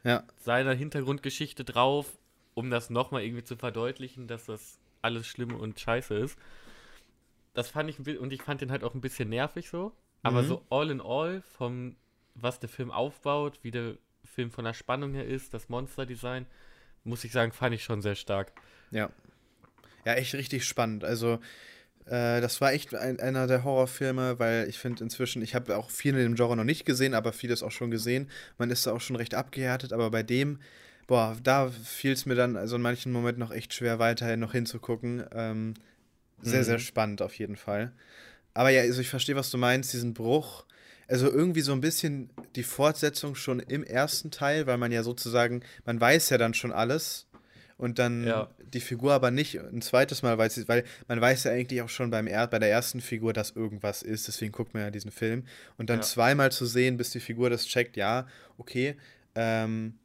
ja. 0.02 0.24
seiner 0.36 0.72
Hintergrundgeschichte 0.72 1.64
drauf, 1.64 2.18
um 2.54 2.70
das 2.70 2.88
nochmal 2.88 3.22
irgendwie 3.22 3.44
zu 3.44 3.56
verdeutlichen, 3.56 4.28
dass 4.28 4.46
das 4.46 4.78
alles 5.04 5.28
schlimm 5.28 5.54
und 5.54 5.78
scheiße 5.78 6.14
ist. 6.14 6.36
Das 7.52 7.68
fand 7.68 7.88
ich, 7.88 8.00
und 8.18 8.32
ich 8.32 8.42
fand 8.42 8.60
den 8.60 8.72
halt 8.72 8.82
auch 8.82 8.94
ein 8.94 9.00
bisschen 9.00 9.28
nervig 9.28 9.68
so. 9.70 9.92
Aber 10.22 10.42
mhm. 10.42 10.48
so 10.48 10.66
all 10.70 10.90
in 10.90 11.00
all, 11.00 11.42
vom, 11.42 11.94
was 12.34 12.58
der 12.58 12.68
Film 12.68 12.90
aufbaut, 12.90 13.60
wie 13.62 13.70
der 13.70 13.96
Film 14.24 14.50
von 14.50 14.64
der 14.64 14.74
Spannung 14.74 15.14
her 15.14 15.26
ist, 15.26 15.54
das 15.54 15.68
Monster-Design, 15.68 16.46
muss 17.04 17.22
ich 17.22 17.30
sagen, 17.30 17.52
fand 17.52 17.74
ich 17.74 17.84
schon 17.84 18.02
sehr 18.02 18.16
stark. 18.16 18.52
Ja. 18.90 19.10
Ja, 20.04 20.14
echt 20.14 20.34
richtig 20.34 20.64
spannend. 20.64 21.04
Also, 21.04 21.38
Äh, 22.06 22.42
das 22.42 22.60
war 22.60 22.72
echt 22.72 22.94
ein, 22.94 23.18
einer 23.18 23.46
der 23.46 23.64
Horrorfilme, 23.64 24.38
weil 24.38 24.68
ich 24.68 24.78
finde 24.78 25.02
inzwischen, 25.02 25.40
ich 25.42 25.54
habe 25.54 25.74
auch 25.76 25.90
viele 25.90 26.18
in 26.18 26.24
dem 26.24 26.34
Genre 26.34 26.54
noch 26.54 26.64
nicht 26.64 26.84
gesehen, 26.84 27.14
aber 27.14 27.32
vieles 27.32 27.62
auch 27.62 27.70
schon 27.70 27.90
gesehen. 27.90 28.28
Man 28.58 28.70
ist 28.70 28.86
da 28.86 28.92
auch 28.92 29.00
schon 29.00 29.16
recht 29.16 29.34
abgehärtet, 29.34 29.92
aber 29.94 30.10
bei 30.10 30.22
dem, 30.22 30.58
boah, 31.06 31.36
da 31.42 31.70
fiel 31.70 32.12
es 32.12 32.26
mir 32.26 32.34
dann 32.34 32.56
also 32.56 32.76
in 32.76 32.82
manchen 32.82 33.12
Momenten 33.12 33.40
noch 33.40 33.52
echt 33.52 33.74
schwer, 33.74 33.98
weiterhin 33.98 34.40
noch 34.40 34.52
hinzugucken. 34.52 35.24
Ähm, 35.32 35.74
sehr, 36.40 36.60
mhm. 36.60 36.64
sehr 36.64 36.78
spannend 36.78 37.22
auf 37.22 37.38
jeden 37.38 37.56
Fall. 37.56 37.92
Aber 38.54 38.70
ja, 38.70 38.82
also 38.82 39.00
ich 39.00 39.08
verstehe, 39.08 39.36
was 39.36 39.50
du 39.50 39.58
meinst, 39.58 39.92
diesen 39.92 40.14
Bruch. 40.14 40.64
Also 41.06 41.30
irgendwie 41.30 41.60
so 41.60 41.72
ein 41.72 41.80
bisschen 41.80 42.30
die 42.56 42.62
Fortsetzung 42.62 43.34
schon 43.34 43.60
im 43.60 43.84
ersten 43.84 44.30
Teil, 44.30 44.66
weil 44.66 44.78
man 44.78 44.90
ja 44.90 45.02
sozusagen, 45.02 45.62
man 45.84 46.00
weiß 46.00 46.30
ja 46.30 46.38
dann 46.38 46.54
schon 46.54 46.72
alles 46.72 47.26
und 47.76 47.98
dann 47.98 48.26
ja. 48.26 48.48
die 48.72 48.80
Figur 48.80 49.12
aber 49.12 49.30
nicht 49.30 49.58
ein 49.58 49.82
zweites 49.82 50.22
Mal 50.22 50.38
weiß, 50.38 50.66
weil 50.66 50.84
man 51.08 51.20
weiß 51.20 51.44
ja 51.44 51.52
eigentlich 51.52 51.82
auch 51.82 51.88
schon 51.88 52.10
beim 52.10 52.26
er 52.26 52.46
bei 52.46 52.58
der 52.58 52.70
ersten 52.70 53.02
Figur, 53.02 53.34
dass 53.34 53.50
irgendwas 53.50 54.02
ist, 54.02 54.28
deswegen 54.28 54.52
guckt 54.52 54.72
man 54.72 54.84
ja 54.84 54.90
diesen 54.90 55.10
Film 55.10 55.44
und 55.76 55.90
dann 55.90 55.98
ja. 55.98 56.02
zweimal 56.02 56.52
zu 56.52 56.64
sehen, 56.64 56.96
bis 56.96 57.10
die 57.10 57.20
Figur 57.20 57.50
das 57.50 57.66
checkt, 57.66 57.96
ja, 57.96 58.26
okay, 58.56 58.96
ähm, 59.34 59.98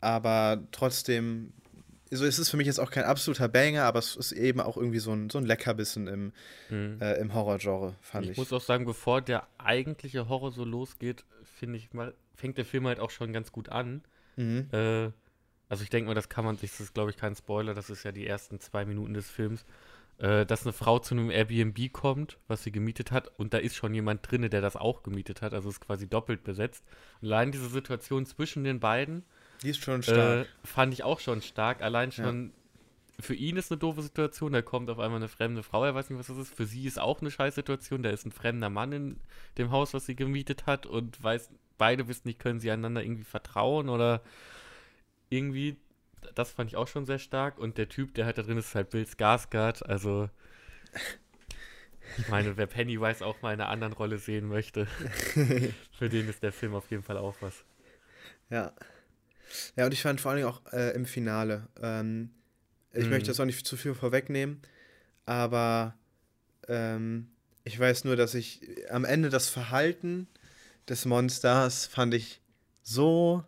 aber 0.00 0.62
trotzdem, 0.72 1.52
so 2.10 2.24
ist 2.24 2.38
es 2.38 2.50
für 2.50 2.56
mich 2.56 2.66
jetzt 2.66 2.80
auch 2.80 2.90
kein 2.90 3.04
absoluter 3.04 3.48
Banger, 3.48 3.84
aber 3.84 3.98
es 3.98 4.16
ist 4.16 4.32
eben 4.32 4.60
auch 4.60 4.76
irgendwie 4.76 4.98
so 4.98 5.12
ein, 5.12 5.30
so 5.30 5.38
ein 5.38 5.46
Leckerbissen 5.46 6.06
im, 6.08 6.32
mhm. 6.68 6.98
äh, 7.00 7.14
im 7.14 7.34
Horrorgenre, 7.34 7.94
fand 8.00 8.26
ich. 8.26 8.32
Ich 8.32 8.38
muss 8.38 8.52
auch 8.52 8.60
sagen, 8.60 8.84
bevor 8.84 9.20
der 9.20 9.46
eigentliche 9.58 10.28
Horror 10.28 10.52
so 10.52 10.64
losgeht, 10.64 11.24
finde 11.44 11.78
ich 11.78 11.92
mal, 11.92 12.14
fängt 12.34 12.58
der 12.58 12.64
Film 12.64 12.86
halt 12.86 13.00
auch 13.00 13.10
schon 13.10 13.32
ganz 13.32 13.52
gut 13.52 13.68
an. 13.68 14.02
Mhm. 14.36 14.68
Äh, 14.72 15.10
also 15.68 15.84
ich 15.84 15.90
denke 15.90 16.08
mal, 16.08 16.14
das 16.14 16.28
kann 16.28 16.44
man 16.44 16.56
sich, 16.56 16.70
das 16.72 16.80
ist 16.80 16.94
glaube 16.94 17.10
ich 17.10 17.16
kein 17.16 17.36
Spoiler, 17.36 17.74
das 17.74 17.90
ist 17.90 18.02
ja 18.02 18.10
die 18.10 18.26
ersten 18.26 18.58
zwei 18.58 18.84
Minuten 18.84 19.14
des 19.14 19.30
Films, 19.30 19.64
äh, 20.18 20.44
dass 20.44 20.64
eine 20.64 20.72
Frau 20.72 20.98
zu 20.98 21.14
einem 21.14 21.30
Airbnb 21.30 21.92
kommt, 21.92 22.38
was 22.48 22.64
sie 22.64 22.72
gemietet 22.72 23.12
hat, 23.12 23.28
und 23.38 23.54
da 23.54 23.58
ist 23.58 23.76
schon 23.76 23.94
jemand 23.94 24.28
drin, 24.28 24.48
der 24.50 24.60
das 24.60 24.74
auch 24.74 25.02
gemietet 25.02 25.42
hat, 25.42 25.54
also 25.54 25.68
ist 25.68 25.80
quasi 25.80 26.08
doppelt 26.08 26.42
besetzt. 26.42 26.84
Und 27.20 27.28
allein 27.28 27.52
diese 27.52 27.68
Situation 27.68 28.26
zwischen 28.26 28.64
den 28.64 28.80
beiden, 28.80 29.24
die 29.62 29.70
ist 29.70 29.82
schon 29.82 30.02
stark. 30.02 30.46
Äh, 30.46 30.66
fand 30.66 30.92
ich 30.92 31.02
auch 31.02 31.20
schon 31.20 31.42
stark. 31.42 31.82
Allein 31.82 32.12
schon, 32.12 32.46
ja. 32.46 33.22
für 33.22 33.34
ihn 33.34 33.56
ist 33.56 33.70
eine 33.70 33.78
doofe 33.78 34.02
Situation, 34.02 34.52
da 34.52 34.62
kommt 34.62 34.90
auf 34.90 34.98
einmal 34.98 35.18
eine 35.18 35.28
fremde 35.28 35.62
Frau, 35.62 35.84
er 35.84 35.94
weiß 35.94 36.10
nicht, 36.10 36.18
was 36.18 36.28
das 36.28 36.38
ist. 36.38 36.54
Für 36.54 36.66
sie 36.66 36.86
ist 36.86 36.98
auch 36.98 37.20
eine 37.20 37.30
Scheißsituation, 37.30 38.02
da 38.02 38.10
ist 38.10 38.26
ein 38.26 38.32
fremder 38.32 38.70
Mann 38.70 38.92
in 38.92 39.20
dem 39.58 39.70
Haus, 39.70 39.94
was 39.94 40.06
sie 40.06 40.16
gemietet 40.16 40.66
hat 40.66 40.86
und 40.86 41.22
weiß, 41.22 41.50
beide 41.78 42.08
wissen 42.08 42.28
nicht, 42.28 42.38
können 42.38 42.60
sie 42.60 42.70
einander 42.70 43.02
irgendwie 43.02 43.24
vertrauen 43.24 43.88
oder 43.88 44.22
irgendwie, 45.30 45.76
das 46.34 46.52
fand 46.52 46.70
ich 46.70 46.76
auch 46.76 46.88
schon 46.88 47.06
sehr 47.06 47.18
stark. 47.18 47.58
Und 47.58 47.78
der 47.78 47.88
Typ, 47.88 48.14
der 48.14 48.26
halt 48.26 48.38
da 48.38 48.42
drin 48.42 48.58
ist, 48.58 48.66
ist 48.66 48.74
halt 48.74 48.90
Bill 48.90 49.04
Skarsgård. 49.04 49.82
Also, 49.84 50.28
ich 52.18 52.28
meine, 52.28 52.56
wer 52.56 52.66
Pennywise 52.66 53.24
auch 53.24 53.40
mal 53.42 53.54
in 53.54 53.60
einer 53.60 53.70
anderen 53.70 53.92
Rolle 53.92 54.18
sehen 54.18 54.48
möchte, 54.48 54.86
für 55.98 56.08
den 56.08 56.28
ist 56.28 56.42
der 56.42 56.52
Film 56.52 56.74
auf 56.74 56.90
jeden 56.90 57.02
Fall 57.02 57.16
auch 57.16 57.36
was. 57.40 57.64
Ja. 58.50 58.72
Ja, 59.76 59.86
und 59.86 59.92
ich 59.92 60.02
fand 60.02 60.20
vor 60.20 60.32
allem 60.32 60.46
auch 60.46 60.60
äh, 60.72 60.94
im 60.94 61.06
Finale. 61.06 61.68
Ähm, 61.80 62.30
ich 62.92 63.04
mhm. 63.04 63.10
möchte 63.10 63.28
jetzt 63.28 63.40
auch 63.40 63.44
nicht 63.44 63.66
zu 63.66 63.76
viel 63.76 63.94
vorwegnehmen, 63.94 64.60
aber 65.26 65.94
ähm, 66.68 67.28
ich 67.64 67.78
weiß 67.78 68.04
nur, 68.04 68.16
dass 68.16 68.34
ich 68.34 68.62
am 68.90 69.04
Ende 69.04 69.28
das 69.28 69.48
Verhalten 69.48 70.26
des 70.88 71.04
Monsters 71.04 71.86
fand 71.86 72.14
ich 72.14 72.40
so 72.82 73.44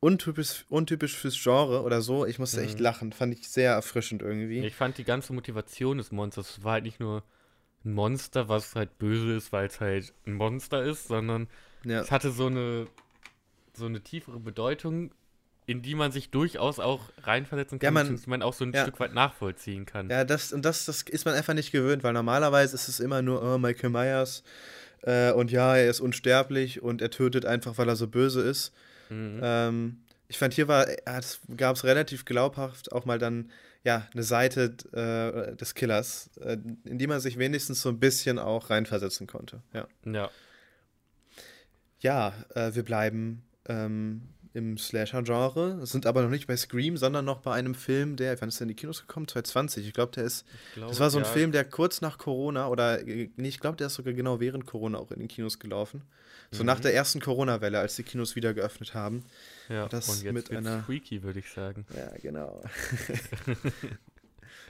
untypisch, 0.00 0.64
untypisch 0.68 1.16
fürs 1.16 1.40
Genre 1.40 1.82
oder 1.82 2.02
so. 2.02 2.26
Ich 2.26 2.38
musste 2.38 2.60
mhm. 2.60 2.66
echt 2.66 2.80
lachen. 2.80 3.12
Fand 3.12 3.38
ich 3.38 3.48
sehr 3.48 3.72
erfrischend 3.72 4.22
irgendwie. 4.22 4.64
Ich 4.64 4.74
fand 4.74 4.98
die 4.98 5.04
ganze 5.04 5.32
Motivation 5.32 5.98
des 5.98 6.12
Monsters 6.12 6.62
war 6.62 6.74
halt 6.74 6.84
nicht 6.84 7.00
nur 7.00 7.22
ein 7.84 7.92
Monster, 7.92 8.48
was 8.48 8.74
halt 8.74 8.98
böse 8.98 9.34
ist, 9.34 9.52
weil 9.52 9.66
es 9.66 9.80
halt 9.80 10.12
ein 10.26 10.34
Monster 10.34 10.82
ist, 10.82 11.08
sondern 11.08 11.48
ja. 11.84 12.00
es 12.00 12.10
hatte 12.10 12.30
so 12.30 12.46
eine, 12.46 12.86
so 13.78 13.86
eine 13.86 14.02
tiefere 14.02 14.40
Bedeutung, 14.40 15.12
in 15.66 15.82
die 15.82 15.94
man 15.94 16.12
sich 16.12 16.30
durchaus 16.30 16.78
auch 16.78 17.10
reinversetzen 17.22 17.78
kann, 17.78 17.94
ja, 17.94 18.04
man, 18.04 18.20
man 18.26 18.42
auch 18.42 18.54
so 18.54 18.64
ein 18.64 18.72
ja. 18.72 18.82
Stück 18.82 19.00
weit 19.00 19.12
nachvollziehen 19.12 19.84
kann. 19.84 20.08
Ja, 20.08 20.24
das 20.24 20.52
und 20.52 20.64
das, 20.64 20.86
das 20.86 21.02
ist 21.02 21.26
man 21.26 21.34
einfach 21.34 21.54
nicht 21.54 21.72
gewöhnt, 21.72 22.02
weil 22.02 22.14
normalerweise 22.14 22.74
ist 22.74 22.88
es 22.88 23.00
immer 23.00 23.20
nur, 23.20 23.42
oh, 23.42 23.58
Michael 23.58 23.90
Myers 23.90 24.42
äh, 25.02 25.30
und 25.32 25.50
ja, 25.50 25.76
er 25.76 25.90
ist 25.90 26.00
unsterblich 26.00 26.82
und 26.82 27.02
er 27.02 27.10
tötet 27.10 27.44
einfach, 27.44 27.76
weil 27.76 27.88
er 27.88 27.96
so 27.96 28.08
böse 28.08 28.40
ist. 28.40 28.72
Mhm. 29.10 29.40
Ähm, 29.42 30.00
ich 30.28 30.38
fand, 30.38 30.54
hier 30.54 30.68
war, 30.68 30.86
gab 31.56 31.76
es 31.76 31.84
relativ 31.84 32.24
glaubhaft 32.24 32.92
auch 32.92 33.04
mal 33.04 33.18
dann 33.18 33.50
ja, 33.84 34.08
eine 34.12 34.22
Seite 34.22 34.74
äh, 34.92 35.56
des 35.56 35.74
Killers, 35.74 36.30
äh, 36.38 36.58
in 36.84 36.98
die 36.98 37.06
man 37.06 37.20
sich 37.20 37.38
wenigstens 37.38 37.80
so 37.80 37.88
ein 37.88 38.00
bisschen 38.00 38.38
auch 38.38 38.70
reinversetzen 38.70 39.26
konnte. 39.26 39.62
Ja. 39.72 39.86
Ja, 40.04 40.30
ja 42.00 42.32
äh, 42.54 42.74
wir 42.74 42.82
bleiben 42.82 43.44
ähm, 43.68 44.22
im 44.54 44.78
Slasher-Genre, 44.78 45.86
sind 45.86 46.06
aber 46.06 46.22
noch 46.22 46.30
nicht 46.30 46.46
bei 46.46 46.56
Scream, 46.56 46.96
sondern 46.96 47.24
noch 47.24 47.40
bei 47.40 47.52
einem 47.52 47.74
Film, 47.74 48.16
der, 48.16 48.40
wann 48.40 48.48
ist 48.48 48.58
der 48.58 48.64
in 48.64 48.68
die 48.68 48.74
Kinos 48.74 49.02
gekommen? 49.02 49.28
2020. 49.28 49.86
Ich 49.86 49.92
glaube, 49.92 50.12
der 50.12 50.24
ist, 50.24 50.44
glaub, 50.74 50.88
das 50.88 51.00
war 51.00 51.10
so 51.10 51.18
ein 51.18 51.24
ja. 51.24 51.30
Film, 51.30 51.52
der 51.52 51.64
kurz 51.64 52.00
nach 52.00 52.18
Corona 52.18 52.68
oder, 52.68 53.02
nee, 53.04 53.30
ich 53.36 53.60
glaube, 53.60 53.76
der 53.76 53.88
ist 53.88 53.94
sogar 53.94 54.14
genau 54.14 54.40
während 54.40 54.66
Corona 54.66 54.98
auch 54.98 55.10
in 55.12 55.20
den 55.20 55.28
Kinos 55.28 55.58
gelaufen. 55.58 56.02
So 56.50 56.62
mhm. 56.62 56.66
nach 56.66 56.80
der 56.80 56.94
ersten 56.94 57.20
Corona-Welle, 57.20 57.78
als 57.78 57.96
die 57.96 58.02
Kinos 58.02 58.34
wieder 58.34 58.54
geöffnet 58.54 58.94
haben. 58.94 59.22
Ja, 59.68 59.86
das 59.86 60.08
und 60.08 60.22
jetzt 60.22 60.32
mit 60.32 60.50
einer 60.50 60.82
freaky, 60.82 61.22
würde 61.22 61.40
ich 61.40 61.50
sagen. 61.50 61.86
Ja, 61.94 62.10
genau. 62.20 62.62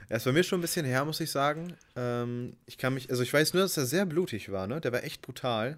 Er 0.09 0.17
ist 0.17 0.23
bei 0.23 0.31
mir 0.31 0.41
schon 0.41 0.57
ein 0.57 0.61
bisschen 0.63 0.87
her, 0.87 1.05
muss 1.05 1.19
ich 1.19 1.29
sagen. 1.29 1.73
Ähm, 1.95 2.55
ich 2.65 2.79
kann 2.79 2.95
mich, 2.95 3.11
also 3.11 3.21
ich 3.21 3.31
weiß 3.31 3.53
nur, 3.53 3.61
dass 3.61 3.77
er 3.77 3.85
sehr 3.85 4.07
blutig 4.07 4.51
war, 4.51 4.65
ne? 4.65 4.81
Der 4.81 4.91
war 4.91 5.03
echt 5.03 5.21
brutal 5.21 5.77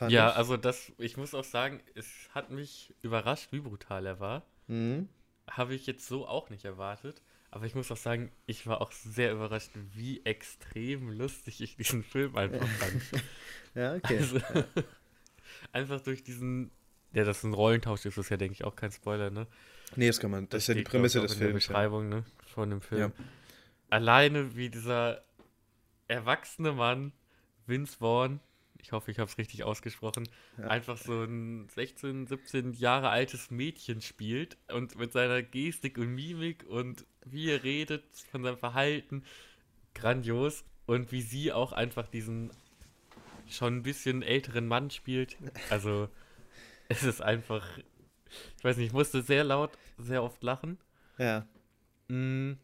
ja, 0.00 0.30
ich. 0.30 0.36
also 0.36 0.56
das, 0.56 0.92
ich 0.98 1.16
muss 1.16 1.34
auch 1.34 1.44
sagen, 1.44 1.80
es 1.94 2.06
hat 2.34 2.50
mich 2.50 2.94
überrascht, 3.02 3.48
wie 3.52 3.60
brutal 3.60 4.06
er 4.06 4.20
war. 4.20 4.42
Mhm. 4.66 5.08
Habe 5.48 5.74
ich 5.74 5.86
jetzt 5.86 6.06
so 6.06 6.26
auch 6.26 6.50
nicht 6.50 6.64
erwartet. 6.64 7.22
Aber 7.50 7.66
ich 7.66 7.74
muss 7.74 7.90
auch 7.90 7.96
sagen, 7.96 8.30
ich 8.46 8.66
war 8.66 8.80
auch 8.80 8.92
sehr 8.92 9.32
überrascht, 9.32 9.70
wie 9.94 10.24
extrem 10.24 11.10
lustig 11.10 11.60
ich 11.60 11.76
diesen 11.76 12.04
Film 12.04 12.36
einfach 12.36 12.66
fand. 12.78 13.02
ja, 13.74 13.94
okay. 13.94 14.18
Also, 14.18 14.38
ja. 14.38 14.64
einfach 15.72 16.00
durch 16.00 16.22
diesen, 16.22 16.70
ja, 17.12 17.24
dass 17.24 17.42
ein 17.42 17.52
Rollentausch 17.52 18.06
ist, 18.06 18.16
ist 18.16 18.28
ja, 18.28 18.36
denke 18.36 18.52
ich, 18.52 18.64
auch 18.64 18.76
kein 18.76 18.92
Spoiler, 18.92 19.30
ne? 19.30 19.48
Nee, 19.96 20.06
das 20.06 20.20
kann 20.20 20.30
man, 20.30 20.44
das, 20.44 20.50
das 20.50 20.62
ist 20.62 20.68
ja 20.68 20.74
die 20.74 20.82
Prämisse 20.82 21.20
des 21.20 21.34
Films. 21.34 21.48
Die 21.48 21.54
Beschreibung, 21.54 22.10
ja. 22.10 22.18
ne, 22.18 22.24
von 22.46 22.70
dem 22.70 22.80
Film. 22.80 23.00
Ja. 23.00 23.24
Alleine 23.90 24.54
wie 24.54 24.70
dieser 24.70 25.24
erwachsene 26.06 26.72
Mann, 26.72 27.12
Vince 27.66 27.96
Vaughn, 27.98 28.38
ich 28.82 28.92
hoffe, 28.92 29.10
ich 29.10 29.18
habe 29.18 29.30
es 29.30 29.38
richtig 29.38 29.64
ausgesprochen, 29.64 30.28
ja. 30.58 30.68
einfach 30.68 30.96
so 30.96 31.24
ein 31.24 31.68
16, 31.68 32.26
17 32.26 32.72
Jahre 32.72 33.10
altes 33.10 33.50
Mädchen 33.50 34.00
spielt 34.00 34.56
und 34.72 34.96
mit 34.96 35.12
seiner 35.12 35.42
Gestik 35.42 35.98
und 35.98 36.14
Mimik 36.14 36.64
und 36.68 37.04
wie 37.24 37.50
er 37.50 37.62
redet, 37.62 38.04
von 38.30 38.42
seinem 38.42 38.58
Verhalten, 38.58 39.24
grandios. 39.94 40.64
Und 40.86 41.12
wie 41.12 41.22
sie 41.22 41.52
auch 41.52 41.70
einfach 41.70 42.08
diesen 42.08 42.50
schon 43.48 43.76
ein 43.76 43.82
bisschen 43.84 44.22
älteren 44.22 44.66
Mann 44.66 44.90
spielt. 44.90 45.36
Also, 45.70 46.08
es 46.88 47.04
ist 47.04 47.22
einfach, 47.22 47.64
ich 48.58 48.64
weiß 48.64 48.76
nicht, 48.76 48.88
ich 48.88 48.92
musste 48.92 49.22
sehr 49.22 49.44
laut, 49.44 49.70
sehr 49.98 50.24
oft 50.24 50.42
lachen. 50.42 50.78
Ja. 51.16 51.46
Mm, 52.08 52.54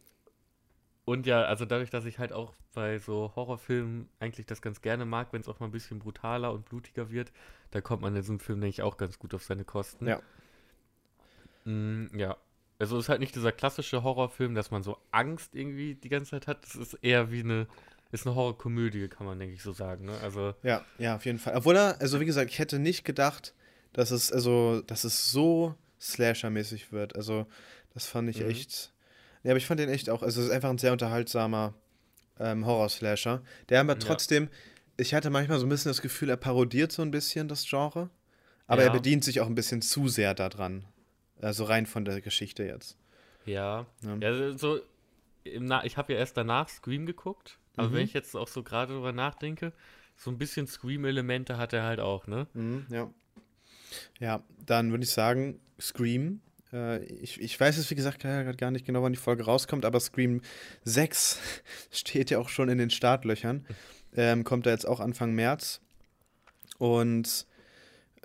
und 1.05 1.27
ja, 1.27 1.45
also 1.45 1.67
dadurch, 1.67 1.91
dass 1.91 2.05
ich 2.05 2.19
halt 2.19 2.33
auch 2.33 2.53
bei 2.77 2.99
so 2.99 3.33
Horrorfilmen 3.35 4.07
eigentlich 4.20 4.45
das 4.45 4.61
ganz 4.61 4.83
gerne 4.83 5.07
mag, 5.07 5.33
wenn 5.33 5.41
es 5.41 5.49
auch 5.49 5.61
mal 5.61 5.66
ein 5.66 5.72
bisschen 5.72 5.99
brutaler 5.99 6.53
und 6.53 6.66
blutiger 6.66 7.11
wird, 7.11 7.33
da 7.70 7.81
kommt 7.81 8.03
man 8.03 8.14
in 8.14 8.20
diesem 8.20 8.39
Film, 8.39 8.61
denke 8.61 8.74
ich, 8.74 8.83
auch 8.83 8.99
ganz 8.99 9.18
gut 9.18 9.33
auf 9.33 9.43
seine 9.43 9.64
Kosten. 9.64 10.07
Ja. 10.07 10.20
Mm, 11.64 12.07
ja. 12.14 12.37
Also 12.79 12.99
es 12.99 13.07
ist 13.07 13.09
halt 13.09 13.20
nicht 13.20 13.35
dieser 13.35 13.51
klassische 13.51 14.03
Horrorfilm, 14.03 14.55
dass 14.55 14.70
man 14.70 14.83
so 14.83 14.99
Angst 15.11 15.55
irgendwie 15.55 15.95
die 15.95 16.11
ganze 16.11 16.33
Zeit 16.33 16.47
hat. 16.47 16.66
Es 16.66 16.74
ist 16.74 16.95
eher 17.01 17.31
wie 17.33 17.41
eine, 17.41 17.66
ist 18.12 18.27
eine 18.27 18.37
Horrorkomödie, 18.37 19.09
kann 19.09 19.27
man, 19.27 19.39
denke 19.39 19.55
ich, 19.55 19.62
so 19.62 19.72
sagen. 19.72 20.05
Ne? 20.05 20.18
Also 20.22 20.55
ja, 20.62 20.85
ja, 20.99 21.16
auf 21.16 21.24
jeden 21.24 21.39
Fall. 21.39 21.57
Obwohl 21.57 21.77
er, 21.77 21.99
also 21.99 22.20
wie 22.20 22.27
gesagt, 22.27 22.51
ich 22.51 22.59
hätte 22.59 22.79
nicht 22.79 23.07
gedacht, 23.07 23.55
dass 23.95 24.11
es, 24.11 24.31
also, 24.31 24.83
dass 24.83 25.05
es 25.05 25.33
so 25.33 25.74
Slasher-mäßig 25.99 26.93
wird. 26.93 27.16
Also, 27.16 27.47
das 27.95 28.05
fand 28.05 28.29
ich 28.29 28.41
mhm. 28.41 28.51
echt 28.51 28.93
ja, 29.47 29.53
aber 29.53 29.59
ich 29.59 29.66
fand 29.66 29.79
den 29.79 29.89
echt 29.89 30.11
auch, 30.11 30.24
also 30.24 30.41
es 30.41 30.49
ist 30.49 30.53
einfach 30.53 30.70
ein 30.70 30.79
sehr 30.79 30.91
unterhaltsamer 30.91 31.72
ähm, 32.39 32.66
Horror-Slasher. 32.66 33.43
Der 33.68 33.80
aber 33.80 33.99
trotzdem, 33.99 34.45
ja. 34.45 34.51
ich 34.97 35.14
hatte 35.14 35.30
manchmal 35.30 35.59
so 35.59 35.66
ein 35.66 35.68
bisschen 35.68 35.91
das 35.91 36.03
Gefühl, 36.03 36.30
er 36.30 36.37
parodiert 36.37 36.93
so 36.93 37.03
ein 37.03 37.11
bisschen 37.11 37.49
das 37.49 37.66
Genre, 37.68 38.11
aber 38.66 38.82
ja. 38.82 38.89
er 38.89 38.93
bedient 38.93 39.24
sich 39.24 39.41
auch 39.41 39.47
ein 39.47 39.55
bisschen 39.55 39.82
zu 39.82 40.09
sehr 40.09 40.34
daran. 40.34 40.84
Also 41.41 41.64
rein 41.64 41.87
von 41.87 42.05
der 42.05 42.20
Geschichte 42.20 42.64
jetzt. 42.64 42.97
Ja. 43.45 43.87
Ja, 44.03 44.16
ja 44.16 44.57
so, 44.57 44.80
ich 45.45 45.97
habe 45.97 46.12
ja 46.12 46.18
erst 46.18 46.37
danach 46.37 46.68
Scream 46.68 47.07
geguckt, 47.07 47.59
aber 47.76 47.89
mhm. 47.89 47.93
wenn 47.95 48.05
ich 48.05 48.12
jetzt 48.12 48.34
auch 48.34 48.49
so 48.49 48.62
gerade 48.62 48.95
drüber 48.95 49.12
nachdenke, 49.12 49.72
so 50.16 50.30
ein 50.30 50.39
bisschen 50.39 50.66
Scream-Elemente 50.66 51.59
hat 51.59 51.72
er 51.72 51.84
halt 51.84 52.01
auch, 52.01 52.26
ne? 52.26 52.47
Mhm, 52.55 52.87
ja. 52.91 53.11
Ja, 54.18 54.43
dann 54.64 54.91
würde 54.91 55.05
ich 55.05 55.11
sagen, 55.11 55.61
Scream 55.80 56.41
ich, 57.20 57.41
ich 57.41 57.59
weiß 57.59 57.79
es 57.79 57.91
wie 57.91 57.95
gesagt 57.95 58.20
gar 58.22 58.70
nicht 58.70 58.87
genau, 58.87 59.03
wann 59.03 59.12
die 59.12 59.18
Folge 59.18 59.45
rauskommt, 59.45 59.85
aber 59.85 60.01
Scream 60.01 60.43
6 60.85 61.39
steht 61.91 62.31
ja 62.31 62.39
auch 62.39 62.49
schon 62.49 62.68
in 62.68 62.79
den 62.79 62.91
Startlöchern. 62.91 63.66
Ähm, 64.16 64.45
kommt 64.45 64.66
da 64.66 64.70
jetzt 64.70 64.87
auch 64.87 65.01
Anfang 65.01 65.35
März. 65.35 65.81
Und, 66.79 67.47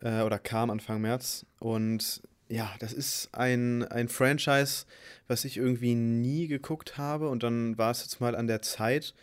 äh, 0.02 0.22
oder 0.22 0.40
kam 0.40 0.70
Anfang 0.70 1.02
März. 1.02 1.46
Und 1.60 2.22
ja, 2.50 2.74
das 2.80 2.94
ist 2.94 3.30
ein, 3.34 3.84
ein 3.84 4.10
Franchise, 4.10 4.86
was 5.28 5.46
ich 5.46 5.58
irgendwie 5.58 5.96
nie 5.96 6.48
geguckt 6.48 6.98
habe. 6.98 7.30
Und 7.30 7.44
dann 7.44 7.78
war 7.78 7.92
es 7.92 8.02
jetzt 8.02 8.20
mal 8.20 8.36
an 8.36 8.48
der 8.48 8.62
Zeit. 8.62 9.14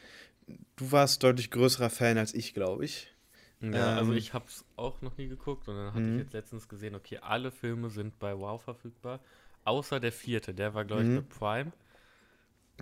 Du 0.76 0.93
warst 0.93 1.22
deutlich 1.22 1.51
größerer 1.51 1.91
Fan 1.91 2.18
als 2.18 2.35
ich, 2.35 2.55
glaube 2.55 2.85
ich. 2.85 3.12
Ja, 3.61 3.93
ähm, 3.93 3.99
also 3.99 4.13
ich 4.13 4.35
habe 4.35 4.47
es 4.49 4.65
auch 4.77 5.01
noch 5.03 5.17
nie 5.17 5.29
geguckt 5.29 5.69
und 5.69 5.77
dann 5.77 5.93
hatte 5.93 6.05
ich 6.05 6.13
mhm. 6.13 6.19
jetzt 6.19 6.33
letztens 6.33 6.69
gesehen, 6.69 6.95
okay, 6.95 7.19
alle 7.19 7.51
Filme 7.51 7.91
sind 7.91 8.19
bei 8.19 8.39
Wow 8.39 8.63
verfügbar, 8.63 9.21
außer 9.65 10.01
der 10.01 10.13
vierte, 10.13 10.55
der 10.55 10.75
war 10.75 10.85
glaube 10.85 11.03
ich 11.03 11.09
mhm. 11.09 11.17
bei 11.17 11.39
Prime. 11.39 11.73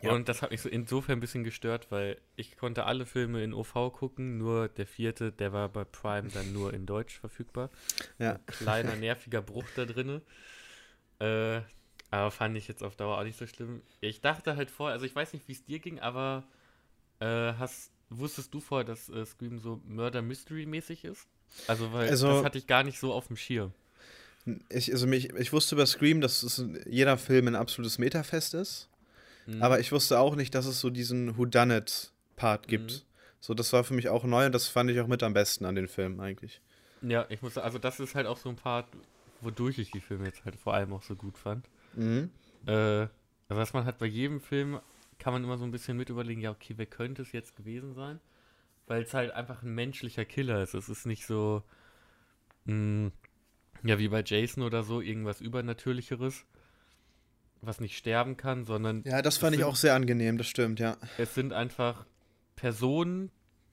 Ja. 0.02 0.12
Und 0.12 0.28
das 0.28 0.42
hat 0.42 0.50
mich 0.50 0.60
so 0.60 0.68
insofern 0.68 1.16
ein 1.16 1.20
bisschen 1.20 1.42
gestört, 1.42 1.90
weil 1.90 2.20
ich 2.36 2.58
konnte 2.58 2.84
alle 2.84 3.06
Filme 3.06 3.42
in 3.42 3.54
OV 3.54 3.92
gucken, 3.94 4.36
nur 4.36 4.68
der 4.68 4.86
vierte, 4.86 5.32
der 5.32 5.54
war 5.54 5.70
bei 5.70 5.84
Prime 5.84 6.28
dann 6.28 6.52
nur 6.52 6.74
in 6.74 6.84
Deutsch 6.84 7.18
verfügbar. 7.18 7.70
Ja. 8.18 8.32
Ein 8.32 8.46
kleiner, 8.46 8.96
nerviger 8.96 9.40
Bruch 9.40 9.64
da 9.74 9.86
drin. 9.86 10.20
Äh, 11.18 11.62
aber 12.10 12.30
fand 12.30 12.56
ich 12.58 12.68
jetzt 12.68 12.82
auf 12.82 12.94
Dauer 12.96 13.18
auch 13.18 13.24
nicht 13.24 13.38
so 13.38 13.46
schlimm. 13.46 13.82
Ich 14.00 14.20
dachte 14.20 14.56
halt 14.56 14.70
vorher, 14.70 14.92
also 14.92 15.06
ich 15.06 15.14
weiß 15.14 15.32
nicht, 15.32 15.48
wie 15.48 15.52
es 15.52 15.64
dir 15.64 15.78
ging, 15.78 15.98
aber 15.98 16.44
äh, 17.20 17.54
hast, 17.54 17.92
wusstest 18.10 18.52
du 18.54 18.60
vorher, 18.60 18.84
dass 18.84 19.08
äh, 19.08 19.24
Scream 19.24 19.58
so 19.58 19.80
Murder-Mystery-mäßig 19.86 21.04
ist? 21.04 21.26
Also, 21.66 21.92
weil 21.92 22.08
also, 22.08 22.28
das 22.28 22.44
hatte 22.44 22.58
ich 22.58 22.66
gar 22.66 22.82
nicht 22.82 22.98
so 22.98 23.12
auf 23.12 23.28
dem 23.28 23.36
Schirm. 23.36 23.72
Ich, 24.68 24.92
also 24.92 25.06
mich, 25.06 25.30
ich 25.30 25.52
wusste 25.52 25.74
über 25.74 25.86
Scream, 25.86 26.20
dass 26.20 26.42
es 26.42 26.64
jeder 26.88 27.18
Film 27.18 27.48
ein 27.48 27.56
absolutes 27.56 27.98
Metafest 27.98 28.54
ist. 28.54 28.88
Mhm. 29.46 29.62
Aber 29.62 29.80
ich 29.80 29.90
wusste 29.92 30.18
auch 30.18 30.36
nicht, 30.36 30.54
dass 30.54 30.66
es 30.66 30.80
so 30.80 30.90
diesen 30.90 31.36
Whodunit-Part 31.36 32.68
gibt. 32.68 32.92
Mhm. 32.92 33.00
So, 33.40 33.54
das 33.54 33.72
war 33.72 33.84
für 33.84 33.94
mich 33.94 34.08
auch 34.08 34.24
neu 34.24 34.46
und 34.46 34.52
das 34.52 34.68
fand 34.68 34.90
ich 34.90 35.00
auch 35.00 35.06
mit 35.06 35.22
am 35.22 35.32
besten 35.32 35.64
an 35.64 35.74
den 35.74 35.88
Filmen 35.88 36.20
eigentlich. 36.20 36.60
Ja, 37.02 37.26
ich 37.28 37.42
muss 37.42 37.58
also 37.58 37.78
das 37.78 38.00
ist 38.00 38.14
halt 38.14 38.26
auch 38.26 38.38
so 38.38 38.48
ein 38.48 38.56
Part, 38.56 38.86
wodurch 39.40 39.78
ich 39.78 39.90
die 39.90 40.00
Filme 40.00 40.26
jetzt 40.26 40.44
halt 40.44 40.56
vor 40.56 40.74
allem 40.74 40.92
auch 40.92 41.02
so 41.02 41.14
gut 41.14 41.36
fand. 41.38 41.66
Mhm. 41.94 42.30
Äh, 42.66 42.72
also 42.72 43.10
was 43.48 43.72
man 43.72 43.84
hat 43.84 43.98
bei 43.98 44.06
jedem 44.06 44.40
Film, 44.40 44.80
kann 45.18 45.32
man 45.32 45.44
immer 45.44 45.58
so 45.58 45.64
ein 45.64 45.70
bisschen 45.70 45.96
mit 45.96 46.10
überlegen, 46.10 46.40
ja, 46.40 46.50
okay, 46.50 46.74
wer 46.76 46.86
könnte 46.86 47.22
es 47.22 47.32
jetzt 47.32 47.56
gewesen 47.56 47.94
sein? 47.94 48.20
Weil 48.86 49.02
es 49.02 49.14
halt 49.14 49.32
einfach 49.32 49.62
ein 49.62 49.74
menschlicher 49.74 50.24
Killer 50.24 50.62
ist. 50.62 50.74
Es 50.74 50.88
ist 50.88 51.06
nicht 51.06 51.26
so, 51.26 51.62
mh, 52.64 52.72
hm, 52.72 53.12
ja, 53.82 53.98
wie 53.98 54.08
bei 54.08 54.22
Jason 54.24 54.62
oder 54.62 54.82
so, 54.82 55.00
irgendwas 55.00 55.40
Übernatürlicheres, 55.40 56.44
was 57.60 57.80
nicht 57.80 57.96
sterben 57.96 58.36
kann, 58.36 58.64
sondern. 58.64 59.02
Ja, 59.04 59.22
das 59.22 59.38
fand 59.38 59.54
ich 59.54 59.60
sind, 59.60 59.68
auch 59.68 59.76
sehr 59.76 59.94
angenehm, 59.94 60.38
das 60.38 60.46
stimmt, 60.46 60.80
ja. 60.80 60.96
Es 61.18 61.34
sind 61.34 61.52
einfach 61.52 62.06
Personen, 62.54 63.30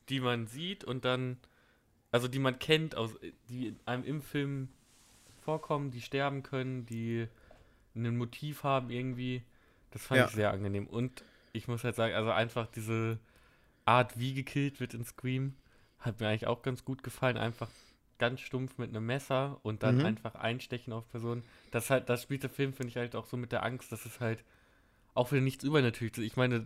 die 0.10 0.20
man 0.20 0.48
sieht 0.48 0.84
und 0.84 1.06
dann, 1.06 1.38
also 2.12 2.28
die 2.28 2.40
man 2.40 2.60
kennt, 2.60 2.96
aus, 2.96 3.12
die 3.50 3.76
einem 3.86 4.04
im 4.04 4.22
Film 4.22 4.70
vorkommen, 5.42 5.92
die 5.92 6.02
sterben 6.02 6.44
können, 6.44 6.86
die 6.86 7.28
ein 7.96 8.18
Motiv 8.18 8.64
haben 8.64 8.90
irgendwie. 8.90 9.44
Das 9.92 10.06
fand 10.06 10.20
ja. 10.20 10.26
ich 10.26 10.32
sehr 10.32 10.52
angenehm. 10.52 10.88
Und 10.88 11.24
ich 11.54 11.68
muss 11.68 11.84
halt 11.84 11.96
sagen, 11.96 12.14
also 12.14 12.32
einfach 12.32 12.68
diese 12.68 13.20
Art, 13.86 14.20
wie 14.20 14.34
gekillt 14.34 14.80
wird 14.80 14.94
in 14.94 15.06
Scream, 15.06 15.56
hat 16.00 16.20
mir 16.20 16.28
eigentlich 16.28 16.48
auch 16.48 16.62
ganz 16.62 16.84
gut 16.84 17.04
gefallen. 17.04 17.38
Einfach 17.38 17.70
ganz 18.20 18.42
stumpf 18.42 18.78
mit 18.78 18.90
einem 18.90 19.06
Messer 19.06 19.60
und 19.64 19.84
dann 19.84 19.98
mhm. 20.00 20.06
einfach 20.06 20.36
einstechen 20.36 20.94
auf 20.94 21.08
Personen. 21.10 21.44
Das 21.72 21.90
halt, 21.90 22.10
das 22.10 22.24
spielt 22.24 22.44
der 22.44 22.50
Film, 22.50 22.74
finde 22.74 22.90
ich 22.90 22.98
halt 22.98 23.16
auch 23.16 23.26
so 23.26 23.38
mit 23.38 23.52
der 23.52 23.64
Angst, 23.64 23.92
dass 23.92 24.06
es 24.06 24.20
halt 24.20 24.44
auch 25.14 25.32
wieder 25.32 25.42
nichts 25.42 25.64
übernatürliches. 25.64 26.24
Ich 26.24 26.36
meine, 26.36 26.66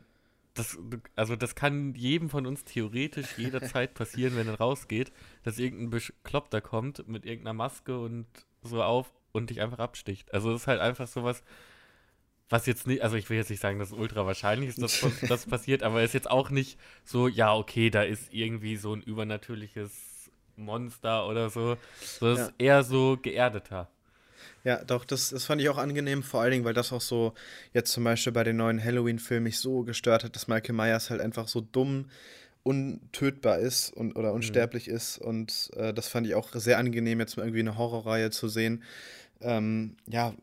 das, 0.53 0.77
also 1.15 1.35
das 1.35 1.55
kann 1.55 1.93
jedem 1.93 2.29
von 2.29 2.45
uns 2.45 2.63
theoretisch 2.63 3.37
jederzeit 3.37 3.93
passieren, 3.93 4.35
wenn 4.35 4.47
er 4.47 4.57
rausgeht, 4.57 5.11
dass 5.43 5.59
irgendein 5.59 5.89
Bekloppter 5.89 6.61
kommt 6.61 7.07
mit 7.07 7.25
irgendeiner 7.25 7.53
Maske 7.53 7.99
und 7.99 8.25
so 8.61 8.83
auf 8.83 9.11
und 9.31 9.49
dich 9.49 9.61
einfach 9.61 9.79
absticht. 9.79 10.33
Also 10.33 10.51
das 10.51 10.61
ist 10.61 10.67
halt 10.67 10.81
einfach 10.81 11.07
sowas, 11.07 11.43
was 12.49 12.65
jetzt 12.65 12.87
nicht, 12.87 13.01
also 13.01 13.15
ich 13.15 13.29
will 13.29 13.37
jetzt 13.37 13.49
nicht 13.49 13.61
sagen, 13.61 13.79
dass 13.79 13.89
es 13.89 13.97
ultra 13.97 14.25
wahrscheinlich 14.25 14.69
ist, 14.69 14.81
dass 14.81 15.05
das 15.27 15.45
passiert, 15.45 15.83
aber 15.83 16.03
ist 16.03 16.13
jetzt 16.13 16.29
auch 16.29 16.49
nicht 16.49 16.77
so, 17.03 17.27
ja, 17.27 17.53
okay, 17.53 17.89
da 17.89 18.03
ist 18.03 18.33
irgendwie 18.33 18.77
so 18.77 18.93
ein 18.93 19.01
übernatürliches 19.01 19.91
Monster 20.55 21.27
oder 21.27 21.49
so. 21.49 21.77
So 22.01 22.31
ist 22.31 22.39
ja. 22.39 22.49
eher 22.57 22.83
so 22.83 23.17
geerdeter. 23.21 23.89
Ja, 24.63 24.83
doch, 24.83 25.05
das, 25.05 25.29
das 25.29 25.45
fand 25.45 25.61
ich 25.61 25.69
auch 25.69 25.77
angenehm, 25.77 26.23
vor 26.23 26.41
allen 26.41 26.51
Dingen, 26.51 26.65
weil 26.65 26.73
das 26.73 26.91
auch 26.91 27.01
so 27.01 27.33
jetzt 27.73 27.91
zum 27.91 28.03
Beispiel 28.03 28.33
bei 28.33 28.43
den 28.43 28.57
neuen 28.57 28.83
Halloween-Filmen 28.83 29.43
mich 29.43 29.59
so 29.59 29.83
gestört 29.83 30.23
hat, 30.23 30.35
dass 30.35 30.47
Michael 30.47 30.75
Myers 30.75 31.09
halt 31.09 31.21
einfach 31.21 31.47
so 31.47 31.61
dumm 31.61 32.09
untötbar 32.63 33.59
ist 33.59 33.93
und, 33.93 34.17
oder 34.17 34.29
mhm. 34.29 34.35
unsterblich 34.35 34.87
mhm. 34.87 34.95
ist. 34.95 35.19
Und 35.19 35.69
äh, 35.77 35.93
das 35.93 36.09
fand 36.09 36.27
ich 36.27 36.35
auch 36.35 36.49
sehr 36.53 36.77
angenehm, 36.77 37.19
jetzt 37.19 37.37
mal 37.37 37.43
irgendwie 37.43 37.61
eine 37.61 37.77
Horrorreihe 37.77 38.29
zu 38.29 38.49
sehen. 38.49 38.83
Ähm, 39.39 39.95
ja, 40.05 40.33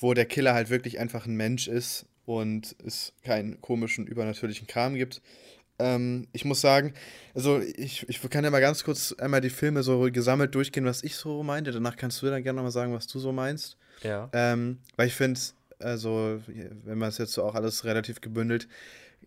wo 0.00 0.14
der 0.14 0.26
Killer 0.26 0.54
halt 0.54 0.70
wirklich 0.70 0.98
einfach 0.98 1.26
ein 1.26 1.36
Mensch 1.36 1.68
ist 1.68 2.06
und 2.24 2.74
es 2.84 3.12
keinen 3.22 3.60
komischen, 3.60 4.06
übernatürlichen 4.06 4.66
Kram 4.66 4.94
gibt. 4.94 5.22
Ähm, 5.78 6.26
ich 6.32 6.44
muss 6.44 6.60
sagen, 6.60 6.94
also 7.34 7.60
ich, 7.60 8.08
ich 8.08 8.20
kann 8.30 8.44
ja 8.44 8.50
mal 8.50 8.60
ganz 8.60 8.84
kurz 8.84 9.12
einmal 9.12 9.40
die 9.40 9.50
Filme 9.50 9.82
so 9.82 10.08
gesammelt 10.10 10.54
durchgehen, 10.54 10.84
was 10.84 11.02
ich 11.02 11.16
so 11.16 11.42
meinte. 11.42 11.70
Danach 11.72 11.96
kannst 11.96 12.20
du 12.22 12.26
dann 12.26 12.42
gerne 12.42 12.56
nochmal 12.56 12.72
sagen, 12.72 12.92
was 12.92 13.06
du 13.06 13.18
so 13.18 13.32
meinst. 13.32 13.76
Ja. 14.02 14.28
Ähm, 14.32 14.78
weil 14.96 15.08
ich 15.08 15.14
finde, 15.14 15.40
also, 15.78 16.40
wenn 16.84 16.98
man 16.98 17.08
es 17.08 17.18
jetzt 17.18 17.32
so 17.32 17.42
auch 17.44 17.54
alles 17.54 17.84
relativ 17.84 18.20
gebündelt 18.20 18.68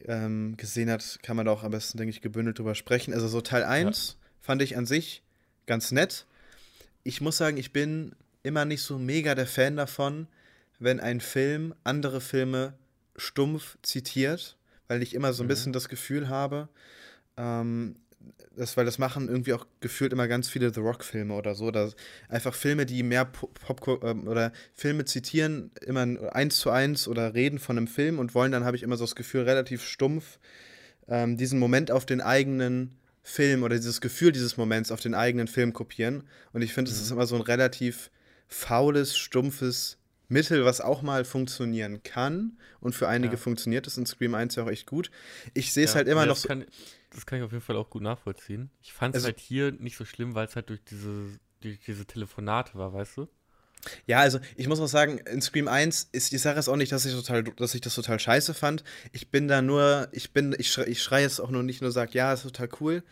ähm, 0.06 0.56
gesehen 0.58 0.90
hat, 0.90 1.20
kann 1.24 1.36
man 1.36 1.46
da 1.46 1.52
auch 1.52 1.64
am 1.64 1.72
besten, 1.72 1.98
denke 1.98 2.12
ich, 2.12 2.22
gebündelt 2.22 2.60
drüber 2.60 2.76
sprechen. 2.76 3.14
Also, 3.14 3.28
so 3.28 3.42
Teil 3.42 3.64
1 3.64 4.08
ja. 4.08 4.28
fand 4.42 4.62
ich 4.62 4.78
an 4.78 4.86
sich 4.86 5.24
ganz 5.66 5.92
nett. 5.92 6.26
Ich 7.04 7.22
muss 7.22 7.38
sagen, 7.38 7.58
ich 7.58 7.74
bin 7.74 8.16
immer 8.44 8.66
nicht 8.66 8.82
so 8.82 9.00
mega 9.00 9.36
der 9.36 9.48
Fan 9.48 9.76
davon, 9.76 10.28
wenn 10.84 11.00
ein 11.00 11.22
Film 11.22 11.74
andere 11.84 12.22
Filme 12.22 12.74
stumpf 13.16 13.78
zitiert, 13.82 14.58
weil 14.88 15.02
ich 15.02 15.14
immer 15.14 15.34
so 15.34 15.44
ein 15.44 15.46
mhm. 15.46 15.50
bisschen 15.50 15.74
das 15.74 15.90
Gefühl 15.90 16.30
habe, 16.30 16.70
ähm, 17.38 17.96
das, 18.56 18.78
weil 18.78 18.86
das 18.86 19.00
machen 19.00 19.28
irgendwie 19.28 19.54
auch 19.54 19.66
gefühlt 19.80 20.14
immer 20.14 20.28
ganz 20.28 20.48
viele 20.48 20.74
The 20.74 20.80
Rock-Filme 20.80 21.34
oder 21.34 21.56
so. 21.56 21.66
Oder 21.66 21.92
einfach 22.30 22.54
Filme, 22.54 22.86
die 22.86 23.04
mehr 23.04 23.26
Popcorn 23.26 24.00
ähm, 24.04 24.28
oder 24.28 24.52
Filme 24.74 25.06
zitieren, 25.06 25.72
immer 25.86 26.34
eins 26.34 26.58
zu 26.58 26.70
eins 26.70 27.08
oder 27.08 27.34
reden 27.34 27.60
von 27.60 27.78
einem 27.78 27.88
Film 27.88 28.20
und 28.20 28.36
wollen 28.36 28.52
dann, 28.52 28.64
habe 28.64 28.78
ich 28.78 28.84
immer 28.84 28.98
so 28.98 29.04
das 29.04 29.16
Gefühl, 29.16 29.44
relativ 29.44 29.84
stumpf 29.84 30.40
ähm, 31.08 31.38
diesen 31.38 31.60
Moment 31.60 31.92
auf 31.92 32.06
den 32.06 32.22
eigenen 32.22 32.96
Film 33.24 33.64
oder 33.64 33.76
dieses 33.76 34.02
Gefühl 34.02 34.32
dieses 34.32 34.58
Moments 34.58 34.92
auf 34.92 35.00
den 35.00 35.16
eigenen 35.16 35.48
Film 35.48 35.74
kopieren. 35.74 36.24
Und 36.52 36.62
ich 36.62 36.74
finde, 36.74 36.92
es 36.92 36.98
mhm. 36.98 37.04
ist 37.04 37.12
immer 37.12 37.26
so 37.26 37.36
ein 37.36 37.42
relativ 37.42 38.12
faules, 38.48 39.18
stumpfes 39.18 39.98
Mittel, 40.34 40.66
was 40.66 40.82
auch 40.82 41.02
mal 41.02 41.24
funktionieren 41.24 42.04
kann. 42.04 42.58
Und 42.82 42.94
für 42.94 43.08
einige 43.08 43.36
ja. 43.36 43.38
funktioniert 43.38 43.88
es 43.88 43.98
in 43.98 44.06
Scream 44.06 44.36
1 44.36 44.56
ja 44.56 44.64
auch 44.64 44.70
echt 44.70 44.88
gut. 44.88 45.10
Ich 45.54 45.72
sehe 45.72 45.86
es 45.86 45.92
ja, 45.92 45.98
halt 45.98 46.08
immer 46.10 46.26
noch 46.26 46.36
so. 46.36 46.50
Kann, 46.50 46.66
das 47.12 47.26
kann 47.26 47.40
ich 47.40 47.46
auf 47.46 47.52
jeden 47.52 47.64
Fall 47.64 47.78
auch 47.78 47.90
gut 47.90 48.02
nachvollziehen. 48.02 48.70
Ich 48.82 48.92
fand 48.92 49.16
es 49.16 49.24
also, 49.24 49.28
halt 49.28 49.40
hier 49.40 49.72
nicht 49.72 49.96
so 49.96 50.04
schlimm, 50.04 50.36
weil 50.36 50.48
es 50.48 50.56
halt 50.56 50.70
durch 50.70 50.84
diese, 50.84 51.40
durch 51.62 51.80
diese 51.86 52.06
Telefonate 52.06 52.76
war, 52.76 52.92
weißt 52.92 53.18
du? 53.18 53.28
Ja, 54.06 54.20
also 54.20 54.40
ich 54.56 54.68
muss 54.68 54.80
auch 54.80 54.88
sagen, 54.88 55.20
in 55.20 55.42
Scream 55.42 55.68
1 55.68 56.10
ist 56.12 56.32
die 56.32 56.38
Sache 56.38 56.60
ist 56.60 56.70
auch 56.70 56.76
nicht, 56.76 56.92
dass 56.92 57.06
ich 57.06 57.14
total, 57.14 57.44
dass 57.44 57.76
ich 57.76 57.82
das 57.82 57.96
total 57.96 58.20
scheiße 58.20 58.54
fand. 58.54 58.84
Ich 59.12 59.30
bin 59.30 59.48
da 59.48 59.62
nur, 59.62 60.08
ich 60.12 60.32
bin, 60.32 60.56
ich, 60.58 60.72
schrei, 60.72 60.86
ich 60.88 61.02
schreie 61.02 61.24
jetzt 61.24 61.40
auch 61.40 61.50
nur 61.50 61.64
nicht 61.64 61.82
nur 61.82 61.92
sage, 61.92 62.12
ja, 62.14 62.34
ist 62.34 62.44
total 62.44 62.70
cool. 62.80 63.04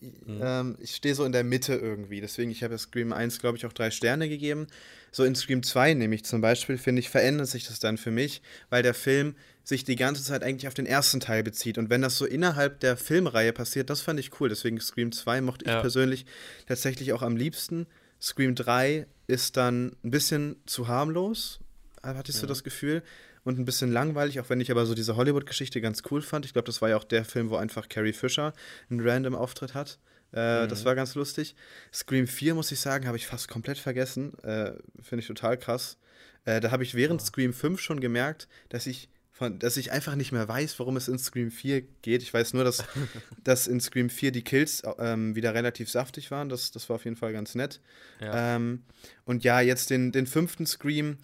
Mhm. 0.00 0.40
Ähm, 0.42 0.76
ich 0.80 0.96
stehe 0.96 1.14
so 1.14 1.24
in 1.24 1.32
der 1.32 1.44
Mitte 1.44 1.74
irgendwie. 1.74 2.20
Deswegen, 2.20 2.50
ich 2.50 2.62
habe 2.62 2.76
Scream 2.78 3.12
1, 3.12 3.38
glaube 3.38 3.56
ich, 3.58 3.66
auch 3.66 3.72
drei 3.72 3.90
Sterne 3.90 4.28
gegeben. 4.28 4.66
So 5.12 5.24
in 5.24 5.34
Scream 5.34 5.62
2 5.62 5.94
nämlich 5.94 6.24
zum 6.24 6.40
Beispiel, 6.40 6.78
finde 6.78 7.00
ich, 7.00 7.08
verändert 7.08 7.48
sich 7.48 7.66
das 7.66 7.78
dann 7.78 7.96
für 7.96 8.10
mich, 8.10 8.42
weil 8.68 8.82
der 8.82 8.94
Film 8.94 9.34
sich 9.64 9.84
die 9.84 9.96
ganze 9.96 10.22
Zeit 10.22 10.42
eigentlich 10.42 10.68
auf 10.68 10.74
den 10.74 10.86
ersten 10.86 11.20
Teil 11.20 11.42
bezieht. 11.42 11.78
Und 11.78 11.90
wenn 11.90 12.02
das 12.02 12.16
so 12.16 12.26
innerhalb 12.26 12.80
der 12.80 12.96
Filmreihe 12.96 13.52
passiert, 13.52 13.90
das 13.90 14.00
fand 14.00 14.20
ich 14.20 14.40
cool. 14.40 14.48
Deswegen 14.48 14.80
Scream 14.80 15.12
2 15.12 15.40
mochte 15.40 15.64
ja. 15.64 15.76
ich 15.76 15.80
persönlich 15.80 16.26
tatsächlich 16.66 17.12
auch 17.12 17.22
am 17.22 17.36
liebsten. 17.36 17.86
Scream 18.20 18.54
3 18.54 19.06
ist 19.26 19.56
dann 19.56 19.96
ein 20.04 20.10
bisschen 20.10 20.56
zu 20.66 20.88
harmlos, 20.88 21.60
hattest 22.02 22.38
ja. 22.38 22.42
du 22.42 22.46
das 22.48 22.64
Gefühl, 22.64 23.02
und 23.46 23.60
ein 23.60 23.64
bisschen 23.64 23.92
langweilig, 23.92 24.40
auch 24.40 24.50
wenn 24.50 24.60
ich 24.60 24.72
aber 24.72 24.86
so 24.86 24.94
diese 24.94 25.14
Hollywood-Geschichte 25.14 25.80
ganz 25.80 26.02
cool 26.10 26.20
fand. 26.20 26.44
Ich 26.44 26.52
glaube, 26.52 26.66
das 26.66 26.82
war 26.82 26.88
ja 26.88 26.96
auch 26.96 27.04
der 27.04 27.24
Film, 27.24 27.48
wo 27.48 27.56
einfach 27.56 27.88
Carrie 27.88 28.12
Fisher 28.12 28.52
einen 28.90 29.08
random 29.08 29.36
Auftritt 29.36 29.72
hat. 29.74 30.00
Äh, 30.32 30.64
mhm. 30.64 30.68
Das 30.68 30.84
war 30.84 30.96
ganz 30.96 31.14
lustig. 31.14 31.54
Scream 31.92 32.26
4, 32.26 32.56
muss 32.56 32.72
ich 32.72 32.80
sagen, 32.80 33.06
habe 33.06 33.16
ich 33.16 33.28
fast 33.28 33.46
komplett 33.46 33.78
vergessen. 33.78 34.36
Äh, 34.40 34.72
Finde 35.00 35.20
ich 35.20 35.28
total 35.28 35.56
krass. 35.56 35.96
Äh, 36.44 36.58
da 36.60 36.72
habe 36.72 36.82
ich 36.82 36.96
während 36.96 37.20
ja. 37.20 37.26
Scream 37.26 37.52
5 37.52 37.80
schon 37.80 38.00
gemerkt, 38.00 38.48
dass 38.68 38.88
ich 38.88 39.08
von, 39.36 39.58
dass 39.58 39.76
ich 39.76 39.92
einfach 39.92 40.14
nicht 40.14 40.32
mehr 40.32 40.48
weiß, 40.48 40.78
worum 40.78 40.96
es 40.96 41.08
in 41.08 41.18
Scream 41.18 41.50
4 41.50 41.82
geht. 42.00 42.22
Ich 42.22 42.32
weiß 42.32 42.54
nur, 42.54 42.64
dass, 42.64 42.84
dass 43.44 43.66
in 43.66 43.80
Scream 43.80 44.08
4 44.08 44.32
die 44.32 44.42
Kills 44.42 44.82
ähm, 44.98 45.36
wieder 45.36 45.52
relativ 45.52 45.90
saftig 45.90 46.30
waren. 46.30 46.48
Das, 46.48 46.70
das 46.70 46.88
war 46.88 46.96
auf 46.96 47.04
jeden 47.04 47.16
Fall 47.16 47.34
ganz 47.34 47.54
nett. 47.54 47.80
Ja. 48.18 48.56
Ähm, 48.56 48.84
und 49.26 49.44
ja, 49.44 49.60
jetzt 49.60 49.90
den, 49.90 50.10
den 50.10 50.26
fünften 50.26 50.64
Scream. 50.64 51.18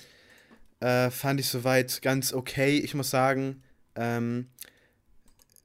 äh, 0.81 1.11
fand 1.11 1.41
ich 1.41 1.49
soweit 1.49 2.03
ganz 2.03 2.35
okay. 2.35 2.77
Ich 2.81 2.95
muss 2.95 3.09
sagen, 3.09 3.63
ähm, 3.95 4.49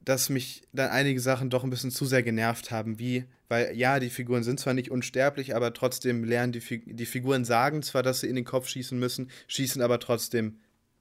dass 0.06 0.30
mich 0.30 0.64
dann 0.72 0.90
einige 0.90 1.20
Sachen 1.20 1.50
doch 1.50 1.66
ein 1.66 1.70
bisschen 1.70 1.92
zu 1.92 2.06
sehr 2.06 2.24
genervt 2.24 2.72
haben, 2.72 2.98
wie, 2.98 3.26
weil 3.50 3.76
ja, 3.76 4.00
die 4.00 4.10
Figuren 4.10 4.44
sind 4.44 4.62
zwar 4.62 4.74
nicht 4.74 4.90
unsterblich, 4.90 5.54
aber 5.54 5.74
trotzdem 5.74 6.24
lernen 6.24 6.54
die, 6.54 6.62
Fi 6.62 6.82
die 6.86 7.06
Figuren 7.06 7.44
sagen 7.44 7.84
zwar, 7.84 8.04
dass 8.04 8.22
sie 8.22 8.28
in 8.28 8.38
den 8.38 8.46
Kopf 8.46 8.70
schießen 8.70 8.98
müssen, 8.98 9.30
schießen 9.48 9.82
aber 9.82 10.00
trotzdem 10.00 10.60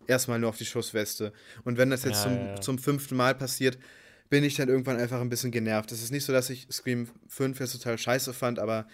erstmal 0.09 0.39
nur 0.39 0.51
auf 0.51 0.59
die 0.59 0.65
Schussweste. 0.65 1.33
Und 1.65 1.79
wenn 1.79 1.91
das 1.91 2.05
jetzt 2.05 2.25
ja, 2.25 2.31
zum, 2.31 2.37
ja, 2.37 2.61
zum 2.61 2.79
fünften 2.79 3.17
Mal 3.17 3.35
passiert, 3.35 3.79
bin 4.29 4.45
ich 4.45 4.57
dann 4.57 4.69
irgendwann 4.69 4.99
einfach 4.99 5.21
ein 5.21 5.29
bisschen 5.29 5.53
genervt. 5.53 5.93
Es 5.93 6.03
ist 6.03 6.11
nicht 6.11 6.25
so, 6.25 6.33
dass 6.33 6.51
ich 6.51 6.67
Scream 6.71 7.09
5 7.29 7.61
jetzt 7.61 7.73
total 7.73 7.97
scheiße 7.99 8.33
fand, 8.33 8.59
aber 8.59 8.87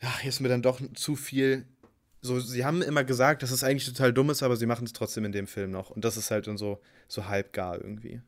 ach, 0.00 0.20
hier 0.20 0.28
ist 0.28 0.40
mir 0.40 0.48
dann 0.48 0.62
doch 0.62 0.80
zu 0.94 1.16
viel. 1.16 1.66
So, 2.20 2.40
sie 2.40 2.64
haben 2.64 2.82
immer 2.82 3.04
gesagt, 3.04 3.42
dass 3.42 3.50
es 3.50 3.64
eigentlich 3.64 3.86
total 3.86 4.12
dumm 4.12 4.30
ist, 4.30 4.42
aber 4.42 4.56
sie 4.56 4.66
machen 4.66 4.86
es 4.86 4.92
trotzdem 4.92 5.24
in 5.24 5.32
dem 5.32 5.46
Film 5.46 5.70
noch. 5.70 5.90
Und 5.90 6.04
das 6.04 6.16
ist 6.16 6.30
halt 6.30 6.46
dann 6.46 6.58
so, 6.58 6.80
so 7.06 7.26
halb 7.26 7.52
gar 7.52 7.76
irgendwie. 7.76 8.20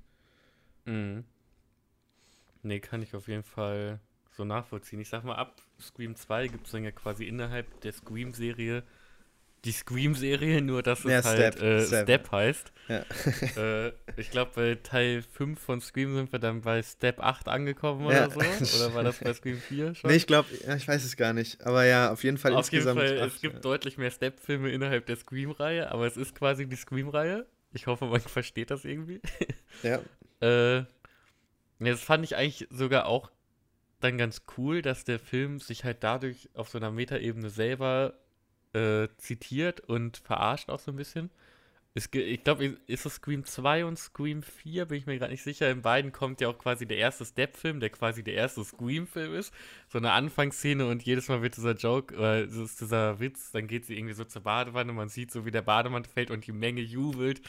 Mhm. 0.84 1.24
Nee, 2.62 2.80
kann 2.80 3.02
ich 3.02 3.14
auf 3.14 3.28
jeden 3.28 3.42
Fall 3.42 4.00
so 4.36 4.44
nachvollziehen. 4.44 5.00
Ich 5.00 5.08
sag 5.08 5.24
mal, 5.24 5.36
ab 5.36 5.60
Scream 5.80 6.14
2 6.14 6.48
gibt 6.48 6.66
es 6.66 6.72
dann 6.72 6.84
ja 6.84 6.90
quasi 6.90 7.24
innerhalb 7.24 7.80
der 7.80 7.92
Scream-Serie 7.92 8.82
die 9.64 9.72
Scream-Serie, 9.72 10.62
nur 10.62 10.82
dass 10.82 11.00
es 11.00 11.10
ja, 11.10 11.22
halt 11.22 11.54
Step, 11.54 11.62
äh, 11.62 11.84
Step 11.84 12.32
heißt. 12.32 12.72
Ja. 12.88 13.04
äh, 13.56 13.92
ich 14.16 14.30
glaube, 14.30 14.52
bei 14.54 14.74
Teil 14.82 15.22
5 15.22 15.60
von 15.60 15.80
Scream 15.80 16.14
sind 16.14 16.32
wir 16.32 16.38
dann 16.38 16.62
bei 16.62 16.82
Step 16.82 17.20
8 17.20 17.48
angekommen 17.48 18.08
ja. 18.10 18.26
oder 18.26 18.64
so. 18.64 18.78
Oder 18.78 18.94
war 18.94 19.04
das 19.04 19.18
bei 19.18 19.34
Scream 19.34 19.58
4 19.58 19.94
schon? 19.94 20.10
Nee, 20.10 20.16
ich 20.16 20.26
glaube, 20.26 20.48
ich 20.52 20.88
weiß 20.88 21.04
es 21.04 21.16
gar 21.16 21.32
nicht. 21.32 21.64
Aber 21.64 21.84
ja, 21.84 22.10
auf 22.10 22.24
jeden 22.24 22.38
Fall 22.38 22.54
auf 22.54 22.60
insgesamt. 22.60 23.00
Jeden 23.00 23.16
Fall, 23.16 23.26
acht, 23.26 23.34
es 23.36 23.40
gibt 23.40 23.64
deutlich 23.64 23.98
mehr 23.98 24.10
Step-Filme 24.10 24.70
innerhalb 24.70 25.06
der 25.06 25.16
Scream-Reihe, 25.16 25.90
aber 25.90 26.06
es 26.06 26.16
ist 26.16 26.34
quasi 26.34 26.66
die 26.66 26.76
Scream-Reihe. 26.76 27.46
Ich 27.72 27.86
hoffe, 27.86 28.06
man 28.06 28.20
versteht 28.20 28.70
das 28.70 28.84
irgendwie. 28.84 29.20
Ja. 29.82 30.00
äh, 30.40 30.84
das 31.78 32.02
fand 32.02 32.24
ich 32.24 32.36
eigentlich 32.36 32.66
sogar 32.70 33.06
auch 33.06 33.30
dann 34.00 34.18
ganz 34.18 34.42
cool, 34.58 34.82
dass 34.82 35.04
der 35.04 35.18
Film 35.18 35.58
sich 35.58 35.84
halt 35.84 36.02
dadurch 36.02 36.50
auf 36.54 36.68
so 36.68 36.76
einer 36.76 36.90
Metaebene 36.90 37.48
selber 37.48 38.18
äh, 38.72 39.08
zitiert 39.18 39.80
und 39.80 40.18
verarscht 40.18 40.70
auch 40.70 40.80
so 40.80 40.92
ein 40.92 40.96
bisschen. 40.96 41.30
Es, 41.92 42.08
ich 42.12 42.44
glaube, 42.44 42.78
ist 42.86 43.04
es 43.04 43.14
Scream 43.14 43.44
2 43.44 43.84
und 43.84 43.98
Scream 43.98 44.44
4, 44.44 44.86
bin 44.86 44.98
ich 44.98 45.06
mir 45.06 45.18
gerade 45.18 45.32
nicht 45.32 45.42
sicher. 45.42 45.68
In 45.72 45.82
beiden 45.82 46.12
kommt 46.12 46.40
ja 46.40 46.46
auch 46.46 46.56
quasi 46.56 46.86
der 46.86 46.98
erste 46.98 47.24
Step-Film, 47.24 47.80
der 47.80 47.90
quasi 47.90 48.22
der 48.22 48.34
erste 48.34 48.62
Scream-Film 48.62 49.34
ist. 49.34 49.52
So 49.88 49.98
eine 49.98 50.12
Anfangsszene 50.12 50.86
und 50.86 51.02
jedes 51.02 51.26
Mal 51.26 51.42
wird 51.42 51.56
dieser 51.56 51.74
Joke, 51.74 52.14
oder 52.14 52.42
ist 52.44 52.80
dieser 52.80 53.18
Witz, 53.18 53.50
dann 53.50 53.66
geht 53.66 53.86
sie 53.86 53.96
irgendwie 53.96 54.14
so 54.14 54.22
zur 54.22 54.42
Badewanne, 54.42 54.92
man 54.92 55.08
sieht 55.08 55.32
so, 55.32 55.44
wie 55.44 55.50
der 55.50 55.62
Bademann 55.62 56.04
fällt 56.04 56.30
und 56.30 56.46
die 56.46 56.52
Menge 56.52 56.80
jubelt. 56.80 57.40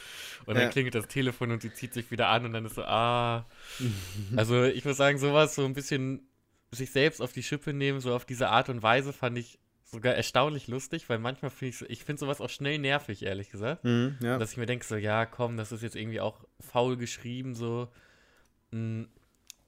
Und 0.44 0.56
dann 0.56 0.64
ja. 0.64 0.70
klingelt 0.70 0.96
das 0.96 1.06
Telefon 1.06 1.52
und 1.52 1.62
sie 1.62 1.72
zieht 1.72 1.94
sich 1.94 2.10
wieder 2.10 2.26
an 2.26 2.44
und 2.44 2.52
dann 2.52 2.64
ist 2.64 2.74
so, 2.74 2.82
ah. 2.82 3.46
also 4.36 4.64
ich 4.64 4.84
muss 4.84 4.96
sagen, 4.96 5.18
sowas 5.18 5.54
so 5.54 5.64
ein 5.64 5.74
bisschen 5.74 6.26
sich 6.72 6.90
selbst 6.90 7.22
auf 7.22 7.32
die 7.32 7.44
Schippe 7.44 7.72
nehmen, 7.72 8.00
so 8.00 8.12
auf 8.12 8.24
diese 8.24 8.48
Art 8.48 8.68
und 8.70 8.82
Weise 8.82 9.12
fand 9.12 9.38
ich 9.38 9.60
sogar 9.92 10.14
erstaunlich 10.14 10.68
lustig, 10.68 11.08
weil 11.08 11.18
manchmal 11.18 11.50
finde 11.50 11.76
ich, 11.76 11.90
ich 11.90 12.04
finde 12.04 12.20
sowas 12.20 12.40
auch 12.40 12.48
schnell 12.48 12.78
nervig, 12.78 13.22
ehrlich 13.22 13.50
gesagt. 13.50 13.84
Mhm, 13.84 14.16
ja. 14.22 14.38
Dass 14.38 14.52
ich 14.52 14.56
mir 14.56 14.66
denke, 14.66 14.84
so, 14.84 14.96
ja, 14.96 15.26
komm, 15.26 15.56
das 15.56 15.70
ist 15.70 15.82
jetzt 15.82 15.96
irgendwie 15.96 16.20
auch 16.20 16.44
faul 16.60 16.96
geschrieben, 16.96 17.54
so. 17.54 17.88
Mhm. 18.70 19.08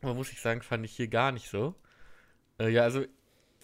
Aber 0.00 0.14
muss 0.14 0.32
ich 0.32 0.40
sagen, 0.40 0.62
fand 0.62 0.84
ich 0.84 0.96
hier 0.96 1.08
gar 1.08 1.30
nicht 1.30 1.48
so. 1.48 1.74
Äh, 2.58 2.70
ja, 2.70 2.82
also 2.82 3.04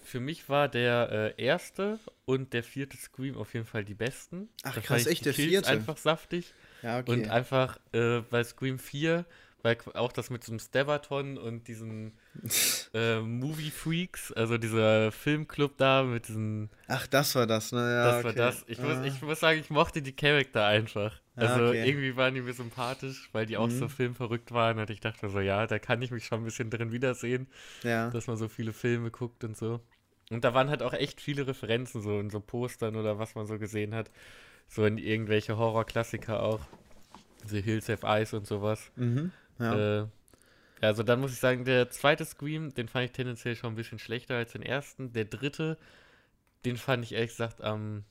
für 0.02 0.20
mich 0.20 0.48
war 0.48 0.68
der 0.68 1.34
äh, 1.38 1.42
erste 1.42 1.98
und 2.24 2.52
der 2.52 2.62
vierte 2.62 2.96
Scream 2.96 3.36
auf 3.36 3.54
jeden 3.54 3.66
Fall 3.66 3.84
die 3.84 3.94
besten. 3.94 4.48
Ach, 4.62 4.74
da 4.74 4.80
krass, 4.80 5.06
echt 5.06 5.24
der 5.26 5.34
vierte? 5.34 5.68
Einfach 5.68 5.96
saftig. 5.96 6.54
Ja, 6.82 7.00
okay. 7.00 7.12
Und 7.12 7.28
einfach 7.28 7.78
äh, 7.92 8.20
bei 8.20 8.42
Scream 8.44 8.78
4 8.78 9.24
weil 9.62 9.78
auch 9.94 10.12
das 10.12 10.30
mit 10.30 10.44
so 10.44 10.52
einem 10.52 10.58
Stabaton 10.58 11.38
und 11.38 11.68
diesen 11.68 12.12
äh, 12.94 13.20
Movie 13.20 13.70
Freaks, 13.70 14.32
also 14.32 14.58
dieser 14.58 15.12
Filmclub 15.12 15.76
da 15.76 16.02
mit 16.02 16.28
diesen. 16.28 16.70
Ach, 16.88 17.06
das 17.06 17.34
war 17.34 17.46
das, 17.46 17.72
ne? 17.72 17.80
Ja, 17.80 18.04
das 18.04 18.16
okay. 18.16 18.24
war 18.24 18.32
das. 18.32 18.64
Ich, 18.66 18.80
ah. 18.80 18.82
muss, 18.82 19.06
ich 19.06 19.22
muss 19.22 19.40
sagen, 19.40 19.60
ich 19.60 19.70
mochte 19.70 20.02
die 20.02 20.14
Charakter 20.14 20.64
einfach. 20.64 21.20
Also 21.36 21.68
okay. 21.68 21.88
irgendwie 21.88 22.16
waren 22.16 22.34
die 22.34 22.42
mir 22.42 22.52
sympathisch, 22.52 23.30
weil 23.32 23.46
die 23.46 23.56
auch 23.56 23.68
mhm. 23.68 23.78
so 23.78 23.88
filmverrückt 23.88 24.52
waren 24.52 24.78
und 24.78 24.90
ich 24.90 25.00
dachte 25.00 25.28
so, 25.30 25.40
ja, 25.40 25.66
da 25.66 25.78
kann 25.78 26.02
ich 26.02 26.10
mich 26.10 26.26
schon 26.26 26.42
ein 26.42 26.44
bisschen 26.44 26.70
drin 26.70 26.92
wiedersehen, 26.92 27.46
ja. 27.82 28.10
dass 28.10 28.26
man 28.26 28.36
so 28.36 28.48
viele 28.48 28.72
Filme 28.72 29.10
guckt 29.10 29.44
und 29.44 29.56
so. 29.56 29.80
Und 30.30 30.44
da 30.44 30.54
waren 30.54 30.68
halt 30.68 30.82
auch 30.82 30.92
echt 30.92 31.20
viele 31.20 31.46
Referenzen 31.46 32.02
so 32.02 32.20
in 32.20 32.30
so 32.30 32.40
Postern 32.40 32.96
oder 32.96 33.18
was 33.18 33.34
man 33.34 33.46
so 33.46 33.58
gesehen 33.58 33.94
hat. 33.94 34.10
So 34.68 34.84
in 34.84 34.98
irgendwelche 34.98 35.58
Horrorklassiker 35.58 36.42
auch. 36.42 36.60
The 37.46 37.60
Hills 37.60 37.88
Have 37.88 38.06
Eyes 38.06 38.32
und 38.34 38.46
sowas. 38.46 38.92
Mhm. 38.96 39.32
Ja. 39.60 40.02
Äh, 40.02 40.06
also 40.80 41.02
dann 41.02 41.20
muss 41.20 41.32
ich 41.32 41.38
sagen, 41.38 41.64
der 41.64 41.90
zweite 41.90 42.24
Scream, 42.24 42.74
den 42.74 42.88
fand 42.88 43.04
ich 43.04 43.12
tendenziell 43.12 43.54
schon 43.54 43.72
ein 43.72 43.76
bisschen 43.76 43.98
schlechter 43.98 44.36
als 44.36 44.52
den 44.52 44.62
ersten. 44.62 45.12
Der 45.12 45.26
dritte, 45.26 45.76
den 46.64 46.76
fand 46.76 47.04
ich 47.04 47.12
ehrlich 47.12 47.30
gesagt 47.30 47.60
am, 47.60 48.04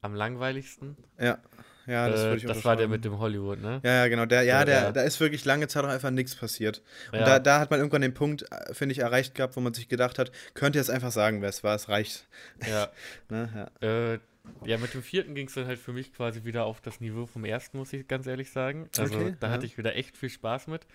am 0.00 0.14
langweiligsten. 0.14 0.96
Ja. 1.18 1.38
Ja, 1.86 2.08
das, 2.08 2.20
äh, 2.20 2.46
das 2.46 2.64
war 2.64 2.76
der 2.76 2.86
mit 2.86 3.04
dem 3.04 3.18
Hollywood, 3.18 3.60
ne? 3.60 3.80
Ja, 3.82 3.90
ja, 3.90 4.08
genau. 4.08 4.24
Der, 4.24 4.44
ja, 4.44 4.60
ja 4.60 4.64
der, 4.64 4.92
da 4.92 5.02
ist 5.02 5.18
wirklich 5.18 5.44
lange 5.44 5.66
Zeit 5.66 5.84
auch 5.84 5.88
einfach 5.88 6.10
nichts 6.10 6.36
passiert. 6.36 6.80
Und 7.10 7.18
ja. 7.18 7.24
da, 7.24 7.38
da 7.40 7.58
hat 7.58 7.72
man 7.72 7.80
irgendwann 7.80 8.02
den 8.02 8.14
Punkt, 8.14 8.44
äh, 8.52 8.72
finde 8.72 8.92
ich, 8.92 9.00
erreicht 9.00 9.34
gehabt, 9.34 9.56
wo 9.56 9.60
man 9.60 9.74
sich 9.74 9.88
gedacht 9.88 10.18
hat, 10.20 10.30
könnt 10.54 10.76
ihr 10.76 10.80
jetzt 10.80 10.90
einfach 10.90 11.10
sagen, 11.10 11.42
wer 11.42 11.48
es 11.48 11.64
war, 11.64 11.74
es 11.74 11.88
reicht. 11.88 12.28
Ja. 12.68 12.88
ne? 13.28 13.68
ja. 13.82 14.12
Äh, 14.12 14.18
ja, 14.64 14.78
mit 14.78 14.94
dem 14.94 15.02
vierten 15.02 15.34
ging 15.34 15.48
es 15.48 15.54
dann 15.54 15.66
halt 15.66 15.78
für 15.78 15.92
mich 15.92 16.12
quasi 16.12 16.44
wieder 16.44 16.64
auf 16.64 16.80
das 16.80 17.00
Niveau 17.00 17.26
vom 17.26 17.44
ersten, 17.44 17.78
muss 17.78 17.92
ich 17.92 18.06
ganz 18.08 18.26
ehrlich 18.26 18.50
sagen. 18.50 18.88
Also 18.96 19.14
okay, 19.14 19.36
da 19.40 19.48
ja. 19.48 19.52
hatte 19.52 19.66
ich 19.66 19.78
wieder 19.78 19.96
echt 19.96 20.16
viel 20.16 20.30
Spaß 20.30 20.66
mit. 20.66 20.86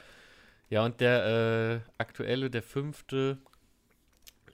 Ja, 0.69 0.83
und 0.83 0.99
der 0.99 1.83
äh, 1.85 1.91
aktuelle, 1.97 2.49
der 2.49 2.61
fünfte, 2.63 3.37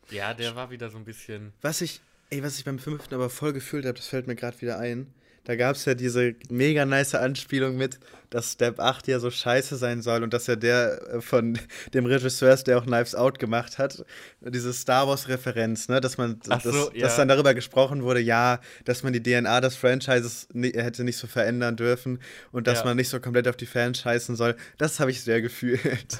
ja, 0.10 0.34
der 0.34 0.56
war 0.56 0.70
wieder 0.70 0.90
so 0.90 0.98
ein 0.98 1.06
bisschen. 1.06 1.54
Was 1.62 1.82
ich, 1.82 2.02
ey, 2.30 2.44
was 2.44 2.58
ich 2.58 2.66
beim 2.66 2.80
fünften 2.80 3.16
aber 3.16 3.30
voll 3.30 3.54
gefühlt 3.54 3.86
habe, 3.86 3.98
das 3.98 4.08
fällt 4.08 4.28
mir 4.28 4.36
gerade 4.36 4.60
wieder 4.62 4.80
ein. 4.80 5.14
Da 5.46 5.58
gab 5.58 5.76
es 5.76 5.84
ja 5.84 5.94
diese 5.94 6.36
mega 6.50 6.86
nice 6.86 7.16
Anspielung 7.16 7.76
mit, 7.76 8.00
dass 8.30 8.54
Step 8.54 8.80
8 8.80 9.08
ja 9.08 9.20
so 9.20 9.30
scheiße 9.30 9.76
sein 9.76 10.02
soll 10.02 10.24
und 10.24 10.34
dass 10.34 10.48
ja 10.48 10.56
der 10.56 11.16
äh, 11.16 11.22
von 11.22 11.60
dem 11.94 12.06
Regisseur 12.06 12.54
ist, 12.54 12.68
der 12.68 12.78
auch 12.78 12.86
Knives 12.86 13.14
Out 13.14 13.40
gemacht 13.40 13.78
hat, 13.78 14.06
diese 14.42 14.74
Star 14.74 15.08
Wars-Referenz, 15.08 15.90
ne, 15.90 16.00
dass 16.00 16.18
man, 16.18 16.40
so, 16.44 16.50
dass, 16.50 16.66
ja. 16.66 17.02
dass, 17.02 17.18
dann 17.18 17.28
darüber 17.28 17.54
gesprochen 17.54 18.04
wurde, 18.04 18.22
ja, 18.22 18.60
dass 18.86 19.04
man 19.04 19.12
die 19.12 19.22
DNA 19.22 19.62
des 19.62 19.76
Franchises 19.76 20.48
hätte 20.54 21.04
nicht 21.04 21.18
so 21.18 21.28
verändern 21.28 21.76
dürfen 21.76 22.20
und 22.52 22.68
dass 22.68 22.80
ja. 22.80 22.86
man 22.86 22.98
nicht 22.98 23.10
so 23.10 23.20
komplett 23.20 23.48
auf 23.48 23.58
die 23.58 23.66
Fans 23.66 24.00
scheißen 24.00 24.36
soll. 24.36 24.56
Das 24.78 25.00
habe 25.02 25.12
ich 25.12 25.22
sehr 25.22 25.42
gefühlt. 25.42 25.82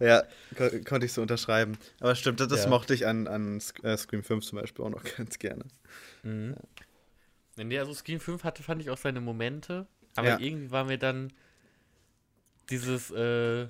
ja, 0.00 0.22
ko 0.56 0.68
konnte 0.86 1.06
ich 1.06 1.12
so 1.12 1.20
unterschreiben. 1.20 1.76
Aber 2.00 2.14
stimmt, 2.14 2.40
das, 2.40 2.48
das 2.48 2.64
ja. 2.64 2.70
mochte 2.70 2.94
ich 2.94 3.06
an, 3.06 3.28
an 3.28 3.60
äh, 3.82 3.96
Scream 3.96 4.22
5 4.22 4.44
zum 4.44 4.58
Beispiel 4.58 4.84
auch 4.84 4.90
noch 4.90 5.04
ganz 5.16 5.38
gerne. 5.38 5.64
Mhm. 6.22 6.54
Ja. 6.56 6.79
Nee, 7.56 7.78
also 7.78 7.92
Scream 7.92 8.20
5 8.20 8.44
hatte, 8.44 8.62
fand 8.62 8.80
ich 8.80 8.90
auch 8.90 8.96
seine 8.96 9.20
Momente, 9.20 9.86
aber 10.16 10.28
ja. 10.28 10.38
irgendwie 10.38 10.70
war 10.70 10.84
mir 10.84 10.98
dann 10.98 11.32
dieses, 12.70 13.10
äh, 13.10 13.64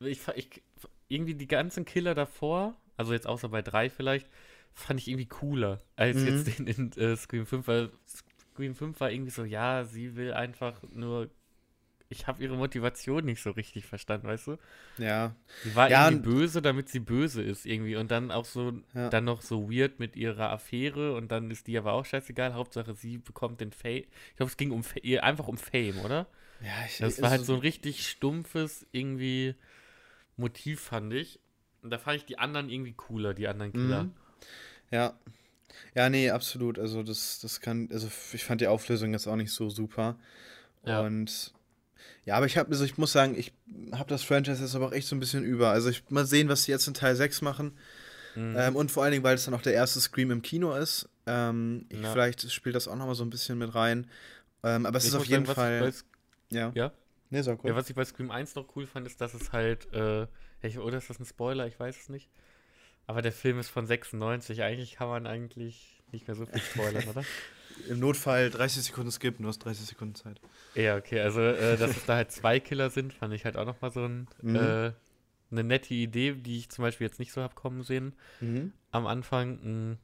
ich, 0.00 0.20
ich, 0.34 0.62
irgendwie 1.08 1.34
die 1.34 1.46
ganzen 1.46 1.84
Killer 1.84 2.14
davor, 2.14 2.76
also 2.96 3.12
jetzt 3.12 3.26
außer 3.26 3.48
bei 3.48 3.62
3 3.62 3.90
vielleicht, 3.90 4.28
fand 4.74 5.00
ich 5.00 5.08
irgendwie 5.08 5.26
cooler 5.26 5.80
als 5.96 6.18
mhm. 6.18 6.26
jetzt 6.26 6.58
den 6.58 6.66
in 6.66 6.92
äh, 6.92 7.16
Scream 7.16 7.46
5, 7.46 7.66
weil 7.66 7.90
Scream 8.06 8.74
5 8.74 9.00
war 9.00 9.10
irgendwie 9.10 9.30
so, 9.30 9.44
ja, 9.44 9.84
sie 9.84 10.16
will 10.16 10.32
einfach 10.32 10.82
nur 10.92 11.30
ich 12.10 12.26
habe 12.26 12.42
ihre 12.42 12.56
Motivation 12.56 13.24
nicht 13.24 13.42
so 13.42 13.50
richtig 13.50 13.84
verstanden, 13.84 14.26
weißt 14.26 14.46
du? 14.46 14.56
Ja. 14.96 15.34
Sie 15.62 15.74
war 15.74 15.90
ja, 15.90 16.08
irgendwie 16.08 16.30
böse, 16.30 16.62
damit 16.62 16.88
sie 16.88 17.00
böse 17.00 17.42
ist 17.42 17.66
irgendwie 17.66 17.96
und 17.96 18.10
dann 18.10 18.30
auch 18.30 18.46
so, 18.46 18.72
ja. 18.94 19.10
dann 19.10 19.24
noch 19.24 19.42
so 19.42 19.70
weird 19.70 19.98
mit 19.98 20.16
ihrer 20.16 20.50
Affäre 20.50 21.14
und 21.14 21.30
dann 21.30 21.50
ist 21.50 21.66
die 21.66 21.76
aber 21.76 21.92
auch 21.92 22.06
scheißegal. 22.06 22.54
Hauptsache, 22.54 22.94
sie 22.94 23.18
bekommt 23.18 23.60
den 23.60 23.72
Fame. 23.72 24.04
Ich 24.30 24.36
glaube, 24.36 24.50
es 24.50 24.56
ging 24.56 24.70
um 24.70 24.82
einfach 25.20 25.48
um 25.48 25.58
Fame, 25.58 25.98
oder? 26.00 26.26
Ja, 26.60 26.72
ich 26.86 26.98
Das 26.98 27.20
war 27.20 27.30
halt 27.30 27.44
so 27.44 27.54
ein 27.54 27.60
richtig 27.60 28.08
stumpfes 28.08 28.86
irgendwie 28.90 29.54
Motiv, 30.36 30.80
fand 30.80 31.12
ich. 31.12 31.40
Und 31.82 31.90
da 31.90 31.98
fand 31.98 32.16
ich 32.16 32.24
die 32.24 32.38
anderen 32.38 32.70
irgendwie 32.70 32.94
cooler, 32.94 33.34
die 33.34 33.48
anderen 33.48 33.72
Killer. 33.72 34.04
Mhm. 34.04 34.14
Ja. 34.90 35.18
Ja, 35.94 36.08
nee, 36.08 36.30
absolut. 36.30 36.78
Also 36.78 37.02
das, 37.02 37.40
das 37.40 37.60
kann, 37.60 37.88
also 37.92 38.08
ich 38.32 38.44
fand 38.44 38.60
die 38.60 38.66
Auflösung 38.66 39.12
jetzt 39.12 39.26
auch 39.26 39.36
nicht 39.36 39.52
so 39.52 39.68
super. 39.68 40.18
Ja. 40.84 41.00
Und 41.00 41.52
ja, 42.24 42.36
aber 42.36 42.46
ich 42.46 42.56
habe, 42.56 42.70
also 42.70 42.84
ich 42.84 42.98
muss 42.98 43.12
sagen, 43.12 43.36
ich 43.36 43.52
habe 43.92 44.08
das 44.08 44.22
Franchise 44.22 44.62
jetzt 44.62 44.74
aber 44.74 44.86
auch 44.86 44.92
echt 44.92 45.08
so 45.08 45.16
ein 45.16 45.20
bisschen 45.20 45.44
über. 45.44 45.70
Also 45.70 45.88
ich 45.88 46.08
mal 46.10 46.26
sehen, 46.26 46.48
was 46.48 46.64
sie 46.64 46.72
jetzt 46.72 46.86
in 46.86 46.94
Teil 46.94 47.16
6 47.16 47.42
machen. 47.42 47.72
Mhm. 48.34 48.56
Ähm, 48.56 48.76
und 48.76 48.90
vor 48.90 49.02
allen 49.02 49.12
Dingen, 49.12 49.24
weil 49.24 49.34
es 49.34 49.44
dann 49.44 49.54
auch 49.54 49.62
der 49.62 49.74
erste 49.74 50.00
Scream 50.00 50.30
im 50.30 50.42
Kino 50.42 50.74
ist. 50.74 51.08
Ähm, 51.26 51.86
ich, 51.88 52.00
ja. 52.00 52.12
Vielleicht 52.12 52.50
spielt 52.52 52.76
das 52.76 52.88
auch 52.88 52.96
nochmal 52.96 53.14
so 53.14 53.24
ein 53.24 53.30
bisschen 53.30 53.58
mit 53.58 53.74
rein. 53.74 54.06
Ähm, 54.62 54.86
aber 54.86 54.98
es 54.98 55.04
ich 55.04 55.10
ist 55.10 55.16
auf 55.16 55.24
jeden 55.24 55.46
sagen, 55.46 55.54
Fall. 55.54 55.92
ja. 56.50 56.72
Ja? 56.74 56.92
Nee, 57.30 57.42
cool. 57.46 57.58
Ja, 57.64 57.74
was 57.74 57.88
ich 57.90 57.94
bei 57.94 58.04
Scream 58.04 58.30
1 58.30 58.54
noch 58.54 58.74
cool 58.76 58.86
fand, 58.86 59.06
ist, 59.06 59.20
dass 59.20 59.34
es 59.34 59.52
halt, 59.52 59.92
äh, 59.92 60.26
oder 60.78 60.98
ist 60.98 61.10
das 61.10 61.18
ein 61.18 61.26
Spoiler? 61.26 61.66
Ich 61.66 61.78
weiß 61.78 61.96
es 61.96 62.08
nicht. 62.08 62.28
Aber 63.06 63.22
der 63.22 63.32
Film 63.32 63.58
ist 63.58 63.68
von 63.68 63.86
96. 63.86 64.62
Eigentlich 64.62 64.96
kann 64.96 65.08
man 65.08 65.26
eigentlich 65.26 66.02
nicht 66.12 66.26
mehr 66.26 66.36
so 66.36 66.46
viel 66.46 66.60
spoilern, 66.60 67.04
oder? 67.10 67.24
Im 67.88 68.00
Notfall 68.00 68.50
30 68.50 68.84
Sekunden 68.84 69.10
skippen, 69.10 69.42
du 69.42 69.48
hast 69.48 69.58
30 69.60 69.86
Sekunden 69.86 70.14
Zeit. 70.14 70.40
Ja, 70.74 70.96
okay, 70.96 71.20
also 71.20 71.40
äh, 71.40 71.76
dass 71.76 71.96
es 71.96 72.04
da 72.04 72.16
halt 72.16 72.32
zwei 72.32 72.60
Killer 72.60 72.90
sind, 72.90 73.12
fand 73.12 73.34
ich 73.34 73.44
halt 73.44 73.56
auch 73.56 73.66
nochmal 73.66 73.90
so 73.90 74.04
ein, 74.04 74.26
mhm. 74.42 74.56
äh, 74.56 74.92
eine 75.50 75.64
nette 75.64 75.94
Idee, 75.94 76.32
die 76.32 76.58
ich 76.58 76.70
zum 76.70 76.82
Beispiel 76.82 77.06
jetzt 77.06 77.18
nicht 77.18 77.32
so 77.32 77.42
habe 77.42 77.54
kommen 77.54 77.82
sehen. 77.82 78.14
Mhm. 78.40 78.72
Am 78.90 79.06
Anfang. 79.06 79.56
Mh, 79.56 79.62
hm, 79.62 79.98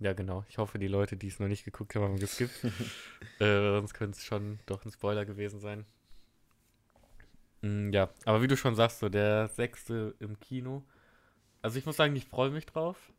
ja, 0.00 0.14
genau. 0.14 0.44
Ich 0.48 0.56
hoffe, 0.56 0.78
die 0.78 0.88
Leute, 0.88 1.16
die 1.16 1.28
es 1.28 1.38
noch 1.38 1.48
nicht 1.48 1.64
geguckt 1.64 1.94
haben, 1.94 2.04
haben 2.04 2.18
geskippt. 2.18 2.64
äh, 3.38 3.60
sonst 3.60 3.92
könnte 3.92 4.16
es 4.16 4.24
schon 4.24 4.58
doch 4.64 4.84
ein 4.84 4.90
Spoiler 4.90 5.26
gewesen 5.26 5.60
sein. 5.60 5.84
Mm, 7.60 7.92
ja, 7.92 8.08
aber 8.24 8.40
wie 8.42 8.48
du 8.48 8.56
schon 8.56 8.74
sagst, 8.74 9.00
so 9.00 9.08
der 9.08 9.48
sechste 9.48 10.14
im 10.18 10.40
Kino. 10.40 10.82
Also 11.62 11.78
ich 11.78 11.84
muss 11.84 11.96
sagen, 11.96 12.16
ich 12.16 12.24
freue 12.24 12.50
mich 12.50 12.64
drauf, 12.64 13.12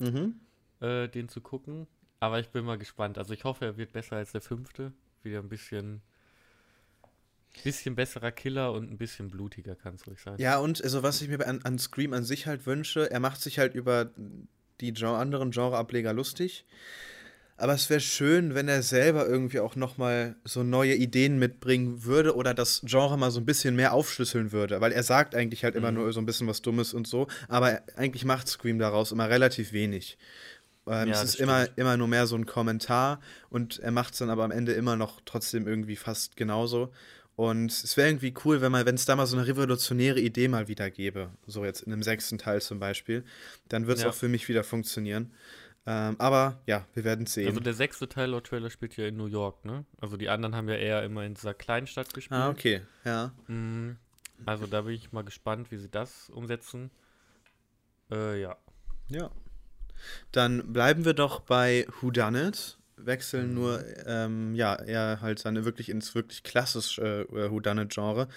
mhm. 0.00 0.40
äh, 0.80 1.08
den 1.08 1.28
zu 1.28 1.42
gucken. 1.42 1.86
Aber 2.24 2.40
ich 2.40 2.48
bin 2.48 2.64
mal 2.64 2.78
gespannt. 2.78 3.18
Also 3.18 3.34
ich 3.34 3.44
hoffe, 3.44 3.66
er 3.66 3.76
wird 3.76 3.92
besser 3.92 4.16
als 4.16 4.32
der 4.32 4.40
fünfte. 4.40 4.94
Wieder 5.22 5.40
ein 5.40 5.50
bisschen, 5.50 6.00
bisschen 7.62 7.94
besserer 7.94 8.32
Killer 8.32 8.72
und 8.72 8.90
ein 8.90 8.96
bisschen 8.96 9.28
blutiger, 9.28 9.74
kann 9.74 9.96
es 9.96 10.06
ruhig 10.06 10.22
sein. 10.22 10.36
Ja, 10.38 10.56
und 10.56 10.82
also 10.82 11.02
was 11.02 11.20
ich 11.20 11.28
mir 11.28 11.46
an, 11.46 11.60
an 11.64 11.78
Scream 11.78 12.14
an 12.14 12.24
sich 12.24 12.46
halt 12.46 12.64
wünsche, 12.64 13.10
er 13.10 13.20
macht 13.20 13.42
sich 13.42 13.58
halt 13.58 13.74
über 13.74 14.10
die 14.80 14.94
Genre, 14.94 15.18
anderen 15.18 15.50
Genreableger 15.50 16.14
lustig. 16.14 16.64
Aber 17.58 17.74
es 17.74 17.90
wäre 17.90 18.00
schön, 18.00 18.54
wenn 18.54 18.68
er 18.68 18.82
selber 18.82 19.28
irgendwie 19.28 19.60
auch 19.60 19.76
nochmal 19.76 20.34
so 20.44 20.62
neue 20.62 20.94
Ideen 20.94 21.38
mitbringen 21.38 22.04
würde 22.04 22.34
oder 22.34 22.54
das 22.54 22.80
Genre 22.86 23.18
mal 23.18 23.30
so 23.30 23.38
ein 23.38 23.46
bisschen 23.46 23.76
mehr 23.76 23.92
aufschlüsseln 23.92 24.50
würde. 24.50 24.80
Weil 24.80 24.92
er 24.92 25.02
sagt 25.02 25.34
eigentlich 25.34 25.62
halt 25.62 25.74
mhm. 25.74 25.78
immer 25.78 25.92
nur 25.92 26.12
so 26.14 26.20
ein 26.20 26.26
bisschen 26.26 26.48
was 26.48 26.62
Dummes 26.62 26.94
und 26.94 27.06
so, 27.06 27.28
aber 27.48 27.82
eigentlich 27.96 28.24
macht 28.24 28.48
Scream 28.48 28.78
daraus 28.78 29.12
immer 29.12 29.28
relativ 29.28 29.74
wenig. 29.74 30.16
Ähm, 30.86 31.08
ja, 31.08 31.14
es 31.14 31.24
ist 31.24 31.34
immer, 31.36 31.66
immer 31.76 31.96
nur 31.96 32.08
mehr 32.08 32.26
so 32.26 32.36
ein 32.36 32.46
Kommentar 32.46 33.20
und 33.48 33.78
er 33.78 33.90
macht 33.90 34.12
es 34.12 34.18
dann 34.18 34.30
aber 34.30 34.44
am 34.44 34.50
Ende 34.50 34.72
immer 34.72 34.96
noch 34.96 35.20
trotzdem 35.24 35.66
irgendwie 35.66 35.96
fast 35.96 36.36
genauso. 36.36 36.92
Und 37.36 37.72
es 37.72 37.96
wäre 37.96 38.08
irgendwie 38.08 38.34
cool, 38.44 38.60
wenn 38.60 38.70
man, 38.70 38.86
wenn 38.86 38.94
es 38.94 39.06
da 39.06 39.16
mal 39.16 39.26
so 39.26 39.36
eine 39.36 39.46
revolutionäre 39.46 40.20
Idee 40.20 40.46
mal 40.46 40.68
wieder 40.68 40.90
gäbe, 40.90 41.30
so 41.46 41.64
jetzt 41.64 41.82
in 41.82 41.90
dem 41.90 42.02
sechsten 42.02 42.38
Teil 42.38 42.62
zum 42.62 42.78
Beispiel, 42.78 43.24
dann 43.68 43.86
wird 43.86 43.98
es 43.98 44.04
ja. 44.04 44.10
auch 44.10 44.14
für 44.14 44.28
mich 44.28 44.48
wieder 44.48 44.62
funktionieren. 44.62 45.32
Ähm, 45.86 46.16
aber 46.18 46.62
ja, 46.66 46.86
wir 46.94 47.04
werden 47.04 47.26
sehen. 47.26 47.48
Also 47.48 47.60
der 47.60 47.74
sechste 47.74 48.08
Teil 48.08 48.30
laut 48.30 48.46
Trailer 48.46 48.70
spielt 48.70 48.96
ja 48.96 49.06
in 49.06 49.16
New 49.16 49.26
York, 49.26 49.64
ne? 49.64 49.84
Also 50.00 50.16
die 50.16 50.28
anderen 50.28 50.54
haben 50.54 50.68
ja 50.68 50.76
eher 50.76 51.02
immer 51.02 51.24
in 51.24 51.34
dieser 51.34 51.54
Kleinstadt 51.54 52.14
gespielt. 52.14 52.40
Ah, 52.40 52.48
okay, 52.48 52.82
ja. 53.04 53.32
Mhm. 53.48 53.96
Also 54.46 54.66
da 54.66 54.82
bin 54.82 54.94
ich 54.94 55.12
mal 55.12 55.24
gespannt, 55.24 55.70
wie 55.70 55.76
sie 55.76 55.90
das 55.90 56.30
umsetzen. 56.30 56.90
Äh, 58.10 58.40
ja. 58.40 58.56
Ja. 59.08 59.30
Dann 60.32 60.72
bleiben 60.72 61.04
wir 61.04 61.14
doch 61.14 61.40
bei 61.40 61.86
Who 62.00 62.10
Done 62.10 62.48
It 62.48 62.78
wechseln 63.06 63.54
nur, 63.54 63.84
ähm, 64.06 64.54
ja, 64.54 64.74
eher 64.76 65.18
halt 65.20 65.38
seine 65.38 65.64
wirklich 65.64 65.88
ins 65.88 66.14
wirklich 66.14 66.42
klassische 66.42 67.26
äh, 67.32 67.50
Whodunit-Genre. 67.50 68.28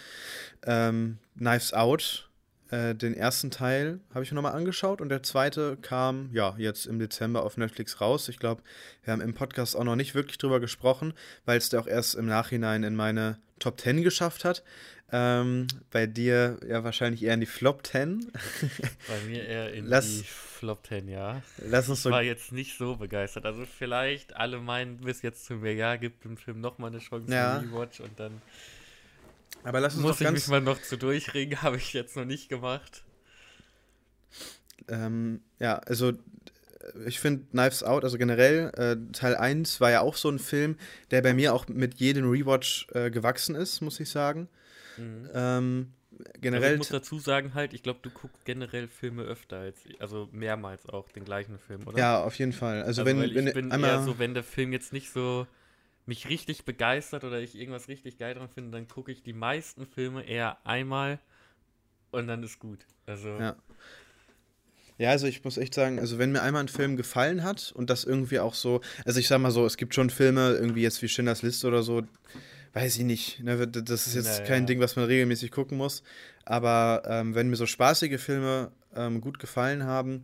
Ähm, 0.65 1.17
Knives 1.37 1.73
Out, 1.73 2.26
äh, 2.69 2.95
den 2.95 3.13
ersten 3.13 3.51
Teil 3.51 3.99
habe 4.13 4.23
ich 4.23 4.31
mir 4.31 4.35
nochmal 4.35 4.53
angeschaut 4.53 5.01
und 5.01 5.09
der 5.09 5.23
zweite 5.23 5.77
kam, 5.81 6.29
ja, 6.33 6.55
jetzt 6.57 6.85
im 6.85 6.99
Dezember 6.99 7.43
auf 7.43 7.57
Netflix 7.57 8.01
raus. 8.01 8.27
Ich 8.29 8.39
glaube, 8.39 8.61
wir 9.03 9.13
haben 9.13 9.21
im 9.21 9.33
Podcast 9.33 9.75
auch 9.75 9.83
noch 9.83 9.95
nicht 9.95 10.15
wirklich 10.15 10.37
drüber 10.37 10.59
gesprochen, 10.59 11.13
weil 11.45 11.57
es 11.57 11.69
der 11.69 11.79
auch 11.79 11.87
erst 11.87 12.15
im 12.15 12.25
Nachhinein 12.25 12.83
in 12.83 12.95
meine 12.95 13.37
Top 13.59 13.79
10 13.79 14.03
geschafft 14.03 14.45
hat. 14.45 14.63
Ähm, 15.09 15.67
bei 15.89 16.05
dir 16.05 16.59
ja 16.67 16.83
wahrscheinlich 16.83 17.23
eher 17.23 17.33
in 17.33 17.39
die 17.39 17.45
Flop 17.45 17.87
10. 17.87 18.29
Bei 19.07 19.19
mir 19.25 19.45
eher 19.45 19.73
in 19.73 19.85
Lass, 19.85 20.17
die 20.17 20.23
Flop 20.25 20.85
10, 20.85 21.07
ja. 21.07 21.41
Lass 21.59 21.87
uns 21.87 22.03
so 22.03 22.09
ich 22.09 22.13
war 22.13 22.23
jetzt 22.23 22.51
nicht 22.51 22.77
so 22.77 22.97
begeistert. 22.97 23.45
Also 23.45 23.65
vielleicht 23.65 24.35
alle 24.35 24.59
meinen 24.59 24.97
bis 24.97 25.21
jetzt 25.21 25.45
zu 25.45 25.53
mir, 25.55 25.73
ja, 25.73 25.95
gibt 25.95 26.25
dem 26.25 26.35
Film 26.35 26.59
nochmal 26.59 26.89
eine 26.89 26.99
Chance 26.99 27.31
ja. 27.31 27.59
Rewatch 27.59 28.01
und 28.01 28.19
dann 28.19 28.41
Aber 29.63 29.79
lass 29.79 29.95
uns 29.95 30.03
muss 30.03 30.21
ich 30.21 30.31
mich 30.31 30.47
mal 30.47 30.61
noch 30.61 30.81
zu 30.81 30.97
durchringen, 30.97 31.61
habe 31.61 31.77
ich 31.77 31.93
jetzt 31.93 32.15
noch 32.15 32.25
nicht 32.25 32.49
gemacht. 32.49 33.03
Ähm, 34.87 35.41
ja, 35.59 35.77
also 35.79 36.13
ich 37.05 37.19
finde 37.19 37.45
Knives 37.51 37.83
Out, 37.83 38.03
also 38.03 38.17
generell, 38.17 38.71
äh, 38.75 39.11
Teil 39.11 39.35
1 39.35 39.81
war 39.81 39.91
ja 39.91 40.01
auch 40.01 40.15
so 40.15 40.29
ein 40.29 40.39
Film, 40.39 40.77
der 41.11 41.21
bei 41.21 41.33
mir 41.33 41.53
auch 41.53 41.67
mit 41.67 41.95
jedem 41.95 42.29
Rewatch 42.29 42.87
äh, 42.93 43.11
gewachsen 43.11 43.55
ist, 43.55 43.81
muss 43.81 43.99
ich 43.99 44.09
sagen. 44.09 44.47
Mhm. 44.97 45.29
Ähm, 45.33 45.93
generell. 46.39 46.63
Also 46.63 46.73
ich 46.73 46.77
muss 46.79 46.89
dazu 46.89 47.19
sagen, 47.19 47.53
halt, 47.53 47.73
ich 47.73 47.83
glaube, 47.83 47.99
du 48.01 48.09
guckst 48.09 48.45
generell 48.45 48.87
Filme 48.87 49.23
öfter 49.23 49.57
als 49.57 49.85
ich, 49.85 50.01
also 50.01 50.29
mehrmals 50.31 50.87
auch 50.87 51.09
den 51.11 51.25
gleichen 51.25 51.59
Film, 51.59 51.85
oder? 51.85 51.97
Ja, 51.97 52.23
auf 52.23 52.37
jeden 52.39 52.53
Fall. 52.53 52.83
Also, 52.83 53.01
also 53.01 53.05
wenn, 53.05 53.21
ich 53.21 53.35
wenn 53.35 53.53
bin 53.53 53.71
einmal 53.71 53.91
eher 53.91 54.03
so, 54.03 54.19
wenn 54.19 54.33
der 54.33 54.43
Film 54.43 54.71
jetzt 54.71 54.93
nicht 54.93 55.11
so 55.11 55.47
mich 56.07 56.29
richtig 56.29 56.65
begeistert 56.65 57.23
oder 57.23 57.39
ich 57.39 57.55
irgendwas 57.55 57.87
richtig 57.87 58.17
geil 58.17 58.33
dran 58.33 58.49
finde, 58.49 58.71
dann 58.71 58.87
gucke 58.87 59.11
ich 59.11 59.23
die 59.23 59.33
meisten 59.33 59.85
Filme 59.85 60.23
eher 60.23 60.65
einmal 60.65 61.19
und 62.11 62.27
dann 62.27 62.43
ist 62.43 62.59
gut. 62.59 62.85
Also 63.05 63.29
ja. 63.29 63.55
Ja, 64.99 65.11
also 65.11 65.27
ich 65.27 65.43
muss 65.43 65.57
echt 65.57 65.75
sagen, 65.75 65.99
also 65.99 66.17
wenn 66.17 66.31
mir 66.31 66.41
einmal 66.41 66.63
ein 66.63 66.69
Film 66.69 66.97
gefallen 66.97 67.43
hat 67.43 67.71
und 67.75 67.89
das 67.91 68.03
irgendwie 68.03 68.39
auch 68.39 68.55
so, 68.55 68.81
also 69.05 69.19
ich 69.19 69.27
sag 69.27 69.39
mal 69.39 69.51
so, 69.51 69.63
es 69.65 69.77
gibt 69.77 69.93
schon 69.93 70.09
Filme, 70.09 70.53
irgendwie 70.53 70.81
jetzt 70.81 71.01
wie 71.03 71.07
Schindlers 71.07 71.43
Liste 71.43 71.67
oder 71.67 71.83
so, 71.83 72.01
weiß 72.73 72.97
ich 72.97 73.03
nicht, 73.03 73.43
ne, 73.43 73.67
das 73.67 74.07
ist 74.07 74.15
jetzt 74.15 74.39
naja. 74.39 74.45
kein 74.45 74.65
Ding, 74.65 74.79
was 74.79 74.95
man 74.95 75.05
regelmäßig 75.05 75.51
gucken 75.51 75.77
muss, 75.77 76.01
aber 76.45 77.03
ähm, 77.05 77.35
wenn 77.35 77.47
mir 77.49 77.57
so 77.57 77.67
spaßige 77.67 78.19
Filme 78.19 78.71
ähm, 78.95 79.21
gut 79.21 79.37
gefallen 79.37 79.83
haben, 79.83 80.23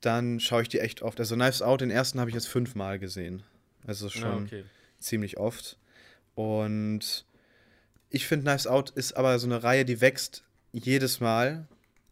dann 0.00 0.38
schaue 0.38 0.62
ich 0.62 0.68
die 0.68 0.78
echt 0.78 1.02
oft. 1.02 1.18
Also 1.18 1.34
Knives 1.34 1.62
Out, 1.62 1.80
den 1.80 1.90
ersten 1.90 2.20
habe 2.20 2.30
ich 2.30 2.34
jetzt 2.34 2.48
fünfmal 2.48 3.00
gesehen. 3.00 3.42
Also 3.86 4.08
schon 4.08 4.22
ja, 4.22 4.36
okay. 4.36 4.64
Ziemlich 5.02 5.38
oft. 5.38 5.78
Und 6.34 7.26
ich 8.10 8.26
finde, 8.26 8.44
Knives 8.44 8.66
Out 8.66 8.90
ist 8.90 9.16
aber 9.16 9.38
so 9.38 9.46
eine 9.46 9.62
Reihe, 9.62 9.84
die 9.84 10.00
wächst 10.00 10.44
jedes 10.72 11.20
Mal 11.20 11.66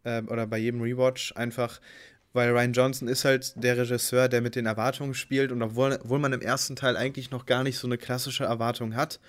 äh, 0.04 0.22
oder 0.22 0.46
bei 0.46 0.58
jedem 0.58 0.80
Rewatch 0.80 1.32
einfach, 1.36 1.80
weil 2.32 2.50
Ryan 2.50 2.72
Johnson 2.72 3.08
ist 3.08 3.24
halt 3.24 3.52
der 3.62 3.76
Regisseur, 3.76 4.28
der 4.28 4.40
mit 4.40 4.54
den 4.54 4.66
Erwartungen 4.66 5.14
spielt 5.14 5.52
und 5.52 5.62
obwohl, 5.62 5.98
obwohl 6.02 6.18
man 6.18 6.32
im 6.32 6.40
ersten 6.40 6.76
Teil 6.76 6.96
eigentlich 6.96 7.30
noch 7.30 7.46
gar 7.46 7.62
nicht 7.62 7.78
so 7.78 7.88
eine 7.88 7.98
klassische 7.98 8.44
Erwartung 8.44 8.94
hat, 8.94 9.20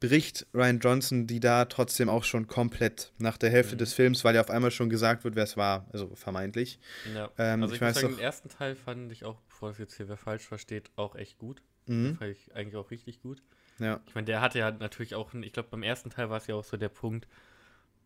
bricht 0.00 0.46
Ryan 0.52 0.78
Johnson 0.78 1.26
die 1.26 1.40
da 1.40 1.64
trotzdem 1.64 2.08
auch 2.08 2.24
schon 2.24 2.46
komplett 2.46 3.12
nach 3.18 3.38
der 3.38 3.50
Hälfte 3.50 3.76
mhm. 3.76 3.78
des 3.78 3.94
Films, 3.94 4.24
weil 4.24 4.34
ja 4.34 4.42
auf 4.42 4.50
einmal 4.50 4.70
schon 4.70 4.90
gesagt 4.90 5.24
wird, 5.24 5.36
wer 5.36 5.44
es 5.44 5.56
war, 5.56 5.86
also 5.92 6.14
vermeintlich. 6.14 6.78
Ja. 7.14 7.30
Ähm, 7.38 7.62
also 7.62 7.74
ich, 7.74 7.80
ich 7.80 7.86
weiß 7.86 8.00
sagen, 8.00 8.14
den 8.14 8.18
ersten 8.18 8.48
Teil 8.48 8.76
fand 8.76 9.10
ich 9.10 9.24
auch, 9.24 9.40
bevor 9.48 9.70
es 9.70 9.78
jetzt 9.78 9.96
hier 9.96 10.08
wer 10.08 10.18
falsch 10.18 10.46
versteht, 10.46 10.90
auch 10.96 11.16
echt 11.16 11.38
gut. 11.38 11.62
Mhm. 11.86 12.16
fand 12.16 12.30
ich 12.32 12.54
eigentlich 12.54 12.76
auch 12.76 12.90
richtig 12.90 13.22
gut. 13.22 13.42
Ja. 13.78 14.00
Ich 14.06 14.14
meine, 14.14 14.24
der 14.24 14.40
hatte 14.40 14.58
ja 14.58 14.70
natürlich 14.70 15.14
auch, 15.14 15.32
ich 15.34 15.52
glaube, 15.52 15.68
beim 15.70 15.82
ersten 15.82 16.10
Teil 16.10 16.30
war 16.30 16.38
es 16.38 16.46
ja 16.46 16.54
auch 16.54 16.64
so 16.64 16.76
der 16.76 16.88
Punkt, 16.88 17.26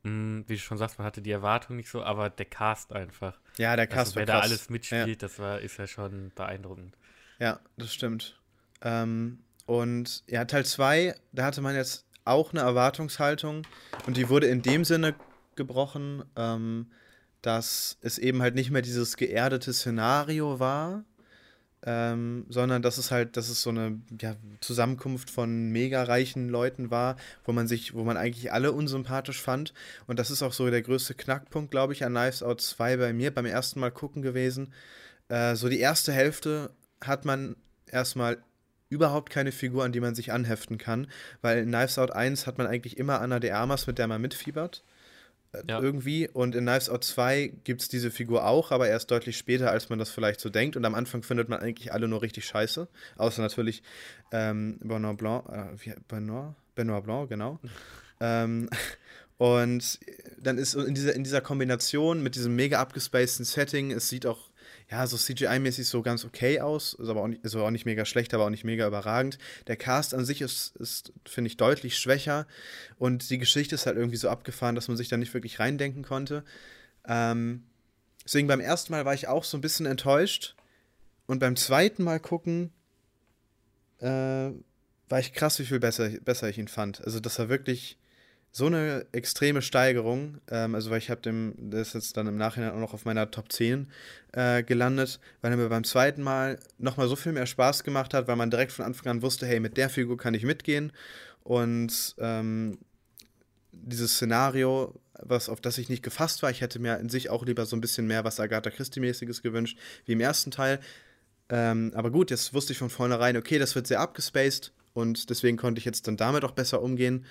mh, 0.02 0.10
hm, 0.10 0.44
wie 0.46 0.54
du 0.54 0.60
schon 0.60 0.78
sagst, 0.78 0.98
man 0.98 1.06
hatte 1.06 1.22
die 1.22 1.30
Erwartung 1.30 1.76
nicht 1.76 1.88
so, 1.88 2.02
aber 2.02 2.30
der 2.30 2.46
Cast 2.46 2.92
einfach. 2.92 3.38
Ja, 3.56 3.76
der 3.76 3.86
Cast 3.86 3.98
also, 3.98 4.16
war 4.16 4.20
Wer 4.20 4.26
da 4.26 4.40
alles 4.40 4.70
mitspielt, 4.70 5.08
ja. 5.08 5.14
das 5.14 5.38
war, 5.38 5.60
ist 5.60 5.76
ja 5.76 5.86
schon 5.86 6.32
beeindruckend. 6.34 6.96
Ja, 7.38 7.60
das 7.76 7.94
stimmt. 7.94 8.38
Ähm, 8.82 9.38
und 9.66 10.24
ja, 10.26 10.44
Teil 10.44 10.64
2, 10.64 11.14
da 11.32 11.44
hatte 11.44 11.60
man 11.60 11.74
jetzt 11.74 12.06
auch 12.24 12.52
eine 12.52 12.60
Erwartungshaltung 12.60 13.66
und 14.06 14.16
die 14.16 14.28
wurde 14.28 14.46
in 14.46 14.62
dem 14.62 14.84
Sinne 14.84 15.14
gebrochen, 15.56 16.24
ähm, 16.36 16.90
dass 17.42 17.96
es 18.02 18.18
eben 18.18 18.42
halt 18.42 18.54
nicht 18.54 18.70
mehr 18.70 18.82
dieses 18.82 19.16
geerdete 19.16 19.72
Szenario 19.72 20.60
war, 20.60 21.04
ähm, 21.84 22.44
sondern 22.48 22.82
dass 22.82 22.98
es 22.98 23.10
halt, 23.10 23.36
dass 23.36 23.48
es 23.48 23.62
so 23.62 23.70
eine 23.70 24.00
ja, 24.20 24.36
Zusammenkunft 24.60 25.30
von 25.30 25.70
mega 25.70 26.02
reichen 26.02 26.48
Leuten 26.48 26.90
war, 26.90 27.16
wo 27.44 27.52
man 27.52 27.68
sich, 27.68 27.94
wo 27.94 28.04
man 28.04 28.16
eigentlich 28.16 28.52
alle 28.52 28.72
unsympathisch 28.72 29.40
fand. 29.40 29.72
Und 30.06 30.18
das 30.18 30.30
ist 30.30 30.42
auch 30.42 30.52
so 30.52 30.68
der 30.68 30.82
größte 30.82 31.14
Knackpunkt, 31.14 31.70
glaube 31.70 31.92
ich, 31.92 32.04
an 32.04 32.12
Knives 32.12 32.42
Out 32.42 32.60
2 32.60 32.98
bei 32.98 33.12
mir 33.12 33.32
beim 33.32 33.46
ersten 33.46 33.80
Mal 33.80 33.90
gucken 33.90 34.22
gewesen. 34.22 34.72
Äh, 35.28 35.56
so 35.56 35.68
die 35.68 35.80
erste 35.80 36.12
Hälfte 36.12 36.70
hat 37.00 37.24
man 37.24 37.56
erstmal 37.86 38.38
überhaupt 38.90 39.30
keine 39.30 39.52
Figur, 39.52 39.84
an 39.84 39.92
die 39.92 40.00
man 40.00 40.14
sich 40.14 40.32
anheften 40.32 40.76
kann, 40.76 41.06
weil 41.40 41.58
in 41.58 41.68
Knives 41.68 41.98
Out 41.98 42.10
1 42.10 42.46
hat 42.46 42.58
man 42.58 42.66
eigentlich 42.66 42.98
immer 42.98 43.20
Anna 43.20 43.38
de 43.38 43.52
Armas, 43.52 43.86
mit 43.86 43.98
der 43.98 44.08
man 44.08 44.20
mitfiebert. 44.20 44.82
Ja. 45.68 45.80
irgendwie. 45.80 46.28
Und 46.28 46.54
in 46.54 46.64
Knives 46.64 46.88
Out 46.88 47.02
2 47.02 47.52
gibt 47.64 47.82
es 47.82 47.88
diese 47.88 48.10
Figur 48.10 48.46
auch, 48.46 48.70
aber 48.70 48.88
erst 48.88 49.10
deutlich 49.10 49.36
später, 49.36 49.70
als 49.70 49.88
man 49.88 49.98
das 49.98 50.10
vielleicht 50.10 50.40
so 50.40 50.48
denkt. 50.48 50.76
Und 50.76 50.84
am 50.84 50.94
Anfang 50.94 51.22
findet 51.22 51.48
man 51.48 51.60
eigentlich 51.60 51.92
alle 51.92 52.06
nur 52.06 52.22
richtig 52.22 52.44
scheiße. 52.44 52.88
Außer 53.16 53.42
natürlich 53.42 53.82
ähm, 54.30 54.78
Benoit 54.80 55.16
Blanc, 55.16 55.48
äh, 55.48 55.64
wie, 55.78 55.94
Benoit? 56.06 56.54
Benoit 56.74 57.02
Blanc, 57.02 57.28
genau. 57.28 57.58
ähm, 58.20 58.70
und 59.38 59.98
dann 60.38 60.58
ist 60.58 60.74
in 60.74 60.94
dieser, 60.94 61.14
in 61.14 61.24
dieser 61.24 61.40
Kombination 61.40 62.22
mit 62.22 62.34
diesem 62.36 62.54
mega 62.54 62.78
abgespaceden 62.78 63.44
Setting, 63.44 63.90
es 63.90 64.08
sieht 64.08 64.26
auch 64.26 64.49
ja, 64.90 65.06
so 65.06 65.16
CGI-mäßig 65.16 65.84
so 65.84 66.02
ganz 66.02 66.24
okay 66.24 66.60
aus, 66.60 66.94
ist 66.94 67.08
aber 67.08 67.22
auch 67.22 67.28
nicht, 67.28 67.44
ist 67.44 67.54
auch 67.54 67.70
nicht 67.70 67.86
mega 67.86 68.04
schlecht, 68.04 68.34
aber 68.34 68.46
auch 68.46 68.50
nicht 68.50 68.64
mega 68.64 68.86
überragend. 68.86 69.38
Der 69.68 69.76
Cast 69.76 70.14
an 70.14 70.24
sich 70.24 70.40
ist, 70.40 70.74
ist 70.76 71.12
finde 71.24 71.46
ich, 71.46 71.56
deutlich 71.56 71.96
schwächer 71.96 72.46
und 72.98 73.30
die 73.30 73.38
Geschichte 73.38 73.76
ist 73.76 73.86
halt 73.86 73.96
irgendwie 73.96 74.16
so 74.16 74.28
abgefahren, 74.28 74.74
dass 74.74 74.88
man 74.88 74.96
sich 74.96 75.08
da 75.08 75.16
nicht 75.16 75.32
wirklich 75.32 75.60
reindenken 75.60 76.02
konnte. 76.02 76.44
Ähm, 77.06 77.62
deswegen 78.24 78.48
beim 78.48 78.60
ersten 78.60 78.92
Mal 78.92 79.04
war 79.04 79.14
ich 79.14 79.28
auch 79.28 79.44
so 79.44 79.56
ein 79.56 79.60
bisschen 79.60 79.86
enttäuscht 79.86 80.56
und 81.26 81.38
beim 81.38 81.54
zweiten 81.54 82.02
Mal 82.02 82.18
gucken 82.18 82.72
äh, 83.98 84.06
war 84.06 85.20
ich 85.20 85.32
krass, 85.32 85.60
wie 85.60 85.66
viel 85.66 85.78
besser, 85.78 86.08
besser 86.24 86.48
ich 86.48 86.58
ihn 86.58 86.68
fand. 86.68 87.00
Also 87.04 87.20
das 87.20 87.38
war 87.38 87.48
wirklich 87.48 87.96
so 88.52 88.66
eine 88.66 89.06
extreme 89.12 89.62
Steigerung. 89.62 90.38
Ähm, 90.50 90.74
also 90.74 90.90
weil 90.90 90.98
ich 90.98 91.10
habe 91.10 91.20
dem, 91.20 91.54
das 91.58 91.88
ist 91.88 91.94
jetzt 91.94 92.16
dann 92.16 92.26
im 92.26 92.36
Nachhinein 92.36 92.72
auch 92.72 92.78
noch 92.78 92.94
auf 92.94 93.04
meiner 93.04 93.30
Top 93.30 93.52
10 93.52 93.88
äh, 94.32 94.62
gelandet, 94.62 95.20
weil 95.40 95.52
er 95.52 95.56
mir 95.56 95.68
beim 95.68 95.84
zweiten 95.84 96.22
Mal 96.22 96.58
nochmal 96.78 97.08
so 97.08 97.16
viel 97.16 97.32
mehr 97.32 97.46
Spaß 97.46 97.84
gemacht 97.84 98.14
hat, 98.14 98.28
weil 98.28 98.36
man 98.36 98.50
direkt 98.50 98.72
von 98.72 98.84
Anfang 98.84 99.10
an 99.10 99.22
wusste, 99.22 99.46
hey, 99.46 99.60
mit 99.60 99.76
der 99.76 99.88
Figur 99.88 100.16
kann 100.16 100.34
ich 100.34 100.44
mitgehen. 100.44 100.92
Und 101.42 102.14
ähm, 102.18 102.78
dieses 103.72 104.14
Szenario, 104.14 105.00
was, 105.22 105.48
auf 105.48 105.60
das 105.60 105.78
ich 105.78 105.88
nicht 105.88 106.02
gefasst 106.02 106.42
war, 106.42 106.50
ich 106.50 106.60
hätte 106.60 106.78
mir 106.78 106.98
in 106.98 107.08
sich 107.08 107.30
auch 107.30 107.44
lieber 107.44 107.66
so 107.66 107.76
ein 107.76 107.80
bisschen 107.80 108.06
mehr 108.06 108.24
was 108.24 108.40
Agatha 108.40 108.70
Christie-mäßiges 108.70 109.42
gewünscht, 109.42 109.78
wie 110.06 110.12
im 110.12 110.20
ersten 110.20 110.50
Teil. 110.50 110.80
Ähm, 111.48 111.92
aber 111.94 112.10
gut, 112.10 112.30
jetzt 112.30 112.54
wusste 112.54 112.72
ich 112.72 112.78
von 112.78 112.90
vornherein, 112.90 113.36
okay, 113.36 113.58
das 113.58 113.74
wird 113.74 113.86
sehr 113.86 114.00
abgespaced 114.00 114.72
und 114.92 115.30
deswegen 115.30 115.56
konnte 115.56 115.78
ich 115.78 115.84
jetzt 115.84 116.06
dann 116.06 116.16
damit 116.16 116.44
auch 116.44 116.52
besser 116.52 116.82
umgehen. 116.82 117.26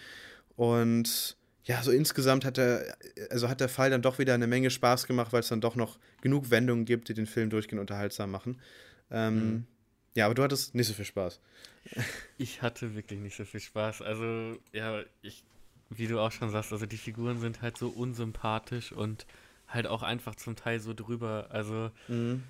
Und 0.59 1.37
ja, 1.63 1.81
so 1.81 1.89
insgesamt 1.89 2.43
hat 2.43 2.57
der, 2.57 2.97
also 3.29 3.47
hat 3.47 3.61
der 3.61 3.69
Fall 3.69 3.89
dann 3.91 4.01
doch 4.01 4.19
wieder 4.19 4.33
eine 4.33 4.45
Menge 4.45 4.69
Spaß 4.69 5.07
gemacht, 5.07 5.31
weil 5.31 5.39
es 5.39 5.47
dann 5.47 5.61
doch 5.61 5.77
noch 5.77 5.97
genug 6.19 6.51
Wendungen 6.51 6.83
gibt, 6.83 7.07
die 7.07 7.13
den 7.13 7.27
Film 7.27 7.49
durchgehend 7.49 7.79
unterhaltsam 7.79 8.29
machen. 8.29 8.59
Ähm, 9.09 9.35
mhm. 9.35 9.67
Ja, 10.15 10.25
aber 10.25 10.35
du 10.35 10.43
hattest 10.43 10.75
nicht 10.75 10.87
so 10.87 10.93
viel 10.93 11.05
Spaß. 11.05 11.39
Ich 12.37 12.61
hatte 12.61 12.93
wirklich 12.95 13.19
nicht 13.21 13.37
so 13.37 13.45
viel 13.45 13.61
Spaß. 13.61 14.01
Also, 14.01 14.57
ja, 14.73 15.01
ich, 15.21 15.43
wie 15.89 16.07
du 16.07 16.19
auch 16.19 16.31
schon 16.31 16.49
sagst, 16.51 16.73
also 16.73 16.85
die 16.85 16.97
Figuren 16.97 17.39
sind 17.39 17.61
halt 17.61 17.77
so 17.77 17.89
unsympathisch 17.89 18.91
und 18.91 19.25
halt 19.67 19.87
auch 19.87 20.03
einfach 20.03 20.35
zum 20.35 20.57
Teil 20.57 20.81
so 20.81 20.93
drüber. 20.93 21.47
Also, 21.51 21.91
mhm 22.09 22.43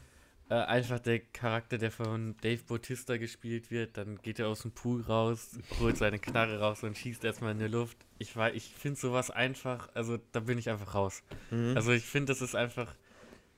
äh, 0.49 0.55
einfach 0.55 0.99
der 0.99 1.19
Charakter, 1.19 1.77
der 1.77 1.91
von 1.91 2.35
Dave 2.41 2.63
Bautista 2.63 3.17
gespielt 3.17 3.69
wird, 3.69 3.97
dann 3.97 4.17
geht 4.17 4.39
er 4.39 4.47
aus 4.47 4.63
dem 4.63 4.71
Pool 4.71 5.01
raus, 5.03 5.59
holt 5.79 5.97
seine 5.97 6.17
Knarre 6.17 6.59
raus 6.59 6.83
und 6.83 6.97
schießt 6.97 7.23
erstmal 7.23 7.51
in 7.51 7.59
die 7.59 7.67
Luft. 7.67 7.97
Ich 8.17 8.35
war, 8.35 8.53
ich 8.53 8.63
finde 8.63 8.99
sowas 8.99 9.29
einfach, 9.29 9.89
also 9.93 10.17
da 10.31 10.39
bin 10.39 10.57
ich 10.57 10.69
einfach 10.69 10.95
raus. 10.95 11.21
Mhm. 11.51 11.73
Also 11.75 11.91
ich 11.91 12.03
finde, 12.03 12.33
das 12.33 12.41
ist 12.41 12.55
einfach 12.55 12.95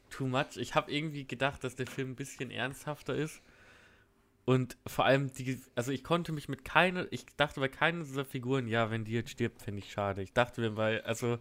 too 0.10 0.28
much. 0.28 0.58
Ich 0.58 0.76
habe 0.76 0.92
irgendwie 0.92 1.26
gedacht, 1.26 1.64
dass 1.64 1.76
der 1.76 1.88
Film 1.88 2.12
ein 2.12 2.16
bisschen 2.16 2.52
ernsthafter 2.52 3.16
ist. 3.16 3.42
Und 4.44 4.76
vor 4.86 5.06
allem, 5.06 5.32
die, 5.32 5.62
also 5.76 5.92
ich 5.92 6.04
konnte 6.04 6.34
mich 6.34 6.50
mit 6.50 6.66
keiner, 6.66 7.08
ich 7.12 7.26
dachte 7.38 7.62
bei 7.62 7.70
keiner 7.70 8.04
dieser 8.04 8.26
Figuren, 8.26 8.68
ja, 8.68 8.92
wenn 8.92 9.06
die 9.06 9.14
jetzt 9.14 9.30
stirbt, 9.30 9.62
finde 9.62 9.80
ich 9.80 9.92
schade. 9.92 10.22
Ich 10.24 10.34
dachte 10.34 10.60
mir, 10.60 10.76
weil, 10.76 11.02
also 11.02 11.40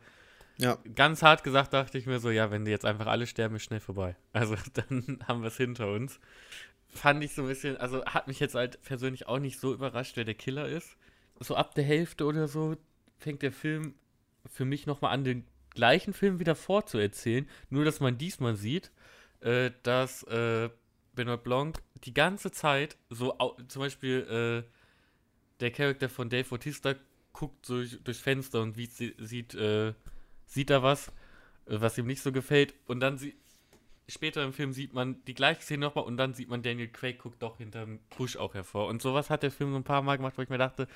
ja. 0.60 0.78
Ganz 0.94 1.22
hart 1.22 1.42
gesagt 1.44 1.72
dachte 1.72 1.98
ich 1.98 2.06
mir 2.06 2.20
so, 2.20 2.30
ja, 2.30 2.50
wenn 2.50 2.64
die 2.64 2.70
jetzt 2.70 2.84
einfach 2.84 3.06
alle 3.06 3.26
sterben, 3.26 3.56
ist 3.56 3.64
schnell 3.64 3.80
vorbei. 3.80 4.16
Also 4.32 4.56
dann 4.74 5.18
haben 5.26 5.42
wir 5.42 5.48
es 5.48 5.56
hinter 5.56 5.90
uns. 5.92 6.20
Fand 6.88 7.22
ich 7.22 7.34
so 7.34 7.42
ein 7.42 7.48
bisschen, 7.48 7.76
also 7.76 8.04
hat 8.04 8.26
mich 8.26 8.40
jetzt 8.40 8.54
halt 8.54 8.82
persönlich 8.82 9.26
auch 9.26 9.38
nicht 9.38 9.60
so 9.60 9.72
überrascht, 9.72 10.16
wer 10.16 10.24
der 10.24 10.34
Killer 10.34 10.68
ist. 10.68 10.96
So 11.38 11.54
ab 11.54 11.74
der 11.74 11.84
Hälfte 11.84 12.24
oder 12.24 12.48
so 12.48 12.76
fängt 13.18 13.42
der 13.42 13.52
Film 13.52 13.94
für 14.46 14.64
mich 14.64 14.86
nochmal 14.86 15.12
an, 15.12 15.24
den 15.24 15.46
gleichen 15.70 16.12
Film 16.12 16.40
wieder 16.40 16.54
vorzuerzählen. 16.54 17.48
Nur, 17.68 17.84
dass 17.84 18.00
man 18.00 18.18
diesmal 18.18 18.56
sieht, 18.56 18.90
äh, 19.40 19.70
dass 19.82 20.24
äh, 20.24 20.68
Benoit 21.14 21.42
Blanc 21.42 21.82
die 22.04 22.14
ganze 22.14 22.50
Zeit 22.50 22.96
so, 23.08 23.36
zum 23.68 23.80
Beispiel 23.80 24.64
äh, 24.66 24.70
der 25.60 25.70
Charakter 25.70 26.08
von 26.08 26.28
Dave 26.28 26.48
Bautista 26.48 26.94
guckt 27.32 27.68
durch, 27.68 28.02
durchs 28.02 28.20
Fenster 28.20 28.62
und 28.62 28.76
wie, 28.76 28.86
sieht 28.86 29.54
äh, 29.54 29.94
sieht 30.50 30.70
er 30.70 30.82
was, 30.82 31.08
äh, 31.66 31.80
was 31.80 31.96
ihm 31.96 32.06
nicht 32.06 32.22
so 32.22 32.32
gefällt. 32.32 32.74
Und 32.86 33.00
dann 33.00 33.16
sie, 33.16 33.34
später 34.08 34.44
im 34.44 34.52
Film 34.52 34.72
sieht 34.72 34.92
man 34.92 35.24
die 35.24 35.34
gleiche 35.34 35.62
Szene 35.62 35.86
nochmal 35.86 36.04
und 36.04 36.16
dann 36.16 36.34
sieht 36.34 36.48
man 36.48 36.62
Daniel 36.62 36.88
Craig 36.88 37.18
guckt 37.18 37.42
doch 37.42 37.58
hinterm 37.58 38.00
Busch 38.16 38.36
auch 38.36 38.54
hervor. 38.54 38.88
Und 38.88 39.00
sowas 39.00 39.30
hat 39.30 39.42
der 39.42 39.50
Film 39.50 39.70
so 39.70 39.76
ein 39.76 39.84
paar 39.84 40.02
Mal 40.02 40.16
gemacht, 40.16 40.36
wo 40.36 40.42
ich 40.42 40.48
mir 40.48 40.58
dachte, 40.58 40.88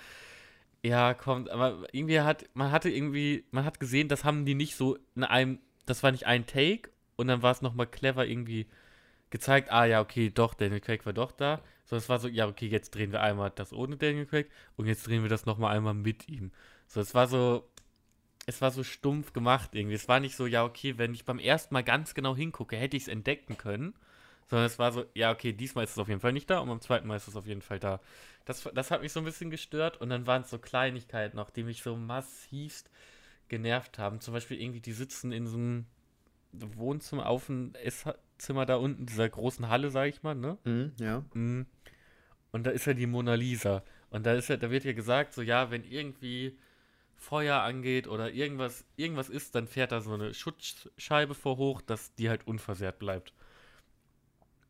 ja, 0.83 1.15
kommt, 1.15 1.49
aber 1.49 1.89
irgendwie 1.93 2.21
hat, 2.21 2.45
man 2.53 2.71
hatte 2.71 2.91
irgendwie, 2.91 3.45
man 3.53 3.65
hat 3.65 3.81
gesehen, 3.81 4.09
das 4.09 4.25
haben 4.25 4.45
die 4.45 4.55
nicht 4.55 4.77
so 4.77 4.99
in 5.15 5.25
einem, 5.25 5.59
das 5.87 6.03
war 6.03 6.13
nicht 6.13 6.27
ein 6.27 6.47
Take 6.47 6.91
und 7.17 7.29
dann 7.29 7.43
war 7.43 7.53
es 7.53 7.63
nochmal 7.63 7.87
clever 7.87 8.27
irgendwie 8.27 8.67
gezeigt, 9.31 9.73
ah 9.73 9.87
ja, 9.87 10.01
okay, 10.01 10.31
doch, 10.31 10.53
Daniel 10.55 10.81
Craig 10.81 11.07
war 11.07 11.13
doch 11.13 11.33
da. 11.33 11.63
Sondern 11.87 12.03
es 12.03 12.09
war 12.09 12.19
so, 12.19 12.29
ja, 12.29 12.47
okay, 12.49 12.67
jetzt 12.67 12.95
drehen 12.95 13.13
wir 13.13 13.21
einmal 13.21 13.51
das 13.55 13.73
ohne 13.73 13.97
Daniel 13.97 14.27
Craig 14.27 14.51
und 14.77 14.87
jetzt 14.87 15.07
drehen 15.07 15.23
wir 15.23 15.29
das 15.29 15.47
nochmal 15.47 15.77
einmal 15.77 15.95
mit 15.95 16.29
ihm. 16.29 16.51
So, 16.87 17.01
es 17.01 17.15
war 17.15 17.27
so, 17.27 17.69
es 18.47 18.61
war 18.61 18.71
so 18.71 18.85
stumpf 18.85 19.33
gemacht 19.33 19.75
irgendwie. 19.75 19.95
Es 19.95 20.09
war 20.09 20.21
nicht 20.21 20.37
so, 20.37 20.47
ja, 20.47 20.65
okay, 20.65 20.99
wenn 20.99 21.15
ich 21.15 21.25
beim 21.25 21.39
ersten 21.39 21.75
Mal 21.75 21.85
ganz 21.85 22.15
genau 22.15 22.37
hingucke, 22.37 22.77
hätte 22.77 22.97
ich 22.97 23.05
es 23.05 23.09
entdecken 23.09 23.57
können. 23.57 23.95
Sondern 24.47 24.66
es 24.66 24.79
war 24.79 24.93
so, 24.93 25.07
ja, 25.15 25.33
okay, 25.33 25.53
diesmal 25.53 25.85
ist 25.85 25.93
es 25.93 25.99
auf 25.99 26.09
jeden 26.09 26.21
Fall 26.21 26.33
nicht 26.33 26.51
da 26.51 26.59
und 26.59 26.69
beim 26.69 26.81
zweiten 26.81 27.09
Mal 27.09 27.16
ist 27.16 27.29
es 27.29 27.37
auf 27.37 27.47
jeden 27.47 27.62
Fall 27.62 27.79
da. 27.79 28.01
Das, 28.45 28.69
das 28.75 28.91
hat 28.91 29.01
mich 29.01 29.12
so 29.12 29.21
ein 29.21 29.25
bisschen 29.25 29.51
gestört 29.51 29.99
und 30.01 30.11
dann 30.11 30.27
waren 30.27 30.43
es 30.43 30.51
so 30.51 30.59
Kleinigkeiten 30.59 31.37
noch, 31.37 31.49
die 31.49 31.62
mich 31.62 31.83
so 31.83 31.97
massivst 31.97 32.91
genervt 33.49 33.99
haben. 33.99 34.21
Zum 34.21 34.35
Beispiel 34.35 34.61
irgendwie, 34.61 34.81
die 34.81 34.93
sitzen 34.93 35.33
in 35.33 35.47
so 35.47 35.57
einem 35.57 35.87
Wohnzimmer 36.53 37.27
auf 37.27 37.47
dem 37.47 37.73
Esszimmer 37.75 38.66
da 38.66 38.77
unten, 38.77 39.07
dieser 39.07 39.29
großen 39.29 39.69
Halle, 39.69 39.91
sag 39.91 40.09
ich 40.09 40.23
mal, 40.23 40.35
ne? 40.35 40.59
Mhm, 40.65 40.93
ja. 40.99 41.25
Mhm. 41.33 41.66
Und 42.53 42.65
da 42.66 42.71
ist 42.71 42.85
ja 42.87 42.93
die 42.93 43.07
Mona 43.07 43.35
Lisa. 43.35 43.83
Und 44.11 44.27
da 44.27 44.35
ist 44.35 44.49
ja, 44.49 44.57
da 44.59 44.71
wird 44.71 44.85
ja 44.85 44.93
gesagt, 44.93 45.33
so 45.33 45.41
ja, 45.41 45.71
wenn 45.71 45.85
irgendwie 45.85 46.57
Feuer 47.25 47.61
angeht 47.63 48.07
oder 48.07 48.33
irgendwas, 48.33 48.85
irgendwas 48.97 49.29
ist, 49.29 49.55
dann 49.55 49.67
fährt 49.67 49.93
da 49.93 50.01
so 50.01 50.13
eine 50.13 50.35
Schutzscheibe 50.35 51.35
vor 51.35 51.57
hoch, 51.57 51.81
dass 51.81 52.15
die 52.15 52.29
halt 52.29 52.47
unversehrt 52.47 52.99
bleibt. 52.99 53.33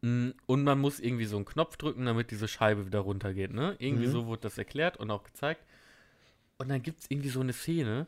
Mm, 0.02 0.30
und 0.46 0.64
man 0.64 0.78
muss 0.80 1.00
irgendwie 1.00 1.24
so 1.24 1.36
einen 1.36 1.44
Knopf 1.44 1.76
drücken, 1.76 2.06
damit 2.06 2.30
diese 2.30 2.46
Scheibe 2.46 2.86
wieder 2.86 3.00
runtergeht, 3.00 3.52
ne? 3.52 3.74
Irgendwie 3.78 4.06
mhm. 4.06 4.12
so 4.12 4.26
wurde 4.26 4.42
das 4.42 4.56
erklärt 4.56 4.96
und 4.96 5.10
auch 5.10 5.24
gezeigt. 5.24 5.64
Und 6.58 6.68
dann 6.68 6.82
gibt 6.82 7.00
es 7.00 7.06
irgendwie 7.10 7.30
so 7.30 7.40
eine 7.40 7.52
Szene 7.52 8.06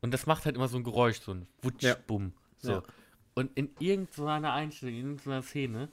und 0.00 0.14
das 0.14 0.26
macht 0.26 0.44
halt 0.44 0.56
immer 0.56 0.68
so 0.68 0.76
ein 0.76 0.84
Geräusch, 0.84 1.20
so 1.20 1.32
ein 1.32 1.48
Wutsch, 1.62 1.82
ja. 1.82 1.96
So. 2.58 2.72
Ja. 2.72 2.82
Und 3.34 3.50
in 3.56 3.70
irgendeiner 3.78 4.52
Einstellung, 4.52 4.94
in 4.94 5.00
irgendeiner 5.00 5.42
Szene 5.42 5.88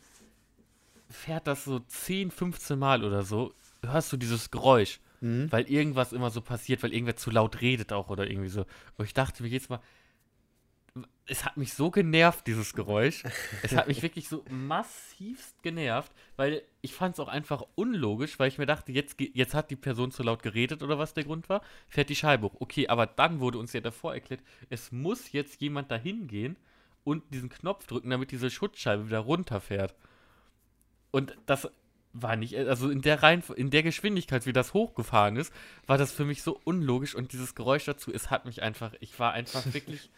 fährt 1.10 1.48
das 1.48 1.64
so 1.64 1.80
10, 1.80 2.32
15 2.32 2.77
Mal 2.77 3.03
oder 3.03 3.23
so, 3.23 3.53
hörst 3.82 4.11
du 4.14 4.18
dieses 4.18 4.52
Geräusch. 4.52 4.99
Mhm. 5.26 5.52
Weil 5.52 5.68
irgendwas 5.72 6.14
immer 6.14 6.30
so 6.30 6.39
passiert, 6.39 6.84
weil 6.84 6.93
irgendwer 6.93 7.15
zu 7.15 7.31
laut 7.31 7.61
redet 7.61 7.91
auch 7.91 8.10
oder 8.10 8.30
irgendwie 8.30 8.49
so. 8.49 8.65
Und 8.95 9.06
ich 9.06 9.14
dachte 9.15 9.41
mir 9.41 9.49
jetzt 9.49 9.72
mal, 9.72 9.80
es 11.26 11.43
hat 11.43 11.57
mich 11.57 11.73
so 11.73 11.89
genervt, 11.89 12.45
dieses 12.45 12.73
Geräusch. 12.73 13.23
es 13.64 13.76
hat 13.76 13.88
mich 13.88 14.02
wirklich 14.03 14.30
so 14.30 14.45
massivst 14.52 15.64
genervt, 15.64 16.11
weil 16.35 16.61
ich 16.81 16.93
fand 16.93 17.15
es 17.15 17.19
auch 17.19 17.27
einfach 17.27 17.64
unlogisch, 17.73 18.38
weil 18.38 18.49
ich 18.49 18.60
mir 18.60 18.68
dachte, 18.68 18.91
jetzt, 18.91 19.19
jetzt 19.19 19.56
hat 19.56 19.72
die 19.72 19.76
Person 19.76 20.11
zu 20.11 20.22
laut 20.22 20.43
geredet 20.43 20.84
oder 20.84 20.99
was 20.99 21.15
der 21.15 21.23
Grund 21.23 21.49
war, 21.49 21.61
fährt 21.88 22.10
die 22.10 22.15
Scheibe 22.15 22.45
hoch. 22.45 22.57
Okay, 22.60 22.88
aber 22.88 23.07
dann 23.07 23.39
wurde 23.39 23.57
uns 23.57 23.73
ja 23.73 23.81
davor 23.81 24.14
erklärt, 24.14 24.41
es 24.69 24.91
muss 24.91 25.31
jetzt 25.31 25.60
jemand 25.60 25.89
dahin 25.89 26.27
gehen 26.27 26.56
und 27.03 27.23
diesen 27.34 27.49
Knopf 27.49 27.88
drücken, 27.88 28.11
damit 28.11 28.30
diese 28.30 28.52
Schutzscheibe 28.52 29.07
wieder 29.07 29.19
runterfährt. 29.19 29.95
Und 31.10 31.35
das 31.47 31.68
war 32.15 32.35
nicht, 32.35 32.55
also 32.55 32.89
in 32.89 33.01
der 33.01 33.21
Reihen, 33.21 33.43
in 33.55 33.69
der 33.69 33.83
Geschwindigkeit, 33.83 34.45
wie 34.45 34.53
das 34.53 34.73
hochgefahren 34.73 35.35
ist, 35.35 35.53
war 35.85 35.97
das 35.97 36.11
für 36.11 36.23
mich 36.23 36.43
so 36.43 36.59
unlogisch 36.63 37.13
und 37.13 37.33
dieses 37.33 37.55
Geräusch 37.55 37.85
dazu, 37.85 38.11
es 38.13 38.31
hat 38.31 38.45
mich 38.45 38.63
einfach, 38.63 38.93
ich 39.01 39.19
war 39.19 39.33
einfach 39.33 39.65
wirklich, 39.73 40.09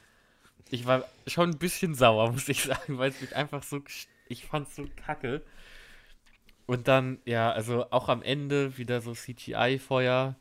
ich 0.70 0.86
war 0.86 1.06
schon 1.26 1.50
ein 1.52 1.58
bisschen 1.58 1.96
sauer, 1.96 2.32
muss 2.34 2.48
ich 2.50 2.64
sagen, 2.64 2.98
weil 2.98 3.10
es 3.10 3.22
mich 3.22 3.36
einfach 3.36 3.64
so, 3.64 3.82
ich 4.28 4.46
fand 4.46 4.68
es 4.68 4.76
so 4.76 4.88
kacke. 4.96 5.42
Und 6.68 6.88
dann, 6.88 7.20
ja, 7.26 7.52
also 7.52 7.90
auch 7.92 8.10
am 8.10 8.22
Ende 8.22 8.78
wieder 8.78 9.02
so 9.02 9.14
CGI-Feuer, 9.14 10.36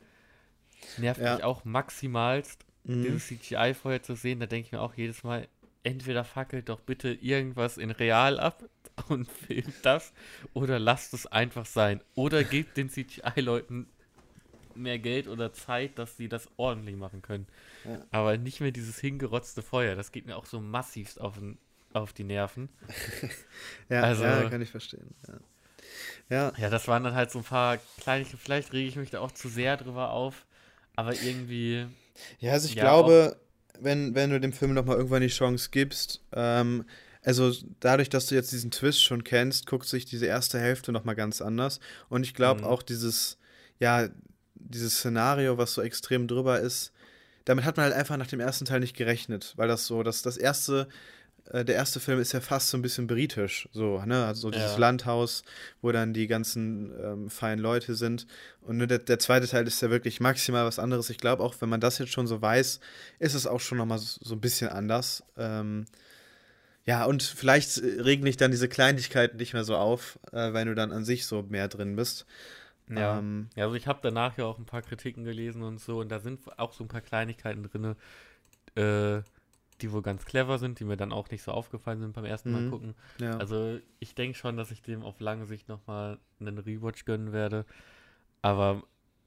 nervt 0.99 1.21
ja. 1.21 1.37
mich 1.37 1.45
auch 1.45 1.65
maximalst, 1.65 2.67
mhm. 2.85 3.03
dieses 3.03 3.29
CGI-Feuer 3.29 4.03
zu 4.03 4.15
sehen, 4.15 4.41
da 4.41 4.47
denke 4.47 4.67
ich 4.67 4.73
mir 4.73 4.81
auch 4.81 4.95
jedes 4.95 5.23
Mal, 5.25 5.49
entweder 5.87 6.25
fackelt 6.25 6.69
doch 6.69 6.81
bitte 6.81 7.13
irgendwas 7.13 7.79
in 7.79 7.91
real 7.91 8.39
ab, 8.39 8.65
und 9.09 9.31
filmt 9.31 9.75
das 9.83 10.13
oder 10.55 10.79
lasst 10.79 11.15
es 11.15 11.27
einfach 11.27 11.67
sein. 11.67 12.01
Oder 12.15 12.45
gebt 12.45 12.77
den 12.77 12.91
CGI-Leuten 12.91 13.87
mehr 14.75 14.99
Geld 14.99 15.27
oder 15.27 15.53
Zeit, 15.53 15.99
dass 15.99 16.17
sie 16.17 16.29
das 16.29 16.49
ordentlich 16.57 16.97
machen 16.97 17.23
können. 17.23 17.47
Ja. 17.85 18.05
Aber 18.11 18.37
nicht 18.37 18.61
mehr 18.61 18.73
dieses 18.73 18.99
hingerotzte 18.99 19.63
Feuer. 19.63 19.97
Das 19.97 20.13
geht 20.13 20.27
mir 20.27 20.37
auch 20.37 20.45
so 20.45 20.61
massivst 20.61 21.21
auf, 21.21 21.41
auf 21.95 22.13
die 22.13 22.25
Nerven. 22.25 22.69
ja, 23.89 24.03
also, 24.03 24.25
ja, 24.25 24.49
kann 24.51 24.61
ich 24.61 24.71
verstehen. 24.71 25.15
Ja. 25.27 25.35
ja. 26.29 26.53
Ja, 26.59 26.71
das 26.71 26.89
waren 26.89 27.05
dann 27.05 27.15
halt 27.15 27.31
so 27.31 27.39
ein 27.39 27.45
paar 27.45 27.79
kleinliche, 27.99 28.37
vielleicht 28.37 28.73
rege 28.73 28.89
ich 28.89 28.97
mich 28.97 29.11
da 29.11 29.21
auch 29.21 29.33
zu 29.33 29.49
sehr 29.49 29.77
drüber 29.77 30.11
auf, 30.11 30.45
aber 30.95 31.15
irgendwie. 31.15 31.87
Ja, 32.39 32.53
also 32.53 32.69
ich 32.69 32.77
glaube, 32.77 33.39
wenn, 33.81 34.15
wenn 34.15 34.31
du 34.31 34.41
dem 34.41 34.53
Film 34.53 34.75
nochmal 34.75 34.97
irgendwann 34.97 35.23
die 35.23 35.29
Chance 35.29 35.69
gibst, 35.71 36.23
ähm, 36.33 36.85
also 37.23 37.53
dadurch, 37.81 38.09
dass 38.09 38.27
du 38.27 38.37
jetzt 38.37 38.53
diesen 38.53 38.71
Twist 38.71 39.03
schon 39.03 39.25
kennst, 39.25 39.67
guckt 39.67 39.87
sich 39.87 40.05
diese 40.05 40.27
erste 40.27 40.61
Hälfte 40.61 40.93
nochmal 40.93 41.17
ganz 41.17 41.43
anders. 41.43 41.81
Und 42.09 42.23
ich 42.23 42.35
glaube 42.35 42.61
mhm. 42.61 42.67
auch 42.69 42.83
dieses, 42.83 43.39
ja, 43.81 44.09
dieses 44.55 44.99
Szenario, 44.99 45.59
was 45.59 45.75
so 45.75 45.83
extrem 45.83 46.29
drüber 46.29 46.61
ist, 46.61 46.93
damit 47.45 47.65
hat 47.65 47.77
man 47.77 47.85
halt 47.85 47.95
einfach 47.95 48.17
nach 48.17 48.27
dem 48.27 48.41
ersten 48.41 48.65
Teil 48.65 48.81
nicht 48.81 48.97
gerechnet, 48.97 49.55
weil 49.57 49.69
das 49.69 49.87
so, 49.87 50.03
das, 50.03 50.23
das 50.23 50.37
erste 50.37 50.89
äh, 51.51 51.65
der 51.65 51.75
erste 51.77 52.01
Film 52.01 52.21
ist 52.21 52.33
ja 52.33 52.41
fast 52.41 52.69
so 52.69 52.77
ein 52.79 52.83
bisschen 52.83 53.07
britisch, 53.07 53.69
so, 53.73 54.01
ne? 54.05 54.25
Also 54.27 54.51
dieses 54.51 54.73
Ja. 54.73 54.79
Landhaus, 54.79 55.43
wo 55.83 55.93
dann 55.93 56.13
die 56.13 56.27
ganzen 56.27 56.93
ähm, 57.03 57.31
feinen 57.31 57.61
Leute 57.63 57.95
sind. 57.95 58.27
Und 58.63 58.79
nur 58.79 58.87
der, 58.87 58.99
der 58.99 59.19
zweite 59.19 59.47
Teil 59.47 59.67
ist 59.67 59.81
ja 59.83 59.91
wirklich 59.91 60.21
maximal 60.21 60.65
was 60.67 60.79
anderes. 60.79 61.11
Ich 61.11 61.19
glaube 61.19 61.43
auch, 61.43 61.55
wenn 61.61 61.69
man 61.69 61.81
das 61.81 61.99
jetzt 61.99 62.13
schon 62.13 62.27
so 62.27 62.41
weiß, 62.43 62.81
ist 63.19 63.35
es 63.35 63.47
auch 63.47 63.61
schon 63.61 63.79
nochmal 63.79 63.99
so, 63.99 64.19
so 64.23 64.35
ein 64.35 64.41
bisschen 64.41 64.69
anders. 64.69 65.23
Ähm, 65.37 65.87
ja, 66.85 67.05
und 67.05 67.23
vielleicht 67.23 67.79
äh, 67.79 68.01
regen 68.03 68.25
dich 68.25 68.37
dann 68.37 68.51
diese 68.51 68.69
Kleinigkeiten 68.69 69.37
nicht 69.39 69.53
mehr 69.55 69.65
so 69.65 69.77
auf, 69.77 70.19
äh, 70.33 70.53
wenn 70.53 70.69
du 70.69 70.75
dann 70.75 70.93
an 70.93 71.05
sich 71.05 71.27
so 71.27 71.43
mehr 71.43 71.69
drin 71.69 71.97
bist. 71.97 72.27
Ja. 72.89 73.19
Ähm, 73.19 73.49
Ja, 73.57 73.65
also 73.65 73.75
ich 73.75 73.87
habe 73.89 73.99
danach 74.03 74.39
ja 74.39 74.45
auch 74.45 74.59
ein 74.59 74.67
paar 74.67 74.83
Kritiken 74.83 75.25
gelesen 75.25 75.63
und 75.63 75.81
so 75.81 76.01
und 76.01 76.09
da 76.09 76.21
sind 76.21 76.41
auch 76.59 76.73
so 76.73 76.85
ein 76.85 76.89
paar 76.89 77.01
Kleinigkeiten 77.01 77.65
drin, 77.65 77.97
äh, 78.77 79.23
die 79.83 79.93
wohl 79.93 80.03
ganz 80.03 80.25
clever 80.25 80.59
sind, 80.59 80.81
die 80.81 80.85
mir 80.85 80.97
dann 80.97 81.13
auch 81.13 81.31
nicht 81.31 81.43
so 81.43 81.53
aufgefallen 81.53 82.01
sind 82.01 82.13
beim 82.15 82.25
ersten 82.25 82.51
Mal 82.53 82.63
Mhm. 82.63 82.71
gucken. 82.71 82.95
ja. 83.21 83.37
Also 83.39 83.79
ich 83.99 84.15
denke 84.15 84.37
schon, 84.39 84.57
dass 84.57 84.71
ich 84.71 84.83
dem 84.83 85.03
auf 85.03 85.21
lange 85.21 85.45
Sicht 85.47 85.69
nochmal 85.69 86.19
einen 86.41 86.59
Rewatch 86.59 87.05
gönnen 87.05 87.33
werde. 87.33 87.67
Aber 88.43 88.83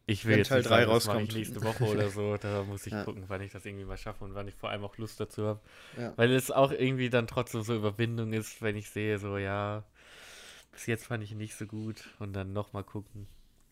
ich 0.08 0.26
will 0.26 0.32
Wenn 0.32 0.38
jetzt 0.40 0.48
Teil 0.50 0.58
nicht 0.60 0.70
drei 0.70 0.80
sagen, 0.86 0.92
das 0.94 1.06
mache 1.08 1.18
ich 1.18 1.22
rauskommt. 1.30 1.38
nächste 1.38 1.64
Woche 1.64 1.84
oder 1.86 2.10
so. 2.10 2.38
Da 2.42 2.64
muss 2.64 2.88
ich 2.88 2.94
Ja. 2.94 3.04
gucken, 3.04 3.26
wann 3.28 3.42
ich 3.42 3.52
das 3.52 3.66
irgendwie 3.66 3.86
mal 3.86 3.98
schaffe 3.98 4.24
und 4.24 4.34
wann 4.34 4.48
ich 4.48 4.56
vor 4.56 4.70
allem 4.72 4.84
auch 4.84 4.98
Lust 4.98 5.20
dazu 5.20 5.46
habe. 5.46 5.60
Ja. 5.98 6.14
Weil 6.16 6.32
es 6.32 6.50
auch 6.50 6.72
irgendwie 6.72 7.10
dann 7.12 7.28
trotzdem 7.28 7.62
so 7.62 7.76
Überwindung 7.76 8.34
ist, 8.34 8.62
wenn 8.62 8.76
ich 8.76 8.90
sehe, 8.90 9.20
so 9.20 9.38
ja, 9.38 9.84
bis 10.72 10.86
jetzt 10.88 11.06
fand 11.06 11.24
ich 11.24 11.32
ihn 11.32 11.38
nicht 11.38 11.56
so 11.56 11.66
gut 11.68 12.10
und 12.20 12.34
dann 12.34 12.54
nochmal 12.54 12.84
gucken. 12.84 13.28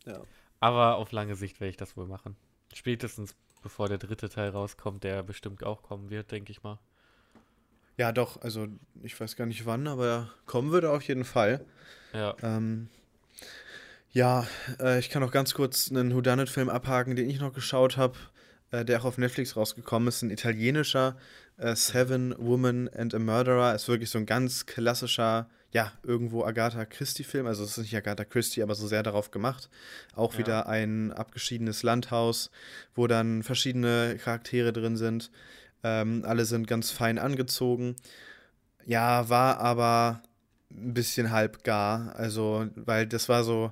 ja. 0.05 0.19
Aber 0.59 0.95
auf 0.97 1.11
lange 1.11 1.35
Sicht 1.35 1.59
werde 1.59 1.69
ich 1.69 1.77
das 1.77 1.95
wohl 1.97 2.07
machen. 2.07 2.35
Spätestens 2.73 3.35
bevor 3.67 3.89
der 3.89 3.97
dritte 3.97 4.29
Teil 4.29 4.51
rauskommt, 4.51 5.03
der 5.03 5.23
bestimmt 5.23 5.65
auch 5.65 5.83
kommen 5.83 6.09
wird, 6.09 6.31
denke 6.31 6.53
ich 6.53 6.63
mal. 6.63 6.79
Ja, 7.97 8.13
doch, 8.13 8.41
also 8.41 8.67
ich 9.03 9.19
weiß 9.19 9.35
gar 9.35 9.45
nicht 9.45 9.65
wann, 9.65 9.87
aber 9.87 10.29
kommen 10.45 10.71
würde 10.71 10.89
auf 10.89 11.01
jeden 11.01 11.25
Fall. 11.25 11.65
Ja. 12.13 12.33
Ähm, 12.41 12.87
ja, 14.13 14.47
äh, 14.79 14.99
ich 14.99 15.09
kann 15.09 15.21
noch 15.21 15.33
ganz 15.33 15.53
kurz 15.53 15.91
einen 15.91 16.15
Whodunit-Film 16.15 16.69
abhaken, 16.69 17.17
den 17.17 17.29
ich 17.29 17.41
noch 17.41 17.51
geschaut 17.51 17.97
habe, 17.97 18.15
äh, 18.71 18.85
der 18.85 19.01
auch 19.01 19.05
auf 19.05 19.17
Netflix 19.17 19.57
rausgekommen 19.57 20.07
ist. 20.07 20.21
Ein 20.21 20.31
italienischer 20.31 21.17
äh, 21.57 21.75
Seven 21.75 22.35
Woman 22.37 22.89
and 22.95 23.13
a 23.13 23.19
Murderer. 23.19 23.75
Ist 23.75 23.89
wirklich 23.89 24.09
so 24.09 24.17
ein 24.17 24.25
ganz 24.25 24.65
klassischer, 24.65 25.49
ja, 25.71 25.91
irgendwo 26.03 26.43
Agatha 26.45 26.85
Christie-Film. 26.85 27.45
Also 27.45 27.63
es 27.63 27.71
ist 27.71 27.77
nicht 27.77 27.95
Agatha 27.95 28.23
Christie, 28.23 28.63
aber 28.63 28.75
so 28.75 28.87
sehr 28.87 29.03
darauf 29.03 29.31
gemacht. 29.31 29.69
Auch 30.15 30.33
Ja. 30.33 30.39
wieder 30.39 30.67
ein 30.69 31.11
abgeschiedenes 31.11 31.83
Landhaus, 31.83 32.51
wo 32.95 33.07
dann 33.07 33.43
verschiedene 33.43 34.17
Charaktere 34.17 34.71
drin 34.73 34.95
sind. 34.97 35.29
Ähm, 35.83 36.23
alle 36.25 36.45
sind 36.45 36.67
ganz 36.67 36.91
fein 36.91 37.19
angezogen. 37.19 37.95
Ja, 38.85 39.29
war 39.29 39.59
aber 39.59 40.21
ein 40.71 40.93
bisschen 40.93 41.31
halbgar. 41.31 42.15
Also, 42.15 42.67
weil 42.75 43.05
das 43.05 43.27
war 43.29 43.43
so 43.43 43.71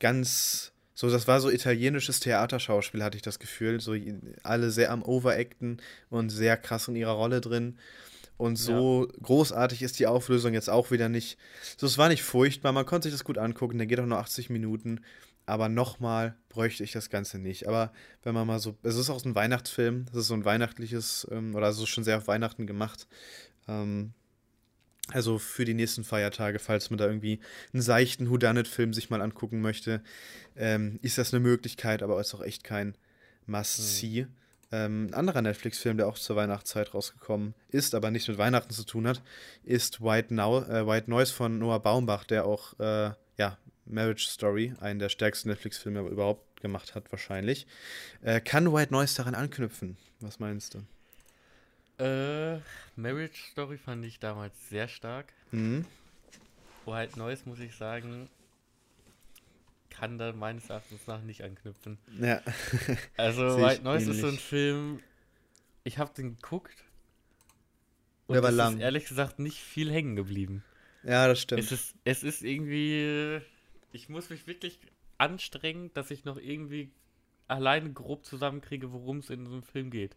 ganz, 0.00 0.72
so, 0.94 1.10
das 1.10 1.28
war 1.28 1.40
so 1.40 1.50
italienisches 1.50 2.20
Theaterschauspiel, 2.20 3.02
hatte 3.04 3.16
ich 3.16 3.22
das 3.22 3.38
Gefühl. 3.38 3.80
So 3.80 3.94
alle 4.42 4.70
sehr 4.70 4.90
am 4.90 5.02
Overacten 5.02 5.80
und 6.10 6.30
sehr 6.30 6.56
krass 6.56 6.88
in 6.88 6.96
ihrer 6.96 7.12
Rolle 7.12 7.40
drin. 7.40 7.78
Und 8.38 8.54
so 8.56 9.08
großartig 9.20 9.82
ist 9.82 9.98
die 9.98 10.06
Auflösung 10.06 10.54
jetzt 10.54 10.70
auch 10.70 10.92
wieder 10.92 11.08
nicht. 11.08 11.36
So, 11.76 11.86
es 11.86 11.98
war 11.98 12.08
nicht 12.08 12.22
furchtbar, 12.22 12.72
man 12.72 12.86
konnte 12.86 13.08
sich 13.08 13.14
das 13.14 13.24
gut 13.24 13.36
angucken, 13.36 13.78
der 13.78 13.88
geht 13.88 13.98
auch 13.98 14.06
nur 14.06 14.18
80 14.18 14.48
Minuten. 14.48 15.00
Aber 15.44 15.68
nochmal 15.68 16.36
bräuchte 16.48 16.84
ich 16.84 16.92
das 16.92 17.10
Ganze 17.10 17.38
nicht. 17.38 17.66
Aber 17.66 17.92
wenn 18.22 18.34
man 18.34 18.46
mal 18.46 18.60
so, 18.60 18.76
es 18.82 18.96
ist 18.96 19.10
auch 19.10 19.18
so 19.18 19.28
ein 19.28 19.34
Weihnachtsfilm, 19.34 20.06
es 20.12 20.18
ist 20.18 20.26
so 20.28 20.34
ein 20.34 20.44
weihnachtliches, 20.44 21.26
ähm, 21.32 21.54
oder 21.54 21.68
es 21.68 21.78
ist 21.78 21.88
schon 21.88 22.04
sehr 22.04 22.18
auf 22.18 22.28
Weihnachten 22.28 22.66
gemacht. 22.66 23.08
Ähm, 23.66 24.12
also 25.10 25.38
für 25.38 25.64
die 25.64 25.74
nächsten 25.74 26.04
Feiertage, 26.04 26.58
falls 26.58 26.90
man 26.90 26.98
da 26.98 27.06
irgendwie 27.06 27.40
einen 27.72 27.82
seichten 27.82 28.30
Whodunit-Film 28.30 28.92
sich 28.92 29.10
mal 29.10 29.22
angucken 29.22 29.60
möchte, 29.60 30.02
ähm, 30.54 30.98
ist 31.02 31.18
das 31.18 31.32
eine 31.32 31.40
Möglichkeit, 31.40 32.02
aber 32.02 32.20
ist 32.20 32.34
auch 32.34 32.42
echt 32.42 32.62
kein 32.62 32.94
Must-See. 33.46 34.26
Ähm, 34.70 35.06
ein 35.06 35.14
anderer 35.14 35.40
Netflix-Film, 35.42 35.96
der 35.96 36.08
auch 36.08 36.18
zur 36.18 36.36
Weihnachtszeit 36.36 36.92
rausgekommen 36.92 37.54
ist, 37.70 37.94
aber 37.94 38.10
nichts 38.10 38.28
mit 38.28 38.38
Weihnachten 38.38 38.72
zu 38.72 38.84
tun 38.84 39.06
hat, 39.06 39.22
ist 39.64 40.02
White, 40.02 40.34
Now, 40.34 40.62
äh, 40.64 40.86
White 40.86 41.08
Noise 41.08 41.32
von 41.32 41.58
Noah 41.58 41.80
Baumbach, 41.80 42.24
der 42.24 42.44
auch, 42.44 42.78
äh, 42.78 43.12
ja, 43.38 43.56
Marriage 43.86 44.28
Story, 44.28 44.74
einen 44.80 44.98
der 44.98 45.08
stärksten 45.08 45.48
Netflix-Filme 45.48 46.00
überhaupt 46.00 46.60
gemacht 46.60 46.94
hat, 46.94 47.10
wahrscheinlich. 47.10 47.66
Äh, 48.22 48.40
kann 48.40 48.72
White 48.72 48.92
Noise 48.92 49.16
daran 49.16 49.34
anknüpfen? 49.34 49.96
Was 50.20 50.38
meinst 50.38 50.74
du? 50.74 52.04
Äh, 52.04 52.60
Marriage 52.96 53.42
Story 53.50 53.78
fand 53.78 54.04
ich 54.04 54.18
damals 54.18 54.54
sehr 54.68 54.88
stark. 54.88 55.32
Mhm. 55.50 55.86
White 56.84 57.18
Noise, 57.18 57.42
muss 57.46 57.60
ich 57.60 57.74
sagen, 57.74 58.28
kann 59.98 60.18
da 60.18 60.32
meines 60.32 60.68
Erachtens 60.70 61.06
nach 61.06 61.22
nicht 61.22 61.42
anknüpfen. 61.42 61.98
Ja. 62.20 62.40
Also 63.16 63.42
White 63.60 63.82
Noise 63.82 64.10
ist 64.12 64.20
so 64.20 64.28
ein. 64.28 64.36
Film, 64.38 65.00
ich 65.84 65.98
habe 65.98 66.12
den 66.14 66.36
geguckt 66.36 66.84
und 68.26 68.34
Der 68.34 68.42
war 68.42 68.50
lang. 68.52 68.74
ist 68.76 68.80
ehrlich 68.82 69.06
gesagt 69.06 69.38
nicht 69.38 69.58
viel 69.58 69.90
hängen 69.90 70.16
geblieben. 70.16 70.64
ja, 71.02 71.26
das 71.26 71.40
stimmt. 71.40 71.62
Es 71.62 71.72
ist, 71.72 71.94
es 72.04 72.22
ist 72.22 72.42
irgendwie, 72.42 73.40
ich 73.92 74.08
muss 74.08 74.30
mich 74.30 74.46
wirklich 74.46 74.78
anstrengen, 75.18 75.90
dass 75.94 76.10
ich 76.10 76.24
noch 76.24 76.36
irgendwie 76.36 76.90
alleine 77.48 77.92
grob 77.92 78.24
zusammenkriege, 78.24 78.92
worum 78.92 79.18
es 79.18 79.30
in 79.30 79.46
so 79.46 79.52
einem 79.54 79.62
Film 79.62 79.90
geht. 79.90 80.14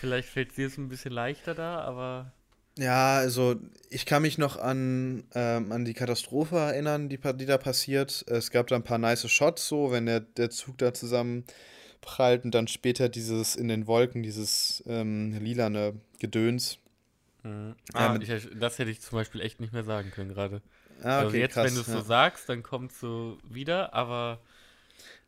Vielleicht 0.00 0.28
fällt 0.28 0.50
es 0.50 0.56
dir 0.56 0.66
es 0.66 0.76
ein 0.76 0.88
bisschen 0.88 1.12
leichter 1.12 1.54
da, 1.54 1.80
aber 1.80 2.32
Ja, 2.78 3.16
also 3.16 3.56
ich 3.88 4.04
kann 4.04 4.22
mich 4.22 4.36
noch 4.36 4.58
an, 4.58 5.24
ähm, 5.34 5.72
an 5.72 5.84
die 5.84 5.94
Katastrophe 5.94 6.56
erinnern, 6.56 7.08
die, 7.08 7.18
die 7.18 7.46
da 7.46 7.56
passiert. 7.56 8.24
Es 8.28 8.50
gab 8.50 8.66
da 8.66 8.76
ein 8.76 8.82
paar 8.84 8.98
nice 8.98 9.30
Shots, 9.30 9.66
so, 9.66 9.90
wenn 9.92 10.06
der, 10.06 10.20
der 10.20 10.50
Zug 10.50 10.76
da 10.78 10.92
zusammenprallt 10.92 12.44
und 12.44 12.54
dann 12.54 12.68
später 12.68 13.08
dieses 13.08 13.56
in 13.56 13.68
den 13.68 13.86
Wolken, 13.86 14.22
dieses 14.22 14.82
ähm, 14.86 15.32
lilane 15.40 15.94
Gedöns. 16.18 16.78
Mhm. 17.44 17.74
Ah, 17.94 18.12
mit- 18.12 18.28
ich, 18.28 18.48
das 18.58 18.78
hätte 18.78 18.90
ich 18.90 19.00
zum 19.00 19.16
Beispiel 19.16 19.40
echt 19.40 19.60
nicht 19.60 19.72
mehr 19.72 19.84
sagen 19.84 20.10
können 20.10 20.34
gerade. 20.34 20.60
Ah, 21.02 21.20
also 21.20 21.28
okay, 21.28 21.40
jetzt, 21.40 21.54
krass. 21.54 21.66
wenn 21.68 21.74
du 21.74 21.80
es 21.80 21.86
ja. 21.86 21.94
so 21.94 22.00
sagst, 22.02 22.48
dann 22.48 22.62
kommt 22.62 22.92
es 22.92 23.00
so 23.00 23.38
wieder, 23.48 23.94
aber 23.94 24.38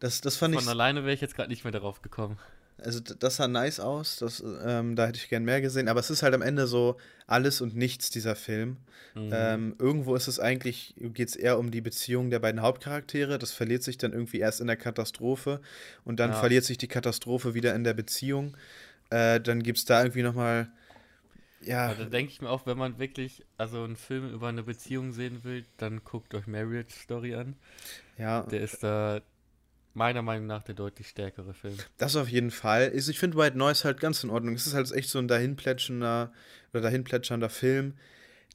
das, 0.00 0.20
das 0.20 0.36
fand 0.36 0.54
ich, 0.54 0.60
von 0.60 0.68
alleine 0.68 1.02
wäre 1.04 1.14
ich 1.14 1.20
jetzt 1.20 1.34
gerade 1.34 1.48
nicht 1.50 1.64
mehr 1.64 1.72
darauf 1.72 2.02
gekommen. 2.02 2.38
Also 2.78 3.00
das 3.00 3.36
sah 3.36 3.48
nice 3.48 3.80
aus, 3.80 4.16
das, 4.16 4.42
ähm, 4.64 4.96
da 4.96 5.06
hätte 5.06 5.18
ich 5.18 5.28
gern 5.28 5.44
mehr 5.44 5.60
gesehen, 5.60 5.88
aber 5.88 6.00
es 6.00 6.10
ist 6.10 6.22
halt 6.22 6.34
am 6.34 6.42
Ende 6.42 6.66
so 6.66 6.96
alles 7.26 7.60
und 7.60 7.76
nichts, 7.76 8.10
dieser 8.10 8.36
Film. 8.36 8.76
Mhm. 9.14 9.30
Ähm, 9.30 9.74
irgendwo 9.78 10.14
ist 10.14 10.28
es 10.28 10.40
eigentlich, 10.40 10.94
geht 10.98 11.28
es 11.28 11.36
eher 11.36 11.58
um 11.58 11.70
die 11.70 11.82
Beziehung 11.82 12.30
der 12.30 12.38
beiden 12.38 12.62
Hauptcharaktere. 12.62 13.38
Das 13.38 13.52
verliert 13.52 13.82
sich 13.82 13.98
dann 13.98 14.12
irgendwie 14.12 14.38
erst 14.38 14.60
in 14.60 14.66
der 14.68 14.76
Katastrophe 14.76 15.60
und 16.04 16.18
dann 16.20 16.32
Ja. 16.32 16.34
verliert 16.34 16.64
sich 16.64 16.78
die 16.78 16.88
Katastrophe 16.88 17.54
wieder 17.54 17.74
in 17.74 17.84
der 17.84 17.94
Beziehung. 17.94 18.56
Äh, 19.10 19.40
dann 19.40 19.62
gibt 19.62 19.78
es 19.78 19.84
da 19.86 20.02
irgendwie 20.02 20.22
nochmal, 20.22 20.70
ja, 21.84 21.94
da 21.94 22.04
denke 22.04 22.32
ich 22.32 22.40
mir 22.40 22.50
auch, 22.50 22.66
wenn 22.66 22.78
man 22.78 22.98
wirklich 22.98 23.44
also 23.56 23.82
einen 23.82 23.96
Film 23.96 24.30
über 24.32 24.48
eine 24.48 24.62
Beziehung 24.62 25.12
sehen 25.12 25.42
will, 25.44 25.64
dann 25.76 26.04
guckt 26.04 26.34
euch 26.34 26.46
Marriage 26.46 26.92
Story 26.94 27.34
an. 27.34 27.56
ja, 28.18 28.46
Der 28.50 28.60
ist 28.62 28.82
da 28.82 29.20
meiner 29.98 30.22
Meinung 30.22 30.46
nach 30.46 30.62
der 30.62 30.74
deutlich 30.74 31.08
stärkere 31.08 31.52
Film. 31.52 31.76
das 31.98 32.16
auf 32.16 32.28
jeden 32.28 32.50
Fall. 32.50 32.88
Ist- 32.88 33.08
Ich 33.08 33.18
finde 33.18 33.36
White 33.36 33.58
Noise 33.58 33.84
halt 33.84 34.00
ganz 34.00 34.24
in 34.24 34.30
Ordnung. 34.30 34.54
Es 34.54 34.66
ist 34.66 34.72
halt 34.74 34.90
echt 34.92 35.10
so 35.10 35.18
ein 35.18 35.28
dahinplätschender 35.28 36.32
oder 36.72 36.80
dahinplätschernder 36.80 37.50
Film, 37.50 37.94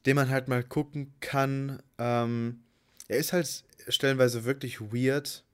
den 0.06 0.16
man 0.16 0.28
halt 0.30 0.48
mal 0.48 0.64
gucken 0.64 1.12
kann. 1.20 1.80
Ähm, 1.98 2.60
er 3.08 3.18
ist 3.18 3.32
halt 3.32 3.64
stellenweise 3.88 4.44
wirklich 4.44 4.80
weird. 4.80 5.44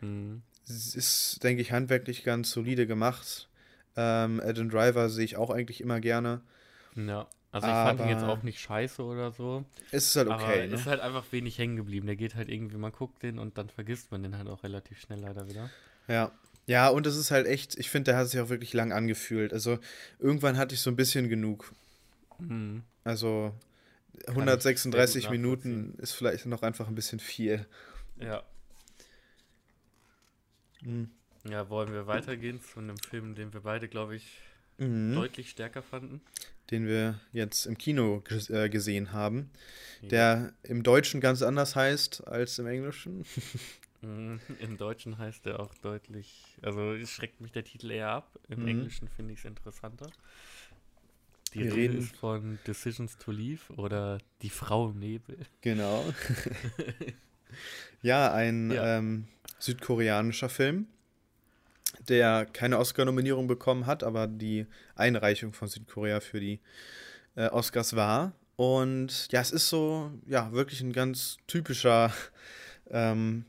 Mhm. 0.00 0.42
Ist, 0.66 1.42
denke 1.42 1.60
ich, 1.60 1.72
handwerklich 1.72 2.24
ganz 2.24 2.50
solide 2.50 2.86
gemacht. 2.86 3.48
Ähm, 3.96 4.40
Adam 4.42 4.70
Driver 4.70 5.10
sehe 5.10 5.24
ich 5.26 5.36
auch 5.36 5.50
eigentlich 5.50 5.80
immer 5.82 6.00
gerne. 6.00 6.40
Ja. 6.96 7.28
Also 7.54 7.68
ich 7.68 7.72
fand 7.72 8.00
ihn 8.00 8.08
jetzt 8.08 8.22
Aber- 8.24 8.32
auch 8.32 8.42
nicht 8.42 8.58
scheiße 8.60 9.02
oder 9.02 9.30
so. 9.30 9.64
Es 9.92 10.06
ist 10.08 10.16
halt 10.16 10.28
aber 10.28 10.42
okay, 10.42 10.66
ne? 10.66 10.74
ist 10.74 10.86
halt 10.86 11.00
einfach 11.00 11.24
wenig 11.30 11.56
hängen 11.56 11.76
geblieben. 11.76 12.06
Der 12.06 12.16
geht 12.16 12.34
halt 12.34 12.48
irgendwie, 12.48 12.76
man 12.76 12.90
guckt 12.90 13.22
den 13.22 13.38
und 13.38 13.56
dann 13.58 13.68
vergisst 13.68 14.10
man 14.10 14.22
den 14.24 14.36
halt 14.36 14.48
auch 14.48 14.64
relativ 14.64 15.00
schnell 15.00 15.20
leider 15.20 15.48
wieder. 15.48 15.70
Ja. 16.08 16.32
Ja, 16.66 16.88
und 16.88 17.06
es 17.06 17.14
ist 17.16 17.30
halt 17.30 17.46
echt, 17.46 17.78
ich 17.78 17.90
finde, 17.90 18.10
der 18.12 18.16
hat 18.18 18.28
sich 18.28 18.40
auch 18.40 18.48
wirklich 18.48 18.72
lang 18.72 18.90
angefühlt. 18.92 19.52
Also 19.52 19.78
irgendwann 20.18 20.56
hatte 20.56 20.74
ich 20.74 20.80
so 20.80 20.90
ein 20.90 20.96
bisschen 20.96 21.28
genug. 21.28 21.72
Mhm. 22.38 22.82
Also 23.04 23.54
sehr 24.14 24.30
136 24.30 25.24
gut 25.26 25.30
Minuten 25.30 25.94
ist 25.98 26.12
vielleicht 26.12 26.46
noch 26.46 26.62
einfach 26.62 26.88
ein 26.88 26.94
bisschen 26.96 27.20
viel. 27.20 27.66
Ja. 28.18 28.42
Mhm. 30.82 31.10
Ja, 31.48 31.68
wollen 31.68 31.92
wir 31.92 32.06
weitergehen 32.06 32.60
zu 32.62 32.80
einem 32.80 32.96
Film, 32.96 33.34
den 33.34 33.52
wir 33.52 33.60
beide, 33.60 33.86
glaube 33.88 34.16
ich, 34.16 34.40
Mhm. 34.78 35.14
deutlich 35.14 35.50
stärker 35.50 35.82
fanden. 35.82 36.20
Den 36.70 36.86
wir 36.86 37.20
jetzt 37.32 37.66
im 37.66 37.76
Kino 37.76 38.22
äh, 38.48 38.68
gesehen 38.70 39.12
haben. 39.12 39.50
Ja. 40.02 40.08
Der 40.08 40.52
im 40.62 40.82
Deutschen 40.82 41.20
ganz 41.20 41.42
anders 41.42 41.76
heißt 41.76 42.26
als 42.26 42.58
im 42.58 42.66
Englischen. 42.66 43.24
Mhm. 44.02 44.38
Im 44.60 44.76
Deutschen 44.76 45.16
heißt 45.16 45.46
er 45.46 45.60
auch 45.60 45.74
deutlich, 45.76 46.44
also 46.60 46.92
es 46.92 47.08
schreckt 47.10 47.40
mich 47.40 47.52
der 47.52 47.64
Titel 47.64 47.90
eher 47.90 48.10
ab. 48.10 48.38
Im 48.50 48.60
Mhm. 48.60 48.68
Englischen 48.68 49.08
finde 49.08 49.32
ich 49.32 49.38
es 49.38 49.44
interessanter. 49.46 50.10
Die 51.54 51.60
Wir 51.60 51.72
Rede 51.72 51.76
reden. 51.94 51.98
ist 52.00 52.14
von 52.16 52.58
Decisions 52.66 53.16
to 53.16 53.30
Leave 53.32 53.72
oder 53.78 54.18
Die 54.42 54.50
Frau 54.50 54.90
im 54.90 54.98
Nebel. 54.98 55.38
Genau. 55.62 56.04
ja, 58.02 58.30
ein 58.32 58.70
ja. 58.70 58.98
Ähm, 58.98 59.26
südkoreanischer 59.58 60.50
Film, 60.50 60.86
der 62.08 62.46
keine 62.46 62.78
Oscar-Nominierung 62.78 63.46
bekommen 63.46 63.86
hat, 63.86 64.02
aber 64.02 64.26
die 64.26 64.66
Einreichung 64.94 65.52
von 65.52 65.68
Südkorea 65.68 66.20
für 66.20 66.40
die 66.40 66.60
äh, 67.36 67.48
Oscars 67.48 67.96
war. 67.96 68.32
Und 68.56 69.28
ja, 69.32 69.40
es 69.40 69.50
ist 69.50 69.68
so, 69.68 70.12
ja, 70.26 70.52
wirklich 70.52 70.80
ein 70.80 70.92
ganz 70.92 71.38
typischer 71.46 72.12
ähm, 72.90 73.44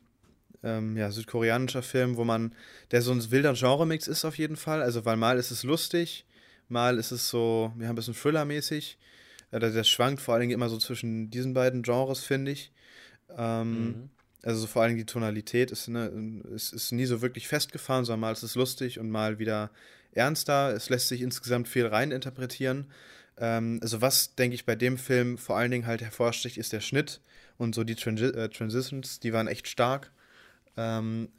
ähm, 0.63 0.97
ja, 0.97 1.11
südkoreanischer 1.11 1.84
Film, 1.84 2.17
wo 2.17 2.23
man, 2.23 2.53
der 2.91 3.01
so 3.01 3.11
ein 3.11 3.31
wilder 3.31 3.53
Genremix 3.53 4.07
ist 4.07 4.26
auf 4.26 4.38
jeden 4.38 4.55
Fall. 4.55 4.81
Also, 4.81 5.05
weil 5.05 5.17
mal 5.17 5.38
ist 5.38 5.51
es 5.51 5.63
lustig, 5.63 6.26
mal 6.67 6.97
ist 6.97 7.11
es 7.11 7.30
so, 7.30 7.72
wir 7.76 7.88
haben 7.88 7.93
ein 7.93 7.97
bisschen 7.97 8.15
Thriller-mäßig. 8.15 8.97
Äh, 9.51 9.59
der, 9.59 9.72
der, 9.72 9.84
schwankt 9.84 10.22
vor 10.22 10.34
allen 10.34 10.41
Dingen 10.41 10.53
immer 10.53 10.69
so 10.69 10.77
zwischen 10.77 11.30
diesen 11.30 11.53
beiden 11.53 11.84
Genres, 11.84 12.23
finde 12.23 12.51
ich. 12.51 12.72
Ähm, 13.38 13.85
mhm. 13.85 14.09
Also 14.45 14.67
vor 14.67 14.85
Dingen 14.85 14.99
die 14.99 15.05
Tonalität 15.05 15.72
ist, 15.72 15.88
ne, 15.88 16.05
ist, 16.53 16.72
ist 16.72 16.91
nie 16.91 17.05
so 17.05 17.23
wirklich 17.23 17.47
festgefahren, 17.47 18.05
sondern 18.05 18.19
mal 18.19 18.31
ist 18.31 18.43
es 18.43 18.53
lustig 18.53 18.99
und 18.99 19.09
mal 19.09 19.39
wieder 19.39 19.72
ernster. 20.11 20.72
Es 20.73 20.89
lässt 20.89 21.07
sich 21.07 21.22
insgesamt 21.22 21.67
viel 21.67 21.88
reininterpretieren. 21.88 22.85
Ähm, 23.38 23.80
also 23.81 24.01
was, 24.01 24.35
denke 24.35 24.53
ich, 24.53 24.65
bei 24.65 24.76
dem 24.76 24.99
Film 24.99 25.39
vor 25.39 25.57
allen 25.57 25.72
Dingen 25.72 25.88
halt 25.88 26.03
hervorsticht, 26.03 26.57
ist 26.57 26.73
der 26.73 26.81
Schnitt 26.81 27.22
und 27.57 27.73
so 27.73 27.84
die 27.84 27.95
Transi 27.95 28.26
äh, 28.26 28.49
Transitions, 28.49 29.19
die 29.19 29.34
waren 29.34 29.47
echt 29.47 29.67
stark. 29.67 30.11
Ähm, 30.77 31.30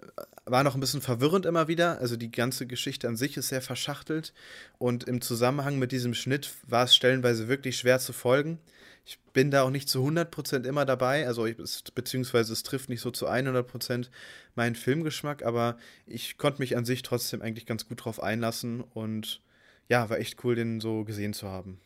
war 0.44 0.64
noch 0.64 0.74
ein 0.74 0.80
bisschen 0.80 1.00
verwirrend 1.00 1.46
immer 1.46 1.68
wieder. 1.68 2.00
Also 2.00 2.16
die 2.16 2.32
ganze 2.32 2.66
Geschichte 2.66 3.06
an 3.06 3.16
sich 3.16 3.36
ist 3.36 3.48
sehr 3.48 3.62
verschachtelt. 3.62 4.32
Und 4.78 5.04
im 5.04 5.20
Zusammenhang 5.20 5.78
mit 5.78 5.92
diesem 5.92 6.14
Schnitt 6.14 6.50
war 6.66 6.84
es 6.84 6.96
stellenweise 6.96 7.46
wirklich 7.46 7.76
schwer 7.76 8.00
zu 8.00 8.12
folgen. 8.12 8.58
Ich 9.06 9.20
bin 9.32 9.52
da 9.52 9.62
auch 9.62 9.70
nicht 9.70 9.88
zu 9.88 10.04
100% 10.04 10.66
immer 10.66 10.84
dabei, 10.84 11.26
also 11.28 11.46
ich, 11.46 11.56
beziehungsweise 11.94 12.52
es 12.52 12.64
trifft 12.64 12.88
nicht 12.88 13.00
so 13.00 13.12
zu 13.12 13.28
100% 13.28 14.08
meinen 14.56 14.74
Filmgeschmack, 14.74 15.44
aber 15.44 15.78
ich 16.06 16.38
konnte 16.38 16.60
mich 16.60 16.76
an 16.76 16.84
sich 16.84 17.02
trotzdem 17.02 17.40
eigentlich 17.40 17.66
ganz 17.66 17.88
gut 17.88 18.04
drauf 18.04 18.20
einlassen 18.20 18.80
und 18.80 19.40
ja, 19.88 20.10
war 20.10 20.18
echt 20.18 20.42
cool, 20.44 20.56
den 20.56 20.80
so 20.80 21.04
gesehen 21.04 21.34
zu 21.34 21.48
haben. 21.48 21.80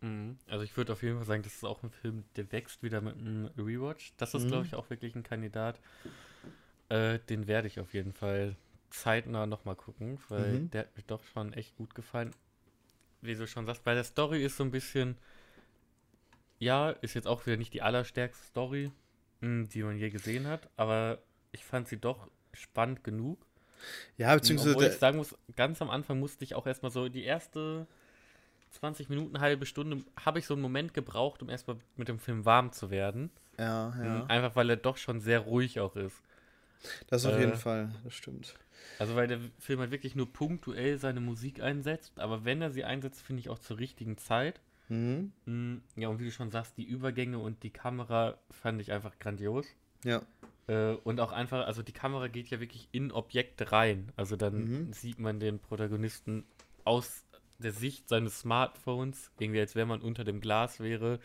Mhm. 0.00 0.38
Also 0.48 0.64
ich 0.64 0.76
würde 0.76 0.92
auf 0.92 1.02
jeden 1.02 1.16
Fall 1.16 1.26
sagen, 1.26 1.42
das 1.42 1.54
ist 1.54 1.64
auch 1.64 1.82
ein 1.82 1.90
Film, 1.90 2.24
der 2.36 2.50
wächst 2.52 2.82
wieder 2.82 3.00
mit 3.00 3.16
einem 3.16 3.50
Rewatch. 3.58 4.12
Das 4.16 4.34
ist, 4.34 4.44
mhm. 4.44 4.48
glaube 4.48 4.66
ich, 4.66 4.74
auch 4.74 4.90
wirklich 4.90 5.14
ein 5.14 5.22
Kandidat. 5.22 5.78
Äh, 6.88 7.18
den 7.28 7.46
werde 7.46 7.68
ich 7.68 7.80
auf 7.80 7.94
jeden 7.94 8.12
Fall 8.12 8.56
zeitnah 8.90 9.46
nochmal 9.46 9.76
gucken, 9.76 10.18
weil 10.28 10.60
mhm. 10.60 10.70
der 10.70 10.82
hat 10.82 10.96
mir 10.96 11.04
doch 11.04 11.22
schon 11.24 11.52
echt 11.52 11.76
gut 11.76 11.94
gefallen. 11.94 12.32
Wie 13.20 13.34
du 13.34 13.46
schon 13.46 13.66
sagst, 13.66 13.84
bei 13.84 13.94
der 13.94 14.04
Story 14.04 14.44
ist 14.44 14.56
so 14.56 14.64
ein 14.64 14.70
bisschen, 14.70 15.16
ja, 16.62 16.90
ist 16.90 17.14
jetzt 17.14 17.26
auch 17.26 17.44
wieder 17.44 17.56
nicht 17.56 17.74
die 17.74 17.82
allerstärkste 17.82 18.46
Story, 18.46 18.92
hm, 19.40 19.68
die 19.68 19.82
man 19.82 19.98
je 19.98 20.10
gesehen 20.10 20.46
hat, 20.46 20.70
aber 20.76 21.18
ich 21.50 21.64
fand 21.64 21.88
sie 21.88 21.96
doch 21.96 22.28
spannend 22.52 23.02
genug. 23.02 23.44
Ja, 24.16 24.32
beziehungsweise. 24.32 24.70
Obwohl 24.70 24.86
ich 24.86 24.98
sagen 24.98 25.18
muss, 25.18 25.36
ganz 25.56 25.82
am 25.82 25.90
Anfang 25.90 26.20
musste 26.20 26.44
ich 26.44 26.54
auch 26.54 26.68
erstmal 26.68 26.92
so 26.92 27.08
die 27.08 27.24
erste 27.24 27.88
20 28.70 29.08
Minuten, 29.08 29.40
halbe 29.40 29.66
Stunde, 29.66 30.04
habe 30.24 30.38
ich 30.38 30.46
so 30.46 30.54
einen 30.54 30.62
Moment 30.62 30.94
gebraucht, 30.94 31.42
um 31.42 31.48
erstmal 31.48 31.78
mit 31.96 32.06
dem 32.06 32.20
Film 32.20 32.44
warm 32.44 32.70
zu 32.70 32.90
werden. 32.90 33.30
Ja, 33.58 33.92
ja. 33.98 34.22
Hm, 34.22 34.30
einfach 34.30 34.54
weil 34.54 34.70
er 34.70 34.76
doch 34.76 34.96
schon 34.96 35.20
sehr 35.20 35.40
ruhig 35.40 35.80
auch 35.80 35.96
ist. 35.96 36.22
Das 37.08 37.26
auf 37.26 37.34
äh, 37.34 37.40
jeden 37.40 37.56
Fall, 37.56 37.90
das 38.04 38.14
stimmt. 38.14 38.54
Also 39.00 39.16
weil 39.16 39.26
der 39.26 39.40
Film 39.58 39.80
halt 39.80 39.90
wirklich 39.90 40.14
nur 40.14 40.32
punktuell 40.32 40.98
seine 40.98 41.20
Musik 41.20 41.60
einsetzt, 41.60 42.20
aber 42.20 42.44
wenn 42.44 42.62
er 42.62 42.70
sie 42.70 42.84
einsetzt, 42.84 43.20
finde 43.20 43.40
ich 43.40 43.48
auch 43.48 43.58
zur 43.58 43.78
richtigen 43.78 44.16
Zeit. 44.16 44.60
Mhm. 44.92 45.32
Mm, 45.46 45.76
ja, 45.96 46.08
und 46.08 46.20
wie 46.20 46.26
du 46.26 46.30
schon 46.30 46.50
sagst, 46.50 46.76
die 46.76 46.84
Übergänge 46.84 47.38
und 47.38 47.62
die 47.62 47.70
Kamera 47.70 48.36
fand 48.50 48.80
ich 48.82 48.92
einfach 48.92 49.18
grandios. 49.18 49.66
Ja. 50.04 50.20
Äh, 50.66 50.92
und 51.04 51.18
auch 51.18 51.32
einfach, 51.32 51.66
also 51.66 51.82
die 51.82 51.92
Kamera 51.92 52.28
geht 52.28 52.48
ja 52.48 52.60
wirklich 52.60 52.88
in 52.92 53.10
Objekte 53.10 53.72
rein. 53.72 54.12
Also 54.16 54.36
dann 54.36 54.64
mhm. 54.64 54.92
sieht 54.92 55.18
man 55.18 55.40
den 55.40 55.58
Protagonisten 55.60 56.44
aus 56.84 57.24
der 57.58 57.72
Sicht 57.72 58.08
seines 58.08 58.40
Smartphones, 58.40 59.30
irgendwie 59.38 59.60
als 59.60 59.74
wenn 59.76 59.88
man 59.88 60.02
unter 60.02 60.24
dem 60.24 60.40
Glas 60.40 60.78
wäre 60.78 61.20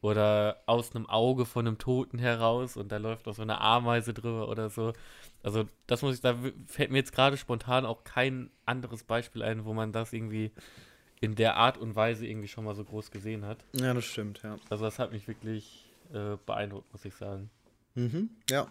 oder 0.00 0.62
aus 0.66 0.94
einem 0.94 1.06
Auge 1.06 1.46
von 1.46 1.66
einem 1.66 1.78
Toten 1.78 2.18
heraus 2.18 2.76
und 2.76 2.90
da 2.90 2.96
läuft 2.96 3.28
auch 3.28 3.34
so 3.34 3.42
eine 3.42 3.60
Ameise 3.60 4.12
drüber 4.12 4.48
oder 4.48 4.70
so. 4.70 4.92
Also 5.42 5.68
das 5.86 6.02
muss 6.02 6.16
ich, 6.16 6.20
da 6.20 6.36
fällt 6.66 6.90
mir 6.90 6.98
jetzt 6.98 7.14
gerade 7.14 7.36
spontan 7.36 7.86
auch 7.86 8.02
kein 8.02 8.50
anderes 8.66 9.04
Beispiel 9.04 9.42
ein, 9.42 9.64
wo 9.64 9.72
man 9.72 9.92
das 9.92 10.12
irgendwie 10.12 10.52
in 11.24 11.34
der 11.34 11.56
Art 11.56 11.78
und 11.78 11.96
Weise 11.96 12.26
irgendwie 12.26 12.48
schon 12.48 12.64
mal 12.64 12.74
so 12.74 12.84
groß 12.84 13.10
gesehen 13.10 13.44
hat. 13.44 13.58
Ja, 13.72 13.94
das 13.94 14.04
stimmt, 14.04 14.40
ja. 14.42 14.58
Also 14.70 14.84
das 14.84 14.98
hat 14.98 15.12
mich 15.12 15.26
wirklich 15.28 15.86
äh, 16.12 16.36
beeindruckt, 16.46 16.92
muss 16.92 17.04
ich 17.04 17.14
sagen. 17.14 17.50
Mhm, 17.94 18.30
ja. 18.50 18.66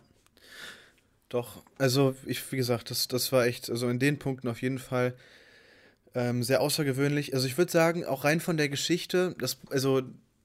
Doch, 1.29 1.63
also 1.77 2.15
ich, 2.25 2.51
wie 2.51 2.57
gesagt, 2.57 2.91
das, 2.91 3.07
das 3.07 3.31
war 3.31 3.45
echt, 3.45 3.69
also 3.69 3.89
in 3.89 3.99
den 3.99 4.19
Punkten 4.19 4.47
auf 4.47 4.61
jeden 4.61 4.79
Fall 4.79 5.15
ähm, 6.13 6.43
sehr 6.43 6.61
außergewöhnlich. 6.61 7.33
Also 7.33 7.47
ich 7.47 7.57
würde 7.57 7.71
sagen, 7.71 8.05
auch 8.05 8.23
rein 8.23 8.39
von 8.39 8.57
der 8.57 8.69
Geschichte, 8.69 9.35
das, 9.39 9.57
also 9.69 10.03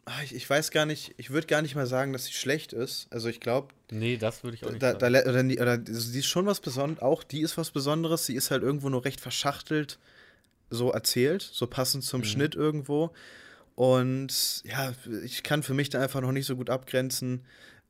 Ah, 0.09 0.23
ich, 0.25 0.35
ich 0.35 0.49
weiß 0.49 0.71
gar 0.71 0.87
nicht, 0.87 1.13
ich 1.19 1.29
würde 1.29 1.47
gar 1.47 1.61
nicht 1.61 1.75
mal 1.75 1.87
sagen, 1.87 2.15
dass 2.15 2.25
sie 2.25 2.33
schlecht 2.33 2.73
ist. 2.73 3.09
Also 3.11 3.29
ich 3.29 3.41
glaube. 3.41 3.69
Nee, 3.91 4.17
das 4.17 4.43
würde 4.43 4.55
ich 4.55 4.65
auch 4.65 4.71
nicht 4.71 4.83
da, 4.83 4.99
sagen. 4.99 5.13
Da, 5.13 5.21
oder, 5.21 5.45
oder, 5.61 5.77
die 5.77 6.19
ist 6.19 6.27
schon 6.27 6.47
was 6.47 6.61
Besonderes, 6.61 7.03
auch 7.03 7.23
die 7.23 7.43
ist 7.43 7.59
was 7.59 7.71
Besonderes. 7.71 8.25
Sie 8.25 8.35
ist 8.35 8.51
halt 8.51 8.63
irgendwo 8.63 8.89
nur 8.89 9.05
recht 9.05 9.21
verschachtelt 9.21 9.99
so 10.71 10.91
erzählt, 10.91 11.43
so 11.43 11.67
passend 11.67 12.05
zum 12.05 12.21
mhm. 12.21 12.25
Schnitt 12.25 12.55
irgendwo. 12.55 13.13
Und 13.75 14.63
ja, 14.65 14.93
ich 15.25 15.43
kann 15.43 15.63
für 15.63 15.75
mich 15.75 15.89
da 15.89 16.01
einfach 16.01 16.21
noch 16.21 16.33
nicht 16.33 16.47
so 16.47 16.57
gut 16.57 16.71
abgrenzen. 16.71 17.45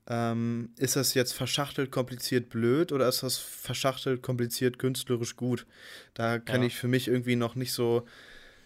Ähm, 0.06 0.70
ist 0.76 0.96
das 0.96 1.14
jetzt 1.14 1.32
verschachtelt, 1.32 1.90
kompliziert, 1.90 2.48
blöd 2.48 2.92
oder 2.92 3.08
ist 3.08 3.22
das 3.22 3.38
verschachtelt, 3.38 4.22
kompliziert, 4.22 4.78
künstlerisch 4.78 5.36
gut? 5.36 5.66
Da 6.14 6.38
kann 6.38 6.62
ja. 6.62 6.68
ich 6.68 6.76
für 6.76 6.88
mich 6.88 7.08
irgendwie 7.08 7.36
noch 7.36 7.54
nicht 7.54 7.72
so 7.72 8.06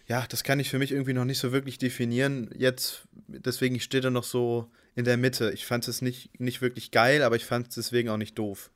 ja, 0.07 0.25
das 0.27 0.43
kann 0.43 0.59
ich 0.59 0.69
für 0.69 0.79
mich 0.79 0.91
irgendwie 0.91 1.13
noch 1.13 1.25
nicht 1.25 1.39
so 1.39 1.51
wirklich 1.51 1.77
definieren. 1.77 2.49
Jetzt, 2.57 3.03
deswegen, 3.27 3.75
ich 3.75 3.83
stehe 3.83 4.01
da 4.01 4.09
noch 4.09 4.25
so 4.25 4.69
in 4.95 5.05
der 5.05 5.17
Mitte. 5.17 5.51
Ich 5.53 5.65
fand 5.65 5.87
es 5.87 6.01
nicht, 6.01 6.39
nicht 6.39 6.61
wirklich 6.61 6.91
geil, 6.91 7.23
aber 7.23 7.35
ich 7.35 7.45
fand 7.45 7.69
es 7.69 7.75
deswegen 7.75 8.09
auch 8.09 8.17
nicht 8.17 8.37
doof. 8.37 8.69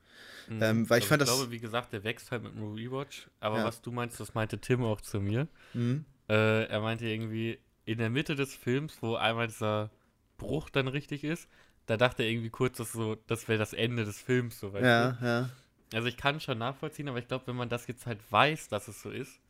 Mhm. 0.48 0.62
Ähm, 0.62 0.90
weil 0.90 0.96
also 0.96 1.04
ich 1.04 1.08
fand 1.08 1.22
ich 1.22 1.28
glaube, 1.28 1.50
wie 1.50 1.58
gesagt, 1.58 1.92
der 1.92 2.04
wächst 2.04 2.30
halt 2.30 2.42
mit 2.42 2.54
dem 2.54 2.74
Rewatch. 2.74 3.28
Aber 3.40 3.58
ja. 3.58 3.64
was 3.64 3.82
du 3.82 3.92
meinst, 3.92 4.18
das 4.20 4.34
meinte 4.34 4.58
Tim 4.58 4.82
auch 4.84 5.00
zu 5.00 5.20
mir. 5.20 5.48
Mhm. 5.74 6.04
Äh, 6.28 6.64
er 6.64 6.80
meinte 6.80 7.06
irgendwie, 7.06 7.58
in 7.84 7.98
der 7.98 8.10
Mitte 8.10 8.34
des 8.34 8.54
Films, 8.54 8.98
wo 9.00 9.14
einmal 9.14 9.46
dieser 9.46 9.90
Bruch 10.36 10.70
dann 10.70 10.88
richtig 10.88 11.24
ist, 11.24 11.48
da 11.86 11.96
dachte 11.96 12.22
er 12.22 12.28
irgendwie 12.28 12.50
kurz, 12.50 12.76
dass 12.76 12.92
so, 12.92 13.16
das 13.26 13.48
wäre 13.48 13.58
das 13.58 13.72
Ende 13.72 14.04
des 14.04 14.20
Films, 14.20 14.60
so 14.60 14.72
weißt 14.72 14.84
Ja, 14.84 15.12
du? 15.12 15.26
ja. 15.26 15.50
Also 15.94 16.06
ich 16.06 16.18
kann 16.18 16.38
schon 16.38 16.58
nachvollziehen, 16.58 17.08
aber 17.08 17.18
ich 17.18 17.28
glaube, 17.28 17.46
wenn 17.46 17.56
man 17.56 17.70
das 17.70 17.86
jetzt 17.86 18.04
halt 18.04 18.20
weiß, 18.30 18.68
dass 18.68 18.88
es 18.88 19.00
so 19.00 19.10
ist, 19.10 19.40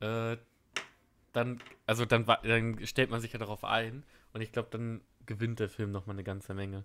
äh, 0.00 0.36
dann, 1.32 1.60
also 1.86 2.04
dann, 2.06 2.24
dann 2.24 2.84
stellt 2.84 3.10
man 3.10 3.20
sich 3.20 3.32
ja 3.32 3.38
darauf 3.38 3.62
ein 3.62 4.02
und 4.32 4.40
ich 4.40 4.50
glaube, 4.50 4.68
dann 4.72 5.00
gewinnt 5.26 5.60
der 5.60 5.68
Film 5.68 5.92
nochmal 5.92 6.16
eine 6.16 6.24
ganze 6.24 6.54
Menge. 6.54 6.84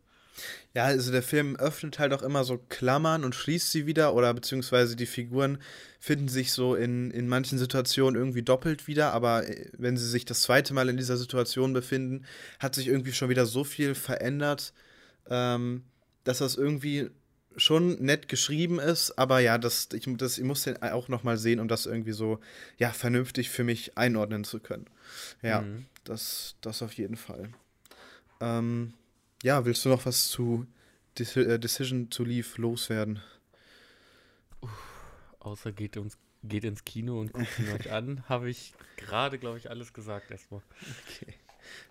Ja, 0.74 0.86
also 0.86 1.12
der 1.12 1.24
Film 1.24 1.56
öffnet 1.56 2.00
halt 2.00 2.14
auch 2.14 2.22
immer 2.22 2.44
so 2.44 2.58
Klammern 2.58 3.24
und 3.24 3.36
schließt 3.36 3.72
sie 3.72 3.86
wieder 3.86 4.14
oder 4.14 4.34
beziehungsweise 4.34 4.96
die 4.96 5.06
Figuren 5.06 5.60
finden 6.00 6.28
sich 6.28 6.52
so 6.52 6.76
in, 6.76 7.12
in 7.12 7.28
manchen 7.28 7.58
Situationen 7.58 8.20
irgendwie 8.20 8.42
doppelt 8.42 8.88
wieder, 8.88 9.14
aber 9.14 9.48
äh, 9.48 9.70
wenn 9.78 9.98
sie 9.98 10.08
sich 10.08 10.26
das 10.26 10.42
zweite 10.42 10.74
Mal 10.74 10.90
in 10.90 10.98
dieser 10.98 11.18
Situation 11.18 11.74
befinden, 11.74 12.26
hat 12.60 12.76
sich 12.76 12.88
irgendwie 12.88 13.14
schon 13.14 13.30
wieder 13.30 13.46
so 13.46 13.64
viel 13.64 13.96
verändert, 13.96 14.74
ähm, 15.30 15.84
dass 16.26 16.40
das 16.40 16.56
irgendwie 16.56 17.10
schon 17.58 18.04
nett 18.04 18.28
geschrieben 18.28 18.80
ist, 18.80 19.18
aber 19.18 19.40
ja, 19.40 19.58
das, 19.58 19.88
ich, 19.94 20.06
das, 20.18 20.38
ich 20.38 20.44
muss 20.44 20.64
den 20.64 20.82
auch 20.82 21.08
nochmal 21.08 21.38
sehen, 21.38 21.62
um 21.62 21.70
das 21.70 21.86
irgendwie 21.86 22.12
so, 22.12 22.40
ja, 22.78 22.92
vernünftig 22.92 23.50
für 23.50 23.64
mich 23.64 23.98
einordnen 23.98 24.44
zu 24.44 24.60
können. 24.60 24.88
Ja, 25.42 25.62
mhm. 25.62 25.86
das, 26.04 26.56
das 26.60 26.82
auf 26.82 26.92
jeden 26.94 27.16
Fall. 27.16 27.50
Ähm, 28.40 28.94
ja, 29.44 29.66
willst 29.66 29.86
du 29.86 29.90
noch 29.90 30.06
was 30.06 30.30
zu 30.30 30.66
äh, 31.18 31.60
Decision 31.60 32.10
to 32.10 32.24
Leave 32.24 32.62
loswerden? 32.62 33.22
Uh, 34.62 34.68
außer 35.40 35.72
geht, 35.72 35.98
uns, 35.98 36.18
geht 36.44 36.64
ins 36.64 36.84
Kino 36.86 37.20
und 37.20 37.34
guckt 37.34 37.60
ihn 37.60 37.72
euch 37.72 37.92
an, 37.92 38.24
habe 38.30 38.50
ich 38.50 38.74
gerade, 38.98 39.38
glaube 39.38 39.58
ich, 39.58 39.70
alles 39.70 39.94
gesagt 39.94 40.32
erstmal. 40.32 40.62
Okay. 41.06 41.34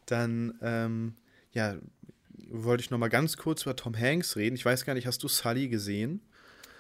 Dann, 0.07 0.59
ähm, 0.63 1.15
ja, 1.53 1.77
wollte 2.49 2.83
ich 2.83 2.91
noch 2.91 2.99
mal 2.99 3.09
ganz 3.09 3.37
kurz 3.37 3.63
über 3.63 3.77
Tom 3.77 3.99
Hanks 3.99 4.37
reden. 4.37 4.57
Ich 4.57 4.65
weiß 4.65 4.85
gar 4.85 4.95
nicht, 4.95 5.07
hast 5.07 5.23
du 5.23 5.29
Sully 5.29 5.69
gesehen? 5.69 6.21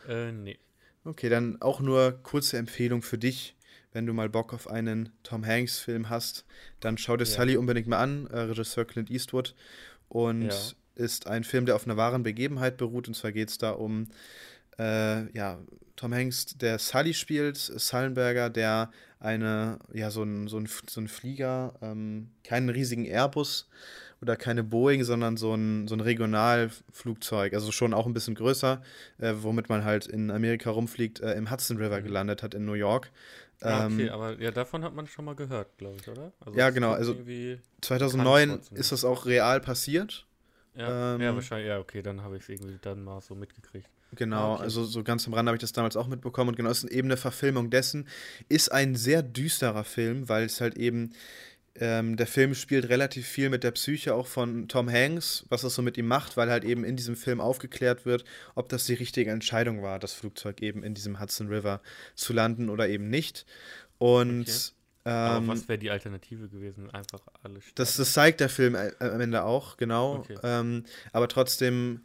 Äh, 0.08 0.32
nee. 0.32 0.58
Okay, 1.04 1.28
dann 1.28 1.60
auch 1.60 1.80
nur 1.80 2.12
kurze 2.22 2.56
Empfehlung 2.58 3.02
für 3.02 3.18
dich. 3.18 3.54
Wenn 3.94 4.06
du 4.06 4.12
mal 4.12 4.28
Bock 4.28 4.52
auf 4.52 4.68
einen 4.68 5.08
Tom 5.22 5.46
Hanks-Film 5.46 6.10
hast, 6.10 6.44
dann 6.80 6.98
schau 6.98 7.16
dir 7.16 7.24
ja. 7.24 7.30
Sully 7.30 7.56
unbedingt 7.56 7.86
mal 7.86 7.98
an, 7.98 8.26
äh, 8.26 8.40
Regisseur 8.40 8.84
Clint 8.84 9.10
Eastwood. 9.10 9.54
Und 10.08 10.48
ja. 10.48 11.02
ist 11.02 11.26
ein 11.26 11.44
Film, 11.44 11.64
der 11.64 11.76
auf 11.76 11.86
einer 11.86 11.96
wahren 11.96 12.24
Begebenheit 12.24 12.76
beruht. 12.76 13.08
Und 13.08 13.14
zwar 13.14 13.32
geht 13.32 13.48
es 13.48 13.56
da 13.56 13.70
um 13.70 14.08
äh, 14.78 15.30
ja, 15.32 15.58
Tom 15.96 16.12
Hanks, 16.12 16.46
der 16.56 16.78
Sully 16.78 17.14
spielt, 17.14 17.56
Sullenberger, 17.56 18.50
der 18.50 18.90
eine, 19.20 19.78
ja, 19.92 20.10
so 20.10 20.22
ein, 20.22 20.48
so 20.48 20.58
ein, 20.58 20.68
so 20.88 21.00
ein 21.00 21.08
Flieger, 21.08 21.74
ähm, 21.80 22.30
keinen 22.42 22.68
riesigen 22.68 23.06
Airbus 23.06 23.68
oder 24.20 24.36
keine 24.36 24.64
Boeing, 24.64 25.04
sondern 25.04 25.36
so 25.36 25.54
ein, 25.54 25.86
so 25.86 25.94
ein 25.94 26.00
Regionalflugzeug, 26.00 27.54
also 27.54 27.72
schon 27.72 27.94
auch 27.94 28.06
ein 28.06 28.14
bisschen 28.14 28.34
größer, 28.34 28.82
äh, 29.18 29.34
womit 29.38 29.68
man 29.68 29.84
halt 29.84 30.06
in 30.06 30.30
Amerika 30.30 30.70
rumfliegt, 30.70 31.20
äh, 31.20 31.34
im 31.34 31.50
Hudson 31.50 31.76
River 31.76 32.00
mhm. 32.00 32.04
gelandet 32.04 32.42
hat 32.42 32.54
in 32.54 32.64
New 32.64 32.74
York. 32.74 33.10
Ah, 33.64 33.86
okay, 33.86 34.06
ähm, 34.06 34.12
aber 34.12 34.40
ja, 34.40 34.50
davon 34.50 34.84
hat 34.84 34.94
man 34.94 35.06
schon 35.06 35.24
mal 35.24 35.34
gehört, 35.34 35.78
glaube 35.78 35.96
ich, 35.98 36.08
oder? 36.08 36.32
Also 36.40 36.58
ja, 36.58 36.70
genau. 36.70 36.92
Also 36.92 37.16
2009 37.80 38.60
ist 38.74 38.92
das 38.92 39.04
auch 39.04 39.24
real 39.24 39.60
passiert. 39.60 40.26
Ja, 40.76 41.14
ähm, 41.14 41.20
ja 41.20 41.34
wahrscheinlich, 41.34 41.68
ja, 41.68 41.78
okay, 41.78 42.02
dann 42.02 42.22
habe 42.22 42.36
ich 42.36 42.42
es 42.42 42.48
irgendwie 42.48 42.78
dann 42.80 43.02
mal 43.02 43.20
so 43.20 43.34
mitgekriegt. 43.34 43.88
Genau, 44.16 44.52
ah, 44.52 44.54
okay. 44.54 44.62
also 44.64 44.84
so 44.84 45.02
ganz 45.02 45.26
am 45.26 45.34
Rande 45.34 45.50
habe 45.50 45.56
ich 45.56 45.60
das 45.60 45.72
damals 45.72 45.96
auch 45.96 46.06
mitbekommen 46.06 46.50
und 46.50 46.56
genau, 46.56 46.70
es 46.70 46.84
ist 46.84 46.90
eben 46.90 47.08
eine 47.08 47.16
Verfilmung 47.16 47.70
dessen. 47.70 48.06
Ist 48.48 48.70
ein 48.70 48.94
sehr 48.94 49.22
düsterer 49.22 49.84
Film, 49.84 50.28
weil 50.28 50.44
es 50.44 50.60
halt 50.60 50.76
eben, 50.76 51.12
ähm, 51.80 52.16
der 52.16 52.26
Film 52.26 52.54
spielt 52.54 52.88
relativ 52.88 53.26
viel 53.26 53.50
mit 53.50 53.64
der 53.64 53.72
Psyche 53.72 54.14
auch 54.14 54.26
von 54.26 54.68
Tom 54.68 54.90
Hanks, 54.90 55.44
was 55.48 55.62
das 55.62 55.74
so 55.74 55.82
mit 55.82 55.98
ihm 55.98 56.06
macht, 56.06 56.36
weil 56.36 56.50
halt 56.50 56.64
eben 56.64 56.84
in 56.84 56.96
diesem 56.96 57.16
Film 57.16 57.40
aufgeklärt 57.40 58.06
wird, 58.06 58.24
ob 58.54 58.68
das 58.68 58.84
die 58.84 58.94
richtige 58.94 59.30
Entscheidung 59.30 59.82
war, 59.82 59.98
das 59.98 60.12
Flugzeug 60.12 60.62
eben 60.62 60.84
in 60.84 60.94
diesem 60.94 61.20
Hudson 61.20 61.48
River 61.48 61.80
zu 62.14 62.32
landen 62.32 62.70
oder 62.70 62.88
eben 62.88 63.08
nicht. 63.08 63.44
Und 63.98 64.42
okay. 64.42 64.74
Aber 65.04 65.36
ähm, 65.36 65.48
was 65.48 65.68
wäre 65.68 65.78
die 65.78 65.90
Alternative 65.90 66.48
gewesen? 66.48 66.90
Einfach 66.90 67.20
alles. 67.42 67.64
Das, 67.74 67.96
das 67.96 68.14
zeigt 68.14 68.40
der 68.40 68.48
Film 68.48 68.74
am 68.74 69.20
Ende 69.20 69.44
auch, 69.44 69.76
genau. 69.76 70.16
Okay. 70.16 70.38
Ähm, 70.42 70.84
aber 71.12 71.28
trotzdem 71.28 72.00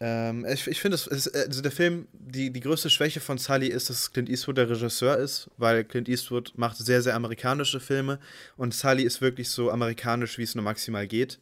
ähm, 0.00 0.46
ich 0.46 0.66
ich 0.66 0.80
finde, 0.80 0.96
also 0.96 1.62
der 1.62 1.70
Film, 1.70 2.08
die, 2.12 2.50
die 2.50 2.60
größte 2.60 2.88
Schwäche 2.88 3.20
von 3.20 3.36
Sully 3.36 3.68
ist, 3.68 3.90
dass 3.90 4.12
Clint 4.12 4.30
Eastwood 4.30 4.56
der 4.56 4.70
Regisseur 4.70 5.18
ist, 5.18 5.50
weil 5.58 5.84
Clint 5.84 6.08
Eastwood 6.08 6.52
macht 6.56 6.78
sehr, 6.78 7.02
sehr 7.02 7.14
amerikanische 7.14 7.80
Filme 7.80 8.18
und 8.56 8.74
Sully 8.74 9.02
ist 9.02 9.20
wirklich 9.20 9.50
so 9.50 9.70
amerikanisch, 9.70 10.38
wie 10.38 10.42
es 10.42 10.54
nur 10.54 10.64
maximal 10.64 11.06
geht. 11.06 11.38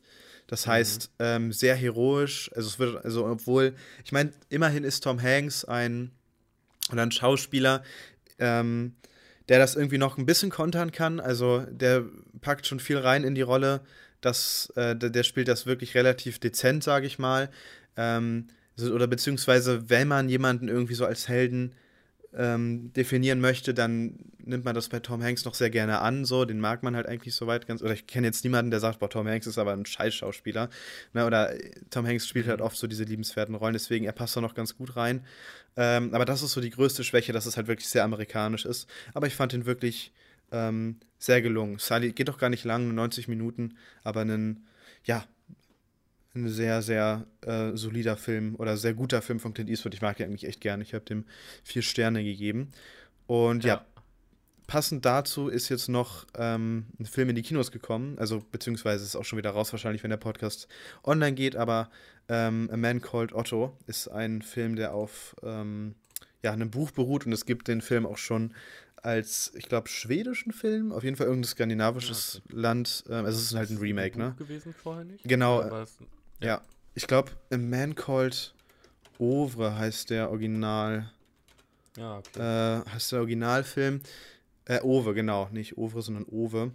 Das 0.49 0.67
mhm. 0.67 0.71
heißt, 0.71 1.11
ähm, 1.21 1.53
sehr 1.53 1.77
heroisch. 1.77 2.51
Also 2.55 2.69
es 2.69 2.79
wird, 2.81 3.05
also 3.05 3.27
obwohl, 3.27 3.75
ich 4.05 4.11
meine, 4.11 4.33
immerhin 4.49 4.83
ist 4.83 5.05
Tom 5.05 5.23
Hanks 5.23 5.65
ein 5.65 6.11
oder 6.91 7.03
ein 7.03 7.13
Schauspieler, 7.13 7.85
ähm, 8.41 8.97
der 9.49 9.59
das 9.59 9.77
irgendwie 9.77 9.99
noch 9.99 10.19
ein 10.19 10.27
bisschen 10.27 10.51
kontern 10.51 10.91
kann. 10.91 11.21
Also 11.21 11.61
der 11.71 12.05
packt 12.41 12.67
schon 12.67 12.81
viel 12.81 12.99
rein 12.99 13.23
in 13.23 13.37
die 13.37 13.43
Rolle. 13.43 13.83
Das, 14.21 14.73
äh, 14.75 14.97
der, 14.97 15.11
der 15.11 15.23
spielt 15.23 15.47
das 15.47 15.67
wirklich 15.67 15.95
relativ 15.95 16.41
dezent, 16.41 16.83
sage 16.83 17.07
ich 17.07 17.19
mal. 17.21 17.51
Ähm, 17.99 18.47
oder 18.81 19.09
beziehungsweise, 19.09 19.91
wenn 19.91 20.09
man 20.09 20.29
jemanden 20.29 20.69
irgendwie 20.69 20.95
so 20.95 21.05
als 21.05 21.29
Helden 21.29 21.75
ähm, 22.35 22.93
definieren 22.93 23.41
möchte, 23.41 23.75
dann 23.75 24.19
nimmt 24.39 24.65
man 24.65 24.75
das 24.75 24.89
bei 24.89 25.01
Tom 25.01 25.23
Hanks 25.23 25.45
noch 25.45 25.55
sehr 25.55 25.71
gerne 25.71 26.01
an, 26.01 26.25
so, 26.25 26.45
den 26.45 26.61
mag 26.61 26.83
man 26.83 26.95
halt 26.95 27.07
eigentlich 27.07 27.35
soweit 27.35 27.67
ganz, 27.67 27.83
oder 27.83 27.93
ich 27.93 28.07
kenne 28.07 28.27
jetzt 28.27 28.45
niemanden, 28.45 28.71
der 28.71 28.81
sagt, 28.81 28.99
boah, 28.99 29.11
Tom 29.11 29.27
Hanks 29.27 29.47
ist 29.47 29.59
aber 29.59 29.73
ein 29.73 29.85
Scheißschauspieler, 29.85 30.71
ne, 31.15 31.27
oder 31.27 31.55
Tom 31.91 32.07
Hanks 32.07 32.29
spielt 32.29 32.47
halt 32.47 32.61
mhm. 32.61 32.67
oft 32.67 32.77
so 32.77 32.87
diese 32.87 33.05
liebenswerten 33.05 33.55
Rollen, 33.55 33.73
deswegen, 33.73 34.05
er 34.05 34.13
passt 34.13 34.37
da 34.37 34.41
noch 34.41 34.55
ganz 34.55 34.77
gut 34.77 34.97
rein, 34.97 35.25
ähm, 35.77 36.15
aber 36.15 36.25
das 36.25 36.43
ist 36.43 36.53
so 36.53 36.61
die 36.61 36.71
größte 36.71 37.03
Schwäche, 37.03 37.33
dass 37.33 37.47
es 37.47 37.57
halt 37.57 37.67
wirklich 37.67 37.89
sehr 37.89 38.05
amerikanisch 38.05 38.65
ist, 38.65 38.89
aber 39.15 39.27
ich 39.27 39.35
fand 39.35 39.53
ihn 39.55 39.67
wirklich 39.67 40.13
ähm, 40.53 40.97
sehr 41.19 41.43
gelungen. 41.43 41.79
Sally 41.79 42.13
geht 42.13 42.29
doch 42.29 42.39
gar 42.39 42.51
nicht 42.51 42.65
lang, 42.65 42.95
90 42.95 43.29
Minuten, 43.29 43.77
aber 44.03 44.21
einen, 44.21 44.67
ja, 45.05 45.25
ein 46.35 46.49
sehr, 46.49 46.83
sehr 46.83 47.27
äh, 47.43 47.71
solider 47.75 48.17
Film 48.17 48.55
oder 48.57 48.77
sehr 48.77 48.95
guter 48.95 49.23
Film 49.23 49.41
von 49.41 49.55
Clint 49.55 49.71
Eastwood. 49.71 49.95
Ich 49.95 50.03
mag 50.03 50.21
ihn 50.21 50.27
eigentlich 50.27 50.47
echt 50.47 50.61
gerne. 50.61 50.83
Ich 50.83 50.95
habe 50.95 51.05
dem 51.05 51.25
vier 51.65 51.83
Sterne 51.83 52.23
gegeben. 52.23 52.71
Und 53.27 53.65
ja, 53.65 53.75
ja 53.75 53.87
passend 54.69 55.05
dazu 55.05 55.49
ist 55.49 55.69
jetzt 55.71 55.89
noch 55.89 56.27
ähm, 56.37 56.87
ein 57.01 57.07
Film 57.07 57.31
in 57.31 57.35
die 57.35 57.43
Kinos 57.43 57.73
gekommen. 57.73 58.17
Also, 58.19 58.45
beziehungsweise 58.53 59.03
ist 59.03 59.17
auch 59.17 59.25
schon 59.25 59.39
wieder 59.39 59.51
raus, 59.51 59.73
wahrscheinlich, 59.73 60.05
wenn 60.05 60.11
der 60.11 60.19
Podcast 60.19 60.69
online 61.03 61.35
geht. 61.35 61.57
Aber 61.57 61.91
ähm, 62.29 62.69
A 62.71 62.77
Man 62.77 63.01
Called 63.01 63.33
Otto 63.33 63.77
ist 63.87 64.09
ein 64.09 64.43
Film, 64.43 64.77
der 64.77 64.95
auf 64.95 65.35
ähm, 65.43 65.97
ja, 66.43 66.53
einem 66.53 66.71
Buch 66.71 66.93
beruht. 66.93 67.27
Und 67.27 67.33
es 67.33 67.47
gibt 67.47 67.67
den 67.67 67.81
Film 67.81 68.07
auch 68.07 68.19
schon 68.19 68.55
als, 69.03 69.53
ich 69.57 69.69
glaube, 69.69 69.89
schwedischen 69.89 70.53
Film, 70.53 70.93
auf 70.93 71.03
jeden 71.03 71.17
Fall 71.17 71.27
irgendein 71.27 71.49
skandinavisches 71.49 72.43
ja. 72.51 72.61
Land. 72.61 73.05
Ähm, 73.09 73.25
also 73.25 73.39
es 73.39 73.45
ist 73.47 73.55
halt 73.55 73.71
ein 73.71 73.79
Remake, 73.79 74.17
ein 74.17 74.29
ne? 74.29 74.35
gewesen 74.39 74.75
vorher 74.75 75.05
nicht? 75.05 75.25
Genau. 75.25 75.87
Ja, 76.41 76.63
ich 76.95 77.07
glaube, 77.07 77.33
A 77.53 77.57
Man 77.57 77.95
Called 77.95 78.55
Ovre 79.19 79.77
heißt 79.77 80.11
der 80.11 80.31
Original. 80.31 81.11
Ja, 81.97 82.19
okay. 82.19 82.81
Äh, 82.81 82.91
heißt 82.91 83.13
der 83.13 83.21
Originalfilm. 83.21 84.01
Äh, 84.67 84.81
Ove, 84.83 85.15
genau. 85.15 85.49
Nicht 85.51 85.77
Ovre, 85.77 86.03
sondern 86.03 86.27
Ove. 86.31 86.71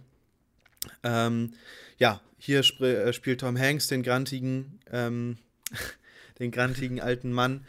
Ähm, 1.02 1.54
ja, 1.98 2.20
hier 2.38 2.60
sp 2.60 2.84
äh, 2.84 3.12
spielt 3.12 3.40
Tom 3.40 3.58
Hanks 3.58 3.88
den 3.88 4.02
grantigen, 4.02 4.80
ähm, 4.90 5.38
den 6.38 6.50
grantigen 6.50 7.00
alten 7.00 7.32
Mann, 7.32 7.64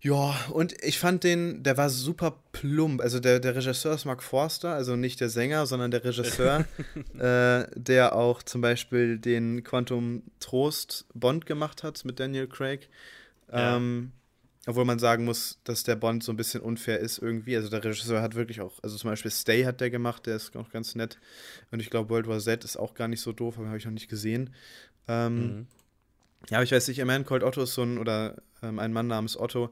ja, 0.00 0.36
und 0.50 0.74
ich 0.82 0.98
fand 0.98 1.24
den, 1.24 1.62
der 1.62 1.76
war 1.76 1.88
super 1.88 2.38
plump. 2.52 3.00
Also 3.00 3.18
der, 3.18 3.40
der 3.40 3.56
Regisseur 3.56 3.94
ist 3.94 4.04
Mark 4.04 4.22
Forster, 4.22 4.74
also 4.74 4.94
nicht 4.94 5.20
der 5.20 5.30
Sänger, 5.30 5.66
sondern 5.66 5.90
der 5.90 6.04
Regisseur, 6.04 6.64
äh, 7.18 7.66
der 7.74 8.14
auch 8.14 8.42
zum 8.42 8.60
Beispiel 8.60 9.18
den 9.18 9.64
Quantum 9.64 10.22
Trost 10.38 11.06
Bond 11.14 11.46
gemacht 11.46 11.82
hat 11.82 12.04
mit 12.04 12.20
Daniel 12.20 12.46
Craig. 12.46 12.88
Ja. 13.50 13.76
Ähm, 13.76 14.12
obwohl 14.68 14.84
man 14.84 14.98
sagen 14.98 15.24
muss, 15.24 15.60
dass 15.62 15.84
der 15.84 15.94
Bond 15.94 16.24
so 16.24 16.32
ein 16.32 16.36
bisschen 16.36 16.60
unfair 16.60 16.98
ist 16.98 17.18
irgendwie. 17.18 17.56
Also 17.56 17.68
der 17.68 17.84
Regisseur 17.84 18.20
hat 18.20 18.34
wirklich 18.34 18.60
auch, 18.60 18.82
also 18.82 18.96
zum 18.96 19.10
Beispiel 19.10 19.30
Stay 19.30 19.64
hat 19.64 19.80
der 19.80 19.90
gemacht, 19.90 20.26
der 20.26 20.36
ist 20.36 20.56
auch 20.56 20.70
ganz 20.70 20.96
nett. 20.96 21.18
Und 21.70 21.80
ich 21.80 21.88
glaube, 21.88 22.10
World 22.10 22.26
War 22.26 22.40
Z 22.40 22.64
ist 22.64 22.76
auch 22.76 22.94
gar 22.94 23.06
nicht 23.06 23.20
so 23.20 23.32
doof, 23.32 23.58
aber 23.58 23.68
habe 23.68 23.78
ich 23.78 23.84
noch 23.84 23.92
nicht 23.92 24.08
gesehen. 24.08 24.52
Ähm, 25.06 25.38
mhm. 25.38 25.66
Ja, 26.50 26.62
ich 26.62 26.72
weiß 26.72 26.88
nicht, 26.88 27.00
A 27.00 27.04
Man 27.04 27.24
Called 27.24 27.44
Otto 27.44 27.62
ist 27.62 27.74
so 27.74 27.82
ein, 27.82 27.98
oder 27.98 28.42
ähm, 28.68 28.78
ein 28.78 28.92
Mann 28.92 29.06
namens 29.06 29.38
Otto, 29.38 29.70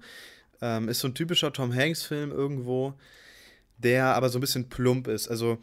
ähm, 0.61 0.89
ist 0.89 1.01
so 1.01 1.09
ein 1.09 1.15
typischer 1.15 1.53
Tom 1.53 1.75
Hanks-Film 1.75 2.31
irgendwo, 2.31 2.95
der 3.79 4.15
aber 4.15 4.29
so 4.29 4.39
ein 4.39 4.41
bisschen 4.41 4.69
plump 4.69 5.09
ist. 5.09 5.29
Also 5.29 5.59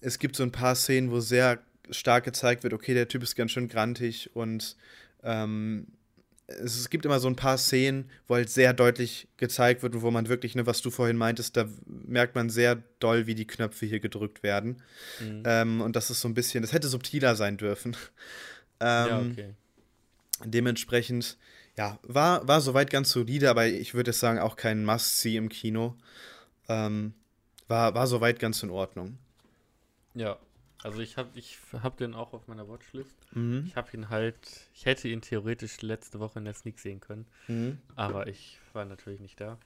es 0.00 0.18
gibt 0.18 0.36
so 0.36 0.42
ein 0.42 0.52
paar 0.52 0.74
Szenen, 0.74 1.10
wo 1.10 1.20
sehr 1.20 1.60
stark 1.90 2.24
gezeigt 2.24 2.62
wird, 2.62 2.72
okay, 2.72 2.94
der 2.94 3.08
Typ 3.08 3.22
ist 3.22 3.36
ganz 3.36 3.52
schön 3.52 3.68
grantig 3.68 4.34
und 4.34 4.76
ähm, 5.22 5.86
es, 6.46 6.90
gibt 6.90 7.04
immer 7.04 7.20
so 7.20 7.28
ein 7.28 7.36
paar 7.36 7.58
Szenen, 7.58 8.10
wo 8.26 8.34
halt 8.34 8.50
sehr 8.50 8.72
deutlich 8.74 9.28
gezeigt 9.36 9.82
wird, 9.82 10.00
wo 10.00 10.10
man 10.10 10.28
wirklich, 10.28 10.54
ne, 10.54 10.66
was 10.66 10.82
du 10.82 10.90
vorhin 10.90 11.16
meintest, 11.16 11.56
da 11.56 11.68
merkt 11.86 12.34
man 12.34 12.50
sehr 12.50 12.82
doll, 12.98 13.26
wie 13.26 13.34
die 13.34 13.46
Knöpfe 13.46 13.86
hier 13.86 14.00
gedrückt 14.00 14.42
werden. 14.42 14.82
Mhm. 15.20 15.42
Ähm, 15.46 15.80
und 15.80 15.96
das 15.96 16.10
ist 16.10 16.20
so 16.20 16.28
ein 16.28 16.34
bisschen, 16.34 16.62
das 16.62 16.72
hätte 16.72 16.88
subtiler 16.88 17.36
sein 17.36 17.56
dürfen. 17.56 17.96
ähm, 18.80 19.08
ja, 19.08 19.20
okay. 19.20 19.54
Dementsprechend, 20.44 21.38
ja, 21.76 21.98
war, 22.02 22.46
war 22.46 22.60
soweit 22.60 22.90
ganz 22.90 23.10
solide, 23.10 23.48
aber 23.50 23.66
ich 23.66 23.94
würde 23.94 24.12
sagen, 24.12 24.38
auch 24.38 24.56
kein 24.56 24.84
Must-See 24.84 25.36
im 25.36 25.48
Kino. 25.48 25.96
Ähm, 26.68 27.14
war, 27.68 27.94
war 27.94 28.06
soweit 28.06 28.38
ganz 28.38 28.62
in 28.62 28.70
Ordnung. 28.70 29.18
Ja, 30.14 30.38
also 30.82 31.00
ich 31.00 31.16
habe 31.16 31.30
ich 31.38 31.58
hab 31.72 31.96
den 31.96 32.14
auch 32.14 32.32
auf 32.32 32.48
meiner 32.48 32.68
Watchlist. 32.68 33.16
Mhm. 33.32 33.64
Ich 33.66 33.76
habe 33.76 33.96
ihn 33.96 34.10
halt, 34.10 34.36
ich 34.74 34.84
hätte 34.84 35.08
ihn 35.08 35.22
theoretisch 35.22 35.80
letzte 35.80 36.20
Woche 36.20 36.40
in 36.40 36.44
der 36.44 36.54
Sneak 36.54 36.78
sehen 36.78 37.00
können, 37.00 37.26
mhm. 37.46 37.78
aber 37.94 38.26
ich 38.26 38.58
war 38.72 38.84
natürlich 38.84 39.20
nicht 39.20 39.40
da. 39.40 39.58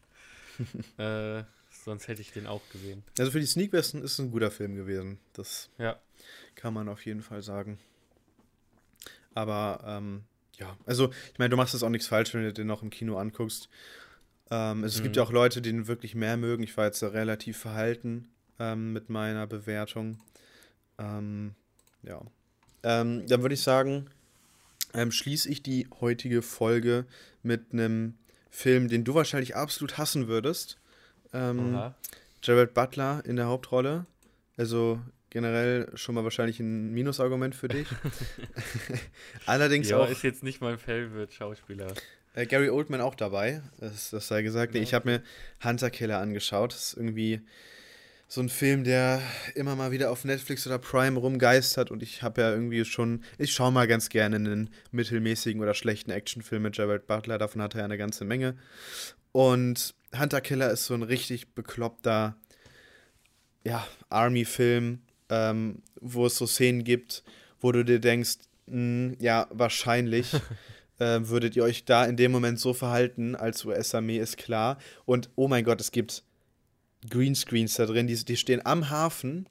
äh, 0.99 1.45
sonst 1.71 2.07
hätte 2.07 2.21
ich 2.21 2.33
den 2.33 2.47
auch 2.47 2.63
gesehen. 2.71 3.03
Also 3.19 3.33
für 3.33 3.41
die 3.41 3.47
Sneak 3.47 3.73
ist 3.75 3.95
es 3.95 4.19
ein 4.19 4.31
guter 4.31 4.51
Film 4.51 4.75
gewesen. 4.77 5.19
Das 5.33 5.71
ja. 5.79 5.99
kann 6.55 6.73
man 6.73 6.89
auf 6.89 7.05
jeden 7.05 7.23
Fall 7.23 7.43
sagen. 7.43 7.79
Aber 9.35 9.83
ähm, 9.85 10.25
ja, 10.59 10.77
also 10.87 11.11
ich 11.33 11.39
meine, 11.39 11.51
du 11.51 11.57
machst 11.57 11.75
das 11.75 11.83
auch 11.83 11.89
nichts 11.89 12.07
falsch, 12.07 12.35
wenn 12.35 12.43
du 12.43 12.53
den 12.53 12.67
noch 12.67 12.83
im 12.83 12.91
Kino 12.91 13.19
anguckst. 13.19 13.69
Ähm, 14.51 14.85
es 14.85 14.99
mhm. 14.99 15.05
gibt 15.05 15.17
ja 15.17 15.23
auch 15.23 15.33
Leute, 15.33 15.61
die 15.61 15.71
ihn 15.71 15.87
wirklich 15.87 16.15
mehr 16.15 16.37
mögen. 16.37 16.63
Ich 16.63 16.77
war 16.77 16.87
jetzt 16.87 17.03
relativ 17.03 17.59
verhalten 17.59 18.29
ähm, 18.59 18.93
mit 18.93 19.11
meiner 19.11 19.47
Bewertung. 19.47 20.19
Ähm, 20.99 21.55
ja. 22.03 22.21
Ähm, 22.83 23.27
dann 23.27 23.43
würde 23.43 23.55
ich 23.55 23.63
sagen, 23.63 24.09
ähm, 24.95 25.11
schließe 25.11 25.49
ich 25.51 25.63
die 25.63 25.89
heutige 26.01 26.43
Folge 26.43 27.05
mit 27.43 27.73
einem 27.73 28.15
Film, 28.51 28.89
den 28.89 29.05
du 29.05 29.15
wahrscheinlich 29.15 29.57
absolut 29.57 29.99
hassen 29.99 30.29
würdest. 30.29 30.79
Ähm, 31.33 31.93
Jared 32.43 32.73
Butler 32.73 33.23
in 33.27 33.37
der 33.37 33.47
Hauptrolle. 33.47 34.07
Also 34.57 35.01
generell 35.31 35.91
schon 35.95 36.15
mal 36.15 36.25
wahrscheinlich 36.25 36.61
ein 36.61 36.93
Minusargument 36.93 37.55
für 37.55 37.69
dich. 37.69 37.89
Allerdings 39.47 39.89
ja, 39.89 39.99
auch. 39.99 40.11
ist 40.11 40.23
jetzt 40.23 40.43
nicht 40.43 40.61
mein 40.61 40.79
Favorite-Schauspieler. 40.79 41.93
Äh, 42.35 42.47
Gary 42.47 42.69
Oldman 42.69 43.01
auch 43.01 43.15
dabei, 43.15 43.63
das, 43.79 44.11
das 44.11 44.29
sei 44.29 44.43
gesagt. 44.43 44.75
Ja. 44.75 44.83
Ich 44.83 44.95
habe 44.95 45.09
mir 45.09 45.23
Hunter 45.65 45.91
Killer 45.91 46.19
angeschaut. 46.19 46.73
Das 46.73 46.89
ist 46.89 46.97
irgendwie 46.97 47.41
so 48.29 48.41
ein 48.41 48.49
Film, 48.49 48.85
der 48.85 49.23
immer 49.55 49.77
mal 49.77 49.93
wieder 49.93 50.11
auf 50.11 50.25
Netflix 50.25 50.67
oder 50.67 50.79
Prime 50.79 51.19
rumgeistert 51.19 51.91
und 51.91 52.03
ich 52.03 52.23
habe 52.23 52.41
ja 52.41 52.51
irgendwie 52.51 52.85
schon, 52.85 53.23
ich 53.39 53.53
schaue 53.53 53.71
mal 53.71 53.87
ganz 53.87 54.09
gerne 54.09 54.37
einen 54.37 54.71
mittelmäßigen 54.91 55.63
oder 55.63 55.75
schlechten 55.75 56.11
Actionfilm 56.11 56.63
mit 56.63 56.77
Jared 56.77 57.07
Butler, 57.07 57.39
davon 57.39 57.63
hat 57.63 57.75
er 57.75 57.81
ja 57.81 57.85
eine 57.85 57.99
ganze 57.99 58.25
Menge. 58.25 58.57
Und 59.31 59.95
Hunter 60.19 60.41
Killer 60.41 60.71
ist 60.71 60.87
so 60.87 60.95
ein 60.95 61.05
richtig 61.05 61.55
bekloppter, 61.55 62.37
ja, 63.65 63.87
Army-Film, 64.09 65.03
ähm, 65.31 65.83
wo 66.01 66.27
es 66.27 66.37
so 66.37 66.47
Szenen 66.47 66.85
gibt, 66.85 67.23
wo 67.61 67.73
du 67.73 67.85
dir 67.85 67.99
denkst, 67.99 68.39
mh, 68.67 68.75
hm, 68.75 69.17
ja, 69.21 69.47
wahrscheinlich 69.51 70.33
äh, 70.99 71.21
würdet 71.23 71.57
ihr 71.57 71.65
euch 71.65 71.85
da 71.85 72.05
in 72.05 72.17
dem 72.17 72.33
Moment 72.33 72.61
so 72.61 72.75
verhalten 72.75 73.35
als 73.35 73.65
US-Armee, 73.65 74.19
ist 74.19 74.37
klar. 74.37 74.79
Und 75.05 75.31
oh 75.37 75.49
mein 75.49 75.65
Gott, 75.65 75.81
es 75.81 75.93
gibt 75.93 76.23
Greenscreens 77.11 77.75
da 77.75 77.87
drin, 77.87 78.07
die, 78.07 78.17
die 78.17 78.37
stehen 78.37 78.65
am 78.65 78.91
Hafen 78.91 79.49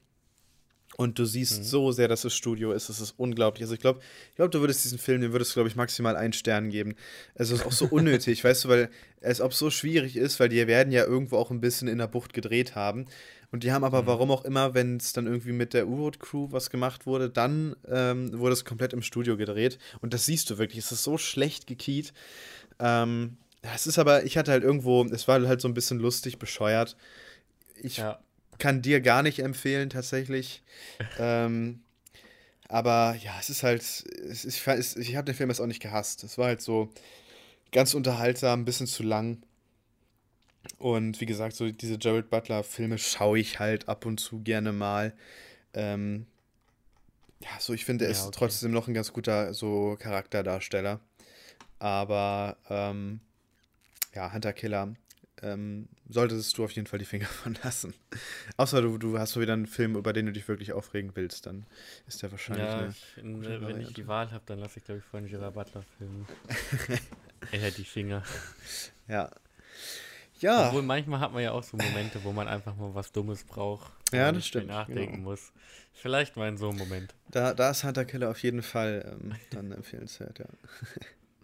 und 0.96 1.18
du 1.18 1.26
siehst 1.26 1.58
mhm. 1.58 1.64
so 1.64 1.92
sehr, 1.92 2.08
dass 2.08 2.24
es 2.24 2.34
Studio 2.34 2.72
ist. 2.72 2.88
Es 2.88 3.00
ist 3.00 3.14
unglaublich. 3.18 3.62
Also 3.62 3.74
ich 3.74 3.80
glaube, 3.80 4.00
ich 4.30 4.36
glaube, 4.36 4.50
du 4.50 4.60
würdest 4.60 4.84
diesen 4.84 4.98
Film, 4.98 5.20
den 5.20 5.32
würdest 5.32 5.50
du, 5.50 5.54
glaube 5.54 5.68
ich, 5.68 5.76
maximal 5.76 6.16
einen 6.16 6.32
Stern 6.32 6.70
geben. 6.70 6.94
Also 7.34 7.54
es 7.54 7.60
ist 7.60 7.66
auch 7.66 7.72
so 7.72 7.86
unnötig, 7.86 8.42
weißt 8.44 8.64
du, 8.64 8.68
weil 8.68 8.90
es 9.20 9.40
ob 9.40 9.52
so 9.52 9.70
schwierig 9.70 10.16
ist, 10.16 10.40
weil 10.40 10.48
die 10.48 10.66
werden 10.66 10.92
ja 10.92 11.04
irgendwo 11.04 11.36
auch 11.36 11.50
ein 11.50 11.60
bisschen 11.60 11.88
in 11.88 11.98
der 11.98 12.06
Bucht 12.06 12.32
gedreht 12.32 12.74
haben. 12.74 13.06
Und 13.52 13.62
die 13.62 13.72
haben 13.72 13.84
aber, 13.84 14.02
mhm. 14.02 14.06
warum 14.06 14.30
auch 14.30 14.44
immer, 14.44 14.74
wenn 14.74 14.96
es 14.96 15.12
dann 15.12 15.26
irgendwie 15.26 15.52
mit 15.52 15.72
der 15.72 15.88
U-Boot-Crew 15.88 16.48
was 16.50 16.70
gemacht 16.70 17.06
wurde, 17.06 17.30
dann 17.30 17.76
ähm, 17.88 18.38
wurde 18.38 18.52
es 18.52 18.64
komplett 18.64 18.92
im 18.92 19.02
Studio 19.02 19.36
gedreht. 19.36 19.78
Und 20.00 20.14
das 20.14 20.26
siehst 20.26 20.50
du 20.50 20.58
wirklich. 20.58 20.78
Es 20.78 20.92
ist 20.92 21.04
so 21.04 21.18
schlecht 21.18 21.66
gekiet. 21.66 22.12
Ähm, 22.78 23.36
es 23.74 23.86
ist 23.86 23.98
aber, 23.98 24.24
ich 24.24 24.36
hatte 24.36 24.52
halt 24.52 24.62
irgendwo, 24.62 25.04
es 25.04 25.26
war 25.28 25.46
halt 25.46 25.60
so 25.60 25.68
ein 25.68 25.74
bisschen 25.74 25.98
lustig, 25.98 26.38
bescheuert. 26.38 26.96
Ich 27.76 27.98
ja. 27.98 28.18
kann 28.58 28.82
dir 28.82 29.00
gar 29.00 29.22
nicht 29.22 29.40
empfehlen, 29.40 29.90
tatsächlich. 29.90 30.62
ähm, 31.18 31.80
aber 32.68 33.16
ja, 33.22 33.32
es 33.38 33.50
ist 33.50 33.62
halt, 33.62 33.82
es, 33.82 34.44
ich, 34.44 34.66
ich 34.96 35.16
habe 35.16 35.24
den 35.24 35.34
Film 35.34 35.50
jetzt 35.50 35.60
auch 35.60 35.66
nicht 35.66 35.82
gehasst. 35.82 36.24
Es 36.24 36.36
war 36.36 36.46
halt 36.46 36.60
so 36.60 36.90
ganz 37.72 37.94
unterhaltsam, 37.94 38.60
ein 38.60 38.64
bisschen 38.64 38.86
zu 38.86 39.02
lang. 39.02 39.38
Und 40.78 41.20
wie 41.20 41.26
gesagt, 41.26 41.56
so 41.56 41.70
diese 41.70 41.98
Jared 42.00 42.30
Butler-Filme 42.30 42.98
schaue 42.98 43.38
ich 43.38 43.58
halt 43.58 43.88
ab 43.88 44.06
und 44.06 44.18
zu 44.18 44.40
gerne 44.40 44.72
mal. 44.72 45.12
Ähm, 45.74 46.26
ja, 47.40 47.50
so 47.60 47.72
ich 47.72 47.84
finde, 47.84 48.04
er 48.04 48.10
ja, 48.10 48.16
ist 48.16 48.26
okay. 48.26 48.36
trotzdem 48.38 48.72
noch 48.72 48.88
ein 48.88 48.94
ganz 48.94 49.12
guter 49.12 49.52
so 49.54 49.96
Charakterdarsteller. 49.98 51.00
Aber 51.78 52.56
ähm, 52.70 53.20
ja, 54.14 54.32
Hunter 54.32 54.52
Killer 54.52 54.94
ähm, 55.42 55.88
solltest 56.08 56.56
du 56.56 56.64
auf 56.64 56.72
jeden 56.72 56.86
Fall 56.86 56.98
die 56.98 57.04
Finger 57.04 57.26
von 57.42 57.56
lassen. 57.62 57.94
Außer 58.56 58.82
du, 58.82 58.98
du 58.98 59.18
hast 59.18 59.32
so 59.32 59.40
wieder 59.40 59.52
einen 59.52 59.66
Film, 59.66 59.96
über 59.96 60.12
den 60.12 60.26
du 60.26 60.32
dich 60.32 60.48
wirklich 60.48 60.72
aufregen 60.72 61.12
willst, 61.14 61.46
dann 61.46 61.66
ist 62.06 62.22
der 62.22 62.30
wahrscheinlich. 62.30 62.66
Ja, 62.66 62.88
ich, 62.88 63.22
ne, 63.22 63.60
wenn 63.60 63.80
ich 63.80 63.92
die 63.92 64.06
Wahl 64.06 64.30
habe, 64.30 64.44
dann 64.46 64.58
lasse 64.58 64.78
ich, 64.78 64.84
glaube 64.84 65.00
ich, 65.00 65.04
von 65.04 65.26
Gerard 65.26 65.54
Butler 65.54 65.82
filmen. 65.98 66.26
er 67.52 67.66
hat 67.66 67.76
die 67.76 67.84
Finger. 67.84 68.22
Ja, 69.08 69.30
ja. 70.40 70.68
Obwohl 70.68 70.82
manchmal 70.82 71.20
hat 71.20 71.32
man 71.32 71.42
ja 71.42 71.52
auch 71.52 71.62
so 71.62 71.76
Momente, 71.76 72.22
wo 72.24 72.32
man 72.32 72.48
einfach 72.48 72.76
mal 72.76 72.94
was 72.94 73.12
Dummes 73.12 73.44
braucht. 73.44 73.92
Ja, 74.12 74.30
das 74.32 74.46
stimmt. 74.46 74.68
Nachdenken 74.68 75.16
genau. 75.16 75.30
muss. 75.30 75.52
Vielleicht 75.92 76.36
mal 76.36 76.48
in 76.48 76.56
so 76.56 76.68
einem 76.68 76.78
Moment. 76.78 77.14
Da, 77.30 77.54
da 77.54 77.70
ist 77.70 77.84
Hunter 77.84 78.04
Killer 78.04 78.30
auf 78.30 78.42
jeden 78.42 78.62
Fall 78.62 79.18
ähm, 79.20 79.34
dann 79.50 79.72
empfehlenswert, 79.72 80.38
ja. 80.38 80.46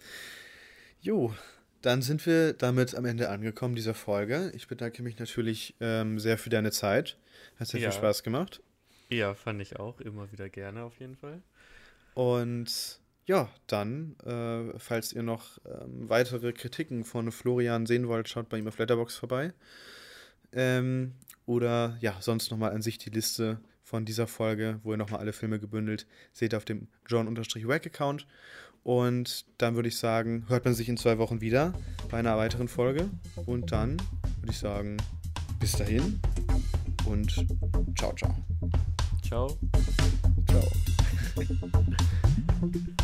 jo, 1.01 1.35
dann 1.81 2.03
sind 2.03 2.25
wir 2.27 2.53
damit 2.53 2.95
am 2.95 3.05
Ende 3.05 3.29
angekommen 3.29 3.75
dieser 3.75 3.95
Folge. 3.95 4.53
Ich 4.55 4.69
bedanke 4.69 5.03
mich 5.03 5.19
natürlich 5.19 5.75
ähm, 5.81 6.19
sehr 6.19 6.39
für 6.39 6.51
deine 6.51 6.71
Zeit. 6.71 7.17
Hat 7.59 7.69
sehr 7.69 7.81
ja. 7.81 7.91
viel 7.91 7.99
Spaß 7.99 8.23
gemacht. 8.23 8.63
Ja, 9.09 9.35
fand 9.35 9.61
ich 9.61 9.79
auch. 9.79 10.01
Immer 10.01 10.31
wieder 10.33 10.49
gerne 10.49 10.85
auf 10.85 10.99
jeden 11.01 11.17
Fall. 11.17 11.43
Und 12.15 13.01
ja, 13.27 13.49
dann, 13.67 14.17
äh, 14.25 14.79
falls 14.79 15.13
ihr 15.13 15.23
noch 15.23 15.59
ähm, 15.65 16.09
weitere 16.09 16.53
Kritiken 16.53 17.05
von 17.05 17.31
Florian 17.31 17.87
sehen 17.87 18.09
wollt, 18.09 18.29
schaut 18.29 18.49
bei 18.49 18.59
ihm 18.59 18.67
auf 18.67 18.79
Letterbox 18.79 19.17
vorbei. 19.17 19.53
Ähm, 20.53 21.13
oder 21.47 21.97
ja, 22.01 22.17
sonst 22.21 22.51
nochmal 22.51 22.73
an 22.73 22.83
sich 22.83 22.99
die 22.99 23.11
Liste 23.11 23.61
von 23.85 24.05
dieser 24.05 24.27
Folge, 24.27 24.81
wo 24.83 24.93
ihr 24.93 24.97
nochmal 24.97 25.21
alle 25.21 25.33
Filme 25.33 25.59
gebündelt 25.59 26.07
seht 26.33 26.55
auf 26.55 26.65
dem 26.65 26.89
John-Wack-Account. 27.07 28.27
Und 28.85 29.45
dann 29.59 29.77
würde 29.77 29.89
ich 29.89 29.97
sagen, 29.97 30.45
hört 30.49 30.65
man 30.65 30.75
sich 30.75 30.89
in 30.89 30.97
zwei 30.97 31.19
Wochen 31.19 31.41
wieder 31.41 31.73
bei 32.11 32.19
einer 32.19 32.37
weiteren 32.37 32.69
Folge. 32.69 33.09
Und 33.47 33.71
dann 33.71 33.99
würde 34.41 34.51
ich 34.51 34.59
sagen, 34.59 34.97
bis 35.61 35.73
dahin 35.73 36.21
und 37.07 37.33
ciao, 37.97 38.15
ciao. 38.15 38.35
Ciao. 39.23 39.59
Ciao. 40.49 40.73